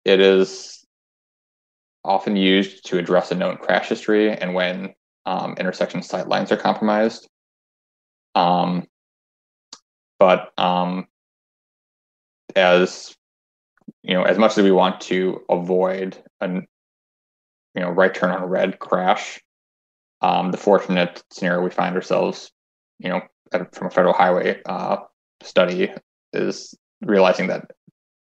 it 0.04 0.20
is 0.20 0.84
often 2.04 2.36
used 2.36 2.86
to 2.86 2.98
address 2.98 3.32
a 3.32 3.34
known 3.34 3.56
crash 3.56 3.88
history 3.88 4.30
and 4.30 4.54
when 4.54 4.94
um, 5.26 5.54
intersection 5.58 6.02
sight 6.02 6.28
lines 6.28 6.50
are 6.52 6.56
compromised. 6.56 7.28
Um, 8.34 8.86
but 10.18 10.52
um, 10.56 11.06
as 12.54 13.14
you 14.02 14.14
know, 14.14 14.22
as 14.22 14.38
much 14.38 14.56
as 14.56 14.64
we 14.64 14.70
want 14.70 15.00
to 15.02 15.40
avoid 15.50 16.16
a 16.40 16.48
you 16.48 16.62
know 17.76 17.90
right 17.90 18.14
turn 18.14 18.30
on 18.30 18.44
red 18.44 18.78
crash, 18.78 19.40
um, 20.22 20.50
the 20.52 20.56
fortunate 20.56 21.22
scenario 21.30 21.62
we 21.62 21.70
find 21.70 21.94
ourselves, 21.94 22.50
you 22.98 23.08
know, 23.08 23.20
at, 23.52 23.74
from 23.74 23.88
a 23.88 23.90
federal 23.90 24.14
highway 24.14 24.60
uh, 24.66 24.98
study 25.42 25.92
is 26.32 26.74
realizing 27.02 27.48
that 27.48 27.70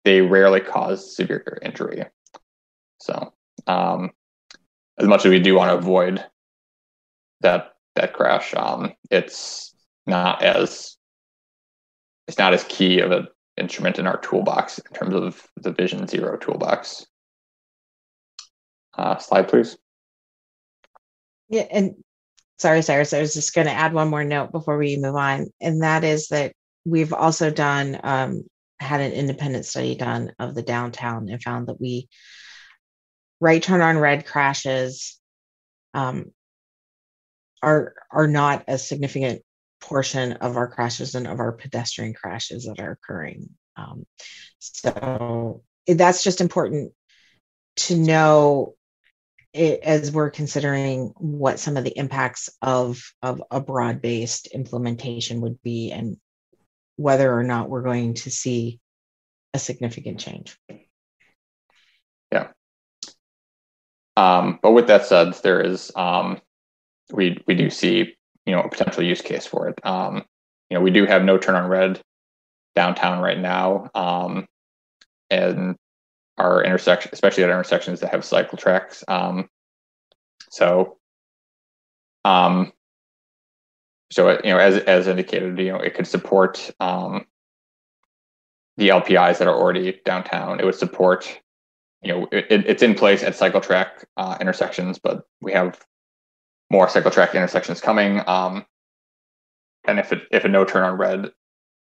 they 0.04 0.20
rarely 0.20 0.60
cause 0.60 1.16
severe 1.16 1.58
injury. 1.62 2.04
So, 2.98 3.32
um, 3.66 4.10
as 4.98 5.06
much 5.06 5.24
as 5.24 5.30
we 5.30 5.40
do 5.40 5.54
want 5.54 5.70
to 5.70 5.78
avoid 5.78 6.24
that 7.40 7.72
that 7.96 8.12
crash, 8.12 8.54
um, 8.54 8.92
it's 9.10 9.74
not 10.06 10.42
as 10.42 10.96
it's 12.28 12.38
not 12.38 12.54
as 12.54 12.64
key 12.64 13.00
of 13.00 13.10
an 13.10 13.28
instrument 13.56 13.98
in 13.98 14.06
our 14.06 14.18
toolbox 14.18 14.78
in 14.78 14.92
terms 14.92 15.14
of 15.14 15.42
the 15.56 15.72
Vision 15.72 16.06
Zero 16.06 16.36
toolbox. 16.36 17.06
Uh, 18.96 19.18
slide, 19.18 19.48
please. 19.48 19.76
Yeah, 21.48 21.66
and 21.70 21.94
sorry, 22.58 22.82
Cyrus, 22.82 23.12
I 23.12 23.20
was 23.20 23.34
just 23.34 23.54
going 23.54 23.66
to 23.66 23.72
add 23.72 23.92
one 23.92 24.08
more 24.08 24.24
note 24.24 24.52
before 24.52 24.78
we 24.78 24.96
move 24.96 25.16
on, 25.16 25.46
and 25.60 25.82
that 25.82 26.04
is 26.04 26.28
that 26.28 26.52
we've 26.84 27.12
also 27.12 27.50
done 27.50 27.98
um, 28.02 28.44
had 28.78 29.00
an 29.00 29.12
independent 29.12 29.66
study 29.66 29.94
done 29.94 30.32
of 30.38 30.54
the 30.54 30.62
downtown 30.62 31.28
and 31.28 31.42
found 31.42 31.68
that 31.68 31.80
we 31.80 32.08
right 33.40 33.62
turn 33.62 33.80
on 33.80 33.98
red 33.98 34.26
crashes 34.26 35.18
um, 35.94 36.32
are 37.62 37.94
are 38.10 38.26
not 38.26 38.64
a 38.68 38.78
significant 38.78 39.42
portion 39.80 40.32
of 40.34 40.56
our 40.56 40.68
crashes 40.68 41.14
and 41.14 41.26
of 41.26 41.40
our 41.40 41.52
pedestrian 41.52 42.14
crashes 42.14 42.64
that 42.64 42.80
are 42.80 42.92
occurring. 42.92 43.48
Um, 43.76 44.06
so 44.58 45.62
that's 45.86 46.22
just 46.22 46.40
important 46.40 46.92
to 47.76 47.96
know 47.96 48.74
it, 49.52 49.80
as 49.82 50.12
we're 50.12 50.30
considering 50.30 51.12
what 51.16 51.58
some 51.58 51.76
of 51.76 51.84
the 51.84 51.96
impacts 51.96 52.50
of 52.62 53.02
of 53.22 53.42
a 53.50 53.60
broad 53.60 54.00
based 54.00 54.48
implementation 54.48 55.40
would 55.40 55.60
be 55.62 55.90
and 55.90 56.16
whether 56.96 57.32
or 57.32 57.42
not 57.42 57.68
we're 57.68 57.82
going 57.82 58.14
to 58.14 58.30
see 58.30 58.78
a 59.54 59.58
significant 59.58 60.20
change. 60.20 60.56
Yeah. 62.30 62.48
Um, 64.16 64.58
but 64.62 64.72
with 64.72 64.88
that 64.88 65.06
said, 65.06 65.32
there 65.42 65.60
is 65.62 65.90
um, 65.96 66.40
we 67.12 67.42
we 67.46 67.54
do 67.54 67.70
see 67.70 68.16
you 68.46 68.54
know 68.54 68.62
a 68.62 68.68
potential 68.68 69.02
use 69.02 69.22
case 69.22 69.46
for 69.46 69.68
it. 69.68 69.84
Um, 69.84 70.24
you 70.68 70.76
know, 70.76 70.80
we 70.80 70.90
do 70.90 71.04
have 71.06 71.24
no 71.24 71.38
turn 71.38 71.56
on 71.56 71.68
red 71.68 72.00
downtown 72.74 73.20
right 73.20 73.38
now, 73.38 73.90
um, 73.94 74.46
and 75.30 75.76
our 76.38 76.64
intersection, 76.64 77.10
especially 77.12 77.44
at 77.44 77.50
intersections 77.50 78.00
that 78.00 78.12
have 78.12 78.24
cycle 78.24 78.56
tracks. 78.56 79.04
Um, 79.08 79.48
so, 80.48 80.98
um, 82.24 82.72
so 84.10 84.28
it, 84.28 84.44
you 84.44 84.52
know, 84.52 84.58
as 84.58 84.78
as 84.78 85.06
indicated, 85.06 85.58
you 85.58 85.72
know, 85.72 85.78
it 85.78 85.94
could 85.94 86.06
support 86.06 86.70
um, 86.80 87.26
the 88.76 88.88
LPIs 88.88 89.38
that 89.38 89.48
are 89.48 89.54
already 89.54 90.00
downtown. 90.04 90.60
It 90.60 90.64
would 90.64 90.74
support, 90.74 91.40
you 92.02 92.12
know, 92.12 92.28
it, 92.32 92.46
it's 92.48 92.82
in 92.82 92.94
place 92.94 93.22
at 93.22 93.36
cycle 93.36 93.60
track 93.60 94.06
uh, 94.16 94.38
intersections, 94.40 94.98
but 94.98 95.24
we 95.40 95.52
have 95.52 95.84
more 96.70 96.88
cycle 96.88 97.10
track 97.10 97.34
intersections 97.34 97.80
coming. 97.80 98.22
Um, 98.26 98.64
and 99.86 99.98
if 99.98 100.12
it, 100.12 100.22
if 100.30 100.44
a 100.44 100.48
no 100.48 100.64
turn 100.64 100.84
on 100.84 100.96
red 100.96 101.32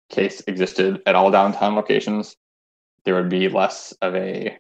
case 0.10 0.42
existed 0.48 1.02
at 1.06 1.16
all 1.16 1.32
downtown 1.32 1.76
locations, 1.76 2.36
there 3.06 3.16
would 3.16 3.30
be 3.30 3.48
less 3.48 3.94
of 4.02 4.16
a 4.16 4.58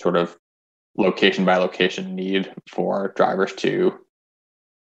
sort 0.00 0.16
of 0.16 0.36
location 0.96 1.44
by 1.44 1.56
location 1.56 2.14
need 2.14 2.52
for 2.68 3.12
drivers 3.16 3.52
to 3.54 3.98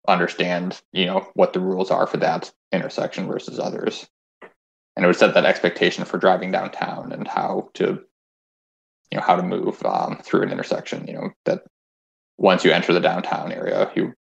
understand, 0.08 0.80
you 0.92 1.06
know, 1.06 1.28
what 1.34 1.52
the 1.52 1.60
rules 1.60 1.90
are 1.90 2.06
for 2.06 2.16
that 2.18 2.52
intersection 2.72 3.26
versus 3.26 3.58
others. 3.58 4.06
And 4.96 5.04
it 5.04 5.06
would 5.06 5.16
set 5.16 5.34
that 5.34 5.46
expectation 5.46 6.04
for 6.04 6.18
driving 6.18 6.50
downtown 6.50 7.12
and 7.12 7.26
how 7.26 7.70
to, 7.74 8.02
you 9.10 9.18
know, 9.18 9.22
how 9.22 9.36
to 9.36 9.42
move 9.42 9.82
um, 9.84 10.18
through 10.22 10.42
an 10.42 10.50
intersection. 10.50 11.06
You 11.06 11.14
know, 11.14 11.30
that 11.44 11.64
once 12.40 12.64
you 12.64 12.72
enter 12.72 12.92
the 12.94 13.00
downtown 13.00 13.52
area, 13.52 13.90
you 13.94 14.14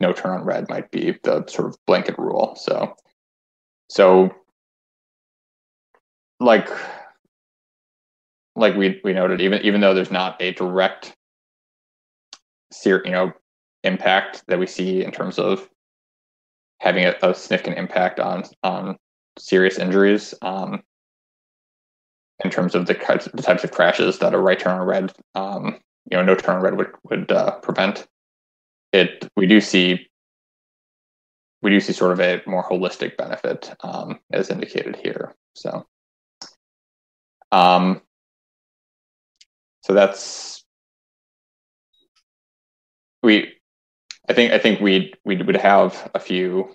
no 0.00 0.12
turn 0.12 0.32
on 0.32 0.44
red 0.44 0.68
might 0.68 0.90
be 0.90 1.16
the 1.22 1.46
sort 1.46 1.68
of 1.68 1.76
blanket 1.86 2.18
rule. 2.18 2.56
So, 2.56 2.96
so 3.88 4.34
like 6.40 6.68
like 8.56 8.74
we 8.74 9.00
we 9.04 9.12
noted, 9.12 9.40
even 9.40 9.62
even 9.62 9.80
though 9.80 9.94
there's 9.94 10.10
not 10.10 10.40
a 10.42 10.52
direct, 10.52 11.14
you 12.84 13.00
know, 13.06 13.32
impact 13.84 14.42
that 14.48 14.58
we 14.58 14.66
see 14.66 15.04
in 15.04 15.12
terms 15.12 15.38
of 15.38 15.68
having 16.80 17.04
a, 17.04 17.14
a 17.22 17.34
significant 17.34 17.78
impact 17.78 18.18
on 18.18 18.42
on 18.64 18.96
serious 19.38 19.78
injuries. 19.78 20.34
Um, 20.42 20.82
in 22.42 22.50
terms 22.50 22.74
of 22.74 22.86
the, 22.86 22.94
the 23.34 23.42
types 23.42 23.64
of 23.64 23.70
crashes 23.70 24.18
that 24.18 24.32
a 24.32 24.38
right 24.38 24.58
turn 24.58 24.80
on 24.80 24.86
red, 24.86 25.12
um, 25.34 25.78
you 26.10 26.16
know, 26.16 26.22
no 26.22 26.34
turn 26.34 26.62
red 26.62 26.76
would 26.76 26.92
would 27.04 27.30
uh, 27.32 27.58
prevent. 27.60 28.06
It 28.92 29.28
we 29.36 29.46
do 29.46 29.60
see 29.60 30.10
we 31.62 31.70
do 31.70 31.80
see 31.80 31.92
sort 31.92 32.12
of 32.12 32.20
a 32.20 32.42
more 32.46 32.64
holistic 32.64 33.16
benefit 33.16 33.74
um, 33.80 34.20
as 34.32 34.50
indicated 34.50 34.96
here. 34.96 35.34
So, 35.54 35.86
um, 37.52 38.00
so 39.82 39.92
that's 39.92 40.64
we. 43.22 43.54
I 44.28 44.32
think 44.32 44.52
I 44.52 44.58
think 44.58 44.80
we 44.80 45.12
we 45.24 45.36
would 45.36 45.56
have 45.56 46.10
a 46.14 46.20
few 46.20 46.74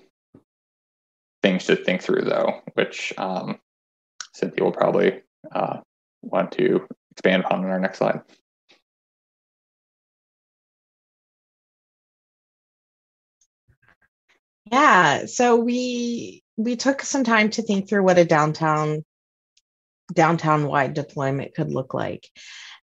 things 1.42 1.66
to 1.66 1.76
think 1.76 2.02
through 2.02 2.24
though, 2.24 2.62
which 2.74 3.14
um, 3.18 3.60
Cynthia 4.34 4.64
will 4.64 4.72
probably 4.72 5.22
uh, 5.52 5.78
want 6.22 6.52
to 6.54 6.88
expand 7.12 7.44
upon 7.46 7.64
in 7.64 7.70
our 7.70 7.80
next 7.80 8.00
slide. 8.00 8.22
Yeah, 14.72 15.26
so 15.26 15.58
we 15.58 16.44
we 16.58 16.76
took 16.76 17.02
some 17.02 17.24
time 17.24 17.50
to 17.52 17.62
think 17.62 17.88
through 17.88 18.04
what 18.04 18.18
a 18.18 18.26
downtown 18.26 19.04
downtown 20.14 20.68
wide 20.68 20.94
deployment 20.94 21.56
could 21.56 21.72
look 21.72 21.94
like. 21.94 22.28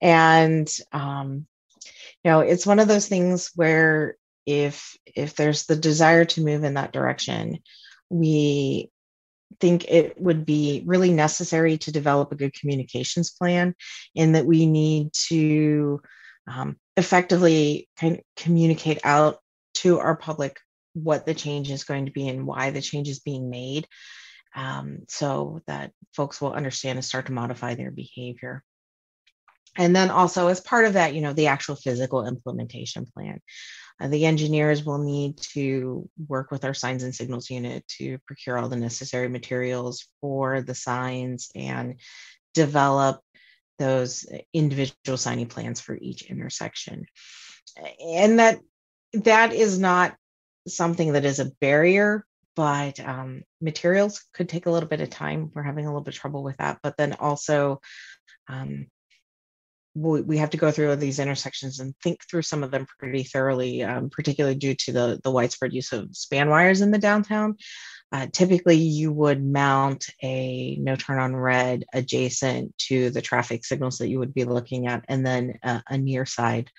And 0.01 0.71
um, 0.93 1.47
you 2.25 2.31
know, 2.31 2.41
it's 2.41 2.67
one 2.67 2.79
of 2.79 2.89
those 2.89 3.09
things 3.09 3.51
where 3.55 4.17
if 4.47 4.97
if 5.07 5.35
there's 5.35 5.67
the 5.67 5.77
desire 5.77 6.25
to 6.27 6.45
move 6.45 6.65
in 6.65 6.75
that 6.75 6.93
direction, 6.93 7.59
we 8.11 8.91
think 9.61 9.85
it 9.89 10.21
would 10.21 10.45
be 10.47 10.83
really 10.87 11.13
necessary 11.13 11.79
to 11.79 11.93
develop 11.93 12.33
a 12.33 12.37
good 12.37 12.53
communications 12.55 13.31
plan 13.31 13.75
in 14.15 14.33
that 14.33 14.47
we 14.47 14.67
need 14.67 15.13
to 15.13 16.01
um, 16.49 16.77
effectively 16.97 17.89
kind 17.99 18.17
of 18.17 18.23
communicate 18.37 18.99
out 19.05 19.39
to 19.75 19.99
our 20.01 20.17
public 20.17 20.59
what 20.95 21.27
the 21.27 21.35
change 21.35 21.71
is 21.71 21.85
going 21.85 22.07
to 22.07 22.13
be 22.13 22.29
and 22.29 22.47
why 22.47 22.71
the 22.71 22.81
change 22.81 23.09
is 23.09 23.21
being 23.21 23.51
made. 23.51 23.87
Um, 24.57 25.01
so 25.09 25.61
that 25.67 25.91
folks 26.15 26.41
will 26.41 26.53
understand 26.53 26.97
and 26.97 27.05
start 27.05 27.27
to 27.27 27.33
modify 27.33 27.75
their 27.75 27.91
behavior. 27.91 28.63
And 29.77 29.95
then 29.95 30.11
also 30.11 30.47
as 30.47 30.61
part 30.61 30.85
of 30.85 30.93
that 30.93 31.15
you 31.15 31.21
know 31.21 31.33
the 31.33 31.49
actual 31.49 31.75
physical 31.75 32.27
implementation 32.27 33.07
plan. 33.07 33.41
Uh, 34.01 34.09
the 34.09 34.27
engineers 34.27 34.85
will 34.85 34.99
need 34.99 35.37
to 35.39 36.09
work 36.29 36.51
with 36.51 36.65
our 36.65 36.75
signs 36.75 37.05
and 37.05 37.15
signals 37.15 37.49
unit 37.49 37.87
to 37.87 38.19
procure 38.27 38.59
all 38.59 38.69
the 38.69 38.77
necessary 38.77 39.29
materials 39.29 40.09
for 40.21 40.63
the 40.63 40.75
signs 40.75 41.51
and 41.55 42.01
develop 42.55 43.21
those 43.79 44.27
individual 44.53 45.17
signing 45.17 45.47
plans 45.47 45.81
for 45.81 45.97
each 46.01 46.23
intersection. 46.23 47.07
And 48.01 48.39
that 48.39 48.61
that 49.13 49.53
is 49.53 49.79
not 49.79 50.17
something 50.67 51.13
that 51.13 51.25
is 51.25 51.41
a 51.41 51.51
barrier, 51.61 52.25
but 52.57 53.01
um, 53.01 53.43
materials 53.61 54.25
could 54.33 54.49
take 54.49 54.67
a 54.67 54.71
little 54.71 54.89
bit 54.89 55.01
of 55.01 55.11
time. 55.11 55.51
We're 55.55 55.63
having 55.63 55.87
a 55.87 55.89
little 55.89 56.03
bit 56.03 56.15
of 56.15 56.21
trouble 56.21 56.43
with 56.43 56.57
that. 56.59 56.79
But 56.83 56.97
then 56.97 57.15
also, 57.15 57.81
um, 58.49 58.87
we, 59.95 60.23
we 60.23 60.39
have 60.39 60.51
to 60.51 60.57
go 60.57 60.71
through 60.71 60.97
these 60.97 61.19
intersections 61.19 61.81
and 61.81 61.95
think 62.03 62.21
through 62.29 62.43
some 62.43 62.63
of 62.63 62.71
them 62.71 62.87
pretty 62.99 63.23
thoroughly, 63.25 63.83
um, 63.83 64.11
particularly 64.11 64.57
due 64.57 64.75
to 64.75 64.93
the, 64.93 65.21
the 65.23 65.31
widespread 65.31 65.73
use 65.73 65.93
of 65.93 66.15
span 66.17 66.49
wires 66.49 66.81
in 66.81 66.91
the 66.91 66.99
downtown. 66.99 67.57
Uh, 68.13 68.29
typically, 68.33 68.77
you 68.77 69.13
would 69.13 69.45
mount 69.45 70.07
a 70.23 70.77
no 70.77 70.95
turn 70.95 71.19
on 71.19 71.35
red 71.35 71.85
adjacent 71.93 72.77
to 72.79 73.11
the 73.11 73.23
traffic 73.23 73.65
signals 73.65 73.99
that 73.99 74.09
you 74.09 74.21
would 74.21 74.33
be 74.33 74.45
looking 74.45 74.87
at, 74.87 75.05
and 75.09 75.27
then 75.27 75.59
a, 75.65 75.83
a 75.89 75.99
near 75.99 76.25
side 76.25 76.71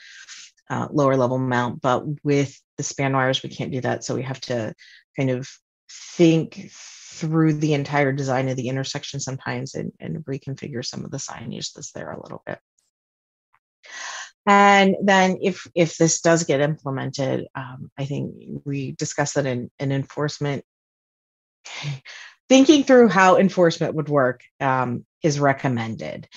uh, 0.69 0.87
lower 0.91 1.15
level 1.15 1.37
mount. 1.37 1.81
But 1.81 2.05
with 2.23 2.59
the 2.77 2.83
span 2.83 3.13
wires, 3.13 3.43
we 3.43 3.49
can't 3.49 3.71
do 3.71 3.81
that. 3.81 4.03
So 4.03 4.15
we 4.15 4.23
have 4.23 4.41
to 4.41 4.73
kind 5.17 5.29
of 5.29 5.47
think 5.89 6.69
through 6.71 7.53
the 7.53 7.73
entire 7.73 8.11
design 8.11 8.49
of 8.49 8.57
the 8.57 8.67
intersection 8.67 9.19
sometimes 9.19 9.75
and, 9.75 9.91
and 9.99 10.25
reconfigure 10.25 10.85
some 10.85 11.05
of 11.05 11.11
the 11.11 11.17
signage 11.17 11.73
that's 11.73 11.91
there 11.91 12.11
a 12.11 12.21
little 12.21 12.43
bit. 12.45 12.59
And 14.47 14.95
then 15.01 15.39
if 15.41 15.65
if 15.73 15.97
this 15.97 16.21
does 16.21 16.43
get 16.43 16.61
implemented, 16.61 17.47
um, 17.55 17.89
I 17.97 18.05
think 18.05 18.61
we 18.63 18.91
discussed 18.91 19.35
that 19.35 19.45
in, 19.45 19.71
in 19.79 19.91
enforcement. 19.91 20.63
Thinking 22.47 22.83
through 22.83 23.07
how 23.07 23.37
enforcement 23.37 23.95
would 23.95 24.07
work 24.07 24.43
um, 24.59 25.03
is 25.23 25.39
recommended. 25.39 26.27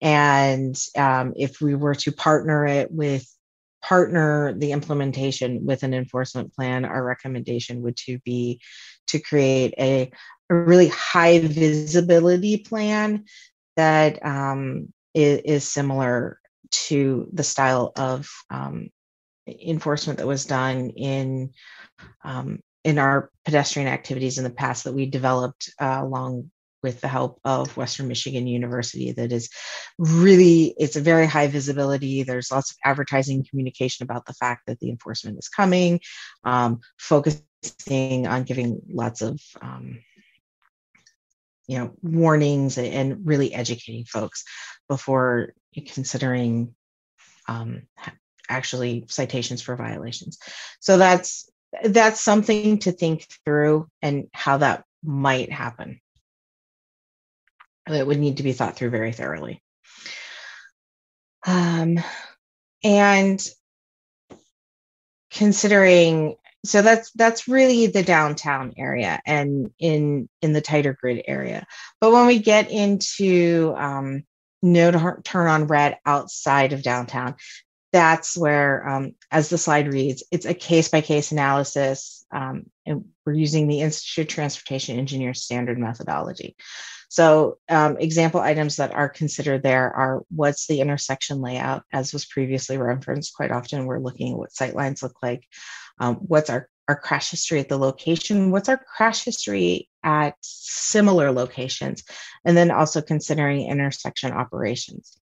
And 0.00 0.76
um, 0.98 1.34
if 1.36 1.60
we 1.60 1.76
were 1.76 1.94
to 1.94 2.10
partner 2.10 2.66
it 2.66 2.90
with 2.90 3.24
partner 3.82 4.54
the 4.54 4.72
implementation 4.72 5.64
with 5.64 5.82
an 5.82 5.92
enforcement 5.92 6.54
plan, 6.54 6.84
our 6.84 7.04
recommendation 7.04 7.82
would 7.82 7.96
to 7.96 8.18
be 8.20 8.60
to 9.08 9.18
create 9.18 9.74
a, 9.78 10.10
a 10.50 10.54
really 10.54 10.88
high 10.88 11.40
visibility 11.40 12.58
plan 12.58 13.24
that 13.76 14.24
um, 14.24 14.92
is, 15.14 15.40
is 15.44 15.68
similar 15.68 16.38
to 16.70 17.28
the 17.32 17.44
style 17.44 17.92
of 17.96 18.28
um, 18.50 18.88
enforcement 19.46 20.18
that 20.18 20.26
was 20.26 20.44
done 20.46 20.90
in 20.90 21.50
um, 22.24 22.60
in 22.84 22.98
our 22.98 23.30
pedestrian 23.44 23.88
activities 23.88 24.38
in 24.38 24.44
the 24.44 24.50
past 24.50 24.84
that 24.84 24.94
we 24.94 25.06
developed 25.06 25.70
uh, 25.80 26.00
along 26.02 26.50
with 26.82 27.00
the 27.00 27.08
help 27.08 27.40
of 27.44 27.76
Western 27.76 28.08
Michigan 28.08 28.46
University 28.46 29.12
that 29.12 29.32
is 29.32 29.48
really 29.98 30.74
it's 30.78 30.96
a 30.96 31.00
very 31.00 31.26
high 31.26 31.46
visibility. 31.46 32.22
There's 32.22 32.50
lots 32.50 32.70
of 32.70 32.76
advertising 32.84 33.46
communication 33.48 34.04
about 34.04 34.26
the 34.26 34.34
fact 34.34 34.62
that 34.66 34.80
the 34.80 34.90
enforcement 34.90 35.38
is 35.38 35.48
coming, 35.48 36.00
um, 36.44 36.80
focusing 36.98 38.26
on 38.26 38.44
giving 38.44 38.80
lots 38.88 39.22
of 39.22 39.40
um, 39.60 40.00
you 41.68 41.78
know 41.78 41.92
warnings 42.02 42.78
and 42.78 43.26
really 43.26 43.54
educating 43.54 44.04
folks 44.04 44.44
before 44.88 45.54
considering 45.86 46.74
um, 47.48 47.82
actually 48.48 49.04
citations 49.08 49.62
for 49.62 49.76
violations. 49.76 50.38
So 50.80 50.98
that's 50.98 51.48
that's 51.84 52.20
something 52.20 52.78
to 52.80 52.92
think 52.92 53.26
through 53.44 53.88
and 54.02 54.28
how 54.32 54.58
that 54.58 54.84
might 55.02 55.50
happen. 55.50 56.00
It 57.88 58.06
would 58.06 58.18
need 58.18 58.36
to 58.36 58.42
be 58.42 58.52
thought 58.52 58.76
through 58.76 58.90
very 58.90 59.12
thoroughly. 59.12 59.62
Um, 61.46 61.98
and 62.84 63.44
considering 65.30 66.36
so 66.64 66.82
that's 66.82 67.10
that's 67.12 67.48
really 67.48 67.86
the 67.88 68.02
downtown 68.02 68.72
area 68.76 69.20
and 69.26 69.70
in 69.78 70.28
in 70.42 70.52
the 70.52 70.60
tighter 70.60 70.96
grid 71.00 71.22
area 71.26 71.64
but 72.00 72.12
when 72.12 72.26
we 72.26 72.38
get 72.38 72.70
into 72.70 73.74
um, 73.76 74.22
no 74.62 75.16
turn 75.24 75.48
on 75.48 75.66
red 75.66 75.98
outside 76.06 76.72
of 76.72 76.82
downtown 76.82 77.34
that's 77.92 78.36
where 78.36 78.88
um, 78.88 79.12
as 79.30 79.48
the 79.48 79.58
slide 79.58 79.92
reads 79.92 80.22
it's 80.30 80.46
a 80.46 80.54
case 80.54 80.88
by 80.88 81.00
case 81.00 81.32
analysis 81.32 82.24
um, 82.30 82.66
and 82.86 83.06
we're 83.24 83.32
using 83.32 83.66
the 83.66 83.80
institute 83.80 84.26
of 84.26 84.34
transportation 84.34 84.98
engineer 84.98 85.34
standard 85.34 85.78
methodology 85.78 86.54
so 87.12 87.58
um, 87.68 87.98
example 87.98 88.40
items 88.40 88.76
that 88.76 88.94
are 88.94 89.10
considered 89.10 89.62
there 89.62 89.92
are 89.92 90.22
what's 90.34 90.66
the 90.66 90.80
intersection 90.80 91.42
layout, 91.42 91.82
as 91.92 92.14
was 92.14 92.24
previously 92.24 92.78
referenced 92.78 93.34
quite 93.34 93.50
often, 93.50 93.84
we're 93.84 93.98
looking 93.98 94.32
at 94.32 94.38
what 94.38 94.54
sight 94.54 94.74
lines 94.74 95.02
look 95.02 95.16
like, 95.22 95.46
um, 96.00 96.14
what's 96.14 96.48
our, 96.48 96.70
our 96.88 96.96
crash 96.96 97.30
history 97.30 97.60
at 97.60 97.68
the 97.68 97.76
location, 97.76 98.50
what's 98.50 98.70
our 98.70 98.78
crash 98.96 99.24
history 99.24 99.90
at 100.02 100.36
similar 100.40 101.30
locations, 101.32 102.02
and 102.46 102.56
then 102.56 102.70
also 102.70 103.02
considering 103.02 103.68
intersection 103.68 104.32
operations. 104.32 105.14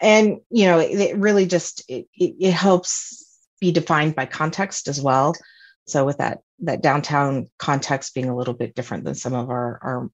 And, 0.00 0.38
you 0.48 0.66
know, 0.66 0.78
it, 0.78 0.92
it 0.92 1.16
really 1.16 1.46
just, 1.46 1.82
it, 1.88 2.06
it 2.14 2.52
helps 2.52 3.36
be 3.60 3.72
defined 3.72 4.14
by 4.14 4.26
context 4.26 4.86
as 4.86 5.02
well. 5.02 5.34
So 5.88 6.04
with 6.04 6.18
that 6.18 6.38
that 6.60 6.82
downtown 6.82 7.48
context 7.58 8.14
being 8.14 8.28
a 8.28 8.36
little 8.36 8.54
bit 8.54 8.76
different 8.76 9.02
than 9.04 9.14
some 9.16 9.34
of 9.34 9.50
our, 9.50 9.80
our 9.82 10.10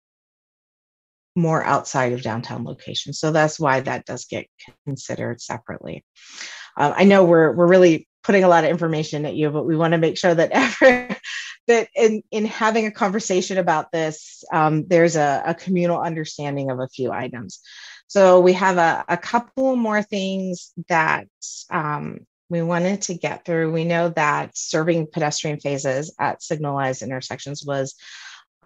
more 1.37 1.63
outside 1.63 2.13
of 2.13 2.23
downtown 2.23 2.65
locations. 2.65 3.21
So 3.21 3.31
that's 3.31 3.61
why 3.61 3.81
that 3.81 4.07
does 4.07 4.25
get 4.25 4.47
considered 4.87 5.41
separately. 5.41 6.05
Um, 6.77 6.95
I 6.97 7.05
know 7.05 7.25
we're 7.25 7.53
we're 7.53 7.69
really 7.69 8.09
putting 8.25 8.43
a 8.43 8.49
lot 8.49 8.65
of 8.65 8.71
information 8.71 9.25
at 9.25 9.37
you, 9.37 9.51
but 9.51 9.65
we 9.65 9.77
want 9.77 9.93
to 9.93 9.99
make 9.99 10.19
sure 10.19 10.35
that 10.35 10.51
ever 10.83 11.17
that 11.69 11.89
in 11.95 12.23
in 12.31 12.47
having 12.47 12.87
a 12.87 12.91
conversation 12.91 13.59
about 13.59 13.93
this, 13.93 14.43
um, 14.53 14.87
there's 14.89 15.17
a, 15.17 15.43
a, 15.47 15.55
communal 15.55 16.01
understanding 16.01 16.71
of 16.71 16.81
a 16.81 16.89
few 16.89 17.13
items. 17.13 17.61
So 18.09 18.41
we 18.41 18.53
have 18.53 18.79
a, 18.79 19.05
a 19.09 19.17
couple 19.17 19.75
more 19.75 20.03
things 20.03 20.73
that 20.89 21.27
um, 21.71 22.21
we 22.49 22.63
wanted 22.63 23.03
to 23.03 23.15
get 23.15 23.45
through. 23.45 23.73
We 23.73 23.85
know 23.85 24.11
that 24.11 24.57
serving 24.57 25.09
pedestrian 25.13 25.59
phases 25.59 26.15
at 26.19 26.43
signalized 26.43 27.03
intersections 27.03 27.65
was 27.67 27.97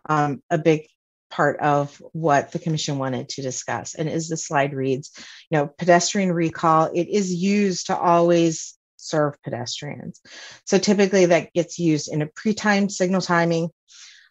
um, 0.06 0.42
a 0.50 0.58
big 0.58 0.86
part 1.30 1.58
of 1.60 1.96
what 2.12 2.52
the 2.52 2.58
commission 2.58 2.98
wanted 2.98 3.28
to 3.30 3.42
discuss. 3.42 3.94
And 3.94 4.08
as 4.08 4.28
the 4.28 4.36
slide 4.36 4.74
reads, 4.74 5.10
you 5.50 5.58
know, 5.58 5.66
pedestrian 5.66 6.32
recall, 6.32 6.90
it 6.92 7.08
is 7.08 7.32
used 7.32 7.86
to 7.86 7.96
always 7.96 8.76
serve 8.96 9.40
pedestrians. 9.42 10.20
So 10.66 10.78
typically 10.78 11.26
that 11.26 11.52
gets 11.52 11.78
used 11.78 12.12
in 12.12 12.22
a 12.22 12.26
pre-timed 12.26 12.92
signal 12.92 13.20
timing, 13.20 13.70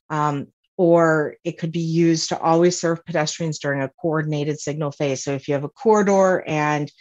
um, 0.10 0.48
or 0.78 1.36
it 1.44 1.58
could 1.58 1.72
be 1.72 1.80
used 1.80 2.30
to 2.30 2.40
always 2.40 2.80
serve 2.80 3.06
pedestrians 3.06 3.60
during 3.60 3.82
a 3.82 3.92
coordinated 4.02 4.60
signal 4.60 4.92
phase. 4.92 5.24
So 5.24 5.34
if 5.34 5.48
you 5.48 5.54
have 5.56 5.64
a 5.64 5.70
corridor 5.70 6.44
and 6.46 6.92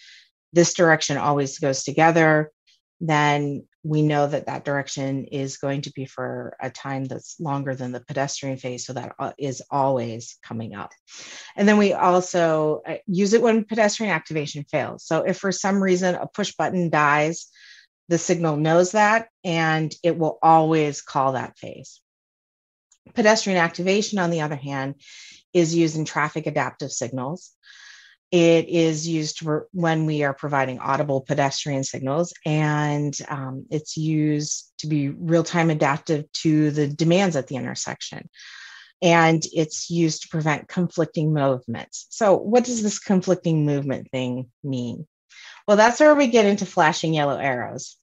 this 0.52 0.74
direction 0.74 1.16
always 1.16 1.58
goes 1.58 1.84
together, 1.84 2.50
then 3.00 3.66
we 3.84 4.02
know 4.02 4.26
that 4.26 4.46
that 4.46 4.64
direction 4.64 5.24
is 5.26 5.58
going 5.58 5.82
to 5.82 5.92
be 5.92 6.04
for 6.04 6.56
a 6.60 6.70
time 6.70 7.04
that's 7.04 7.38
longer 7.38 7.74
than 7.74 7.92
the 7.92 8.00
pedestrian 8.00 8.56
phase. 8.56 8.84
So 8.84 8.92
that 8.94 9.14
uh, 9.18 9.32
always 9.70 10.36
coming 10.42 10.74
up. 10.74 10.92
And 11.56 11.68
then 11.68 11.78
we 11.78 11.92
also 11.92 12.82
uh, 12.86 12.96
use 13.06 13.32
it 13.32 13.42
when 13.42 13.64
pedestrian 13.64 14.12
activation 14.12 14.64
fails. 14.64 15.04
So 15.04 15.22
if 15.22 15.38
for 15.38 15.52
some 15.52 15.82
reason 15.82 16.14
a 16.14 16.26
push 16.26 16.54
button 16.56 16.90
dies, 16.90 17.46
the 18.08 18.18
signal 18.18 18.56
knows 18.56 18.92
that 18.92 19.28
and 19.44 19.94
it 20.02 20.18
will 20.18 20.38
always 20.42 21.02
call 21.02 21.32
that 21.32 21.56
phase. 21.58 22.00
Pedestrian 23.14 23.58
activation, 23.58 24.18
on 24.18 24.30
the 24.30 24.40
other 24.40 24.56
hand, 24.56 24.96
is 25.52 25.74
using 25.74 26.04
traffic 26.04 26.46
adaptive 26.46 26.90
signals. 26.90 27.52
It 28.30 28.68
is 28.68 29.08
used 29.08 29.40
when 29.72 30.04
we 30.04 30.22
are 30.22 30.34
providing 30.34 30.80
audible 30.80 31.22
pedestrian 31.22 31.82
signals, 31.82 32.34
and 32.44 33.16
um, 33.28 33.64
it's 33.70 33.96
used 33.96 34.70
to 34.78 34.86
be 34.86 35.08
real 35.08 35.42
time 35.42 35.70
adaptive 35.70 36.30
to 36.32 36.70
the 36.70 36.86
demands 36.86 37.36
at 37.36 37.46
the 37.46 37.56
intersection. 37.56 38.28
And 39.00 39.42
it's 39.52 39.88
used 39.88 40.22
to 40.22 40.28
prevent 40.28 40.68
conflicting 40.68 41.32
movements. 41.32 42.06
So, 42.10 42.36
what 42.36 42.64
does 42.64 42.82
this 42.82 42.98
conflicting 42.98 43.64
movement 43.64 44.10
thing 44.10 44.50
mean? 44.62 45.06
Well, 45.66 45.76
that's 45.76 46.00
where 46.00 46.14
we 46.14 46.26
get 46.26 46.46
into 46.46 46.66
flashing 46.66 47.14
yellow 47.14 47.38
arrows. 47.38 47.96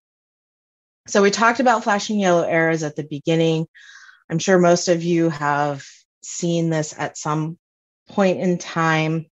So, 1.08 1.22
we 1.22 1.30
talked 1.30 1.60
about 1.60 1.84
flashing 1.84 2.20
yellow 2.20 2.44
arrows 2.44 2.82
at 2.82 2.96
the 2.96 3.04
beginning. 3.04 3.68
I'm 4.30 4.40
sure 4.40 4.58
most 4.58 4.88
of 4.88 5.04
you 5.04 5.30
have 5.30 5.86
seen 6.24 6.72
this 6.72 6.96
at 6.98 7.18
some 7.18 7.60
point 8.08 8.40
in 8.40 8.58
time 8.58 9.28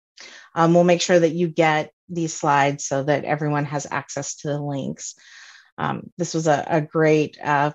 um, 0.56 0.74
we'll 0.74 0.84
make 0.84 1.02
sure 1.02 1.20
that 1.20 1.34
you 1.34 1.48
get 1.48 1.92
these 2.10 2.34
slides 2.34 2.86
so 2.86 3.04
that 3.04 3.24
everyone 3.24 3.66
has 3.66 3.88
access 3.90 4.36
to 4.38 4.50
the 4.50 4.62
links. 4.62 5.16
Um, 5.78 6.12
this 6.18 6.34
was 6.34 6.48
a, 6.48 6.66
a 6.68 6.82
great, 6.82 7.38
uh, 7.42 7.72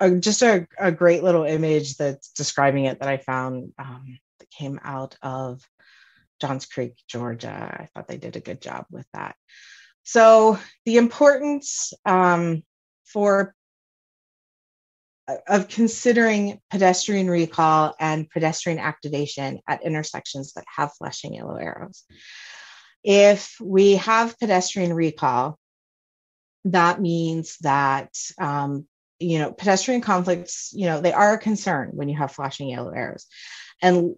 a, 0.00 0.10
just 0.16 0.42
a, 0.42 0.66
a, 0.78 0.92
great 0.92 1.22
little 1.22 1.44
image 1.44 1.96
that's 1.96 2.30
describing 2.30 2.84
it 2.84 3.00
that 3.00 3.08
I 3.08 3.16
found 3.16 3.72
um, 3.78 4.18
that 4.38 4.50
came 4.50 4.78
out 4.84 5.16
of 5.22 5.62
Johns 6.40 6.66
Creek, 6.66 6.94
Georgia. 7.08 7.50
I 7.80 7.86
thought 7.86 8.06
they 8.06 8.18
did 8.18 8.36
a 8.36 8.40
good 8.40 8.60
job 8.60 8.84
with 8.90 9.06
that. 9.14 9.34
So 10.04 10.58
the 10.84 10.98
importance 10.98 11.92
um, 12.04 12.62
for 13.04 13.54
of 15.46 15.68
considering 15.68 16.60
pedestrian 16.70 17.28
recall 17.28 17.94
and 18.00 18.28
pedestrian 18.30 18.78
activation 18.78 19.60
at 19.68 19.82
intersections 19.84 20.54
that 20.54 20.64
have 20.74 20.92
flashing 20.94 21.34
yellow 21.34 21.56
arrows. 21.56 22.04
If 23.04 23.56
we 23.60 23.96
have 23.96 24.38
pedestrian 24.38 24.92
recall, 24.92 25.58
that 26.64 27.00
means 27.00 27.56
that 27.60 28.10
um, 28.38 28.86
you 29.18 29.38
know 29.38 29.52
pedestrian 29.52 30.00
conflicts 30.00 30.70
you 30.72 30.86
know 30.86 31.00
they 31.00 31.12
are 31.12 31.34
a 31.34 31.38
concern 31.38 31.90
when 31.94 32.08
you 32.08 32.16
have 32.16 32.32
flashing 32.32 32.68
yellow 32.68 32.90
arrows 32.90 33.26
and 33.82 34.14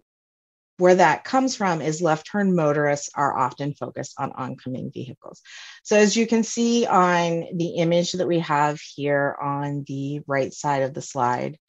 where 0.81 0.95
that 0.95 1.23
comes 1.23 1.55
from 1.55 1.79
is 1.79 2.01
left 2.01 2.25
turn 2.25 2.55
motorists 2.55 3.11
are 3.13 3.37
often 3.37 3.75
focused 3.75 4.15
on 4.17 4.31
oncoming 4.31 4.91
vehicles. 4.91 5.39
So 5.83 5.95
as 5.95 6.17
you 6.17 6.25
can 6.25 6.43
see 6.43 6.87
on 6.87 7.45
the 7.55 7.75
image 7.75 8.13
that 8.13 8.27
we 8.27 8.39
have 8.39 8.81
here 8.81 9.37
on 9.39 9.85
the 9.87 10.21
right 10.25 10.51
side 10.51 10.81
of 10.81 10.95
the 10.95 11.01
slide, 11.01 11.59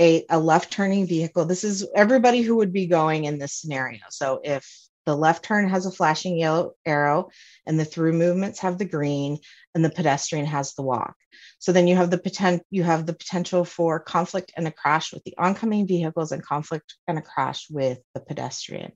a, 0.00 0.24
a 0.30 0.38
left 0.38 0.72
turning 0.72 1.08
vehicle, 1.08 1.46
this 1.46 1.64
is 1.64 1.84
everybody 1.96 2.42
who 2.42 2.56
would 2.56 2.72
be 2.72 2.86
going 2.86 3.24
in 3.24 3.38
this 3.38 3.54
scenario. 3.54 3.98
So 4.10 4.40
if 4.44 4.64
the 5.04 5.16
left 5.16 5.44
turn 5.44 5.68
has 5.68 5.86
a 5.86 5.90
flashing 5.90 6.38
yellow 6.38 6.72
arrow 6.86 7.30
and 7.66 7.78
the 7.78 7.84
through 7.84 8.12
movements 8.12 8.60
have 8.60 8.78
the 8.78 8.84
green 8.84 9.38
and 9.74 9.84
the 9.84 9.90
pedestrian 9.90 10.46
has 10.46 10.74
the 10.74 10.82
walk. 10.82 11.16
So 11.58 11.72
then 11.72 11.86
you 11.86 11.96
have 11.96 12.10
the 12.10 12.18
potential 12.18 12.64
you 12.70 12.82
have 12.82 13.06
the 13.06 13.12
potential 13.12 13.64
for 13.64 14.00
conflict 14.00 14.52
and 14.56 14.66
a 14.66 14.72
crash 14.72 15.12
with 15.12 15.24
the 15.24 15.34
oncoming 15.38 15.86
vehicles 15.86 16.32
and 16.32 16.42
conflict 16.42 16.94
and 17.08 17.18
a 17.18 17.22
crash 17.22 17.66
with 17.70 17.98
the 18.14 18.20
pedestrian. 18.20 18.92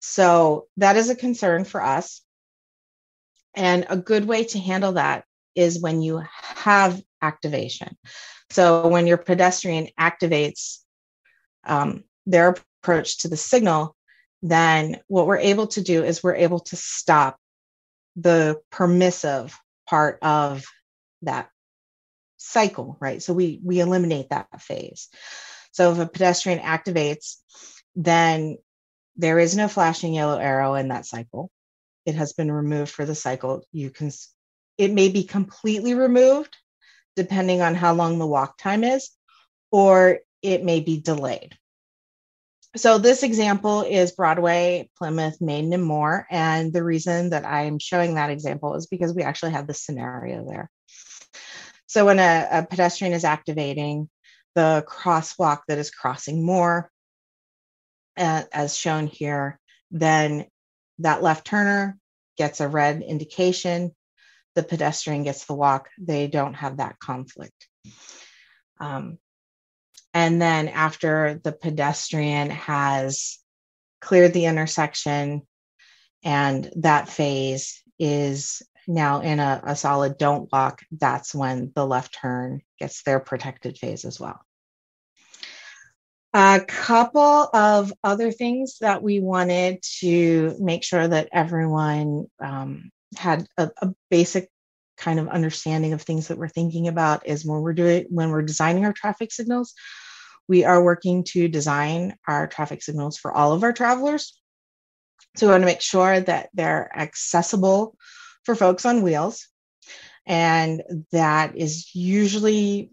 So 0.00 0.66
that 0.76 0.96
is 0.96 1.10
a 1.10 1.16
concern 1.16 1.64
for 1.64 1.82
us. 1.82 2.22
And 3.54 3.86
a 3.88 3.96
good 3.96 4.26
way 4.26 4.44
to 4.44 4.58
handle 4.58 4.92
that 4.92 5.24
is 5.54 5.80
when 5.80 6.02
you 6.02 6.22
have 6.40 7.02
activation. 7.22 7.96
So 8.50 8.86
when 8.88 9.06
your 9.06 9.16
pedestrian 9.16 9.88
activates 9.98 10.78
um, 11.64 12.04
their 12.26 12.56
approach 12.82 13.18
to 13.20 13.28
the 13.28 13.36
signal, 13.36 13.95
then 14.42 15.00
what 15.08 15.26
we're 15.26 15.38
able 15.38 15.66
to 15.68 15.82
do 15.82 16.04
is 16.04 16.22
we're 16.22 16.34
able 16.34 16.60
to 16.60 16.76
stop 16.76 17.38
the 18.16 18.60
permissive 18.70 19.58
part 19.88 20.18
of 20.22 20.64
that 21.22 21.50
cycle, 22.36 22.96
right? 23.00 23.22
So 23.22 23.32
we 23.32 23.60
we 23.62 23.80
eliminate 23.80 24.30
that 24.30 24.48
phase. 24.60 25.08
So 25.72 25.92
if 25.92 25.98
a 25.98 26.06
pedestrian 26.06 26.60
activates, 26.60 27.36
then 27.94 28.56
there 29.16 29.38
is 29.38 29.56
no 29.56 29.68
flashing 29.68 30.14
yellow 30.14 30.38
arrow 30.38 30.74
in 30.74 30.88
that 30.88 31.06
cycle. 31.06 31.50
It 32.04 32.14
has 32.14 32.32
been 32.32 32.52
removed 32.52 32.90
for 32.90 33.04
the 33.04 33.14
cycle. 33.14 33.62
You 33.72 33.90
can 33.90 34.10
it 34.78 34.92
may 34.92 35.08
be 35.08 35.24
completely 35.24 35.94
removed 35.94 36.56
depending 37.16 37.62
on 37.62 37.74
how 37.74 37.94
long 37.94 38.18
the 38.18 38.26
walk 38.26 38.58
time 38.58 38.84
is, 38.84 39.10
or 39.70 40.18
it 40.42 40.62
may 40.62 40.80
be 40.80 41.00
delayed. 41.00 41.56
So 42.76 42.98
this 42.98 43.22
example 43.22 43.82
is 43.82 44.12
Broadway, 44.12 44.90
Plymouth, 44.98 45.40
Maiden, 45.40 45.72
and 45.72 45.82
Moore. 45.82 46.26
And 46.30 46.72
the 46.72 46.84
reason 46.84 47.30
that 47.30 47.46
I'm 47.46 47.78
showing 47.78 48.14
that 48.14 48.30
example 48.30 48.74
is 48.74 48.86
because 48.86 49.14
we 49.14 49.22
actually 49.22 49.52
have 49.52 49.66
this 49.66 49.82
scenario 49.82 50.46
there. 50.46 50.70
So 51.86 52.04
when 52.04 52.18
a, 52.18 52.48
a 52.50 52.66
pedestrian 52.66 53.14
is 53.14 53.24
activating, 53.24 54.10
the 54.54 54.84
crosswalk 54.86 55.60
that 55.68 55.78
is 55.78 55.90
crossing 55.90 56.44
Moore, 56.44 56.90
uh, 58.18 58.42
as 58.52 58.76
shown 58.76 59.06
here, 59.06 59.58
then 59.90 60.46
that 60.98 61.22
left 61.22 61.46
turner 61.46 61.98
gets 62.36 62.60
a 62.60 62.68
red 62.68 63.02
indication. 63.02 63.94
The 64.54 64.62
pedestrian 64.62 65.22
gets 65.22 65.46
the 65.46 65.54
walk. 65.54 65.88
They 65.98 66.26
don't 66.26 66.54
have 66.54 66.78
that 66.78 66.98
conflict. 66.98 67.68
Um, 68.80 69.18
and 70.16 70.40
then 70.40 70.68
after 70.68 71.42
the 71.44 71.52
pedestrian 71.52 72.48
has 72.48 73.38
cleared 74.00 74.32
the 74.32 74.46
intersection 74.46 75.42
and 76.24 76.70
that 76.76 77.10
phase 77.10 77.82
is 77.98 78.62
now 78.88 79.20
in 79.20 79.40
a, 79.40 79.60
a 79.62 79.76
solid 79.76 80.16
don't 80.16 80.50
walk, 80.50 80.80
that's 80.90 81.34
when 81.34 81.70
the 81.74 81.86
left 81.86 82.14
turn 82.18 82.62
gets 82.80 83.02
their 83.02 83.20
protected 83.20 83.76
phase 83.76 84.06
as 84.06 84.18
well. 84.18 84.40
A 86.32 86.62
couple 86.66 87.50
of 87.52 87.92
other 88.02 88.32
things 88.32 88.78
that 88.80 89.02
we 89.02 89.20
wanted 89.20 89.82
to 90.00 90.56
make 90.58 90.82
sure 90.82 91.06
that 91.06 91.28
everyone 91.30 92.24
um, 92.40 92.90
had 93.18 93.46
a, 93.58 93.70
a, 93.82 93.92
basic 94.10 94.48
kind 94.96 95.20
of 95.20 95.28
understanding 95.28 95.92
of 95.92 96.00
things 96.00 96.28
that 96.28 96.38
we're 96.38 96.48
thinking 96.48 96.88
about 96.88 97.26
is 97.26 97.44
when 97.44 97.60
we're 97.60 97.74
doing 97.74 98.06
when 98.08 98.30
we're 98.30 98.40
designing 98.40 98.86
our 98.86 98.94
traffic 98.94 99.30
signals 99.30 99.74
we 100.48 100.64
are 100.64 100.82
working 100.82 101.24
to 101.24 101.48
design 101.48 102.16
our 102.26 102.46
traffic 102.46 102.82
signals 102.82 103.16
for 103.16 103.32
all 103.32 103.52
of 103.52 103.62
our 103.62 103.72
travelers. 103.72 104.38
So 105.36 105.46
we 105.46 105.50
want 105.50 105.62
to 105.62 105.66
make 105.66 105.80
sure 105.80 106.20
that 106.20 106.48
they're 106.54 106.90
accessible 106.96 107.96
for 108.44 108.54
folks 108.54 108.86
on 108.86 109.02
wheels. 109.02 109.46
And 110.26 110.82
that 111.12 111.56
is 111.56 111.94
usually, 111.94 112.90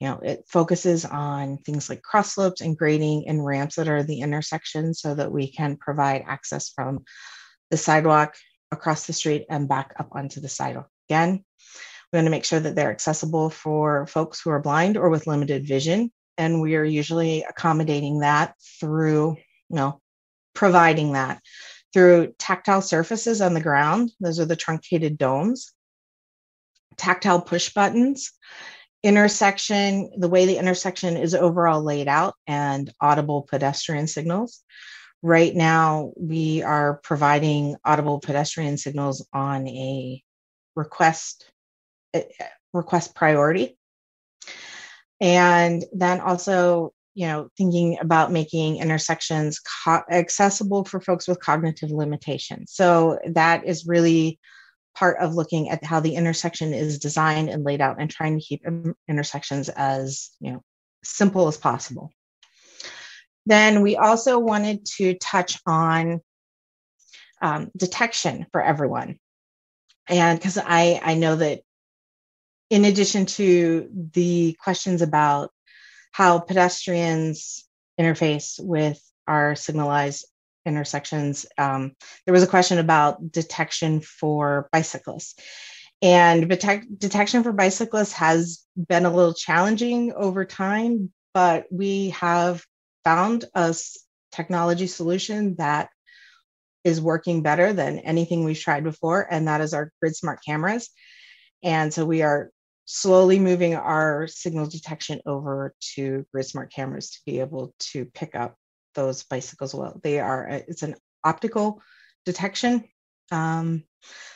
you 0.00 0.08
know, 0.08 0.20
it 0.22 0.44
focuses 0.48 1.04
on 1.04 1.58
things 1.58 1.88
like 1.88 2.02
cross 2.02 2.34
slopes 2.34 2.60
and 2.60 2.76
grading 2.76 3.28
and 3.28 3.44
ramps 3.44 3.76
that 3.76 3.88
are 3.88 4.02
the 4.02 4.20
intersection 4.20 4.92
so 4.92 5.14
that 5.14 5.32
we 5.32 5.50
can 5.50 5.76
provide 5.76 6.24
access 6.26 6.70
from 6.70 7.04
the 7.70 7.76
sidewalk 7.76 8.34
across 8.70 9.06
the 9.06 9.12
street 9.12 9.46
and 9.48 9.68
back 9.68 9.94
up 9.98 10.08
onto 10.12 10.40
the 10.40 10.48
sidewalk. 10.48 10.88
Again, 11.08 11.44
we 12.12 12.16
want 12.16 12.26
to 12.26 12.30
make 12.30 12.44
sure 12.44 12.60
that 12.60 12.74
they're 12.74 12.90
accessible 12.90 13.50
for 13.50 14.06
folks 14.06 14.40
who 14.40 14.50
are 14.50 14.60
blind 14.60 14.96
or 14.96 15.10
with 15.10 15.26
limited 15.26 15.66
vision 15.66 16.10
and 16.38 16.60
we 16.60 16.76
are 16.76 16.84
usually 16.84 17.42
accommodating 17.42 18.20
that 18.20 18.54
through 18.80 19.36
you 19.68 19.76
know 19.76 20.00
providing 20.54 21.12
that 21.12 21.40
through 21.92 22.34
tactile 22.38 22.82
surfaces 22.82 23.40
on 23.40 23.54
the 23.54 23.60
ground. 23.60 24.10
Those 24.20 24.40
are 24.40 24.44
the 24.44 24.56
truncated 24.56 25.16
domes. 25.16 25.72
Tactile 26.96 27.40
push 27.40 27.72
buttons 27.72 28.32
intersection 29.04 30.10
the 30.16 30.28
way 30.30 30.46
the 30.46 30.56
intersection 30.56 31.18
is 31.18 31.34
overall 31.34 31.82
laid 31.82 32.08
out 32.08 32.34
and 32.46 32.90
audible 33.00 33.42
pedestrian 33.42 34.06
signals. 34.06 34.64
Right 35.22 35.54
now 35.54 36.12
we 36.16 36.62
are 36.62 37.00
providing 37.04 37.76
audible 37.84 38.18
pedestrian 38.18 38.78
signals 38.78 39.26
on 39.32 39.68
a 39.68 40.22
request 40.74 41.50
eh, 42.14 42.24
request 42.72 43.14
priority 43.14 43.78
and 45.24 45.86
then 45.92 46.20
also 46.20 46.92
you 47.14 47.26
know 47.26 47.48
thinking 47.56 47.96
about 47.98 48.30
making 48.30 48.76
intersections 48.76 49.58
co- 49.84 50.02
accessible 50.10 50.84
for 50.84 51.00
folks 51.00 51.26
with 51.26 51.40
cognitive 51.40 51.90
limitations. 51.90 52.72
So 52.72 53.18
that 53.32 53.64
is 53.64 53.86
really 53.86 54.38
part 54.94 55.18
of 55.18 55.34
looking 55.34 55.70
at 55.70 55.82
how 55.82 55.98
the 55.98 56.14
intersection 56.14 56.72
is 56.72 56.98
designed 56.98 57.48
and 57.48 57.64
laid 57.64 57.80
out 57.80 57.96
and 57.98 58.08
trying 58.08 58.38
to 58.38 58.44
keep 58.44 58.62
intersections 59.08 59.68
as 59.70 60.30
you 60.40 60.52
know 60.52 60.62
simple 61.02 61.48
as 61.48 61.56
possible. 61.56 62.10
Then 63.46 63.80
we 63.80 63.96
also 63.96 64.38
wanted 64.38 64.84
to 64.96 65.14
touch 65.14 65.58
on 65.66 66.20
um, 67.40 67.70
detection 67.76 68.46
for 68.52 68.62
everyone. 68.62 69.18
And 70.06 70.38
because 70.38 70.58
i 70.58 71.00
i 71.02 71.14
know 71.14 71.36
that 71.36 71.62
in 72.70 72.84
addition 72.84 73.26
to 73.26 73.88
the 74.12 74.56
questions 74.62 75.02
about 75.02 75.50
how 76.12 76.38
pedestrians 76.38 77.64
interface 78.00 78.58
with 78.58 79.00
our 79.26 79.54
signalized 79.54 80.26
intersections, 80.66 81.46
um, 81.58 81.92
there 82.24 82.32
was 82.32 82.42
a 82.42 82.48
question 82.48 82.78
about 82.78 83.32
detection 83.32 84.00
for 84.00 84.68
bicyclists. 84.72 85.34
And 86.02 86.48
detect- 86.48 86.98
detection 86.98 87.42
for 87.42 87.52
bicyclists 87.52 88.12
has 88.12 88.64
been 88.76 89.06
a 89.06 89.14
little 89.14 89.34
challenging 89.34 90.12
over 90.12 90.44
time, 90.44 91.12
but 91.32 91.66
we 91.70 92.10
have 92.10 92.64
found 93.04 93.44
a 93.54 93.74
technology 94.32 94.86
solution 94.86 95.56
that 95.56 95.90
is 96.82 97.00
working 97.00 97.42
better 97.42 97.72
than 97.72 97.98
anything 98.00 98.44
we've 98.44 98.60
tried 98.60 98.84
before, 98.84 99.26
and 99.30 99.48
that 99.48 99.60
is 99.60 99.72
our 99.72 99.90
grid 100.00 100.14
smart 100.14 100.40
cameras. 100.46 100.90
And 101.62 101.92
so 101.92 102.04
we 102.04 102.20
are 102.22 102.50
slowly 102.86 103.38
moving 103.38 103.74
our 103.74 104.26
signal 104.26 104.66
detection 104.66 105.20
over 105.26 105.74
to 105.94 106.26
grid 106.32 106.46
smart 106.46 106.72
cameras 106.72 107.10
to 107.10 107.20
be 107.26 107.40
able 107.40 107.74
to 107.78 108.04
pick 108.06 108.34
up 108.34 108.56
those 108.94 109.24
bicycles 109.24 109.74
well. 109.74 110.00
They 110.02 110.20
are 110.20 110.46
it's 110.68 110.82
an 110.82 110.94
optical 111.22 111.82
detection. 112.24 112.84
Um, 113.32 113.84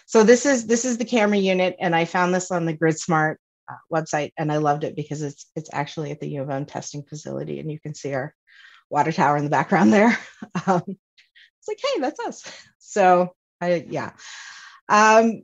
so 0.06 0.24
this 0.24 0.46
is 0.46 0.66
this 0.66 0.84
is 0.84 0.98
the 0.98 1.04
camera 1.04 1.38
unit, 1.38 1.76
and 1.78 1.94
I 1.94 2.04
found 2.04 2.34
this 2.34 2.50
on 2.50 2.64
the 2.64 2.72
Grid 2.72 2.98
Smart 2.98 3.38
uh, 3.70 3.76
website, 3.92 4.32
and 4.38 4.50
I 4.50 4.56
loved 4.56 4.84
it 4.84 4.96
because 4.96 5.22
it's 5.22 5.46
it's 5.54 5.70
actually 5.72 6.10
at 6.10 6.20
the 6.20 6.28
U 6.30 6.42
of 6.42 6.50
M 6.50 6.64
testing 6.64 7.02
facility, 7.02 7.60
and 7.60 7.70
you 7.70 7.78
can 7.78 7.94
see 7.94 8.14
our 8.14 8.34
water 8.90 9.12
tower 9.12 9.36
in 9.36 9.44
the 9.44 9.50
background 9.50 9.92
there. 9.92 10.18
Um, 10.66 10.82
it's 10.86 11.68
like, 11.68 11.80
hey, 11.82 12.00
that's 12.00 12.20
us. 12.20 12.44
So 12.78 13.34
I 13.60 13.86
yeah. 13.88 14.12
Um, 14.88 15.42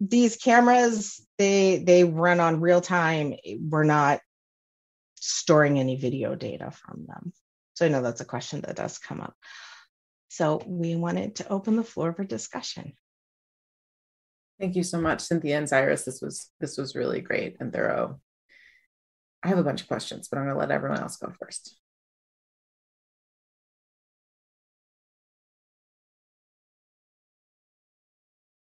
these 0.00 0.36
cameras 0.36 1.26
they 1.38 1.78
they 1.78 2.04
run 2.04 2.40
on 2.40 2.60
real 2.60 2.80
time. 2.80 3.34
We're 3.60 3.84
not 3.84 4.20
storing 5.16 5.78
any 5.78 5.96
video 5.96 6.34
data 6.34 6.70
from 6.70 7.06
them. 7.06 7.32
So 7.74 7.86
i 7.86 7.88
know 7.88 8.02
that's 8.02 8.20
a 8.20 8.26
question 8.26 8.62
that 8.62 8.76
does 8.76 8.98
come 8.98 9.20
up. 9.20 9.34
So 10.28 10.60
we 10.66 10.96
wanted 10.96 11.36
to 11.36 11.48
open 11.48 11.76
the 11.76 11.84
floor 11.84 12.12
for 12.12 12.24
discussion. 12.24 12.92
Thank 14.58 14.76
you 14.76 14.82
so 14.82 15.00
much 15.00 15.20
cynthia 15.20 15.58
and 15.58 15.68
cyrus. 15.68 16.04
This 16.04 16.20
was 16.20 16.50
this 16.60 16.76
was 16.78 16.94
really 16.94 17.20
great 17.20 17.56
and 17.60 17.72
thorough. 17.72 18.20
I 19.42 19.48
have 19.48 19.58
a 19.58 19.64
bunch 19.64 19.82
of 19.82 19.88
questions 19.88 20.28
but 20.28 20.38
i'm 20.38 20.44
going 20.44 20.54
to 20.54 20.58
let 20.58 20.72
everyone 20.72 20.98
else 20.98 21.18
go 21.18 21.32
first 21.38 21.78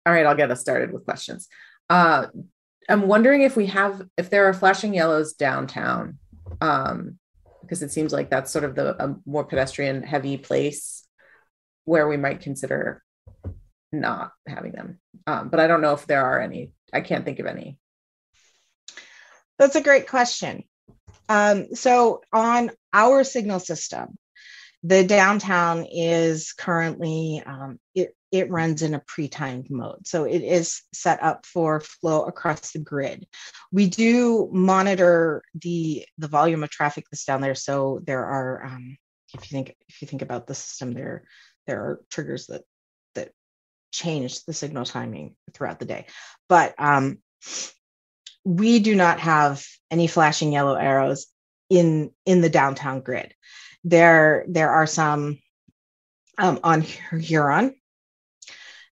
All 0.06 0.14
right, 0.14 0.26
I'll 0.26 0.36
get 0.36 0.52
us 0.52 0.62
started 0.62 0.92
with 0.92 1.06
questions. 1.06 1.48
Uh, 1.90 2.28
I'm 2.90 3.08
wondering 3.08 3.44
if 3.44 3.56
we 3.56 3.68
have, 3.68 4.02
if 4.18 4.30
there 4.30 4.46
are 4.46 4.54
flashing 4.54 4.94
yellows 4.94 5.34
downtown, 5.34 6.18
um, 6.60 7.20
because 7.62 7.84
it 7.84 7.92
seems 7.92 8.12
like 8.12 8.30
that's 8.30 8.52
sort 8.52 8.66
of 8.66 8.76
the 8.76 9.02
a 9.02 9.16
more 9.26 9.46
pedestrian 9.46 10.04
heavy 10.04 10.38
place 10.38 11.08
where 11.86 12.08
we 12.08 12.18
might 12.18 12.42
consider 12.42 13.02
not 13.92 14.32
having 14.48 14.72
them. 14.72 15.00
Um, 15.28 15.50
but 15.50 15.60
I 15.60 15.68
don't 15.68 15.82
know 15.82 15.94
if 15.94 16.08
there 16.08 16.26
are 16.26 16.40
any. 16.40 16.72
I 16.92 17.02
can't 17.02 17.24
think 17.24 17.40
of 17.40 17.46
any. 17.46 17.78
That's 19.58 19.76
a 19.76 19.84
great 19.84 20.08
question. 20.10 20.64
Um, 21.30 21.76
so 21.76 22.22
on 22.34 22.72
our 22.94 23.24
signal 23.24 23.60
system, 23.60 24.18
the 24.84 25.06
downtown 25.06 25.86
is 25.86 26.54
currently 26.54 27.44
um, 27.46 27.80
it, 27.94 28.16
it 28.32 28.50
runs 28.50 28.82
in 28.82 28.94
a 28.94 29.00
pre-timed 29.00 29.70
mode. 29.70 30.08
So 30.08 30.24
it 30.24 30.42
is 30.42 30.82
set 30.94 31.22
up 31.22 31.46
for 31.46 31.82
flow 31.82 32.24
across 32.24 32.72
the 32.72 32.80
grid. 32.80 33.28
We 33.72 33.90
do 33.90 34.50
monitor 34.52 35.44
the 35.54 36.06
the 36.18 36.30
volume 36.30 36.64
of 36.64 36.70
traffic 36.70 37.06
that's 37.12 37.26
down 37.26 37.42
there. 37.42 37.56
So 37.56 38.02
there 38.06 38.26
are, 38.26 38.66
um, 38.66 38.98
if 39.34 39.52
you 39.52 39.56
think 39.56 39.76
if 39.90 40.02
you 40.02 40.08
think 40.08 40.22
about 40.22 40.48
the 40.48 40.56
system, 40.56 40.94
there 40.94 41.26
there 41.68 41.82
are 41.82 42.02
triggers 42.10 42.48
that 42.48 42.62
that 43.16 43.32
change 43.92 44.46
the 44.46 44.54
signal 44.54 44.86
timing 44.86 45.36
throughout 45.54 45.80
the 45.80 45.86
day. 45.86 46.08
But 46.48 46.74
um, 46.78 47.20
we 48.46 48.80
do 48.80 48.96
not 48.96 49.20
have 49.20 49.66
any 49.90 50.08
flashing 50.08 50.54
yellow 50.54 50.76
arrows 50.76 51.28
in 51.70 52.12
in 52.26 52.40
the 52.42 52.50
downtown 52.50 53.02
grid. 53.02 53.34
There 53.84 54.46
there 54.48 54.72
are 54.72 54.88
some 54.88 55.40
um, 56.38 56.60
on 56.64 56.82
Huron 56.82 57.76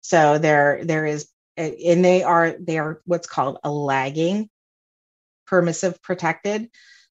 so 0.00 0.38
there 0.38 0.84
there 0.84 1.06
is 1.06 1.28
and 1.56 2.04
they 2.04 2.22
are 2.22 2.54
they 2.58 2.78
are 2.78 3.00
what's 3.04 3.26
called 3.26 3.58
a 3.64 3.70
lagging 3.70 4.48
permissive 5.46 6.00
protected. 6.02 6.68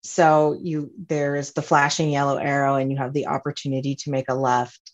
So 0.03 0.57
you 0.61 0.91
there 1.07 1.35
is 1.35 1.51
the 1.53 1.61
flashing 1.61 2.09
yellow 2.09 2.37
arrow 2.37 2.75
and 2.75 2.91
you 2.91 2.97
have 2.97 3.13
the 3.13 3.27
opportunity 3.27 3.95
to 3.95 4.11
make 4.11 4.29
a 4.29 4.35
left, 4.35 4.93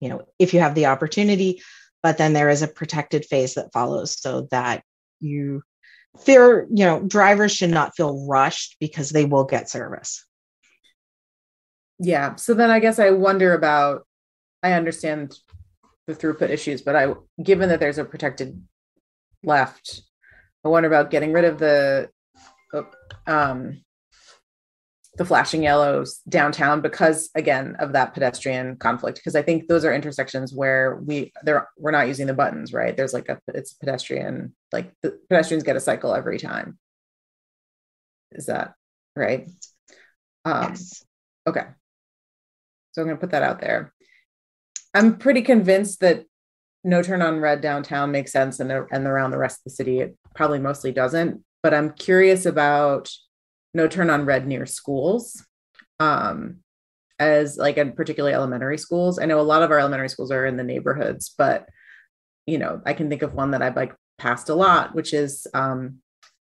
you 0.00 0.08
know, 0.08 0.26
if 0.38 0.52
you 0.52 0.60
have 0.60 0.74
the 0.74 0.86
opportunity, 0.86 1.62
but 2.02 2.18
then 2.18 2.32
there 2.32 2.48
is 2.48 2.62
a 2.62 2.68
protected 2.68 3.24
phase 3.24 3.54
that 3.54 3.72
follows 3.72 4.20
so 4.20 4.48
that 4.50 4.82
you 5.20 5.62
fear, 6.20 6.66
you 6.70 6.84
know, 6.84 7.00
drivers 7.00 7.52
should 7.52 7.70
not 7.70 7.94
feel 7.96 8.26
rushed 8.26 8.76
because 8.80 9.10
they 9.10 9.24
will 9.24 9.44
get 9.44 9.70
service. 9.70 10.26
Yeah. 11.98 12.34
So 12.36 12.54
then 12.54 12.70
I 12.70 12.80
guess 12.80 12.98
I 12.98 13.10
wonder 13.10 13.54
about 13.54 14.06
I 14.62 14.72
understand 14.72 15.36
the 16.06 16.14
throughput 16.14 16.50
issues, 16.50 16.82
but 16.82 16.96
I, 16.96 17.14
given 17.42 17.68
that 17.68 17.80
there's 17.80 17.98
a 17.98 18.04
protected 18.04 18.62
left, 19.42 20.02
I 20.64 20.68
wonder 20.68 20.88
about 20.88 21.10
getting 21.10 21.32
rid 21.32 21.44
of 21.44 21.58
the, 21.58 22.10
um, 23.26 23.80
the 25.16 25.24
flashing 25.24 25.62
yellows 25.62 26.20
downtown 26.28 26.80
because 26.80 27.30
again 27.34 27.76
of 27.78 27.92
that 27.92 28.12
pedestrian 28.12 28.76
conflict 28.76 29.18
because 29.18 29.34
i 29.34 29.42
think 29.42 29.66
those 29.66 29.84
are 29.84 29.94
intersections 29.94 30.52
where 30.52 30.96
we 30.96 31.32
there 31.42 31.68
we're 31.78 31.90
not 31.90 32.06
using 32.06 32.26
the 32.26 32.34
buttons 32.34 32.72
right? 32.72 32.96
There's 32.96 33.14
like 33.14 33.28
a 33.28 33.40
it's 33.48 33.72
pedestrian 33.72 34.54
like 34.72 34.92
the 35.02 35.18
pedestrians 35.28 35.64
get 35.64 35.76
a 35.76 35.80
cycle 35.80 36.14
every 36.14 36.38
time. 36.38 36.78
Is 38.32 38.46
that 38.46 38.74
right? 39.14 39.48
Um 40.44 40.70
yes. 40.70 41.04
okay. 41.46 41.64
So 42.92 43.02
i'm 43.02 43.08
going 43.08 43.16
to 43.16 43.20
put 43.20 43.30
that 43.30 43.42
out 43.42 43.60
there 43.60 43.92
I'm 44.96 45.18
pretty 45.18 45.42
convinced 45.42 46.00
that 46.00 46.24
no 46.82 47.02
turn 47.02 47.20
on 47.20 47.40
red 47.40 47.60
downtown 47.60 48.12
makes 48.12 48.32
sense 48.32 48.60
and, 48.60 48.72
and 48.72 49.06
around 49.06 49.30
the 49.30 49.38
rest 49.38 49.58
of 49.58 49.64
the 49.64 49.70
city 49.70 50.00
it 50.00 50.16
probably 50.34 50.58
mostly 50.58 50.92
doesn't 50.92 51.42
but 51.62 51.74
i'm 51.74 51.90
curious 51.92 52.46
about 52.46 53.10
no 53.74 53.88
turn 53.88 54.08
on 54.08 54.24
red 54.24 54.46
near 54.46 54.64
schools 54.64 55.44
um, 55.98 56.58
as 57.18 57.56
like 57.56 57.76
in 57.76 57.92
particularly 57.92 58.34
elementary 58.34 58.78
schools. 58.78 59.18
I 59.18 59.24
know 59.24 59.40
a 59.40 59.42
lot 59.42 59.62
of 59.62 59.70
our 59.70 59.78
elementary 59.78 60.10
schools 60.10 60.30
are 60.30 60.46
in 60.46 60.56
the 60.56 60.62
neighborhoods 60.62 61.34
but 61.36 61.66
you 62.46 62.58
know 62.58 62.80
i 62.86 62.94
can 62.94 63.08
think 63.10 63.22
of 63.22 63.34
one 63.34 63.50
that 63.50 63.62
i've 63.62 63.76
like 63.76 63.94
passed 64.18 64.48
a 64.48 64.54
lot 64.54 64.94
which 64.94 65.12
is 65.12 65.46
um, 65.52 65.98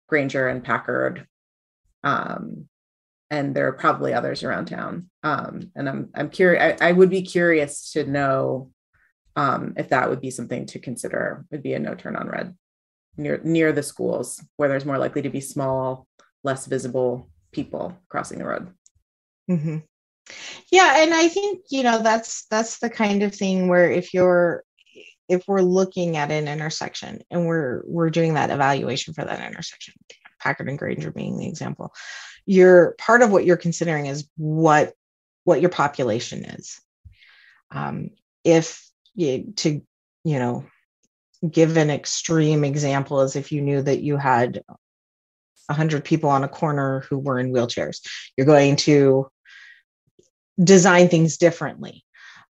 granger 0.08 0.48
and 0.48 0.64
packard 0.64 1.26
um, 2.02 2.68
and 3.32 3.54
there 3.54 3.66
are 3.66 3.72
probably 3.72 4.12
others 4.12 4.44
around 4.44 4.66
town. 4.66 5.08
Um, 5.22 5.72
and 5.74 5.88
I'm 5.88 6.10
I'm 6.14 6.28
curious. 6.28 6.76
I, 6.80 6.90
I, 6.90 6.92
would 6.92 7.08
be 7.08 7.22
curious 7.22 7.92
to 7.92 8.04
know 8.04 8.70
um, 9.36 9.72
if 9.78 9.88
that 9.88 10.10
would 10.10 10.20
be 10.20 10.30
something 10.30 10.66
to 10.66 10.78
consider. 10.78 11.46
Would 11.50 11.62
be 11.62 11.72
a 11.72 11.78
no 11.78 11.94
turn 11.94 12.14
on 12.14 12.28
red 12.28 12.54
near 13.16 13.40
near 13.42 13.72
the 13.72 13.82
schools 13.82 14.40
where 14.56 14.68
there's 14.68 14.84
more 14.84 14.98
likely 14.98 15.22
to 15.22 15.30
be 15.30 15.40
small, 15.40 16.06
less 16.44 16.66
visible 16.66 17.30
people 17.52 17.96
crossing 18.10 18.38
the 18.38 18.44
road. 18.44 18.68
Mm-hmm. 19.50 19.78
Yeah, 20.70 21.02
and 21.02 21.14
I 21.14 21.28
think 21.28 21.62
you 21.70 21.82
know 21.82 22.02
that's 22.02 22.44
that's 22.50 22.80
the 22.80 22.90
kind 22.90 23.22
of 23.22 23.34
thing 23.34 23.66
where 23.66 23.90
if 23.90 24.12
you're 24.12 24.62
if 25.30 25.44
we're 25.48 25.62
looking 25.62 26.18
at 26.18 26.30
an 26.30 26.48
intersection 26.48 27.22
and 27.30 27.46
we're 27.46 27.82
we're 27.86 28.10
doing 28.10 28.34
that 28.34 28.50
evaluation 28.50 29.14
for 29.14 29.24
that 29.24 29.40
intersection, 29.40 29.94
Packard 30.38 30.68
and 30.68 30.78
Granger 30.78 31.10
being 31.10 31.38
the 31.38 31.48
example, 31.48 31.94
you're 32.46 32.94
part 32.98 33.22
of 33.22 33.30
what 33.30 33.44
you're 33.44 33.56
considering 33.56 34.06
is 34.06 34.28
what 34.36 34.94
what 35.44 35.60
your 35.60 35.70
population 35.70 36.44
is. 36.44 36.80
Um, 37.70 38.10
if 38.44 38.88
you, 39.14 39.52
to 39.56 39.82
you 40.24 40.38
know 40.38 40.64
give 41.48 41.76
an 41.76 41.90
extreme 41.90 42.64
example 42.64 43.20
as 43.20 43.34
if 43.34 43.50
you 43.50 43.60
knew 43.60 43.82
that 43.82 44.00
you 44.00 44.16
had 44.16 44.62
100 45.66 46.04
people 46.04 46.30
on 46.30 46.44
a 46.44 46.48
corner 46.48 47.00
who 47.08 47.18
were 47.18 47.38
in 47.38 47.52
wheelchairs 47.52 48.00
you're 48.36 48.46
going 48.46 48.76
to 48.76 49.28
design 50.62 51.08
things 51.08 51.36
differently. 51.36 52.04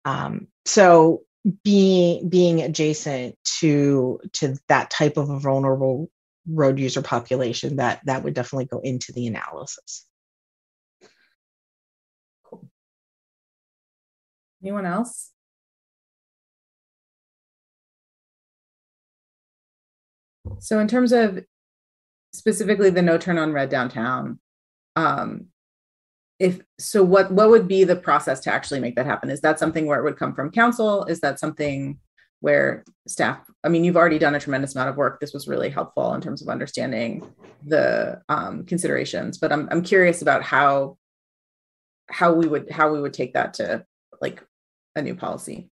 Um, 0.03 0.47
so 0.65 1.21
being 1.63 2.27
being 2.27 2.61
adjacent 2.61 3.37
to 3.59 4.19
to 4.33 4.55
that 4.67 4.89
type 4.89 5.17
of 5.17 5.29
a 5.29 5.39
vulnerable 5.39 6.09
road 6.47 6.79
user 6.79 7.01
population, 7.01 7.77
that 7.77 8.01
that 8.05 8.23
would 8.23 8.33
definitely 8.33 8.65
go 8.65 8.79
into 8.79 9.11
the 9.11 9.27
analysis. 9.27 10.05
Cool. 12.43 12.67
Anyone 14.61 14.85
else? 14.85 15.31
So 20.59 20.79
in 20.79 20.87
terms 20.87 21.11
of 21.11 21.43
specifically 22.33 22.89
the 22.89 23.01
no 23.01 23.17
turn 23.17 23.37
on 23.37 23.53
red 23.53 23.69
downtown, 23.69 24.39
um, 24.95 25.47
if 26.39 26.59
so 26.77 27.03
what 27.03 27.31
what 27.31 27.49
would 27.49 27.67
be 27.67 27.83
the 27.83 27.95
process 27.95 28.41
to 28.41 28.53
actually 28.53 28.79
make 28.79 28.95
that 28.95 29.05
happen 29.05 29.29
is 29.29 29.41
that 29.41 29.57
something 29.57 29.85
where 29.85 29.99
it 29.99 30.03
would 30.03 30.17
come 30.17 30.33
from 30.33 30.51
council 30.51 31.05
is 31.05 31.21
that 31.21 31.39
something 31.39 31.97
where 32.45 32.83
staff 33.07 33.39
i 33.63 33.69
mean 33.69 33.83
you've 33.83 33.97
already 33.97 34.19
done 34.19 34.35
a 34.35 34.39
tremendous 34.39 34.75
amount 34.75 34.89
of 34.89 34.97
work. 34.97 35.19
This 35.19 35.33
was 35.33 35.47
really 35.47 35.69
helpful 35.69 36.13
in 36.13 36.21
terms 36.21 36.41
of 36.41 36.49
understanding 36.49 37.09
the 37.65 38.21
um, 38.29 38.65
considerations 38.65 39.37
but 39.37 39.51
I'm, 39.51 39.67
I'm 39.71 39.81
curious 39.81 40.21
about 40.21 40.43
how 40.43 40.97
how 42.09 42.33
we 42.33 42.47
would 42.47 42.69
how 42.69 42.91
we 42.93 43.01
would 43.01 43.13
take 43.13 43.33
that 43.33 43.55
to 43.55 43.85
like 44.21 44.43
a 44.95 45.01
new 45.01 45.15
policy. 45.15 45.69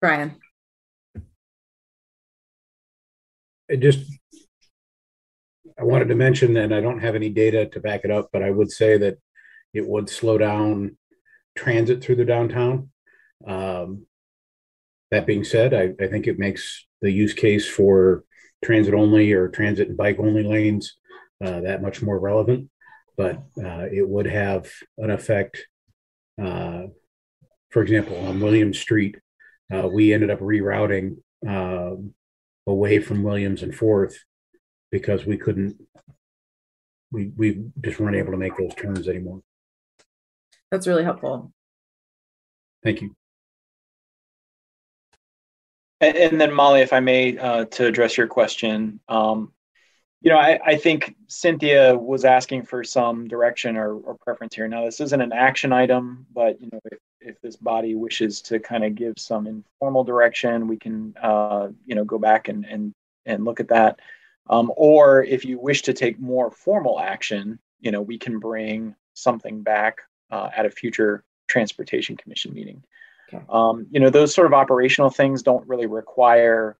Brian. 0.00 0.36
It 3.68 3.80
just 3.80 4.10
I 5.78 5.84
wanted 5.84 6.08
to 6.08 6.14
mention, 6.14 6.56
and 6.56 6.74
I 6.74 6.80
don't 6.80 7.00
have 7.00 7.14
any 7.14 7.28
data 7.28 7.66
to 7.66 7.80
back 7.80 8.00
it 8.04 8.10
up, 8.10 8.30
but 8.32 8.42
I 8.42 8.50
would 8.50 8.70
say 8.70 8.98
that 8.98 9.18
it 9.74 9.86
would 9.86 10.08
slow 10.08 10.38
down 10.38 10.96
transit 11.58 12.02
through 12.02 12.16
the 12.16 12.24
downtown. 12.24 12.90
Um, 13.46 14.06
that 15.10 15.26
being 15.26 15.44
said, 15.44 15.74
I, 15.74 15.92
I 16.02 16.06
think 16.08 16.26
it 16.26 16.38
makes 16.38 16.86
the 17.02 17.10
use 17.10 17.34
case 17.34 17.68
for 17.68 18.24
transit 18.64 18.94
only 18.94 19.32
or 19.32 19.48
transit 19.48 19.88
and 19.88 19.96
bike 19.96 20.18
only 20.20 20.44
lanes 20.44 20.96
uh, 21.44 21.60
that 21.62 21.82
much 21.82 22.00
more 22.00 22.18
relevant. 22.18 22.70
But 23.16 23.36
uh, 23.62 23.86
it 23.90 24.08
would 24.08 24.26
have 24.26 24.70
an 24.98 25.10
effect. 25.10 25.66
Uh, 26.40 26.84
for 27.70 27.82
example, 27.82 28.16
on 28.26 28.40
Williams 28.40 28.78
Street, 28.78 29.16
uh, 29.74 29.88
we 29.88 30.12
ended 30.12 30.30
up 30.30 30.38
rerouting 30.38 31.16
um, 31.46 32.14
away 32.66 33.00
from 33.00 33.24
Williams 33.24 33.62
and 33.62 33.74
Fourth 33.74 34.16
because 34.92 35.26
we 35.26 35.36
couldn't 35.36 35.76
we 37.10 37.32
we 37.36 37.64
just 37.82 37.98
weren't 37.98 38.16
able 38.16 38.32
to 38.32 38.38
make 38.38 38.56
those 38.56 38.74
turns 38.74 39.08
anymore. 39.08 39.40
That's 40.70 40.86
really 40.86 41.04
helpful. 41.04 41.52
Thank 42.82 43.02
you. 43.02 43.14
And, 46.00 46.16
and 46.16 46.40
then 46.40 46.52
Molly, 46.52 46.80
if 46.80 46.92
I 46.92 47.00
may, 47.00 47.36
uh, 47.36 47.64
to 47.64 47.86
address 47.86 48.16
your 48.16 48.28
question, 48.28 49.00
um, 49.08 49.52
you 50.20 50.30
know, 50.30 50.38
I, 50.38 50.58
I, 50.64 50.76
think 50.76 51.14
Cynthia 51.28 51.96
was 51.96 52.24
asking 52.24 52.64
for 52.64 52.82
some 52.82 53.28
direction 53.28 53.76
or, 53.76 53.94
or, 53.94 54.16
preference 54.16 54.54
here. 54.54 54.66
Now, 54.66 54.84
this 54.84 55.00
isn't 55.00 55.20
an 55.20 55.32
action 55.32 55.72
item, 55.72 56.26
but 56.34 56.60
you 56.60 56.68
know, 56.72 56.80
if, 56.86 56.98
if 57.20 57.40
this 57.40 57.54
body 57.54 57.94
wishes 57.94 58.42
to 58.42 58.58
kind 58.58 58.84
of 58.84 58.96
give 58.96 59.14
some 59.16 59.46
informal 59.46 60.02
direction, 60.02 60.66
we 60.66 60.76
can, 60.76 61.14
uh, 61.22 61.68
you 61.86 61.94
know, 61.94 62.04
go 62.04 62.18
back 62.18 62.48
and 62.48 62.64
and 62.64 62.92
and 63.26 63.44
look 63.44 63.60
at 63.60 63.68
that. 63.68 64.00
Um, 64.50 64.72
or 64.76 65.22
if 65.22 65.44
you 65.44 65.60
wish 65.60 65.82
to 65.82 65.92
take 65.92 66.18
more 66.18 66.50
formal 66.50 66.98
action, 66.98 67.60
you 67.80 67.92
know, 67.92 68.02
we 68.02 68.18
can 68.18 68.40
bring 68.40 68.96
something 69.14 69.62
back 69.62 69.98
uh, 70.30 70.48
at 70.56 70.66
a 70.66 70.70
future 70.70 71.24
transportation 71.48 72.16
commission 72.16 72.54
meeting. 72.54 72.82
Okay. 73.32 73.44
Um, 73.48 73.86
you 73.90 74.00
know, 74.00 74.10
those 74.10 74.34
sort 74.34 74.46
of 74.46 74.54
operational 74.54 75.10
things 75.10 75.42
don't 75.42 75.66
really 75.68 75.86
require 75.86 76.76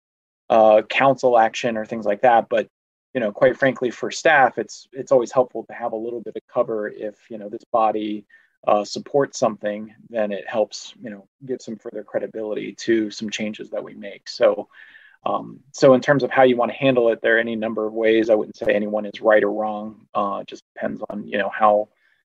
uh, 0.48 0.82
council 0.88 1.38
action 1.38 1.76
or 1.76 1.84
things 1.84 2.06
like 2.06 2.22
that. 2.22 2.48
But 2.48 2.68
you 3.14 3.20
know, 3.20 3.32
quite 3.32 3.56
frankly, 3.56 3.90
for 3.90 4.10
staff, 4.10 4.58
it's 4.58 4.88
it's 4.92 5.12
always 5.12 5.32
helpful 5.32 5.64
to 5.64 5.72
have 5.72 5.92
a 5.92 5.96
little 5.96 6.20
bit 6.20 6.36
of 6.36 6.42
cover 6.52 6.88
if 6.88 7.16
you 7.30 7.38
know 7.38 7.48
this 7.48 7.64
body 7.72 8.26
uh, 8.66 8.84
supports 8.84 9.38
something, 9.38 9.94
then 10.10 10.32
it 10.32 10.48
helps 10.48 10.94
you 11.00 11.10
know 11.10 11.26
give 11.44 11.60
some 11.60 11.76
further 11.76 12.02
credibility 12.02 12.74
to 12.74 13.10
some 13.10 13.30
changes 13.30 13.70
that 13.70 13.82
we 13.82 13.94
make. 13.94 14.28
So 14.28 14.68
um, 15.24 15.60
so 15.72 15.94
in 15.94 16.00
terms 16.00 16.22
of 16.22 16.30
how 16.30 16.44
you 16.44 16.56
want 16.56 16.70
to 16.70 16.76
handle 16.78 17.08
it, 17.10 17.20
there 17.20 17.36
are 17.36 17.40
any 17.40 17.56
number 17.56 17.86
of 17.86 17.92
ways. 17.92 18.30
I 18.30 18.34
wouldn't 18.34 18.56
say 18.56 18.72
anyone 18.72 19.04
is 19.06 19.20
right 19.20 19.42
or 19.42 19.52
wrong. 19.52 20.06
Uh, 20.14 20.38
it 20.42 20.46
just 20.46 20.64
depends 20.74 21.02
on 21.10 21.26
you 21.26 21.38
know 21.38 21.50
how 21.50 21.88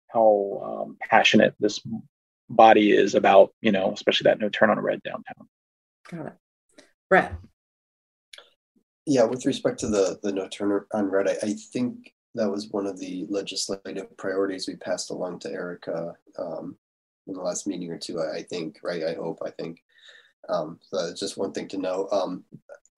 how 0.08 0.84
um, 0.86 0.96
passionate 1.00 1.54
this 1.60 1.80
body 2.48 2.92
is 2.92 3.14
about 3.14 3.52
you 3.60 3.72
know 3.72 3.92
especially 3.92 4.24
that 4.24 4.38
no 4.38 4.48
turn 4.48 4.70
on 4.70 4.80
red 4.80 5.02
downtown. 5.02 5.48
Got 6.10 6.26
it, 6.26 6.84
Brett. 7.08 7.34
Yeah, 9.06 9.24
with 9.24 9.46
respect 9.46 9.80
to 9.80 9.88
the 9.88 10.18
the 10.22 10.32
no 10.32 10.48
turn 10.48 10.84
on 10.92 11.10
red, 11.10 11.28
I, 11.28 11.36
I 11.42 11.54
think 11.72 12.12
that 12.34 12.50
was 12.50 12.68
one 12.70 12.86
of 12.86 12.98
the 12.98 13.26
legislative 13.28 14.16
priorities 14.16 14.68
we 14.68 14.76
passed 14.76 15.10
along 15.10 15.38
to 15.40 15.50
Erica 15.50 16.14
um, 16.38 16.76
in 17.26 17.34
the 17.34 17.40
last 17.40 17.66
meeting 17.66 17.90
or 17.90 17.98
two. 17.98 18.20
I, 18.20 18.38
I 18.38 18.42
think, 18.42 18.78
right? 18.82 19.04
I 19.04 19.14
hope. 19.14 19.38
I 19.44 19.50
think. 19.50 19.82
Um, 20.48 20.78
so 20.82 21.04
that's 21.04 21.18
just 21.18 21.36
one 21.36 21.52
thing 21.52 21.66
to 21.68 21.78
know. 21.78 22.08
Um, 22.12 22.44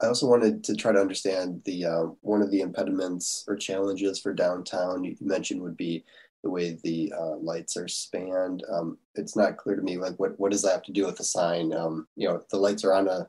I 0.03 0.07
also 0.07 0.27
wanted 0.27 0.63
to 0.65 0.77
try 0.77 0.93
to 0.93 1.01
understand 1.01 1.63
the 1.65 1.85
uh, 1.85 2.03
one 2.21 2.43
of 2.43 2.51
the 2.51 2.61
impediments 2.61 3.45
or 3.49 3.57
challenges 3.57 4.19
for 4.21 4.33
downtown 4.33 5.03
you 5.03 5.17
mentioned 5.21 5.61
would 5.63 5.77
be 5.77 6.05
the 6.43 6.51
way 6.51 6.79
the 6.83 7.13
uh, 7.19 7.37
lights 7.37 7.77
are 7.77 7.89
spanned. 7.89 8.65
Um, 8.71 8.99
it's 9.15 9.37
not 9.37 9.57
clear 9.57 9.77
to 9.77 9.83
me 9.83 9.97
like 9.97 10.17
what 10.19 10.39
what 10.39 10.53
does 10.53 10.63
that 10.63 10.73
have 10.73 10.83
to 10.85 10.93
do 10.93 11.07
with 11.07 11.17
the 11.17 11.25
sign? 11.25 11.73
Um, 11.73 12.07
you 12.17 12.29
know, 12.29 12.37
if 12.37 12.49
the 12.49 12.59
lights 12.59 12.85
are 12.85 12.95
on 12.95 13.09
a 13.09 13.29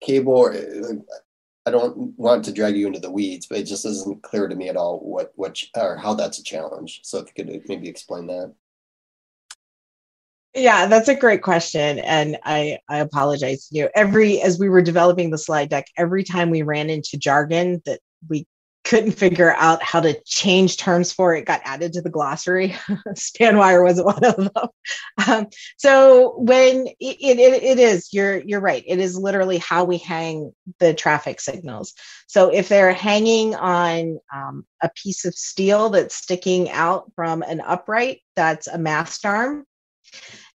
cable. 0.00 0.34
Or, 0.34 0.54
uh, 0.54 0.94
I 1.66 1.70
don't 1.70 2.18
want 2.18 2.46
to 2.46 2.52
drag 2.52 2.76
you 2.76 2.86
into 2.86 2.98
the 2.98 3.10
weeds, 3.10 3.46
but 3.46 3.58
it 3.58 3.64
just 3.64 3.84
isn't 3.84 4.22
clear 4.22 4.48
to 4.48 4.56
me 4.56 4.70
at 4.70 4.76
all 4.76 5.00
what 5.00 5.32
what 5.36 5.62
or 5.76 5.96
how 5.96 6.14
that's 6.14 6.38
a 6.38 6.42
challenge. 6.42 7.00
So 7.02 7.18
if 7.18 7.26
you 7.26 7.44
could 7.44 7.68
maybe 7.68 7.88
explain 7.88 8.26
that. 8.28 8.54
Yeah, 10.54 10.86
that's 10.86 11.08
a 11.08 11.14
great 11.14 11.42
question. 11.42 11.98
And 11.98 12.38
I, 12.44 12.78
I 12.88 12.98
apologize. 12.98 13.68
You 13.70 13.84
know, 13.84 13.90
every 13.94 14.40
as 14.40 14.58
we 14.58 14.70
were 14.70 14.80
developing 14.80 15.30
the 15.30 15.36
slide 15.36 15.68
deck, 15.68 15.88
every 15.98 16.24
time 16.24 16.48
we 16.48 16.62
ran 16.62 16.88
into 16.88 17.18
jargon 17.18 17.82
that 17.84 18.00
we 18.28 18.46
couldn't 18.88 19.12
figure 19.12 19.54
out 19.54 19.82
how 19.82 20.00
to 20.00 20.18
change 20.24 20.78
terms 20.78 21.12
for 21.12 21.34
it 21.34 21.44
got 21.44 21.60
added 21.64 21.92
to 21.92 22.00
the 22.00 22.08
glossary. 22.08 22.74
Span 23.14 23.58
wire 23.58 23.84
was 23.84 24.02
one 24.02 24.24
of 24.24 24.36
them. 24.36 24.68
Um, 25.26 25.46
so 25.76 26.38
when 26.38 26.86
it, 26.98 27.16
it, 27.20 27.38
it 27.38 27.78
is 27.78 28.08
you're 28.14 28.38
you're 28.38 28.62
right. 28.62 28.82
It 28.86 28.98
is 28.98 29.14
literally 29.14 29.58
how 29.58 29.84
we 29.84 29.98
hang 29.98 30.54
the 30.78 30.94
traffic 30.94 31.38
signals. 31.38 31.92
So 32.28 32.48
if 32.48 32.70
they're 32.70 32.94
hanging 32.94 33.54
on 33.54 34.20
um, 34.34 34.64
a 34.82 34.88
piece 34.96 35.26
of 35.26 35.34
steel 35.34 35.90
that's 35.90 36.14
sticking 36.14 36.70
out 36.70 37.12
from 37.14 37.42
an 37.42 37.60
upright 37.60 38.22
that's 38.36 38.68
a 38.68 38.78
mast 38.78 39.26
arm. 39.26 39.66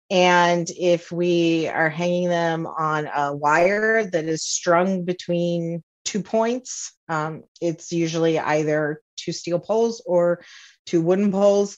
And 0.10 0.68
if 0.72 1.11
we 1.11 1.68
are 1.68 1.89
hanging 1.89 2.30
them 2.30 2.65
on 2.65 3.07
a 3.14 3.35
wire 3.35 4.05
that 4.05 4.26
is 4.26 4.43
strung 4.43 5.05
between 5.05 5.84
two 6.06 6.22
points, 6.22 6.94
um, 7.10 7.44
it's 7.62 7.92
usually 7.92 8.40
either 8.40 9.02
two 9.16 9.32
steel 9.32 9.60
poles 9.60 10.02
or 10.06 10.44
two 10.86 11.02
wooden 11.02 11.32
poles 11.32 11.78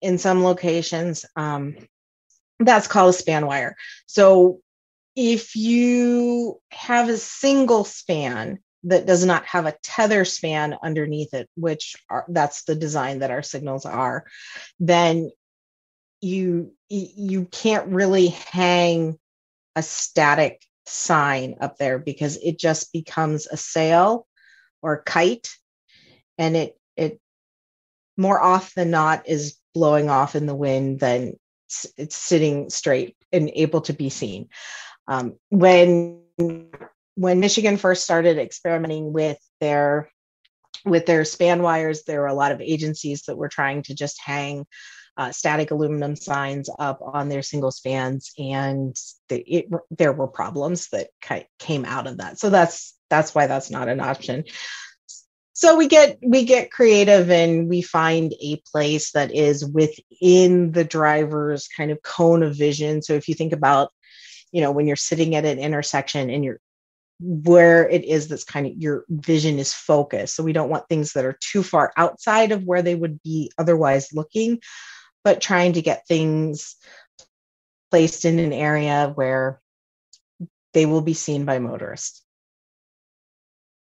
in 0.00 0.18
some 0.18 0.44
locations. 0.44 1.24
Um, 1.36 1.76
that's 2.60 2.88
called 2.88 3.10
a 3.10 3.12
span 3.12 3.46
wire. 3.46 3.76
So 4.06 4.60
if 5.14 5.56
you 5.56 6.60
have 6.70 7.08
a 7.08 7.16
single 7.16 7.84
span 7.84 8.58
that 8.84 9.06
does 9.06 9.24
not 9.24 9.44
have 9.46 9.66
a 9.66 9.76
tether 9.82 10.24
span 10.24 10.76
underneath 10.82 11.34
it, 11.34 11.48
which 11.56 11.96
are, 12.08 12.24
that's 12.28 12.64
the 12.64 12.74
design 12.74 13.20
that 13.20 13.30
our 13.30 13.42
signals 13.42 13.84
are, 13.84 14.24
then 14.78 15.30
you 16.20 16.72
you 16.88 17.44
can't 17.46 17.88
really 17.88 18.28
hang 18.28 19.18
a 19.74 19.82
static 19.82 20.62
sign 20.86 21.56
up 21.60 21.76
there 21.78 21.98
because 21.98 22.36
it 22.38 22.58
just 22.58 22.92
becomes 22.92 23.46
a 23.46 23.56
sail 23.56 24.26
or 24.82 25.02
kite 25.02 25.48
and 26.38 26.56
it 26.56 26.78
it 26.96 27.20
more 28.16 28.40
often 28.40 28.72
than 28.76 28.90
not 28.90 29.28
is 29.28 29.56
blowing 29.74 30.08
off 30.08 30.34
in 30.34 30.46
the 30.46 30.54
wind 30.54 31.00
than 31.00 31.34
it's, 31.96 32.16
sitting 32.16 32.70
straight 32.70 33.16
and 33.32 33.50
able 33.54 33.80
to 33.82 33.92
be 33.92 34.08
seen. 34.08 34.48
Um, 35.08 35.34
when 35.50 36.22
when 37.14 37.40
michigan 37.40 37.78
first 37.78 38.04
started 38.04 38.38
experimenting 38.38 39.12
with 39.12 39.38
their 39.60 40.10
with 40.84 41.06
their 41.06 41.24
span 41.24 41.62
wires 41.62 42.02
there 42.02 42.20
were 42.20 42.26
a 42.26 42.34
lot 42.34 42.52
of 42.52 42.60
agencies 42.60 43.22
that 43.22 43.38
were 43.38 43.48
trying 43.48 43.82
to 43.82 43.94
just 43.94 44.20
hang 44.22 44.66
uh, 45.16 45.32
static 45.32 45.70
aluminum 45.70 46.16
signs 46.16 46.68
up 46.78 47.00
on 47.02 47.28
their 47.28 47.42
single 47.42 47.70
spans, 47.70 48.32
and 48.38 48.94
the, 49.28 49.38
it, 49.40 49.66
there 49.90 50.12
were 50.12 50.28
problems 50.28 50.88
that 50.90 51.08
came 51.58 51.84
out 51.84 52.06
of 52.06 52.18
that. 52.18 52.38
So 52.38 52.50
that's 52.50 52.94
that's 53.08 53.34
why 53.34 53.46
that's 53.46 53.70
not 53.70 53.88
an 53.88 54.00
option. 54.00 54.44
So 55.52 55.76
we 55.76 55.88
get 55.88 56.18
we 56.22 56.44
get 56.44 56.70
creative 56.70 57.30
and 57.30 57.66
we 57.66 57.80
find 57.80 58.34
a 58.42 58.60
place 58.70 59.12
that 59.12 59.34
is 59.34 59.64
within 59.64 60.72
the 60.72 60.84
driver's 60.84 61.66
kind 61.68 61.90
of 61.90 62.02
cone 62.02 62.42
of 62.42 62.54
vision. 62.54 63.00
So 63.00 63.14
if 63.14 63.26
you 63.26 63.34
think 63.34 63.54
about, 63.54 63.90
you 64.52 64.60
know, 64.60 64.70
when 64.70 64.86
you're 64.86 64.96
sitting 64.96 65.34
at 65.34 65.46
an 65.46 65.58
intersection 65.58 66.28
and 66.28 66.44
you're 66.44 66.60
where 67.20 67.88
it 67.88 68.04
is 68.04 68.28
that's 68.28 68.44
kind 68.44 68.66
of 68.66 68.74
your 68.76 69.04
vision 69.08 69.58
is 69.58 69.72
focused. 69.72 70.36
So 70.36 70.42
we 70.42 70.52
don't 70.52 70.68
want 70.68 70.88
things 70.88 71.14
that 71.14 71.24
are 71.24 71.38
too 71.40 71.62
far 71.62 71.90
outside 71.96 72.52
of 72.52 72.64
where 72.64 72.82
they 72.82 72.94
would 72.94 73.22
be 73.22 73.50
otherwise 73.56 74.12
looking, 74.12 74.60
but 75.26 75.40
trying 75.40 75.72
to 75.72 75.82
get 75.82 76.06
things 76.06 76.76
placed 77.90 78.24
in 78.24 78.38
an 78.38 78.52
area 78.52 79.10
where 79.16 79.60
they 80.72 80.86
will 80.86 81.00
be 81.00 81.14
seen 81.14 81.44
by 81.44 81.58
motorists. 81.58 82.22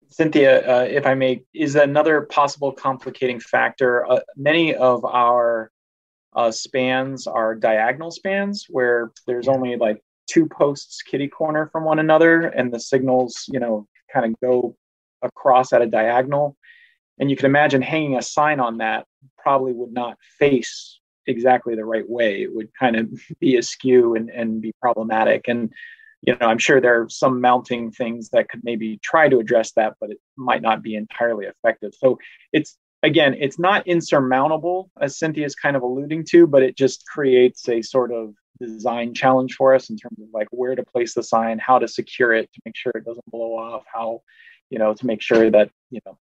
Cynthia, 0.09 0.69
uh, 0.69 0.83
if 0.83 1.07
I 1.07 1.15
may, 1.15 1.45
is 1.55 1.77
another 1.77 2.23
possible 2.23 2.73
complicating 2.73 3.39
factor. 3.39 4.05
Uh, 4.11 4.19
many 4.37 4.75
of 4.75 5.05
our 5.05 5.71
uh, 6.35 6.51
spans 6.51 7.29
are 7.29 7.55
diagonal 7.55 8.11
spans 8.11 8.67
where 8.69 9.13
there's 9.29 9.47
only 9.47 9.77
like 9.77 10.03
two 10.27 10.49
posts 10.49 11.03
kitty 11.03 11.29
corner 11.29 11.69
from 11.71 11.85
one 11.85 12.01
another, 12.01 12.49
and 12.49 12.75
the 12.75 12.81
signals, 12.81 13.45
you 13.47 13.61
know, 13.61 13.87
kind 14.13 14.27
of 14.27 14.41
go 14.41 14.77
across 15.23 15.73
at 15.73 15.83
a 15.83 15.87
diagonal. 15.87 16.57
And 17.21 17.31
you 17.31 17.37
can 17.37 17.47
imagine 17.47 17.81
hanging 17.81 18.19
a 18.19 18.23
sign 18.23 18.59
on 18.59 18.79
that 18.79 19.07
probably 19.37 19.73
would 19.73 19.93
not 19.93 20.19
face 20.41 20.99
exactly 21.29 21.75
the 21.75 21.85
right 21.85 22.09
way. 22.09 22.43
It 22.43 22.55
would 22.55 22.71
kind 22.75 22.97
of 22.97 23.09
be 23.41 23.57
askew 23.57 24.15
and, 24.15 24.31
and 24.31 24.61
be 24.61 24.73
problematic. 24.81 25.47
And 25.49 25.73
you 26.23 26.37
know, 26.41 26.47
I'm 26.47 26.59
sure 26.59 26.81
there 26.81 27.03
are 27.03 27.09
some 27.09 27.41
mounting 27.41 27.93
things 27.93 28.31
that 28.31 28.49
could 28.49 28.63
maybe 28.65 28.99
try 29.05 29.29
to 29.29 29.39
address 29.39 29.73
that, 29.73 29.95
but 30.01 30.11
it 30.11 30.19
might 30.37 30.63
not 30.63 30.83
be 30.83 30.97
entirely 30.97 31.47
effective. 31.47 31.93
So 31.97 32.19
it's 32.53 32.77
again, 33.05 33.37
it's 33.39 33.59
not 33.59 33.87
insurmountable, 33.87 34.91
as 35.01 35.17
Cynthia 35.17 35.47
is 35.47 35.55
kind 35.55 35.77
of 35.77 35.83
alluding 35.83 36.25
to, 36.31 36.49
but 36.49 36.65
it 36.65 36.77
just 36.77 37.07
creates 37.07 37.69
a 37.69 37.83
sort 37.83 38.13
of 38.13 38.35
design 38.61 39.15
challenge 39.15 39.55
for 39.55 39.73
us 39.73 39.91
in 39.91 39.97
terms 39.97 40.19
of 40.21 40.27
like 40.33 40.49
where 40.51 40.75
to 40.75 40.83
place 40.83 41.15
the 41.15 41.23
sign, 41.23 41.61
how 41.61 41.79
to 41.79 41.87
secure 41.87 42.35
it 42.35 42.53
to 42.53 42.61
make 42.65 42.77
sure 42.77 42.91
it 42.97 43.05
doesn't 43.05 43.31
blow 43.31 43.57
off, 43.57 43.85
how, 43.93 44.21
you 44.71 44.81
know, 44.81 44.95
to 44.95 45.07
make 45.07 45.23
sure 45.23 45.49
that, 45.49 45.71
you 45.91 46.01
know, 46.05 46.19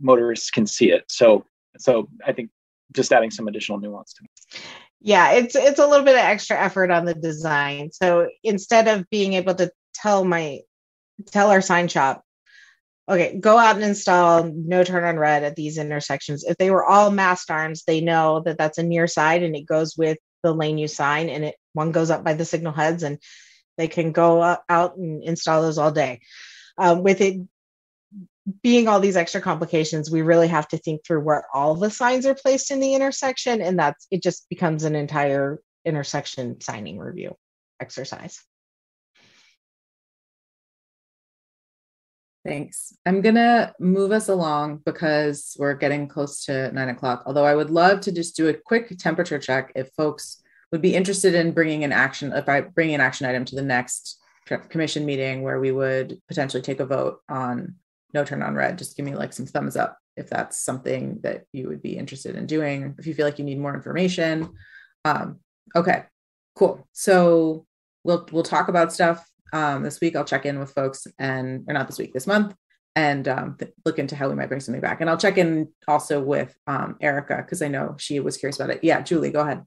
motorists 0.00 0.50
can 0.50 0.66
see 0.66 0.90
it. 0.90 1.04
So 1.08 1.44
so 1.78 2.08
I 2.24 2.32
think 2.32 2.50
just 2.92 3.12
adding 3.12 3.30
some 3.30 3.48
additional 3.48 3.78
nuance 3.78 4.14
to 4.14 4.24
it. 4.24 4.60
Yeah 5.00 5.32
it's 5.32 5.54
it's 5.54 5.78
a 5.78 5.86
little 5.86 6.04
bit 6.04 6.14
of 6.14 6.20
extra 6.20 6.58
effort 6.58 6.90
on 6.90 7.04
the 7.04 7.14
design. 7.14 7.90
So 7.92 8.28
instead 8.42 8.88
of 8.88 9.08
being 9.10 9.34
able 9.34 9.54
to 9.56 9.70
tell 9.94 10.24
my 10.24 10.60
tell 11.26 11.50
our 11.50 11.62
sign 11.62 11.88
shop 11.88 12.22
okay 13.08 13.38
go 13.38 13.56
out 13.56 13.76
and 13.76 13.84
install 13.84 14.50
no 14.54 14.84
turn 14.84 15.04
on 15.04 15.18
red 15.18 15.44
at 15.44 15.56
these 15.56 15.78
intersections. 15.78 16.44
If 16.44 16.56
they 16.56 16.70
were 16.70 16.84
all 16.84 17.10
mast 17.10 17.50
arms 17.50 17.84
they 17.86 18.00
know 18.00 18.42
that 18.44 18.58
that's 18.58 18.78
a 18.78 18.82
near 18.82 19.06
side 19.06 19.42
and 19.42 19.56
it 19.56 19.66
goes 19.66 19.96
with 19.96 20.18
the 20.42 20.52
lane 20.52 20.78
you 20.78 20.88
sign 20.88 21.28
and 21.28 21.44
it 21.44 21.56
one 21.72 21.92
goes 21.92 22.10
up 22.10 22.24
by 22.24 22.34
the 22.34 22.44
signal 22.44 22.72
heads 22.72 23.02
and 23.02 23.18
they 23.76 23.88
can 23.88 24.12
go 24.12 24.56
out 24.68 24.96
and 24.96 25.22
install 25.22 25.62
those 25.62 25.78
all 25.78 25.92
day. 25.92 26.20
Um, 26.78 27.02
with 27.02 27.20
it 27.20 27.40
being 28.62 28.86
all 28.86 29.00
these 29.00 29.16
extra 29.16 29.40
complications, 29.40 30.10
we 30.10 30.22
really 30.22 30.48
have 30.48 30.68
to 30.68 30.78
think 30.78 31.04
through 31.04 31.20
where 31.20 31.44
all 31.52 31.74
the 31.74 31.90
signs 31.90 32.26
are 32.26 32.34
placed 32.34 32.70
in 32.70 32.80
the 32.80 32.94
intersection. 32.94 33.60
And 33.60 33.78
that's 33.78 34.06
it 34.10 34.22
just 34.22 34.48
becomes 34.48 34.84
an 34.84 34.94
entire 34.94 35.60
intersection 35.84 36.60
signing 36.60 36.98
review 36.98 37.36
exercise. 37.80 38.40
Thanks. 42.46 42.96
I'm 43.04 43.22
going 43.22 43.34
to 43.34 43.74
move 43.80 44.12
us 44.12 44.28
along 44.28 44.82
because 44.84 45.56
we're 45.58 45.74
getting 45.74 46.06
close 46.06 46.44
to 46.44 46.70
nine 46.70 46.90
o'clock. 46.90 47.24
Although 47.26 47.44
I 47.44 47.56
would 47.56 47.70
love 47.70 48.00
to 48.02 48.12
just 48.12 48.36
do 48.36 48.48
a 48.48 48.54
quick 48.54 48.96
temperature 48.98 49.40
check 49.40 49.72
if 49.74 49.90
folks 49.96 50.40
would 50.70 50.80
be 50.80 50.94
interested 50.94 51.34
in 51.34 51.50
bringing 51.50 51.82
an 51.82 51.90
action, 51.90 52.32
if 52.32 52.48
I 52.48 52.60
bring 52.60 52.94
an 52.94 53.00
action 53.00 53.26
item 53.26 53.44
to 53.46 53.56
the 53.56 53.62
next 53.62 54.20
commission 54.68 55.04
meeting 55.04 55.42
where 55.42 55.58
we 55.58 55.72
would 55.72 56.20
potentially 56.28 56.62
take 56.62 56.78
a 56.78 56.86
vote 56.86 57.18
on 57.28 57.74
no 58.12 58.24
turn 58.24 58.42
on 58.42 58.54
red. 58.54 58.78
Just 58.78 58.96
give 58.96 59.06
me 59.06 59.14
like 59.14 59.32
some 59.32 59.46
thumbs 59.46 59.76
up 59.76 59.98
if 60.16 60.30
that's 60.30 60.58
something 60.58 61.20
that 61.22 61.44
you 61.52 61.68
would 61.68 61.82
be 61.82 61.96
interested 61.96 62.36
in 62.36 62.46
doing. 62.46 62.94
If 62.98 63.06
you 63.06 63.14
feel 63.14 63.26
like 63.26 63.38
you 63.38 63.44
need 63.44 63.58
more 63.58 63.74
information. 63.74 64.50
Um, 65.04 65.40
okay, 65.74 66.04
cool. 66.54 66.86
So 66.92 67.66
we'll 68.04 68.26
we'll 68.32 68.42
talk 68.42 68.68
about 68.68 68.92
stuff 68.92 69.28
um, 69.52 69.82
this 69.82 70.00
week. 70.00 70.16
I'll 70.16 70.24
check 70.24 70.46
in 70.46 70.58
with 70.58 70.72
folks 70.72 71.06
and 71.18 71.64
or 71.68 71.74
not 71.74 71.86
this 71.86 71.98
week, 71.98 72.12
this 72.12 72.26
month, 72.26 72.54
and 72.94 73.28
um, 73.28 73.56
th- 73.58 73.72
look 73.84 73.98
into 73.98 74.16
how 74.16 74.28
we 74.28 74.34
might 74.34 74.48
bring 74.48 74.60
something 74.60 74.80
back. 74.80 75.00
And 75.00 75.10
I'll 75.10 75.18
check 75.18 75.38
in 75.38 75.68
also 75.86 76.20
with 76.20 76.56
um, 76.66 76.96
Erica 77.00 77.36
because 77.36 77.62
I 77.62 77.68
know 77.68 77.96
she 77.98 78.20
was 78.20 78.36
curious 78.36 78.58
about 78.58 78.70
it. 78.70 78.82
Yeah, 78.82 79.02
Julie, 79.02 79.30
go 79.30 79.40
ahead. 79.40 79.64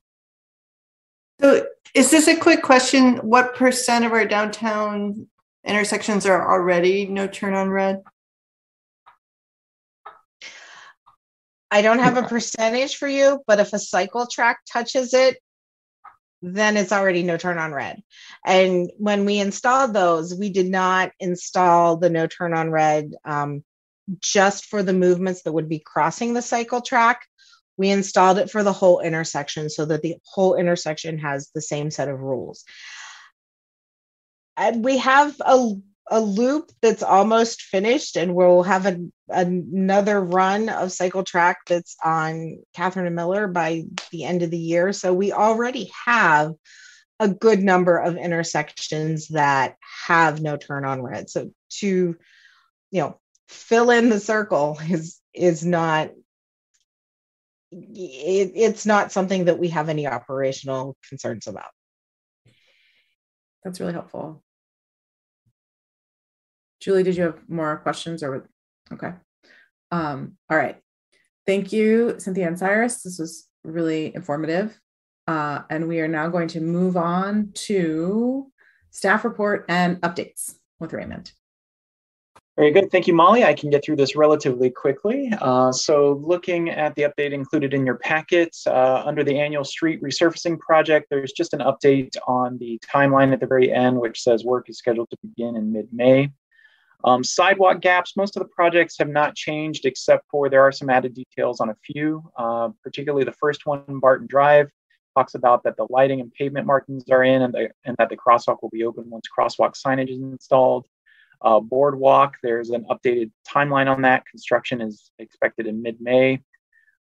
So, 1.39 1.65
is 1.93 2.11
this 2.11 2.27
a 2.27 2.35
quick 2.35 2.63
question? 2.63 3.17
What 3.17 3.55
percent 3.55 4.03
of 4.03 4.11
our 4.11 4.25
downtown 4.25 5.27
intersections 5.63 6.25
are 6.25 6.51
already 6.51 7.05
no 7.05 7.27
turn 7.27 7.53
on 7.53 7.69
red? 7.69 8.01
I 11.71 11.81
don't 11.81 11.99
have 11.99 12.17
a 12.17 12.27
percentage 12.27 12.95
for 12.95 13.07
you, 13.07 13.41
but 13.45 13.59
if 13.59 13.73
a 13.73 13.79
cycle 13.79 14.27
track 14.27 14.59
touches 14.71 15.13
it, 15.13 15.37
then 16.41 16.77
it's 16.77 16.91
already 16.91 17.23
no 17.23 17.37
turn 17.37 17.57
on 17.57 17.73
red. 17.73 18.01
And 18.45 18.89
when 18.97 19.25
we 19.25 19.39
installed 19.39 19.93
those, 19.93 20.33
we 20.33 20.49
did 20.49 20.67
not 20.67 21.11
install 21.19 21.97
the 21.97 22.09
no 22.09 22.27
turn 22.27 22.53
on 22.53 22.71
red 22.71 23.11
um, 23.25 23.63
just 24.19 24.65
for 24.65 24.81
the 24.81 24.93
movements 24.93 25.43
that 25.43 25.51
would 25.51 25.69
be 25.69 25.79
crossing 25.79 26.33
the 26.33 26.41
cycle 26.41 26.81
track. 26.81 27.25
We 27.77 27.89
installed 27.89 28.39
it 28.39 28.49
for 28.49 28.63
the 28.63 28.73
whole 28.73 28.99
intersection 29.01 29.69
so 29.69 29.85
that 29.85 30.01
the 30.01 30.15
whole 30.25 30.55
intersection 30.55 31.19
has 31.19 31.49
the 31.53 31.61
same 31.61 31.91
set 31.91 32.09
of 32.09 32.19
rules. 32.19 32.63
And 34.57 34.83
we 34.83 34.97
have 34.97 35.35
a 35.39 35.75
a 36.09 36.19
loop 36.19 36.71
that's 36.81 37.03
almost 37.03 37.61
finished, 37.61 38.17
and 38.17 38.33
we'll 38.33 38.63
have 38.63 38.85
a, 38.85 38.99
another 39.29 40.19
run 40.19 40.69
of 40.69 40.91
cycle 40.91 41.23
track 41.23 41.59
that's 41.67 41.95
on 42.03 42.59
Catherine 42.75 43.05
and 43.05 43.15
Miller 43.15 43.47
by 43.47 43.83
the 44.11 44.23
end 44.23 44.41
of 44.41 44.51
the 44.51 44.57
year. 44.57 44.91
So 44.91 45.13
we 45.13 45.31
already 45.31 45.91
have 46.05 46.53
a 47.19 47.27
good 47.27 47.61
number 47.61 47.97
of 47.97 48.17
intersections 48.17 49.27
that 49.29 49.75
have 50.07 50.41
no 50.41 50.57
turn 50.57 50.85
on 50.85 51.01
red. 51.01 51.29
So 51.29 51.51
to, 51.79 51.87
you 52.91 53.01
know, 53.01 53.19
fill 53.47 53.91
in 53.91 54.09
the 54.09 54.19
circle 54.19 54.79
is 54.89 55.19
is 55.33 55.65
not 55.65 56.11
it, 57.71 58.51
it's 58.55 58.85
not 58.85 59.11
something 59.11 59.45
that 59.45 59.59
we 59.59 59.69
have 59.69 59.89
any 59.89 60.07
operational 60.07 60.97
concerns 61.07 61.45
about. 61.45 61.69
That's 63.63 63.79
really 63.79 63.93
helpful. 63.93 64.41
Julie, 66.79 67.03
did 67.03 67.17
you 67.17 67.23
have 67.23 67.39
more 67.49 67.77
questions 67.77 68.23
or 68.23 68.47
okay? 68.91 69.13
Um, 69.91 70.37
all 70.49 70.57
right. 70.57 70.77
Thank 71.45 71.73
you, 71.73 72.15
Cynthia 72.19 72.47
and 72.47 72.59
Cyrus. 72.59 73.01
This 73.01 73.19
was 73.19 73.47
really 73.63 74.13
informative. 74.15 74.79
Uh, 75.27 75.61
and 75.69 75.87
we 75.87 75.99
are 75.99 76.07
now 76.07 76.27
going 76.27 76.47
to 76.49 76.59
move 76.59 76.97
on 76.97 77.51
to 77.53 78.51
staff 78.91 79.23
report 79.23 79.65
and 79.69 79.99
updates 80.01 80.55
with 80.79 80.93
Raymond. 80.93 81.31
Very 82.59 82.71
good. 82.71 82.91
Thank 82.91 83.07
you, 83.07 83.13
Molly. 83.13 83.45
I 83.45 83.53
can 83.53 83.69
get 83.69 83.85
through 83.85 83.95
this 83.95 84.17
relatively 84.17 84.69
quickly. 84.69 85.31
Uh, 85.39 85.71
so 85.71 86.21
looking 86.21 86.69
at 86.69 86.93
the 86.95 87.03
update 87.03 87.31
included 87.31 87.73
in 87.73 87.85
your 87.85 87.95
packet, 87.95 88.53
uh, 88.67 89.01
under 89.05 89.23
the 89.23 89.39
annual 89.39 89.63
street 89.63 90.01
resurfacing 90.03 90.59
project, 90.59 91.07
there's 91.09 91.31
just 91.31 91.53
an 91.53 91.61
update 91.61 92.17
on 92.27 92.57
the 92.57 92.77
timeline 92.79 93.31
at 93.31 93.39
the 93.39 93.47
very 93.47 93.71
end, 93.71 93.97
which 93.97 94.21
says 94.21 94.43
work 94.43 94.69
is 94.69 94.77
scheduled 94.77 95.09
to 95.09 95.17
begin 95.23 95.55
in 95.55 95.71
mid-May. 95.71 96.31
Um, 97.03 97.23
sidewalk 97.23 97.81
gaps, 97.81 98.17
most 98.17 98.35
of 98.35 98.43
the 98.43 98.49
projects 98.49 98.97
have 98.99 99.07
not 99.07 99.35
changed 99.35 99.85
except 99.85 100.25
for 100.29 100.49
there 100.49 100.61
are 100.61 100.71
some 100.71 100.89
added 100.89 101.13
details 101.13 101.61
on 101.61 101.69
a 101.69 101.75
few, 101.85 102.23
uh, 102.37 102.69
particularly 102.83 103.23
the 103.23 103.31
first 103.33 103.65
one, 103.65 103.83
Barton 103.87 104.27
Drive, 104.27 104.69
talks 105.15 105.33
about 105.33 105.63
that 105.63 105.77
the 105.77 105.87
lighting 105.89 106.19
and 106.19 106.31
pavement 106.33 106.67
markings 106.67 107.03
are 107.09 107.23
in 107.23 107.41
and, 107.41 107.53
the, 107.53 107.69
and 107.85 107.95
that 107.97 108.09
the 108.09 108.17
crosswalk 108.17 108.57
will 108.61 108.69
be 108.69 108.83
open 108.83 109.09
once 109.09 109.27
crosswalk 109.27 109.75
signage 109.75 110.11
is 110.11 110.19
installed. 110.19 110.87
Uh, 111.41 111.59
boardwalk, 111.59 112.35
there's 112.43 112.69
an 112.69 112.85
updated 112.89 113.31
timeline 113.47 113.89
on 113.89 114.01
that. 114.01 114.25
Construction 114.25 114.81
is 114.81 115.09
expected 115.19 115.67
in 115.67 115.81
mid-May. 115.81 116.41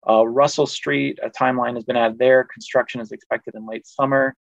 Uh, 0.08 0.28
Russell 0.28 0.68
Street, 0.68 1.20
a 1.24 1.30
timeline 1.30 1.76
has 1.76 1.86
been 1.86 1.96
added 1.96 2.20
there. 2.20 2.44
Construction 2.44 3.00
is 3.00 3.14
expected 3.14 3.56
in 3.56 3.66
late 3.66 3.88
summer. 3.88 4.36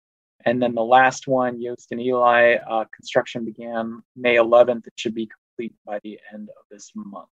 And 0.46 0.62
then 0.62 0.74
the 0.74 0.84
last 0.84 1.28
one, 1.28 1.62
Yost 1.62 1.92
and 1.92 2.02
Eli, 2.02 2.56
uh, 2.56 2.86
construction 2.96 3.46
began 3.46 4.02
May 4.16 4.36
11th. 4.36 4.88
It 4.88 4.94
should 4.96 5.14
be 5.14 5.30
complete 5.52 5.76
by 5.86 6.00
the 6.04 6.20
end 6.34 6.50
of 6.50 6.64
this 6.70 6.92
month. 6.96 7.30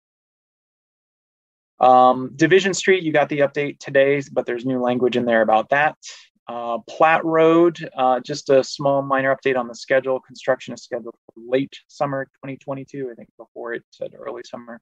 Um, 1.80 2.32
Division 2.36 2.74
Street, 2.74 3.04
you 3.04 3.14
got 3.14 3.30
the 3.30 3.40
update 3.40 3.80
today, 3.80 4.22
but 4.32 4.46
there's 4.46 4.66
new 4.66 4.82
language 4.82 5.16
in 5.16 5.26
there 5.26 5.42
about 5.42 5.70
that. 5.70 5.96
Uh, 6.48 6.80
Platt 6.90 7.24
Road, 7.24 7.78
uh, 7.96 8.20
just 8.20 8.50
a 8.50 8.64
small 8.64 9.02
minor 9.02 9.36
update 9.36 9.56
on 9.56 9.68
the 9.68 9.76
schedule. 9.76 10.20
Construction 10.20 10.74
is 10.74 10.84
scheduled 10.84 11.16
for 11.26 11.42
late 11.48 11.74
summer 11.88 12.26
2022. 12.44 13.10
I 13.12 13.16
think 13.16 13.30
before 13.38 13.74
it 13.74 13.84
said 13.92 14.12
early 14.18 14.42
summer. 14.44 14.82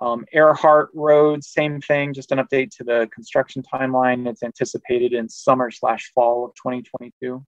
Um, 0.00 0.24
Earhart 0.32 0.90
Road, 0.94 1.44
same 1.44 1.80
thing, 1.80 2.12
just 2.12 2.32
an 2.32 2.38
update 2.38 2.70
to 2.76 2.84
the 2.84 3.08
construction 3.14 3.62
timeline. 3.62 4.28
It's 4.28 4.42
anticipated 4.42 5.12
in 5.12 5.28
summer 5.28 5.70
slash 5.70 6.10
fall 6.14 6.44
of 6.44 6.54
2022. 6.56 7.44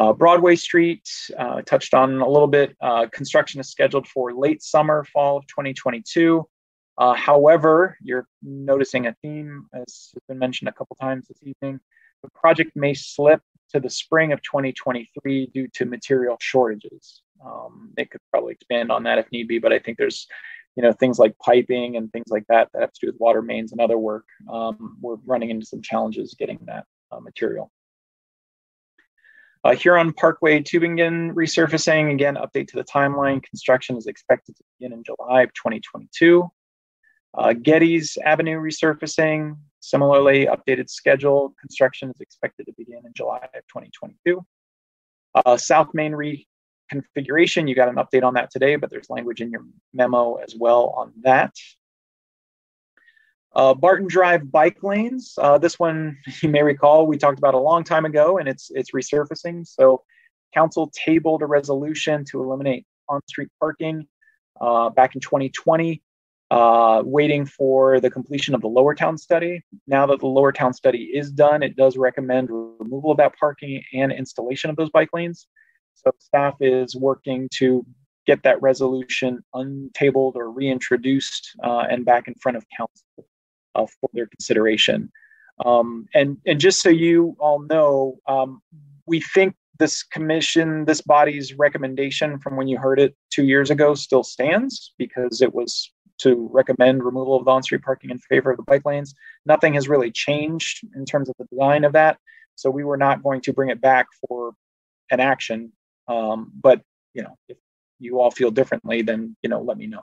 Uh, 0.00 0.14
Broadway 0.14 0.56
Street, 0.56 1.06
uh, 1.38 1.60
touched 1.60 1.92
on 1.92 2.22
a 2.22 2.26
little 2.26 2.48
bit. 2.48 2.74
Uh, 2.80 3.06
construction 3.12 3.60
is 3.60 3.68
scheduled 3.68 4.08
for 4.08 4.32
late 4.32 4.62
summer, 4.62 5.04
fall 5.04 5.36
of 5.36 5.46
2022. 5.48 6.48
Uh, 6.96 7.12
however, 7.12 7.98
you're 8.00 8.26
noticing 8.42 9.08
a 9.08 9.14
theme, 9.20 9.66
as 9.74 10.08
has 10.14 10.22
been 10.26 10.38
mentioned 10.38 10.70
a 10.70 10.72
couple 10.72 10.96
times 10.98 11.28
this 11.28 11.42
evening. 11.42 11.78
The 12.22 12.30
project 12.30 12.74
may 12.74 12.94
slip 12.94 13.42
to 13.72 13.80
the 13.80 13.90
spring 13.90 14.32
of 14.32 14.40
2023 14.40 15.50
due 15.52 15.68
to 15.74 15.84
material 15.84 16.38
shortages. 16.40 17.20
Um, 17.44 17.92
they 17.94 18.06
could 18.06 18.22
probably 18.30 18.54
expand 18.54 18.90
on 18.90 19.02
that 19.02 19.18
if 19.18 19.30
need 19.30 19.48
be, 19.48 19.58
but 19.58 19.74
I 19.74 19.78
think 19.78 19.98
there's, 19.98 20.26
you 20.76 20.82
know, 20.82 20.92
things 20.92 21.18
like 21.18 21.38
piping 21.44 21.98
and 21.98 22.10
things 22.10 22.28
like 22.30 22.46
that 22.48 22.70
that 22.72 22.80
have 22.80 22.92
to 22.94 23.00
do 23.02 23.06
with 23.08 23.20
water 23.20 23.42
mains 23.42 23.72
and 23.72 23.82
other 23.82 23.98
work. 23.98 24.24
Um, 24.50 24.96
we're 25.02 25.16
running 25.26 25.50
into 25.50 25.66
some 25.66 25.82
challenges 25.82 26.34
getting 26.38 26.58
that 26.64 26.86
uh, 27.12 27.20
material. 27.20 27.70
Uh, 29.62 29.74
Huron 29.74 30.12
Parkway 30.12 30.60
Tubingen 30.60 31.34
resurfacing, 31.34 32.12
again, 32.12 32.36
update 32.36 32.68
to 32.68 32.76
the 32.76 32.84
timeline. 32.84 33.42
Construction 33.42 33.96
is 33.96 34.06
expected 34.06 34.56
to 34.56 34.64
begin 34.78 34.94
in 34.94 35.04
July 35.04 35.42
of 35.42 35.52
2022. 35.52 36.48
Uh, 37.36 37.52
Geddes 37.52 38.16
Avenue 38.24 38.58
resurfacing, 38.58 39.56
similarly 39.80 40.46
updated 40.46 40.88
schedule. 40.88 41.54
Construction 41.60 42.10
is 42.10 42.20
expected 42.20 42.66
to 42.66 42.72
begin 42.76 43.02
in 43.04 43.12
July 43.14 43.38
of 43.54 43.62
2022. 43.68 44.44
Uh, 45.34 45.56
South 45.58 45.88
Main 45.92 46.12
reconfiguration, 46.12 47.68
you 47.68 47.74
got 47.74 47.88
an 47.88 47.96
update 47.96 48.24
on 48.24 48.34
that 48.34 48.50
today, 48.50 48.76
but 48.76 48.90
there's 48.90 49.10
language 49.10 49.42
in 49.42 49.50
your 49.50 49.64
memo 49.92 50.36
as 50.36 50.56
well 50.58 50.94
on 50.96 51.12
that. 51.22 51.54
Uh, 53.54 53.74
Barton 53.74 54.06
Drive 54.06 54.50
bike 54.50 54.82
lanes. 54.82 55.34
Uh, 55.36 55.58
this 55.58 55.78
one, 55.78 56.16
you 56.42 56.48
may 56.48 56.62
recall, 56.62 57.06
we 57.06 57.18
talked 57.18 57.38
about 57.38 57.54
a 57.54 57.58
long 57.58 57.84
time 57.84 58.04
ago, 58.04 58.38
and 58.38 58.48
it's 58.48 58.70
it's 58.74 58.92
resurfacing. 58.92 59.66
So, 59.66 60.02
council 60.54 60.90
tabled 60.94 61.42
a 61.42 61.46
resolution 61.46 62.24
to 62.26 62.42
eliminate 62.42 62.86
on-street 63.08 63.48
parking 63.58 64.06
uh, 64.60 64.90
back 64.90 65.14
in 65.14 65.20
2020, 65.20 66.02
uh, 66.50 67.02
waiting 67.04 67.44
for 67.44 68.00
the 68.00 68.10
completion 68.10 68.54
of 68.54 68.60
the 68.60 68.68
Lower 68.68 68.94
Town 68.94 69.18
study. 69.18 69.64
Now 69.86 70.06
that 70.06 70.20
the 70.20 70.26
Lower 70.26 70.52
Town 70.52 70.72
study 70.72 71.10
is 71.14 71.32
done, 71.32 71.62
it 71.62 71.76
does 71.76 71.96
recommend 71.96 72.50
removal 72.50 73.10
of 73.10 73.16
that 73.18 73.34
parking 73.38 73.82
and 73.92 74.12
installation 74.12 74.70
of 74.70 74.76
those 74.76 74.90
bike 74.90 75.10
lanes. 75.12 75.48
So, 75.94 76.12
staff 76.18 76.54
is 76.60 76.94
working 76.94 77.48
to 77.54 77.84
get 78.26 78.44
that 78.44 78.62
resolution 78.62 79.42
untabled 79.56 80.36
or 80.36 80.52
reintroduced 80.52 81.50
uh, 81.64 81.86
and 81.90 82.04
back 82.04 82.28
in 82.28 82.34
front 82.34 82.56
of 82.56 82.64
council 82.76 83.26
uh, 83.74 83.86
for 84.00 84.10
their 84.12 84.26
consideration. 84.26 85.10
Um, 85.64 86.06
and 86.14 86.38
and 86.46 86.58
just 86.58 86.80
so 86.82 86.88
you 86.88 87.36
all 87.38 87.60
know, 87.60 88.18
um, 88.26 88.62
we 89.06 89.20
think 89.20 89.54
this 89.78 90.02
commission, 90.02 90.84
this 90.84 91.00
body's 91.00 91.54
recommendation 91.54 92.38
from 92.38 92.56
when 92.56 92.68
you 92.68 92.78
heard 92.78 93.00
it 93.00 93.16
two 93.30 93.44
years 93.44 93.70
ago 93.70 93.94
still 93.94 94.22
stands 94.22 94.92
because 94.98 95.42
it 95.42 95.54
was 95.54 95.90
to 96.18 96.48
recommend 96.52 97.02
removal 97.02 97.34
of 97.34 97.46
the 97.46 97.50
on-street 97.50 97.82
parking 97.82 98.10
in 98.10 98.18
favor 98.18 98.50
of 98.50 98.58
the 98.58 98.62
bike 98.62 98.84
lanes. 98.84 99.14
Nothing 99.46 99.72
has 99.74 99.88
really 99.88 100.10
changed 100.10 100.86
in 100.94 101.06
terms 101.06 101.30
of 101.30 101.34
the 101.38 101.46
design 101.46 101.84
of 101.84 101.94
that, 101.94 102.18
so 102.56 102.70
we 102.70 102.84
were 102.84 102.98
not 102.98 103.22
going 103.22 103.40
to 103.42 103.52
bring 103.52 103.70
it 103.70 103.80
back 103.80 104.06
for 104.28 104.52
an 105.10 105.18
action. 105.18 105.72
Um, 106.08 106.52
but 106.62 106.82
you 107.14 107.22
know, 107.22 107.36
if 107.48 107.56
you 107.98 108.20
all 108.20 108.30
feel 108.30 108.50
differently, 108.50 109.02
then 109.02 109.36
you 109.42 109.48
know, 109.48 109.60
let 109.60 109.78
me 109.78 109.86
know. 109.86 110.02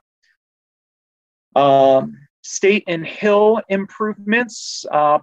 Um, 1.60 2.16
State 2.48 2.82
and 2.86 3.06
Hill 3.06 3.60
improvements. 3.68 4.86
Uh, 4.90 5.18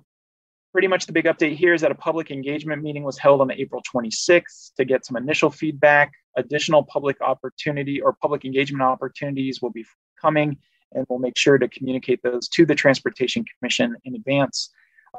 pretty 0.71 0.87
much 0.87 1.07
the 1.07 1.11
big 1.11 1.25
update 1.25 1.55
here 1.55 1.73
is 1.73 1.81
that 1.81 1.89
a 1.89 1.95
public 1.95 2.29
engagement 2.29 2.83
meeting 2.83 3.01
was 3.01 3.17
held 3.17 3.41
on 3.41 3.51
April 3.51 3.81
26th 3.91 4.75
to 4.75 4.85
get 4.85 5.03
some 5.03 5.17
initial 5.17 5.49
feedback. 5.49 6.11
Additional 6.37 6.83
public 6.83 7.19
opportunity 7.21 7.99
or 7.99 8.13
public 8.21 8.45
engagement 8.45 8.83
opportunities 8.83 9.59
will 9.59 9.71
be 9.71 9.83
coming, 10.21 10.55
and 10.91 11.03
we'll 11.09 11.17
make 11.17 11.35
sure 11.35 11.57
to 11.57 11.67
communicate 11.67 12.21
those 12.21 12.47
to 12.49 12.63
the 12.63 12.75
Transportation 12.75 13.43
Commission 13.57 13.95
in 14.03 14.13
advance. 14.13 14.69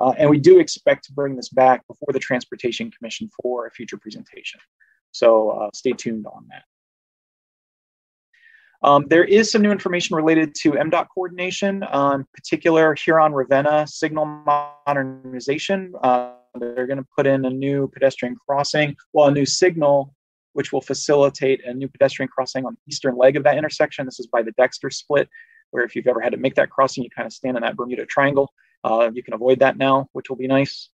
Uh, 0.00 0.12
and 0.16 0.30
we 0.30 0.38
do 0.38 0.60
expect 0.60 1.06
to 1.06 1.12
bring 1.12 1.34
this 1.34 1.48
back 1.48 1.84
before 1.88 2.12
the 2.12 2.20
Transportation 2.20 2.88
Commission 2.92 3.28
for 3.42 3.66
a 3.66 3.70
future 3.72 3.96
presentation. 3.96 4.60
So 5.10 5.50
uh, 5.50 5.70
stay 5.74 5.90
tuned 5.90 6.26
on 6.26 6.46
that. 6.50 6.62
Um, 8.86 9.04
there 9.08 9.24
is 9.24 9.50
some 9.50 9.62
new 9.62 9.72
information 9.72 10.14
related 10.14 10.54
to 10.62 10.72
MDOT 10.72 11.08
coordination, 11.12 11.82
uh, 11.82 12.12
in 12.14 12.24
particular 12.32 12.94
Huron 12.94 13.32
Revena 13.32 13.88
signal 13.88 14.24
modernization. 14.24 15.92
Uh, 16.04 16.34
they're 16.54 16.86
going 16.86 16.98
to 16.98 17.06
put 17.14 17.26
in 17.26 17.44
a 17.44 17.50
new 17.50 17.88
pedestrian 17.88 18.36
crossing, 18.48 18.94
well, 19.12 19.26
a 19.26 19.32
new 19.32 19.44
signal, 19.44 20.14
which 20.52 20.72
will 20.72 20.80
facilitate 20.80 21.64
a 21.66 21.74
new 21.74 21.88
pedestrian 21.88 22.28
crossing 22.28 22.64
on 22.64 22.74
the 22.74 22.80
eastern 22.88 23.16
leg 23.16 23.36
of 23.36 23.42
that 23.42 23.58
intersection. 23.58 24.06
This 24.06 24.20
is 24.20 24.28
by 24.28 24.40
the 24.40 24.52
Dexter 24.52 24.88
split, 24.90 25.28
where 25.72 25.82
if 25.82 25.96
you've 25.96 26.06
ever 26.06 26.20
had 26.20 26.30
to 26.30 26.38
make 26.38 26.54
that 26.54 26.70
crossing, 26.70 27.02
you 27.02 27.10
kind 27.10 27.26
of 27.26 27.32
stand 27.32 27.56
in 27.56 27.64
that 27.64 27.76
Bermuda 27.76 28.06
Triangle. 28.06 28.52
Uh, 28.84 29.10
you 29.12 29.24
can 29.24 29.34
avoid 29.34 29.58
that 29.58 29.76
now, 29.76 30.08
which 30.12 30.30
will 30.30 30.36
be 30.36 30.46
nice. 30.46 30.90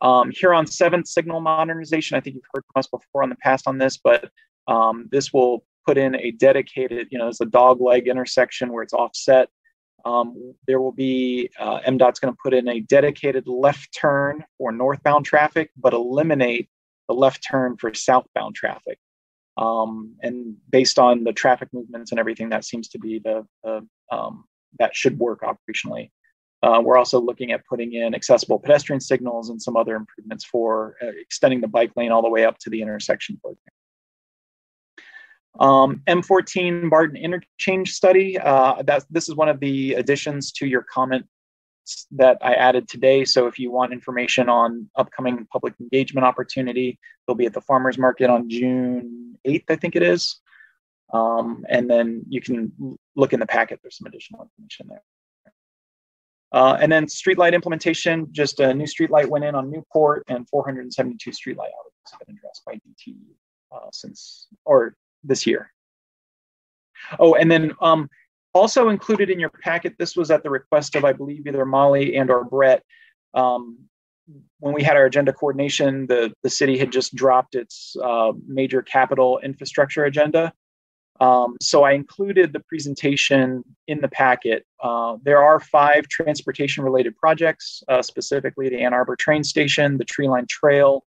Um, 0.00 0.30
Huron 0.30 0.66
7th 0.66 1.08
signal 1.08 1.40
modernization. 1.40 2.16
I 2.16 2.20
think 2.20 2.36
you've 2.36 2.44
heard 2.54 2.62
from 2.72 2.78
us 2.78 2.86
before 2.86 3.24
on 3.24 3.30
the 3.30 3.36
past 3.36 3.66
on 3.66 3.78
this, 3.78 3.96
but 3.96 4.30
um, 4.68 5.08
this 5.10 5.32
will 5.32 5.64
put 5.84 5.98
in 5.98 6.14
a 6.16 6.30
dedicated, 6.32 7.08
you 7.10 7.18
know, 7.18 7.28
it's 7.28 7.40
a 7.40 7.46
dog 7.46 7.80
leg 7.80 8.08
intersection 8.08 8.72
where 8.72 8.82
it's 8.82 8.92
offset. 8.92 9.48
Um, 10.04 10.54
there 10.66 10.80
will 10.80 10.92
be, 10.92 11.50
uh, 11.58 11.80
MDOT's 11.80 12.18
going 12.18 12.32
to 12.32 12.38
put 12.42 12.54
in 12.54 12.68
a 12.68 12.80
dedicated 12.80 13.46
left 13.46 13.96
turn 13.96 14.44
for 14.58 14.72
northbound 14.72 15.24
traffic, 15.24 15.70
but 15.76 15.92
eliminate 15.92 16.68
the 17.08 17.14
left 17.14 17.46
turn 17.48 17.76
for 17.76 17.94
southbound 17.94 18.54
traffic. 18.54 18.98
Um, 19.56 20.16
and 20.22 20.56
based 20.70 20.98
on 20.98 21.24
the 21.24 21.32
traffic 21.32 21.68
movements 21.72 22.10
and 22.10 22.18
everything, 22.18 22.48
that 22.48 22.64
seems 22.64 22.88
to 22.88 22.98
be 22.98 23.20
the, 23.22 23.46
the 23.62 23.86
um, 24.10 24.44
that 24.78 24.96
should 24.96 25.18
work 25.18 25.42
operationally. 25.42 26.10
Uh, 26.62 26.80
we're 26.82 26.96
also 26.96 27.20
looking 27.20 27.50
at 27.52 27.66
putting 27.66 27.92
in 27.92 28.14
accessible 28.14 28.58
pedestrian 28.58 29.00
signals 29.00 29.50
and 29.50 29.60
some 29.60 29.76
other 29.76 29.96
improvements 29.96 30.44
for 30.44 30.96
uh, 31.02 31.06
extending 31.20 31.60
the 31.60 31.68
bike 31.68 31.90
lane 31.96 32.12
all 32.12 32.22
the 32.22 32.30
way 32.30 32.44
up 32.44 32.56
to 32.58 32.70
the 32.70 32.80
intersection. 32.80 33.38
Um, 35.60 36.02
M14 36.08 36.88
Barton 36.88 37.16
interchange 37.16 37.92
study. 37.92 38.38
Uh, 38.38 38.82
that, 38.82 39.04
this 39.10 39.28
is 39.28 39.34
one 39.34 39.48
of 39.48 39.60
the 39.60 39.94
additions 39.94 40.52
to 40.52 40.66
your 40.66 40.82
comment 40.82 41.26
that 42.12 42.38
I 42.40 42.54
added 42.54 42.88
today. 42.88 43.24
So 43.24 43.46
if 43.46 43.58
you 43.58 43.70
want 43.70 43.92
information 43.92 44.48
on 44.48 44.88
upcoming 44.96 45.46
public 45.52 45.74
engagement 45.80 46.26
opportunity, 46.26 46.98
they'll 47.26 47.36
be 47.36 47.46
at 47.46 47.52
the 47.52 47.60
farmers 47.60 47.98
market 47.98 48.30
on 48.30 48.48
June 48.48 49.36
8th, 49.46 49.64
I 49.68 49.76
think 49.76 49.96
it 49.96 50.02
is. 50.02 50.40
Um, 51.12 51.66
and 51.68 51.90
then 51.90 52.24
you 52.28 52.40
can 52.40 52.72
look 53.16 53.32
in 53.32 53.40
the 53.40 53.46
packet. 53.46 53.80
There's 53.82 53.98
some 53.98 54.06
additional 54.06 54.42
information 54.42 54.86
there. 54.88 55.02
Uh, 56.52 56.76
and 56.80 56.92
then 56.92 57.06
streetlight 57.06 57.54
implementation, 57.54 58.28
just 58.30 58.60
a 58.60 58.74
new 58.74 58.84
streetlight 58.84 59.26
went 59.26 59.44
in 59.44 59.54
on 59.54 59.70
Newport 59.70 60.22
and 60.28 60.46
472 60.48 61.30
streetlight 61.30 61.56
outages 61.56 62.10
have 62.10 62.26
been 62.26 62.36
addressed 62.36 62.62
by 62.66 62.74
DTE 62.74 63.16
uh, 63.74 63.88
since, 63.90 64.48
or 64.66 64.94
this 65.24 65.46
year. 65.46 65.72
Oh, 67.18 67.34
and 67.34 67.50
then 67.50 67.72
um, 67.80 68.08
also 68.54 68.88
included 68.88 69.30
in 69.30 69.40
your 69.40 69.50
packet, 69.50 69.94
this 69.98 70.16
was 70.16 70.30
at 70.30 70.42
the 70.42 70.50
request 70.50 70.94
of, 70.96 71.04
I 71.04 71.12
believe, 71.12 71.46
either 71.46 71.64
Molly 71.64 72.16
and 72.16 72.30
or 72.30 72.44
Brett. 72.44 72.82
Um, 73.34 73.78
when 74.60 74.72
we 74.72 74.82
had 74.82 74.96
our 74.96 75.06
agenda 75.06 75.32
coordination, 75.32 76.06
the, 76.06 76.32
the 76.42 76.50
city 76.50 76.78
had 76.78 76.92
just 76.92 77.14
dropped 77.14 77.54
its 77.54 77.96
uh, 78.02 78.32
major 78.46 78.82
capital 78.82 79.40
infrastructure 79.42 80.04
agenda. 80.04 80.52
Um, 81.20 81.56
so 81.60 81.84
I 81.84 81.92
included 81.92 82.52
the 82.52 82.60
presentation 82.60 83.62
in 83.86 84.00
the 84.00 84.08
packet. 84.08 84.64
Uh, 84.82 85.16
there 85.22 85.42
are 85.42 85.60
five 85.60 86.08
transportation 86.08 86.82
related 86.82 87.16
projects, 87.16 87.82
uh, 87.88 88.02
specifically 88.02 88.68
the 88.68 88.80
Ann 88.80 88.94
Arbor 88.94 89.16
train 89.16 89.44
station, 89.44 89.98
the 89.98 90.04
Tree 90.04 90.28
Line 90.28 90.46
Trail, 90.48 91.04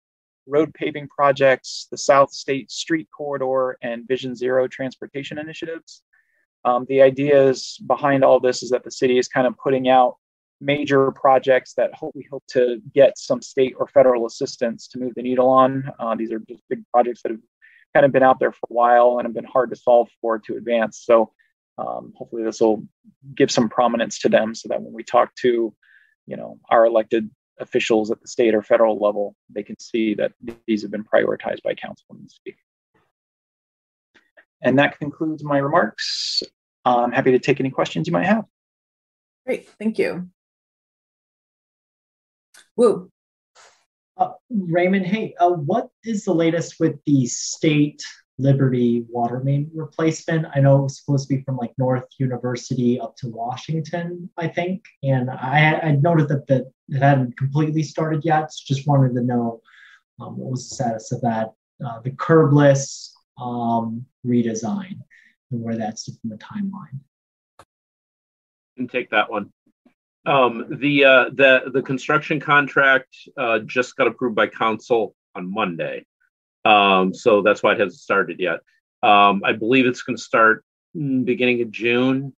road 0.47 0.73
paving 0.73 1.07
projects, 1.07 1.87
the 1.91 1.97
South 1.97 2.31
State 2.31 2.71
Street 2.71 3.07
Corridor, 3.15 3.77
and 3.81 4.07
Vision 4.07 4.35
Zero 4.35 4.67
transportation 4.67 5.37
initiatives. 5.37 6.01
Um, 6.63 6.85
the 6.89 7.01
ideas 7.01 7.79
behind 7.85 8.23
all 8.23 8.39
this 8.39 8.63
is 8.63 8.71
that 8.71 8.83
the 8.83 8.91
city 8.91 9.17
is 9.17 9.27
kind 9.27 9.45
of 9.45 9.55
putting 9.57 9.87
out 9.87 10.15
major 10.61 11.11
projects 11.11 11.73
that 11.73 11.93
hope, 11.93 12.15
we 12.15 12.27
hope 12.31 12.43
to 12.47 12.81
get 12.93 13.17
some 13.17 13.41
state 13.41 13.75
or 13.77 13.87
federal 13.87 14.25
assistance 14.25 14.87
to 14.87 14.99
move 14.99 15.13
the 15.15 15.21
needle 15.21 15.49
on. 15.49 15.91
Uh, 15.99 16.15
these 16.15 16.31
are 16.31 16.39
just 16.49 16.61
big 16.69 16.83
projects 16.91 17.21
that 17.21 17.31
have 17.31 17.41
kind 17.93 18.05
of 18.05 18.11
been 18.11 18.23
out 18.23 18.39
there 18.39 18.51
for 18.51 18.67
a 18.69 18.73
while 18.73 19.17
and 19.17 19.25
have 19.25 19.35
been 19.35 19.45
hard 19.45 19.69
to 19.69 19.75
solve 19.75 20.09
for 20.21 20.39
to 20.39 20.55
advance. 20.55 21.01
So 21.03 21.31
um, 21.77 22.13
hopefully 22.15 22.43
this 22.43 22.61
will 22.61 22.83
give 23.35 23.51
some 23.51 23.69
prominence 23.69 24.19
to 24.19 24.29
them 24.29 24.55
so 24.55 24.69
that 24.69 24.81
when 24.81 24.93
we 24.93 25.03
talk 25.03 25.35
to 25.41 25.73
you 26.27 26.37
know 26.37 26.59
our 26.69 26.85
elected 26.85 27.29
officials 27.59 28.11
at 28.11 28.21
the 28.21 28.27
state 28.27 28.53
or 28.53 28.61
federal 28.61 28.97
level, 28.97 29.35
they 29.49 29.63
can 29.63 29.79
see 29.79 30.13
that 30.15 30.33
these 30.67 30.81
have 30.81 30.91
been 30.91 31.03
prioritized 31.03 31.63
by 31.63 31.73
council 31.73 32.05
in 32.11 32.23
the 32.23 32.29
city. 32.29 32.57
And 34.61 34.79
that 34.79 34.97
concludes 34.97 35.43
my 35.43 35.57
remarks. 35.57 36.41
I'm 36.85 37.11
happy 37.11 37.31
to 37.31 37.39
take 37.39 37.59
any 37.59 37.69
questions 37.69 38.07
you 38.07 38.13
might 38.13 38.25
have. 38.25 38.45
Great, 39.45 39.69
thank 39.79 39.97
you. 39.99 40.29
Woo. 42.75 43.09
Uh, 44.17 44.31
Raymond, 44.49 45.05
hey, 45.05 45.35
uh, 45.39 45.49
what 45.49 45.89
is 46.03 46.25
the 46.25 46.33
latest 46.33 46.79
with 46.79 46.95
the 47.05 47.25
state 47.27 48.03
Liberty 48.37 49.05
water 49.09 49.39
main 49.39 49.71
replacement. 49.73 50.45
I 50.53 50.59
know 50.59 50.79
it 50.79 50.83
was 50.83 50.99
supposed 50.99 51.27
to 51.27 51.35
be 51.35 51.43
from 51.43 51.57
like 51.57 51.71
North 51.77 52.07
University 52.19 52.99
up 52.99 53.15
to 53.17 53.29
Washington, 53.29 54.29
I 54.37 54.47
think. 54.47 54.83
And 55.03 55.29
I, 55.29 55.79
I 55.81 55.91
noted 55.93 56.27
that, 56.29 56.45
that 56.47 56.71
it 56.89 56.99
hadn't 56.99 57.37
completely 57.37 57.83
started 57.83 58.25
yet. 58.25 58.51
So 58.51 58.73
just 58.73 58.87
wanted 58.87 59.15
to 59.15 59.21
know 59.21 59.61
um, 60.19 60.37
what 60.37 60.51
was 60.51 60.67
the 60.69 60.75
status 60.75 61.11
of 61.11 61.21
that. 61.21 61.53
Uh, 61.85 61.99
the 62.01 62.11
curbless 62.11 63.11
um, 63.37 64.05
redesign 64.25 64.99
and 65.51 65.61
where 65.61 65.75
that's 65.75 66.07
in 66.07 66.29
the 66.29 66.37
timeline. 66.37 66.99
And 68.77 68.89
take 68.89 69.09
that 69.11 69.29
one. 69.29 69.51
Um, 70.25 70.65
the 70.79 71.05
uh, 71.05 71.25
the 71.33 71.71
the 71.71 71.83
construction 71.83 72.39
contract 72.39 73.15
uh, 73.37 73.59
just 73.59 73.95
got 73.95 74.07
approved 74.07 74.35
by 74.35 74.47
council 74.47 75.15
on 75.35 75.53
Monday, 75.53 76.05
um, 76.65 77.13
so 77.13 77.41
that's 77.41 77.63
why 77.63 77.73
it 77.73 77.79
hasn't 77.79 78.01
started 78.01 78.39
yet. 78.39 78.59
Um, 79.03 79.41
I 79.45 79.53
believe 79.53 79.85
it's 79.85 80.01
going 80.01 80.17
to 80.17 80.21
start 80.21 80.65
beginning 80.93 81.61
of 81.61 81.71
June, 81.71 82.33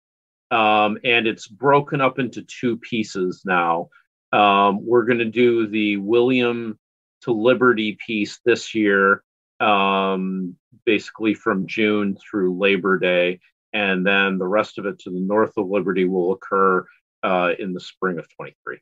um, 0.52 0.97
and 1.03 1.27
it's 1.27 1.47
broken 1.47 2.02
up 2.02 2.19
into 2.19 2.43
two 2.43 2.77
pieces 2.77 3.43
now. 3.45 3.89
Um, 4.31 4.85
we're 4.85 5.06
going 5.06 5.19
to 5.19 5.26
do 5.26 5.68
the 5.68 5.97
William 5.97 6.80
to 7.22 7.31
Liberty 7.31 7.97
piece 8.06 8.39
this 8.45 8.73
year, 8.73 9.23
um, 9.60 10.56
basically 10.85 11.34
from 11.34 11.68
June 11.68 12.18
through 12.18 12.57
Labor 12.57 12.97
Day, 12.97 13.39
and 13.73 14.06
then 14.06 14.38
the 14.38 14.47
rest 14.47 14.77
of 14.80 14.85
it 14.85 14.99
to 14.99 15.11
the 15.11 15.19
north 15.19 15.53
of 15.57 15.68
Liberty 15.68 16.06
will 16.06 16.34
occur 16.34 16.85
uh, 17.23 17.52
in 17.60 17.73
the 17.73 17.80
spring 17.80 18.18
of 18.18 18.27
23. 18.35 18.80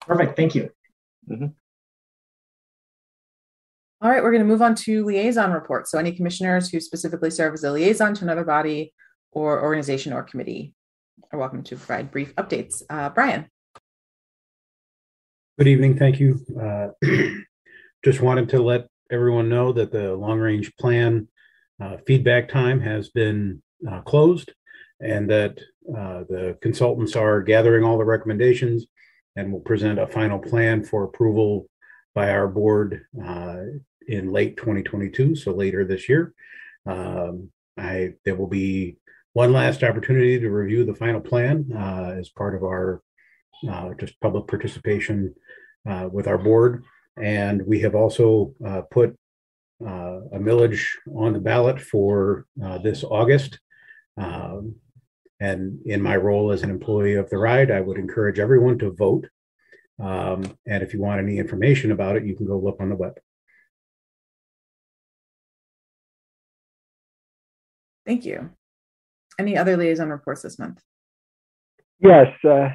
Perfect. 0.00 0.36
Thank 0.36 0.54
you. 0.54 0.70
Mm-hmm. 1.30 1.46
All 4.04 4.10
right, 4.10 4.22
we're 4.22 4.32
going 4.32 4.42
to 4.42 4.46
move 4.46 4.60
on 4.60 4.74
to 4.74 5.02
liaison 5.06 5.50
reports. 5.50 5.90
So, 5.90 5.98
any 5.98 6.12
commissioners 6.12 6.68
who 6.68 6.78
specifically 6.78 7.30
serve 7.30 7.54
as 7.54 7.64
a 7.64 7.72
liaison 7.72 8.12
to 8.16 8.24
another 8.24 8.44
body 8.44 8.92
or 9.32 9.62
organization 9.62 10.12
or 10.12 10.22
committee 10.22 10.74
are 11.32 11.38
welcome 11.38 11.62
to 11.62 11.76
provide 11.76 12.10
brief 12.10 12.34
updates. 12.36 12.82
Uh, 12.90 13.08
Brian. 13.08 13.46
Good 15.56 15.68
evening. 15.68 15.96
Thank 15.96 16.20
you. 16.20 16.38
Uh, 16.60 16.88
just 18.04 18.20
wanted 18.20 18.50
to 18.50 18.60
let 18.60 18.88
everyone 19.10 19.48
know 19.48 19.72
that 19.72 19.90
the 19.90 20.12
long 20.12 20.38
range 20.38 20.76
plan 20.76 21.26
uh, 21.82 21.96
feedback 22.06 22.50
time 22.50 22.80
has 22.80 23.08
been 23.08 23.62
uh, 23.90 24.02
closed 24.02 24.52
and 25.00 25.30
that 25.30 25.58
uh, 25.88 26.24
the 26.28 26.58
consultants 26.60 27.16
are 27.16 27.40
gathering 27.40 27.84
all 27.84 27.96
the 27.96 28.04
recommendations 28.04 28.84
and 29.36 29.50
will 29.50 29.60
present 29.60 29.98
a 29.98 30.06
final 30.06 30.38
plan 30.38 30.84
for 30.84 31.04
approval 31.04 31.70
by 32.14 32.30
our 32.30 32.46
board 32.46 33.02
uh, 33.24 33.56
in 34.08 34.32
late 34.32 34.56
2022, 34.56 35.36
so 35.36 35.52
later 35.52 35.84
this 35.84 36.08
year. 36.08 36.34
Um, 36.86 37.50
I 37.76 38.14
there 38.24 38.36
will 38.36 38.48
be 38.48 38.96
one 39.32 39.52
last 39.52 39.82
opportunity 39.82 40.38
to 40.38 40.48
review 40.48 40.84
the 40.84 40.94
final 40.94 41.20
plan 41.20 41.70
uh, 41.76 42.14
as 42.16 42.28
part 42.28 42.54
of 42.54 42.62
our 42.62 43.02
uh, 43.68 43.90
just 43.98 44.20
public 44.20 44.46
participation 44.46 45.34
uh, 45.88 46.08
with 46.10 46.28
our 46.28 46.38
board, 46.38 46.84
and 47.20 47.62
we 47.66 47.80
have 47.80 47.94
also 47.94 48.54
uh, 48.66 48.82
put 48.90 49.16
uh, 49.84 50.20
a 50.32 50.38
millage 50.38 50.84
on 51.14 51.32
the 51.32 51.40
ballot 51.40 51.80
for 51.80 52.46
this 52.82 53.04
August. 53.04 53.58
Um, 54.16 54.76
and 55.40 55.80
in 55.84 56.00
my 56.00 56.16
role 56.16 56.52
as 56.52 56.62
an 56.62 56.70
employee 56.70 57.14
of 57.14 57.28
the 57.28 57.38
ride, 57.38 57.70
I 57.70 57.80
would 57.80 57.98
encourage 57.98 58.38
everyone 58.38 58.78
to 58.78 58.92
vote. 58.92 59.28
Um, 60.00 60.56
and 60.66 60.82
if 60.82 60.94
you 60.94 61.00
want 61.00 61.20
any 61.20 61.38
information 61.38 61.92
about 61.92 62.16
it, 62.16 62.24
you 62.24 62.36
can 62.36 62.46
go 62.46 62.58
look 62.58 62.76
on 62.80 62.88
the 62.88 62.96
web. 62.96 63.18
Thank 68.06 68.24
you. 68.24 68.50
Any 69.38 69.56
other 69.56 69.76
liaison 69.76 70.10
reports 70.10 70.42
this 70.42 70.58
month? 70.58 70.80
Yes. 72.00 72.28
Uh, 72.44 72.68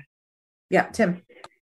yeah, 0.70 0.88
Tim. 0.88 1.22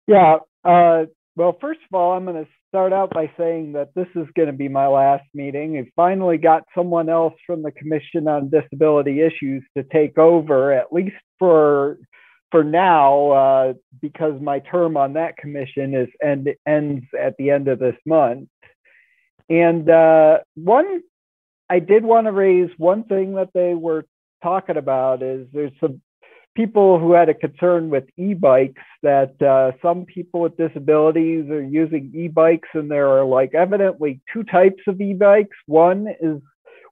Yeah. 0.08 0.38
Uh, 0.64 1.06
well, 1.36 1.58
first 1.60 1.80
of 1.90 1.96
all, 1.96 2.14
I'm 2.14 2.26
going 2.26 2.44
to 2.44 2.50
start 2.70 2.94
out 2.94 3.10
by 3.12 3.32
saying 3.38 3.74
that 3.74 3.90
this 3.96 4.08
is 4.16 4.28
going 4.36 4.48
to 4.48 4.54
be 4.54 4.68
my 4.68 4.88
last 4.88 5.24
meeting. 5.34 5.74
We 5.74 5.92
finally 5.96 6.38
got 6.38 6.64
someone 6.76 7.10
else 7.10 7.34
from 7.46 7.62
the 7.62 7.72
Commission 7.72 8.28
on 8.28 8.50
Disability 8.50 9.22
Issues 9.22 9.64
to 9.78 9.84
take 9.84 10.18
over, 10.18 10.74
at 10.74 10.92
least 10.92 11.16
for 11.40 11.98
for 12.52 12.64
now, 12.64 13.32
uh, 13.32 13.74
because 14.02 14.40
my 14.40 14.60
term 14.60 14.98
on 14.98 15.14
that 15.14 15.36
commission 15.36 15.94
is 15.94 16.08
end 16.24 16.50
ends 16.66 17.04
at 17.20 17.36
the 17.38 17.50
end 17.50 17.68
of 17.68 17.80
this 17.80 17.96
month. 18.06 18.48
And 19.50 19.90
uh, 19.90 20.40
one, 20.56 21.02
I 21.70 21.80
did 21.80 22.04
want 22.04 22.28
to 22.28 22.32
raise 22.32 22.70
one 22.78 23.04
thing 23.06 23.36
that 23.36 23.50
they 23.54 23.74
were 23.74 24.06
talking 24.44 24.78
about 24.78 25.24
is 25.24 25.48
there's 25.52 25.72
some 25.80 26.02
people 26.56 27.00
who 27.00 27.12
had 27.12 27.30
a 27.30 27.34
concern 27.34 27.90
with 27.90 28.06
e-bikes 28.18 28.82
that 29.04 29.42
uh, 29.42 29.72
some 29.82 30.06
people 30.06 30.42
with 30.42 30.56
disabilities 30.58 31.50
are 31.50 31.64
using 31.64 32.12
e-bikes 32.16 32.70
and 32.74 32.90
there 32.90 33.10
are 33.10 33.26
like 33.26 33.54
evidently 33.54 34.22
two 34.32 34.44
types 34.44 34.82
of 34.88 35.02
e-bikes. 35.02 35.58
One 35.66 36.08
is 36.22 36.42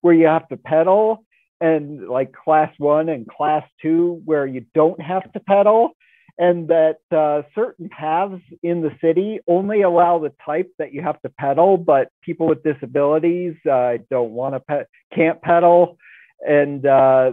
where 0.01 0.13
you 0.13 0.25
have 0.27 0.47
to 0.49 0.57
pedal 0.57 1.23
and 1.61 2.09
like 2.09 2.33
class 2.33 2.73
one 2.77 3.07
and 3.07 3.27
class 3.27 3.63
two 3.81 4.21
where 4.25 4.45
you 4.45 4.65
don't 4.73 5.01
have 5.01 5.31
to 5.31 5.39
pedal 5.39 5.91
and 6.37 6.67
that 6.67 6.97
uh, 7.11 7.43
certain 7.53 7.89
paths 7.89 8.41
in 8.63 8.81
the 8.81 8.91
city 9.01 9.39
only 9.47 9.83
allow 9.83 10.19
the 10.19 10.33
type 10.45 10.71
that 10.79 10.93
you 10.93 11.01
have 11.01 11.21
to 11.21 11.29
pedal 11.29 11.77
but 11.77 12.09
people 12.21 12.47
with 12.47 12.63
disabilities 12.63 13.55
uh, 13.71 13.97
don't 14.09 14.31
want 14.31 14.55
to 14.55 14.59
pe- 14.61 14.85
can't 15.15 15.41
pedal 15.41 15.97
and 16.45 16.85
uh, 16.85 17.31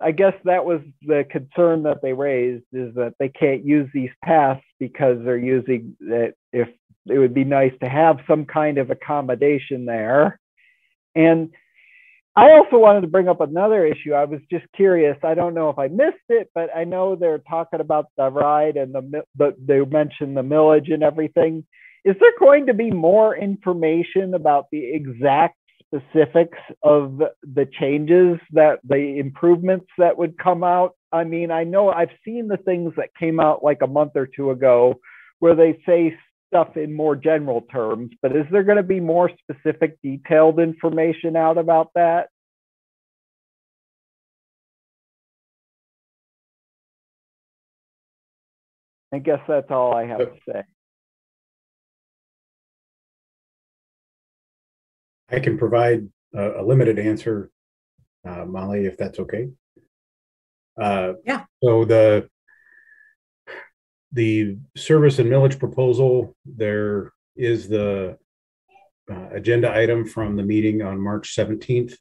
I 0.00 0.10
guess 0.10 0.34
that 0.44 0.64
was 0.64 0.80
the 1.02 1.24
concern 1.30 1.84
that 1.84 2.02
they 2.02 2.12
raised 2.12 2.64
is 2.72 2.94
that 2.96 3.14
they 3.18 3.28
can't 3.30 3.64
use 3.64 3.88
these 3.94 4.10
paths 4.22 4.62
because 4.78 5.18
they're 5.24 5.38
using 5.38 5.96
that 6.00 6.34
if 6.52 6.68
it 7.06 7.18
would 7.18 7.34
be 7.34 7.44
nice 7.44 7.72
to 7.82 7.88
have 7.88 8.18
some 8.28 8.44
kind 8.44 8.78
of 8.78 8.90
accommodation 8.90 9.86
there. 9.86 10.38
And 11.14 11.50
I 12.36 12.50
also 12.52 12.78
wanted 12.78 13.00
to 13.02 13.06
bring 13.08 13.28
up 13.28 13.40
another 13.40 13.86
issue. 13.86 14.12
I 14.12 14.24
was 14.26 14.40
just 14.50 14.66
curious. 14.76 15.16
I 15.24 15.34
don't 15.34 15.54
know 15.54 15.70
if 15.70 15.78
I 15.78 15.88
missed 15.88 16.16
it, 16.28 16.50
but 16.54 16.68
I 16.76 16.84
know 16.84 17.16
they're 17.16 17.38
talking 17.48 17.80
about 17.80 18.06
the 18.18 18.30
ride 18.30 18.76
and 18.76 18.94
the, 18.94 19.22
the 19.36 19.54
they 19.66 19.80
mentioned 19.80 20.36
the 20.36 20.42
millage 20.42 20.92
and 20.92 21.02
everything. 21.02 21.64
Is 22.04 22.14
there 22.20 22.32
going 22.38 22.66
to 22.66 22.74
be 22.74 22.90
more 22.90 23.36
information 23.36 24.34
about 24.34 24.66
the 24.70 24.94
exact 24.94 25.56
specifics 25.80 26.58
of 26.82 27.20
the 27.42 27.66
changes 27.80 28.38
that 28.52 28.80
the 28.84 29.18
improvements 29.18 29.86
that 29.98 30.16
would 30.18 30.36
come 30.38 30.64
out 30.64 30.92
i 31.12 31.22
mean 31.22 31.50
i 31.50 31.62
know 31.64 31.90
i've 31.90 32.10
seen 32.24 32.48
the 32.48 32.56
things 32.58 32.92
that 32.96 33.10
came 33.18 33.38
out 33.38 33.62
like 33.62 33.78
a 33.82 33.86
month 33.86 34.12
or 34.16 34.26
two 34.26 34.50
ago 34.50 34.94
where 35.38 35.54
they 35.54 35.78
say 35.86 36.16
stuff 36.48 36.76
in 36.76 36.94
more 36.94 37.16
general 37.16 37.62
terms 37.72 38.10
but 38.22 38.34
is 38.34 38.46
there 38.50 38.64
going 38.64 38.76
to 38.76 38.82
be 38.82 39.00
more 39.00 39.30
specific 39.38 39.98
detailed 40.02 40.60
information 40.60 41.36
out 41.36 41.58
about 41.58 41.90
that 41.94 42.28
i 49.12 49.18
guess 49.18 49.40
that's 49.48 49.70
all 49.70 49.94
i 49.94 50.06
have 50.06 50.18
to 50.18 50.38
say 50.48 50.62
I 55.30 55.40
can 55.40 55.58
provide 55.58 56.08
a, 56.34 56.60
a 56.60 56.62
limited 56.62 56.98
answer, 56.98 57.50
uh, 58.26 58.44
Molly, 58.44 58.86
if 58.86 58.96
that's 58.96 59.18
okay. 59.18 59.48
Uh, 60.80 61.14
yeah. 61.24 61.44
So 61.62 61.84
the 61.84 62.28
the 64.16 64.56
service 64.74 65.18
and 65.18 65.30
millage 65.30 65.58
proposal, 65.58 66.34
there 66.46 67.12
is 67.36 67.68
the 67.68 68.16
uh, 69.12 69.28
agenda 69.30 69.70
item 69.70 70.06
from 70.06 70.36
the 70.36 70.42
meeting 70.42 70.80
on 70.80 70.98
March 70.98 71.36
17th 71.36 71.92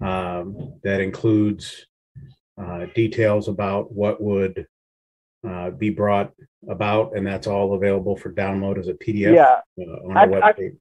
um, 0.00 0.78
that 0.84 1.00
includes 1.00 1.86
uh, 2.62 2.86
details 2.94 3.48
about 3.48 3.92
what 3.92 4.22
would 4.22 4.66
uh, 5.46 5.70
be 5.70 5.90
brought 5.90 6.32
about, 6.68 7.16
and 7.16 7.26
that's 7.26 7.48
all 7.48 7.74
available 7.74 8.16
for 8.16 8.32
download 8.32 8.78
as 8.78 8.86
a 8.86 8.94
PDF 8.94 9.34
yeah. 9.34 9.60
Uh, 9.78 10.08
on 10.08 10.16
our 10.16 10.22
I've, 10.22 10.30
webpage. 10.30 10.66
I've, 10.66 10.78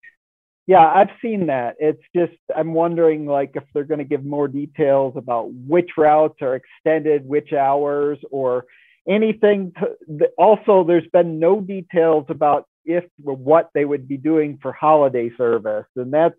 yeah, 0.68 0.92
I've 0.94 1.12
seen 1.24 1.48
that. 1.48 1.78
It's 1.80 2.04
just 2.16 2.38
I'm 2.56 2.74
wondering 2.76 3.26
like 3.26 3.52
if 3.56 3.64
they're 3.74 3.84
going 3.84 4.00
to 4.00 4.06
give 4.06 4.24
more 4.24 4.48
details 4.48 5.14
about 5.16 5.52
which 5.52 5.92
routes 5.98 6.42
are 6.42 6.56
extended, 6.56 7.26
which 7.26 7.52
hours, 7.54 8.20
or 8.30 8.66
anything. 9.08 9.74
To, 9.80 10.28
also, 10.38 10.84
there's 10.84 11.08
been 11.12 11.40
no 11.40 11.62
details 11.62 12.26
about 12.30 12.68
if 12.86 13.04
what 13.18 13.70
they 13.74 13.86
would 13.86 14.08
be 14.08 14.18
doing 14.18 14.60
for 14.62 14.72
holiday 14.72 15.30
service, 15.38 15.88
and 15.96 16.14
that's 16.14 16.36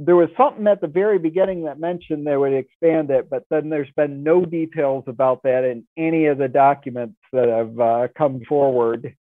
there 0.00 0.16
was 0.16 0.28
something 0.36 0.66
at 0.68 0.80
the 0.80 0.86
very 0.86 1.18
beginning 1.18 1.64
that 1.64 1.80
mentioned 1.80 2.24
they 2.24 2.36
would 2.36 2.52
expand 2.52 3.10
it, 3.10 3.28
but 3.28 3.42
then 3.50 3.68
there's 3.68 3.90
been 3.96 4.22
no 4.22 4.44
details 4.44 5.02
about 5.08 5.42
that 5.42 5.64
in 5.64 5.84
any 5.96 6.26
of 6.26 6.38
the 6.38 6.46
documents 6.46 7.16
that 7.32 7.48
have 7.48 7.80
uh, 7.80 8.08
come 8.16 8.40
forward. 8.48 9.16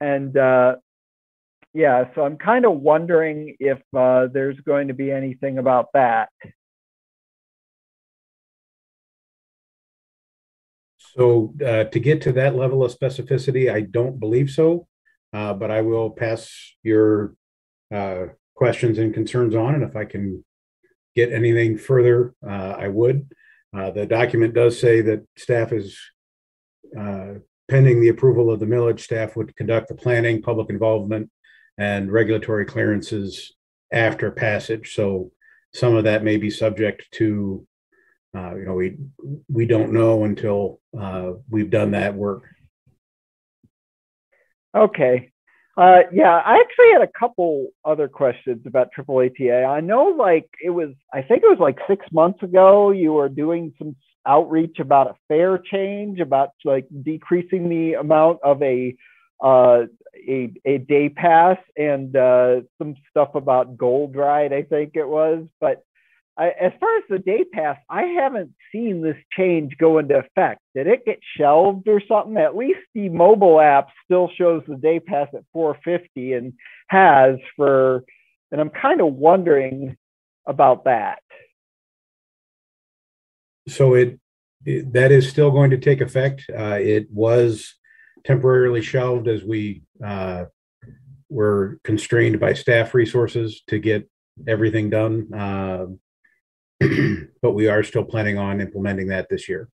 And 0.00 0.34
uh, 0.34 0.76
yeah, 1.74 2.04
so 2.14 2.22
I'm 2.24 2.38
kind 2.38 2.64
of 2.64 2.80
wondering 2.80 3.56
if 3.60 3.78
uh, 3.94 4.28
there's 4.32 4.58
going 4.60 4.88
to 4.88 4.94
be 4.94 5.12
anything 5.12 5.58
about 5.58 5.88
that. 5.92 6.30
So 11.16 11.54
uh, 11.64 11.84
to 11.84 12.00
get 12.00 12.22
to 12.22 12.32
that 12.32 12.54
level 12.54 12.84
of 12.84 12.96
specificity, 12.96 13.72
I 13.72 13.80
don't 13.80 14.20
believe 14.20 14.50
so, 14.50 14.86
uh, 15.32 15.54
but 15.54 15.70
I 15.70 15.80
will 15.80 16.10
pass 16.10 16.50
your 16.82 17.34
uh, 17.92 18.26
questions 18.54 18.98
and 18.98 19.12
concerns 19.12 19.54
on, 19.54 19.74
and 19.74 19.82
if 19.82 19.96
I 19.96 20.04
can 20.04 20.44
get 21.16 21.32
anything 21.32 21.76
further, 21.78 22.34
uh, 22.46 22.76
I 22.78 22.88
would. 22.88 23.28
Uh, 23.76 23.90
the 23.90 24.06
document 24.06 24.54
does 24.54 24.78
say 24.78 25.00
that 25.00 25.26
staff 25.36 25.72
is 25.72 25.98
uh, 26.98 27.34
pending 27.68 28.00
the 28.00 28.08
approval 28.08 28.50
of 28.50 28.60
the 28.60 28.66
millage, 28.66 29.00
staff 29.00 29.36
would 29.36 29.56
conduct 29.56 29.88
the 29.88 29.94
planning, 29.94 30.42
public 30.42 30.70
involvement, 30.70 31.30
and 31.78 32.12
regulatory 32.12 32.64
clearances 32.64 33.54
after 33.92 34.30
passage. 34.30 34.94
So 34.94 35.32
some 35.72 35.94
of 35.94 36.04
that 36.04 36.24
may 36.24 36.36
be 36.36 36.50
subject 36.50 37.06
to, 37.12 37.66
uh, 38.36 38.54
you 38.54 38.64
know, 38.64 38.74
we 38.74 38.96
we 39.48 39.66
don't 39.66 39.92
know 39.92 40.24
until 40.24 40.80
uh, 40.98 41.32
we've 41.48 41.70
done 41.70 41.92
that 41.92 42.14
work. 42.14 42.44
Okay. 44.74 45.32
Uh, 45.76 46.00
yeah, 46.12 46.36
I 46.36 46.58
actually 46.60 46.92
had 46.92 47.02
a 47.02 47.18
couple 47.18 47.68
other 47.84 48.06
questions 48.08 48.62
about 48.66 48.92
Triple 48.92 49.18
ATA. 49.18 49.64
I 49.64 49.80
know, 49.80 50.04
like 50.06 50.48
it 50.62 50.70
was, 50.70 50.90
I 51.12 51.22
think 51.22 51.42
it 51.42 51.48
was 51.48 51.58
like 51.58 51.78
six 51.88 52.04
months 52.12 52.42
ago. 52.42 52.90
You 52.90 53.14
were 53.14 53.28
doing 53.28 53.72
some 53.78 53.96
outreach 54.26 54.78
about 54.78 55.06
a 55.08 55.14
fare 55.26 55.58
change, 55.58 56.20
about 56.20 56.50
like 56.64 56.86
decreasing 57.02 57.68
the 57.68 57.94
amount 57.94 58.40
of 58.44 58.62
a 58.62 58.94
uh, 59.42 59.84
a, 60.28 60.52
a 60.64 60.78
day 60.78 61.08
pass 61.08 61.56
and 61.76 62.14
uh, 62.14 62.60
some 62.78 62.94
stuff 63.08 63.34
about 63.34 63.76
gold 63.76 64.16
ride, 64.16 64.52
I 64.52 64.62
think 64.62 64.92
it 64.94 65.08
was. 65.08 65.46
But 65.60 65.82
I, 66.40 66.54
as 66.58 66.72
far 66.80 66.96
as 66.96 67.04
the 67.10 67.18
day 67.18 67.44
pass, 67.44 67.76
I 67.90 68.04
haven't 68.04 68.54
seen 68.72 69.02
this 69.02 69.16
change 69.36 69.76
go 69.76 69.98
into 69.98 70.16
effect. 70.16 70.62
Did 70.74 70.86
it 70.86 71.04
get 71.04 71.18
shelved 71.36 71.86
or 71.86 72.00
something? 72.08 72.38
At 72.38 72.56
least 72.56 72.78
the 72.94 73.10
mobile 73.10 73.60
app 73.60 73.88
still 74.06 74.30
shows 74.38 74.62
the 74.66 74.76
day 74.76 75.00
pass 75.00 75.28
at 75.34 75.44
450 75.52 76.32
and 76.32 76.54
has 76.88 77.36
for, 77.56 78.04
and 78.50 78.58
I'm 78.58 78.70
kind 78.70 79.02
of 79.02 79.12
wondering 79.12 79.98
about 80.46 80.84
that. 80.84 81.18
So 83.68 83.92
it, 83.92 84.18
it 84.64 84.94
that 84.94 85.12
is 85.12 85.28
still 85.28 85.50
going 85.50 85.72
to 85.72 85.78
take 85.78 86.00
effect. 86.00 86.46
Uh, 86.48 86.78
it 86.80 87.08
was 87.10 87.74
temporarily 88.24 88.80
shelved 88.80 89.28
as 89.28 89.44
we 89.44 89.82
uh, 90.02 90.46
were 91.28 91.78
constrained 91.84 92.40
by 92.40 92.54
staff 92.54 92.94
resources 92.94 93.60
to 93.66 93.78
get 93.78 94.08
everything 94.48 94.88
done. 94.88 95.34
Uh, 95.34 95.86
but 97.42 97.52
we 97.52 97.68
are 97.68 97.82
still 97.82 98.04
planning 98.04 98.38
on 98.38 98.60
implementing 98.60 99.08
that 99.08 99.28
this 99.28 99.48
year. 99.48 99.68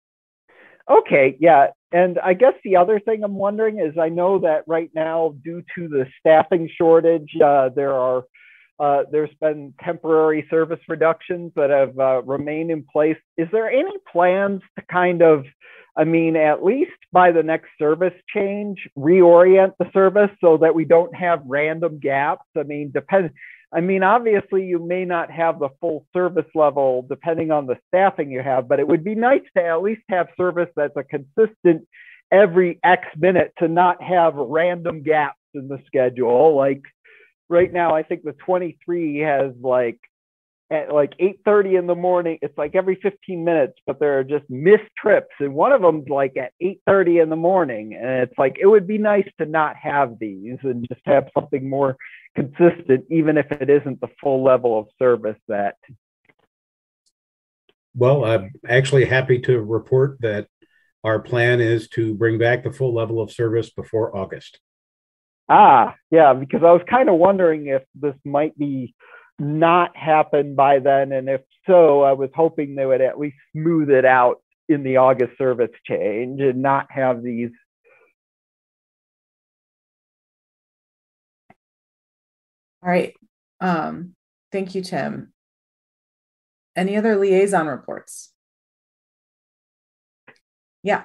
Okay, 0.89 1.37
yeah. 1.39 1.67
And 1.91 2.19
I 2.19 2.33
guess 2.33 2.53
the 2.63 2.75
other 2.75 2.99
thing 2.99 3.23
I'm 3.23 3.35
wondering 3.35 3.79
is 3.79 3.97
I 3.97 4.09
know 4.09 4.39
that 4.39 4.63
right 4.67 4.89
now, 4.93 5.35
due 5.43 5.63
to 5.75 5.87
the 5.87 6.05
staffing 6.19 6.69
shortage, 6.77 7.29
uh, 7.41 7.69
there 7.69 7.93
are 7.93 8.25
uh, 8.79 9.03
there's 9.11 9.33
been 9.39 9.73
temporary 9.83 10.45
service 10.49 10.79
reductions 10.89 11.51
that 11.55 11.69
have 11.69 11.97
uh, 11.99 12.21
remained 12.23 12.71
in 12.71 12.83
place. 12.91 13.17
Is 13.37 13.47
there 13.51 13.69
any 13.69 13.93
plans 14.11 14.61
to 14.77 14.85
kind 14.91 15.21
of, 15.21 15.45
I 15.95 16.03
mean, 16.03 16.35
at 16.35 16.63
least 16.63 16.91
by 17.11 17.31
the 17.31 17.43
next 17.43 17.69
service 17.77 18.13
change, 18.33 18.89
reorient 18.97 19.73
the 19.77 19.89
service 19.93 20.31
so 20.41 20.57
that 20.57 20.73
we 20.73 20.85
don't 20.85 21.15
have 21.15 21.43
random 21.45 21.99
gaps? 21.99 22.45
I 22.57 22.63
mean, 22.63 22.91
depend. 22.91 23.29
I 23.73 23.81
mean, 23.81 24.03
obviously, 24.03 24.65
you 24.65 24.79
may 24.79 25.03
not 25.03 25.31
have 25.31 25.59
the 25.59 25.69
full 25.81 26.05
service 26.13 26.45
level 26.53 27.05
depending 27.09 27.51
on 27.51 27.65
the 27.65 27.77
staffing 27.87 28.31
you 28.31 28.41
have, 28.41 28.67
but 28.67 28.79
it 28.79 28.87
would 28.87 29.03
be 29.03 29.15
nice 29.15 29.41
to 29.57 29.63
at 29.63 29.81
least 29.81 30.03
have 30.09 30.27
service 30.37 30.69
that's 30.75 30.95
a 30.95 31.03
consistent 31.03 31.87
every 32.31 32.79
X 32.83 33.07
minute 33.17 33.53
to 33.59 33.67
not 33.67 34.01
have 34.01 34.35
random 34.35 35.01
gaps 35.01 35.39
in 35.55 35.67
the 35.67 35.79
schedule. 35.87 36.55
Like 36.55 36.81
right 37.49 37.71
now, 37.71 37.95
I 37.95 38.03
think 38.03 38.23
the 38.23 38.33
23 38.45 39.19
has 39.19 39.53
like 39.61 39.99
at 40.73 40.93
like 40.93 41.13
8:30 41.19 41.77
in 41.77 41.87
the 41.87 41.95
morning. 41.95 42.39
It's 42.41 42.57
like 42.57 42.75
every 42.75 42.95
15 42.95 43.43
minutes, 43.43 43.73
but 43.85 43.99
there 43.99 44.19
are 44.19 44.23
just 44.23 44.49
missed 44.49 44.89
trips, 44.97 45.33
and 45.39 45.53
one 45.53 45.71
of 45.71 45.81
them's 45.81 46.09
like 46.09 46.35
at 46.37 46.51
8:30 46.61 47.21
in 47.21 47.29
the 47.29 47.35
morning, 47.35 47.93
and 47.93 48.23
it's 48.23 48.37
like 48.37 48.57
it 48.59 48.65
would 48.65 48.87
be 48.87 48.97
nice 48.97 49.27
to 49.39 49.45
not 49.45 49.75
have 49.75 50.17
these 50.19 50.57
and 50.63 50.87
just 50.87 51.01
have 51.05 51.29
something 51.33 51.69
more 51.69 51.95
consistent, 52.35 53.05
even 53.09 53.37
if 53.37 53.51
it 53.51 53.69
isn't 53.69 54.01
the 54.01 54.09
full 54.21 54.43
level 54.43 54.77
of 54.79 54.87
service 54.97 55.37
that. 55.47 55.75
Well, 57.95 58.25
I'm 58.25 58.51
actually 58.67 59.05
happy 59.05 59.39
to 59.41 59.61
report 59.61 60.17
that 60.21 60.47
our 61.03 61.19
plan 61.19 61.61
is 61.61 61.87
to 61.89 62.15
bring 62.15 62.39
back 62.39 62.63
the 62.63 62.73
full 62.73 62.93
level 62.93 63.21
of 63.21 63.31
service 63.31 63.69
before 63.69 64.15
August. 64.15 64.59
Ah, 65.47 65.95
yeah, 66.09 66.33
because 66.33 66.63
I 66.63 66.71
was 66.71 66.81
kind 66.89 67.09
of 67.09 67.15
wondering 67.15 67.67
if 67.67 67.83
this 67.93 68.15
might 68.25 68.57
be 68.57 68.95
not 69.39 69.95
happen 69.95 70.55
by 70.55 70.79
then, 70.79 71.11
and 71.11 71.29
if 71.29 71.41
so, 71.65 72.01
I 72.01 72.13
was 72.13 72.29
hoping 72.35 72.75
they 72.75 72.85
would 72.85 73.01
at 73.01 73.19
least 73.19 73.37
smooth 73.53 73.89
it 73.89 74.05
out 74.05 74.41
in 74.69 74.83
the 74.83 74.97
August 74.97 75.37
service 75.37 75.71
change 75.85 76.41
and 76.41 76.61
not 76.61 76.87
have 76.91 77.21
these 77.23 77.49
All 82.83 82.89
right. 82.89 83.13
Um, 83.61 84.13
thank 84.51 84.75
you, 84.75 84.81
Tim. 84.81 85.31
Any 86.75 86.97
other 86.97 87.15
liaison 87.15 87.67
reports? 87.67 88.33
Yeah. 90.83 91.03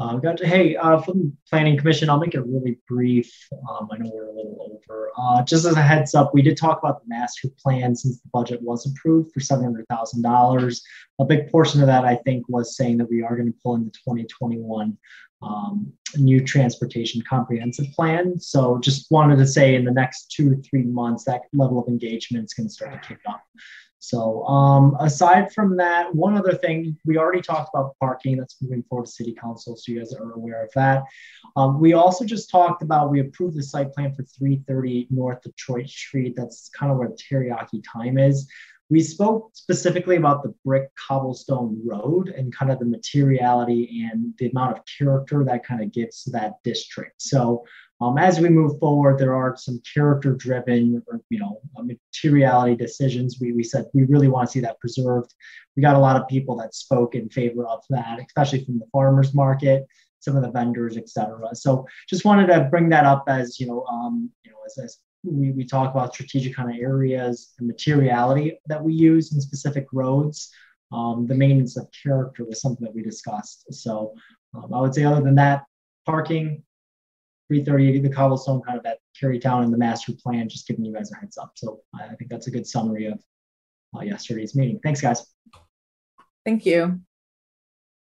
Uh, 0.00 0.16
got 0.16 0.40
hey, 0.40 0.76
uh, 0.76 0.98
from 0.98 1.36
Planning 1.50 1.76
Commission, 1.76 2.08
I'll 2.08 2.18
make 2.18 2.34
it 2.34 2.40
really 2.46 2.78
brief. 2.88 3.30
Um, 3.52 3.86
I 3.92 3.98
know 3.98 4.10
we're 4.14 4.28
a 4.28 4.32
little 4.32 4.80
over. 4.88 5.10
Uh, 5.14 5.44
just 5.44 5.66
as 5.66 5.76
a 5.76 5.82
heads 5.82 6.14
up, 6.14 6.32
we 6.32 6.40
did 6.40 6.56
talk 6.56 6.78
about 6.78 7.02
the 7.02 7.08
master 7.08 7.48
plan 7.62 7.94
since 7.94 8.18
the 8.18 8.28
budget 8.32 8.62
was 8.62 8.90
approved 8.90 9.30
for 9.30 9.40
$700,000. 9.40 10.80
A 11.18 11.24
big 11.26 11.50
portion 11.52 11.82
of 11.82 11.86
that, 11.86 12.06
I 12.06 12.16
think, 12.16 12.48
was 12.48 12.76
saying 12.78 12.96
that 12.96 13.10
we 13.10 13.22
are 13.22 13.36
going 13.36 13.52
to 13.52 13.58
pull 13.62 13.74
in 13.74 13.84
the 13.84 13.90
2021 13.90 14.96
um, 15.42 15.92
new 16.16 16.42
transportation 16.42 17.22
comprehensive 17.28 17.86
plan. 17.92 18.40
So 18.40 18.78
just 18.78 19.10
wanted 19.10 19.36
to 19.36 19.46
say 19.46 19.74
in 19.74 19.84
the 19.84 19.90
next 19.90 20.30
two 20.30 20.54
to 20.54 20.62
three 20.62 20.84
months, 20.84 21.24
that 21.24 21.42
level 21.52 21.78
of 21.78 21.88
engagement 21.88 22.44
is 22.46 22.54
going 22.54 22.68
to 22.68 22.72
start 22.72 22.92
to 22.94 23.06
kick 23.06 23.20
up. 23.28 23.42
So 24.00 24.44
um, 24.46 24.96
aside 24.98 25.52
from 25.52 25.76
that, 25.76 26.12
one 26.14 26.36
other 26.36 26.54
thing, 26.54 26.96
we 27.04 27.18
already 27.18 27.42
talked 27.42 27.68
about 27.72 27.94
parking 28.00 28.38
that's 28.38 28.56
moving 28.62 28.82
forward 28.82 29.06
to 29.06 29.12
city 29.12 29.36
council, 29.38 29.76
so 29.76 29.92
you 29.92 29.98
guys 29.98 30.14
are 30.14 30.32
aware 30.32 30.64
of 30.64 30.70
that. 30.74 31.04
Um, 31.54 31.78
we 31.78 31.92
also 31.92 32.24
just 32.24 32.50
talked 32.50 32.82
about, 32.82 33.10
we 33.10 33.20
approved 33.20 33.56
the 33.56 33.62
site 33.62 33.92
plan 33.92 34.14
for 34.14 34.22
330 34.22 35.08
North 35.10 35.42
Detroit 35.42 35.88
Street. 35.88 36.34
That's 36.34 36.70
kind 36.70 36.90
of 36.90 36.96
where 36.96 37.10
Teriyaki 37.10 37.84
Time 37.92 38.16
is. 38.16 38.48
We 38.88 39.02
spoke 39.02 39.50
specifically 39.52 40.16
about 40.16 40.42
the 40.42 40.54
brick 40.64 40.90
cobblestone 40.96 41.80
road 41.86 42.28
and 42.30 42.54
kind 42.54 42.72
of 42.72 42.78
the 42.80 42.86
materiality 42.86 44.08
and 44.10 44.34
the 44.38 44.48
amount 44.48 44.78
of 44.78 44.84
character 44.98 45.44
that 45.44 45.64
kind 45.64 45.82
of 45.82 45.92
gives 45.92 46.24
that 46.32 46.54
district. 46.64 47.22
So 47.22 47.64
um, 48.00 48.16
as 48.18 48.40
we 48.40 48.48
move 48.48 48.78
forward, 48.78 49.18
there 49.18 49.34
are 49.34 49.56
some 49.56 49.80
character 49.94 50.34
driven, 50.34 51.02
you 51.28 51.38
know, 51.38 51.60
materiality 51.76 52.76
decisions. 52.76 53.38
We, 53.40 53.52
we 53.52 53.62
said 53.62 53.86
we 53.92 54.04
really 54.04 54.28
want 54.28 54.48
to 54.48 54.52
see 54.52 54.60
that 54.60 54.80
preserved. 54.80 55.34
We 55.76 55.82
got 55.82 55.96
a 55.96 56.00
lot 56.00 56.16
of 56.16 56.28
people 56.28 56.56
that 56.58 56.74
spoke 56.74 57.14
in 57.14 57.28
favor 57.28 57.66
of 57.66 57.80
that, 57.90 58.18
especially 58.26 58.64
from 58.64 58.78
the 58.78 58.86
farmers 58.92 59.34
market, 59.34 59.86
some 60.20 60.36
of 60.36 60.42
the 60.42 60.50
vendors, 60.50 60.96
et 60.96 61.08
cetera. 61.08 61.54
So 61.54 61.86
just 62.08 62.24
wanted 62.24 62.46
to 62.48 62.68
bring 62.70 62.88
that 62.90 63.04
up 63.04 63.24
as, 63.28 63.60
you 63.60 63.66
know, 63.66 63.84
um, 63.84 64.30
you 64.44 64.50
know, 64.50 64.58
as, 64.66 64.78
as 64.78 64.98
we, 65.22 65.50
we 65.52 65.64
talk 65.64 65.92
about 65.92 66.14
strategic 66.14 66.56
kind 66.56 66.70
of 66.70 66.76
areas 66.80 67.52
and 67.58 67.68
materiality 67.68 68.58
that 68.66 68.82
we 68.82 68.92
use 68.94 69.32
in 69.34 69.40
specific 69.40 69.86
roads. 69.92 70.50
Um, 70.92 71.26
the 71.26 71.34
maintenance 71.34 71.76
of 71.76 71.86
character 72.02 72.44
was 72.44 72.60
something 72.60 72.84
that 72.84 72.94
we 72.94 73.02
discussed. 73.02 73.72
So 73.72 74.14
um, 74.54 74.74
I 74.74 74.80
would 74.80 74.94
say 74.94 75.04
other 75.04 75.22
than 75.22 75.36
that, 75.36 75.64
parking, 76.04 76.64
330, 77.50 77.98
the 77.98 78.08
cobblestone 78.08 78.62
kind 78.62 78.78
of 78.78 78.84
that 78.84 78.98
Kerrytown 79.20 79.64
and 79.64 79.72
the 79.72 79.76
master 79.76 80.12
plan, 80.12 80.48
just 80.48 80.68
giving 80.68 80.84
you 80.84 80.92
guys 80.92 81.10
a 81.10 81.16
heads 81.16 81.36
up. 81.36 81.50
So 81.56 81.80
I 81.92 82.14
think 82.14 82.30
that's 82.30 82.46
a 82.46 82.50
good 82.50 82.64
summary 82.64 83.06
of 83.06 83.20
uh, 83.96 84.02
yesterday's 84.02 84.54
meeting. 84.54 84.78
Thanks, 84.84 85.00
guys. 85.00 85.26
Thank 86.44 86.64
you. 86.64 87.00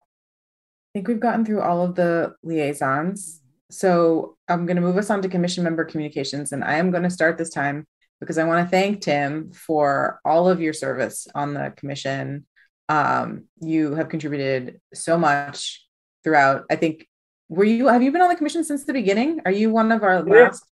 I 0.03 0.93
think 0.93 1.09
we've 1.09 1.19
gotten 1.19 1.47
through 1.47 1.63
all 1.63 1.83
of 1.83 1.95
the 1.95 2.35
liaisons. 2.43 3.41
So 3.71 4.37
I'm 4.49 4.67
going 4.67 4.77
to 4.77 4.83
move 4.83 4.99
us 4.99 5.09
on 5.09 5.23
to 5.23 5.31
commission 5.31 5.65
member 5.65 5.87
communications, 5.87 6.53
and 6.53 6.63
I 6.63 6.77
am 6.77 6.91
going 6.91 7.05
to 7.05 7.11
start 7.11 7.39
this 7.39 7.51
time 7.51 7.87
because 8.21 8.37
I 8.37 8.45
want 8.45 8.67
to 8.67 8.71
thank 8.71 9.01
Tim 9.01 9.51
for 9.53 10.21
all 10.27 10.51
of 10.51 10.61
your 10.61 10.75
service 10.75 11.27
on 11.35 11.55
the 11.55 11.73
commission. 11.75 12.45
Um, 12.91 13.45
you 13.63 13.95
have 13.95 14.11
contributed 14.11 14.79
so 14.93 15.17
much 15.17 15.87
throughout. 16.23 16.65
I 16.71 16.77
think 16.77 17.08
were 17.49 17.65
you 17.65 17.89
have 17.89 18.03
you 18.03 18.13
been 18.13 18.23
on 18.23 18.29
the 18.29 18.37
commission 18.37 18.65
since 18.65 18.85
the 18.85 18.93
beginning? 18.93 19.41
Are 19.45 19.53
you 19.53 19.71
one 19.71 19.93
of 19.93 20.03
our 20.03 20.23
last 20.23 20.65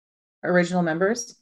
original 0.43 0.83
members? 0.83 1.37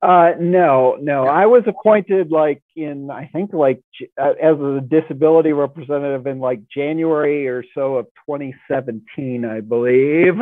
Uh, 0.00 0.32
no, 0.38 0.96
no. 1.00 1.24
I 1.24 1.46
was 1.46 1.64
appointed 1.66 2.30
like 2.30 2.62
in 2.76 3.10
I 3.10 3.28
think 3.32 3.52
like 3.52 3.82
uh, 4.20 4.34
as 4.40 4.58
a 4.58 4.80
disability 4.80 5.52
representative 5.52 6.26
in 6.26 6.38
like 6.38 6.60
January 6.68 7.48
or 7.48 7.64
so 7.74 7.96
of 7.96 8.06
2017, 8.28 9.44
I 9.44 9.60
believe. 9.60 10.36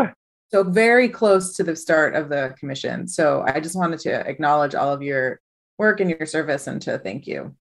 So 0.53 0.63
very 0.63 1.09
close 1.09 1.57
to 1.57 1.65
the 1.65 1.75
start 1.75 2.15
of 2.15 2.29
the 2.29 2.55
commission. 2.59 3.09
So 3.09 3.45
I 3.47 3.59
just 3.59 3.77
wanted 3.77 3.99
to 4.01 4.29
acknowledge 4.29 4.75
all 4.75 4.93
of 4.93 5.03
your 5.03 5.41
work 5.79 6.01
and 6.01 6.11
your 6.11 6.27
service 6.27 6.67
and 6.67 6.81
to 6.83 6.99
thank 6.99 7.27
you. 7.27 7.57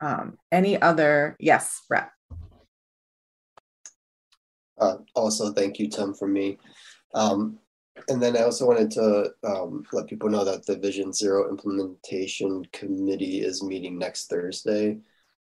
Um, 0.00 0.36
any 0.52 0.80
other? 0.80 1.36
Yes, 1.38 1.82
Brett. 1.88 2.10
Uh, 4.84 4.96
also, 5.14 5.52
thank 5.52 5.78
you, 5.78 5.88
Tim, 5.88 6.12
for 6.12 6.28
me. 6.28 6.58
Um, 7.14 7.58
and 8.08 8.22
then 8.22 8.36
I 8.36 8.42
also 8.42 8.66
wanted 8.66 8.90
to 8.92 9.30
um, 9.44 9.84
let 9.92 10.08
people 10.08 10.28
know 10.28 10.44
that 10.44 10.66
the 10.66 10.76
Vision 10.76 11.12
Zero 11.12 11.48
Implementation 11.48 12.64
Committee 12.72 13.40
is 13.40 13.62
meeting 13.62 13.98
next 13.98 14.28
Thursday. 14.28 14.98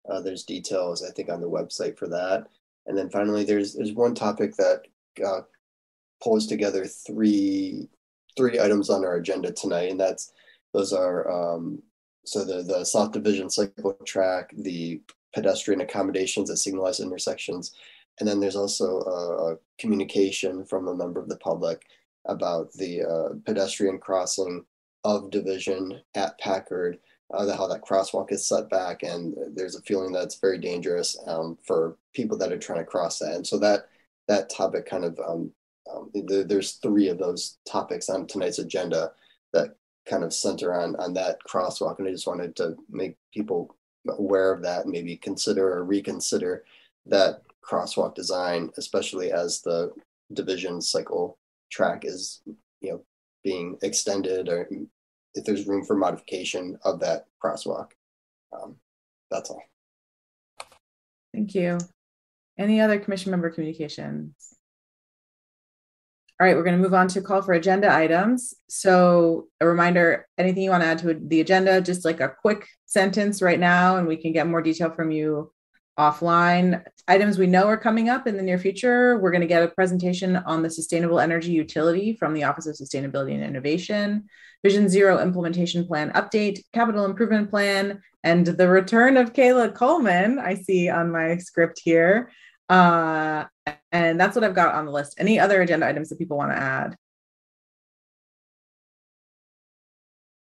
Uh, 0.09 0.21
there's 0.21 0.43
details, 0.43 1.03
I 1.03 1.11
think, 1.11 1.29
on 1.29 1.41
the 1.41 1.49
website 1.49 1.97
for 1.97 2.07
that. 2.09 2.47
And 2.85 2.97
then 2.97 3.09
finally, 3.09 3.43
there's 3.43 3.73
there's 3.73 3.93
one 3.93 4.13
topic 4.13 4.55
that 4.57 4.81
uh, 5.25 5.41
pulls 6.21 6.47
together 6.47 6.85
three 6.85 7.89
three 8.37 8.59
items 8.59 8.89
on 8.89 9.03
our 9.03 9.15
agenda 9.15 9.51
tonight, 9.51 9.89
and 9.89 9.99
that's 9.99 10.31
those 10.73 10.93
are 10.93 11.29
um, 11.31 11.81
so 12.25 12.45
the 12.45 12.61
the 12.61 12.83
South 12.83 13.11
Division 13.11 13.49
cycle 13.49 13.97
track, 14.05 14.51
the 14.57 15.01
pedestrian 15.33 15.81
accommodations 15.81 16.49
at 16.51 16.57
signalized 16.57 16.99
intersections, 16.99 17.73
and 18.19 18.27
then 18.27 18.39
there's 18.39 18.55
also 18.55 19.01
a, 19.01 19.53
a 19.53 19.57
communication 19.79 20.65
from 20.65 20.87
a 20.87 20.95
member 20.95 21.19
of 21.19 21.29
the 21.29 21.37
public 21.37 21.83
about 22.25 22.71
the 22.73 23.01
uh, 23.01 23.29
pedestrian 23.45 23.97
crossing 23.97 24.63
of 25.03 25.31
Division 25.31 25.99
at 26.15 26.39
Packard, 26.39 26.97
uh, 27.33 27.55
how 27.55 27.67
that 27.67 27.81
crosswalk 27.81 28.31
is 28.31 28.47
set 28.47 28.69
back, 28.69 29.03
and 29.03 29.35
there's 29.55 29.75
a 29.75 29.81
feeling 29.81 30.11
that 30.13 30.23
it's 30.23 30.39
very 30.39 30.57
dangerous 30.57 31.17
um, 31.27 31.57
for 31.65 31.97
people 32.13 32.37
that 32.37 32.51
are 32.51 32.57
trying 32.57 32.79
to 32.79 32.85
cross 32.85 33.19
that. 33.19 33.33
And 33.33 33.45
so 33.45 33.57
that 33.59 33.87
that 34.27 34.49
topic 34.49 34.85
kind 34.85 35.03
of 35.03 35.19
um, 35.27 35.51
um, 35.93 36.09
the, 36.13 36.45
there's 36.47 36.73
three 36.73 37.09
of 37.09 37.17
those 37.17 37.57
topics 37.69 38.07
on 38.09 38.27
tonight's 38.27 38.59
agenda 38.59 39.11
that 39.51 39.75
kind 40.05 40.23
of 40.23 40.33
center 40.33 40.73
on 40.73 40.95
on 40.97 41.13
that 41.13 41.37
crosswalk, 41.47 41.99
and 41.99 42.07
I 42.07 42.11
just 42.11 42.27
wanted 42.27 42.55
to 42.57 42.75
make 42.89 43.17
people 43.33 43.75
aware 44.07 44.53
of 44.53 44.61
that, 44.63 44.83
and 44.83 44.91
maybe 44.91 45.17
consider 45.17 45.67
or 45.73 45.83
reconsider 45.83 46.63
that 47.07 47.41
crosswalk 47.67 48.15
design, 48.15 48.69
especially 48.77 49.31
as 49.31 49.61
the 49.61 49.91
division 50.31 50.81
cycle 50.81 51.37
track 51.71 52.05
is 52.05 52.41
you 52.81 52.91
know 52.91 53.03
being 53.43 53.77
extended 53.81 54.47
or 54.49 54.69
if 55.35 55.43
there's 55.43 55.67
room 55.67 55.83
for 55.83 55.95
modification 55.95 56.77
of 56.83 56.99
that 56.99 57.25
crosswalk. 57.43 57.91
Um, 58.53 58.75
that's 59.31 59.49
all. 59.49 59.63
Thank 61.33 61.55
you. 61.55 61.79
Any 62.57 62.79
other 62.79 62.99
commission 62.99 63.31
member 63.31 63.49
communications? 63.49 64.35
All 66.39 66.47
right, 66.47 66.55
we're 66.55 66.63
going 66.63 66.77
to 66.77 66.81
move 66.81 66.93
on 66.93 67.07
to 67.09 67.21
call 67.21 67.41
for 67.41 67.53
agenda 67.53 67.93
items. 67.93 68.53
So, 68.69 69.47
a 69.61 69.67
reminder 69.67 70.27
anything 70.37 70.63
you 70.63 70.69
want 70.69 70.83
to 70.83 70.87
add 70.87 70.99
to 70.99 71.13
the 71.13 71.41
agenda, 71.41 71.81
just 71.81 72.05
like 72.05 72.19
a 72.19 72.33
quick 72.41 72.67
sentence 72.85 73.41
right 73.41 73.59
now, 73.59 73.97
and 73.97 74.07
we 74.07 74.17
can 74.17 74.33
get 74.33 74.47
more 74.47 74.61
detail 74.61 74.91
from 74.91 75.11
you 75.11 75.51
offline. 75.97 76.83
Items 77.07 77.37
we 77.37 77.47
know 77.47 77.65
are 77.67 77.77
coming 77.77 78.09
up 78.09 78.27
in 78.27 78.37
the 78.37 78.43
near 78.43 78.57
future. 78.57 79.19
We're 79.19 79.31
going 79.31 79.41
to 79.41 79.47
get 79.47 79.63
a 79.63 79.67
presentation 79.67 80.37
on 80.37 80.63
the 80.63 80.69
sustainable 80.69 81.19
energy 81.19 81.51
utility 81.51 82.13
from 82.13 82.33
the 82.33 82.43
Office 82.43 82.65
of 82.65 82.75
Sustainability 82.75 83.33
and 83.33 83.43
Innovation, 83.43 84.25
Vision 84.63 84.89
Zero 84.89 85.19
implementation 85.19 85.85
plan 85.85 86.11
update, 86.11 86.61
capital 86.73 87.05
improvement 87.05 87.49
plan, 87.49 88.01
and 88.23 88.45
the 88.45 88.69
return 88.69 89.17
of 89.17 89.33
Kayla 89.33 89.75
Coleman, 89.75 90.39
I 90.39 90.55
see 90.55 90.89
on 90.89 91.11
my 91.11 91.37
script 91.37 91.81
here. 91.83 92.31
Uh, 92.69 93.45
and 93.91 94.19
that's 94.19 94.35
what 94.35 94.43
I've 94.43 94.55
got 94.55 94.73
on 94.73 94.85
the 94.85 94.91
list. 94.91 95.15
Any 95.17 95.39
other 95.39 95.61
agenda 95.61 95.85
items 95.85 96.09
that 96.09 96.17
people 96.17 96.37
want 96.37 96.51
to 96.51 96.57
add? 96.57 96.95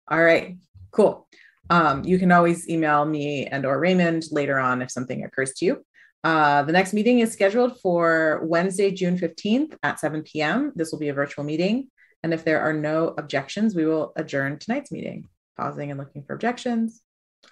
All 0.08 0.22
right, 0.22 0.58
cool. 0.92 1.28
Um, 1.72 2.04
you 2.04 2.20
can 2.20 2.34
always 2.34 2.68
email 2.68 3.06
me 3.06 3.48
and 3.48 3.66
or 3.66 3.80
Raymond 3.80 4.26
later 4.30 4.60
on 4.60 4.82
if 4.82 4.92
something 4.92 5.24
occurs 5.24 5.54
to 5.54 5.66
you. 5.66 5.86
Uh, 6.22 6.64
the 6.64 6.74
next 6.74 6.94
meeting 6.94 7.20
is 7.20 7.32
scheduled 7.32 7.80
for 7.80 8.42
Wednesday, 8.44 8.92
June 8.92 9.18
15th 9.18 9.78
at 9.82 9.98
7 9.98 10.22
p.m. 10.24 10.74
This 10.76 10.92
will 10.92 11.00
be 11.00 11.08
a 11.08 11.14
virtual 11.14 11.46
meeting. 11.46 11.88
And 12.24 12.34
if 12.34 12.44
there 12.44 12.62
are 12.62 12.74
no 12.74 13.16
objections, 13.18 13.74
we 13.74 13.86
will 13.86 14.12
adjourn 14.18 14.60
tonight's 14.60 14.92
meeting. 14.92 15.30
Pausing 15.58 15.90
and 15.90 16.00
looking 16.00 16.24
for 16.24 16.34
objections. 16.34 17.02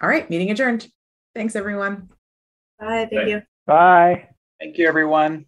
All 0.02 0.08
right, 0.08 0.28
meeting 0.28 0.50
adjourned. 0.50 0.86
Thanks, 1.34 1.56
everyone. 1.56 2.10
Bye. 2.78 3.08
Thank 3.10 3.28
you. 3.28 3.42
Bye. 3.66 4.28
Thank 4.60 4.76
you, 4.76 4.86
everyone. 4.86 5.46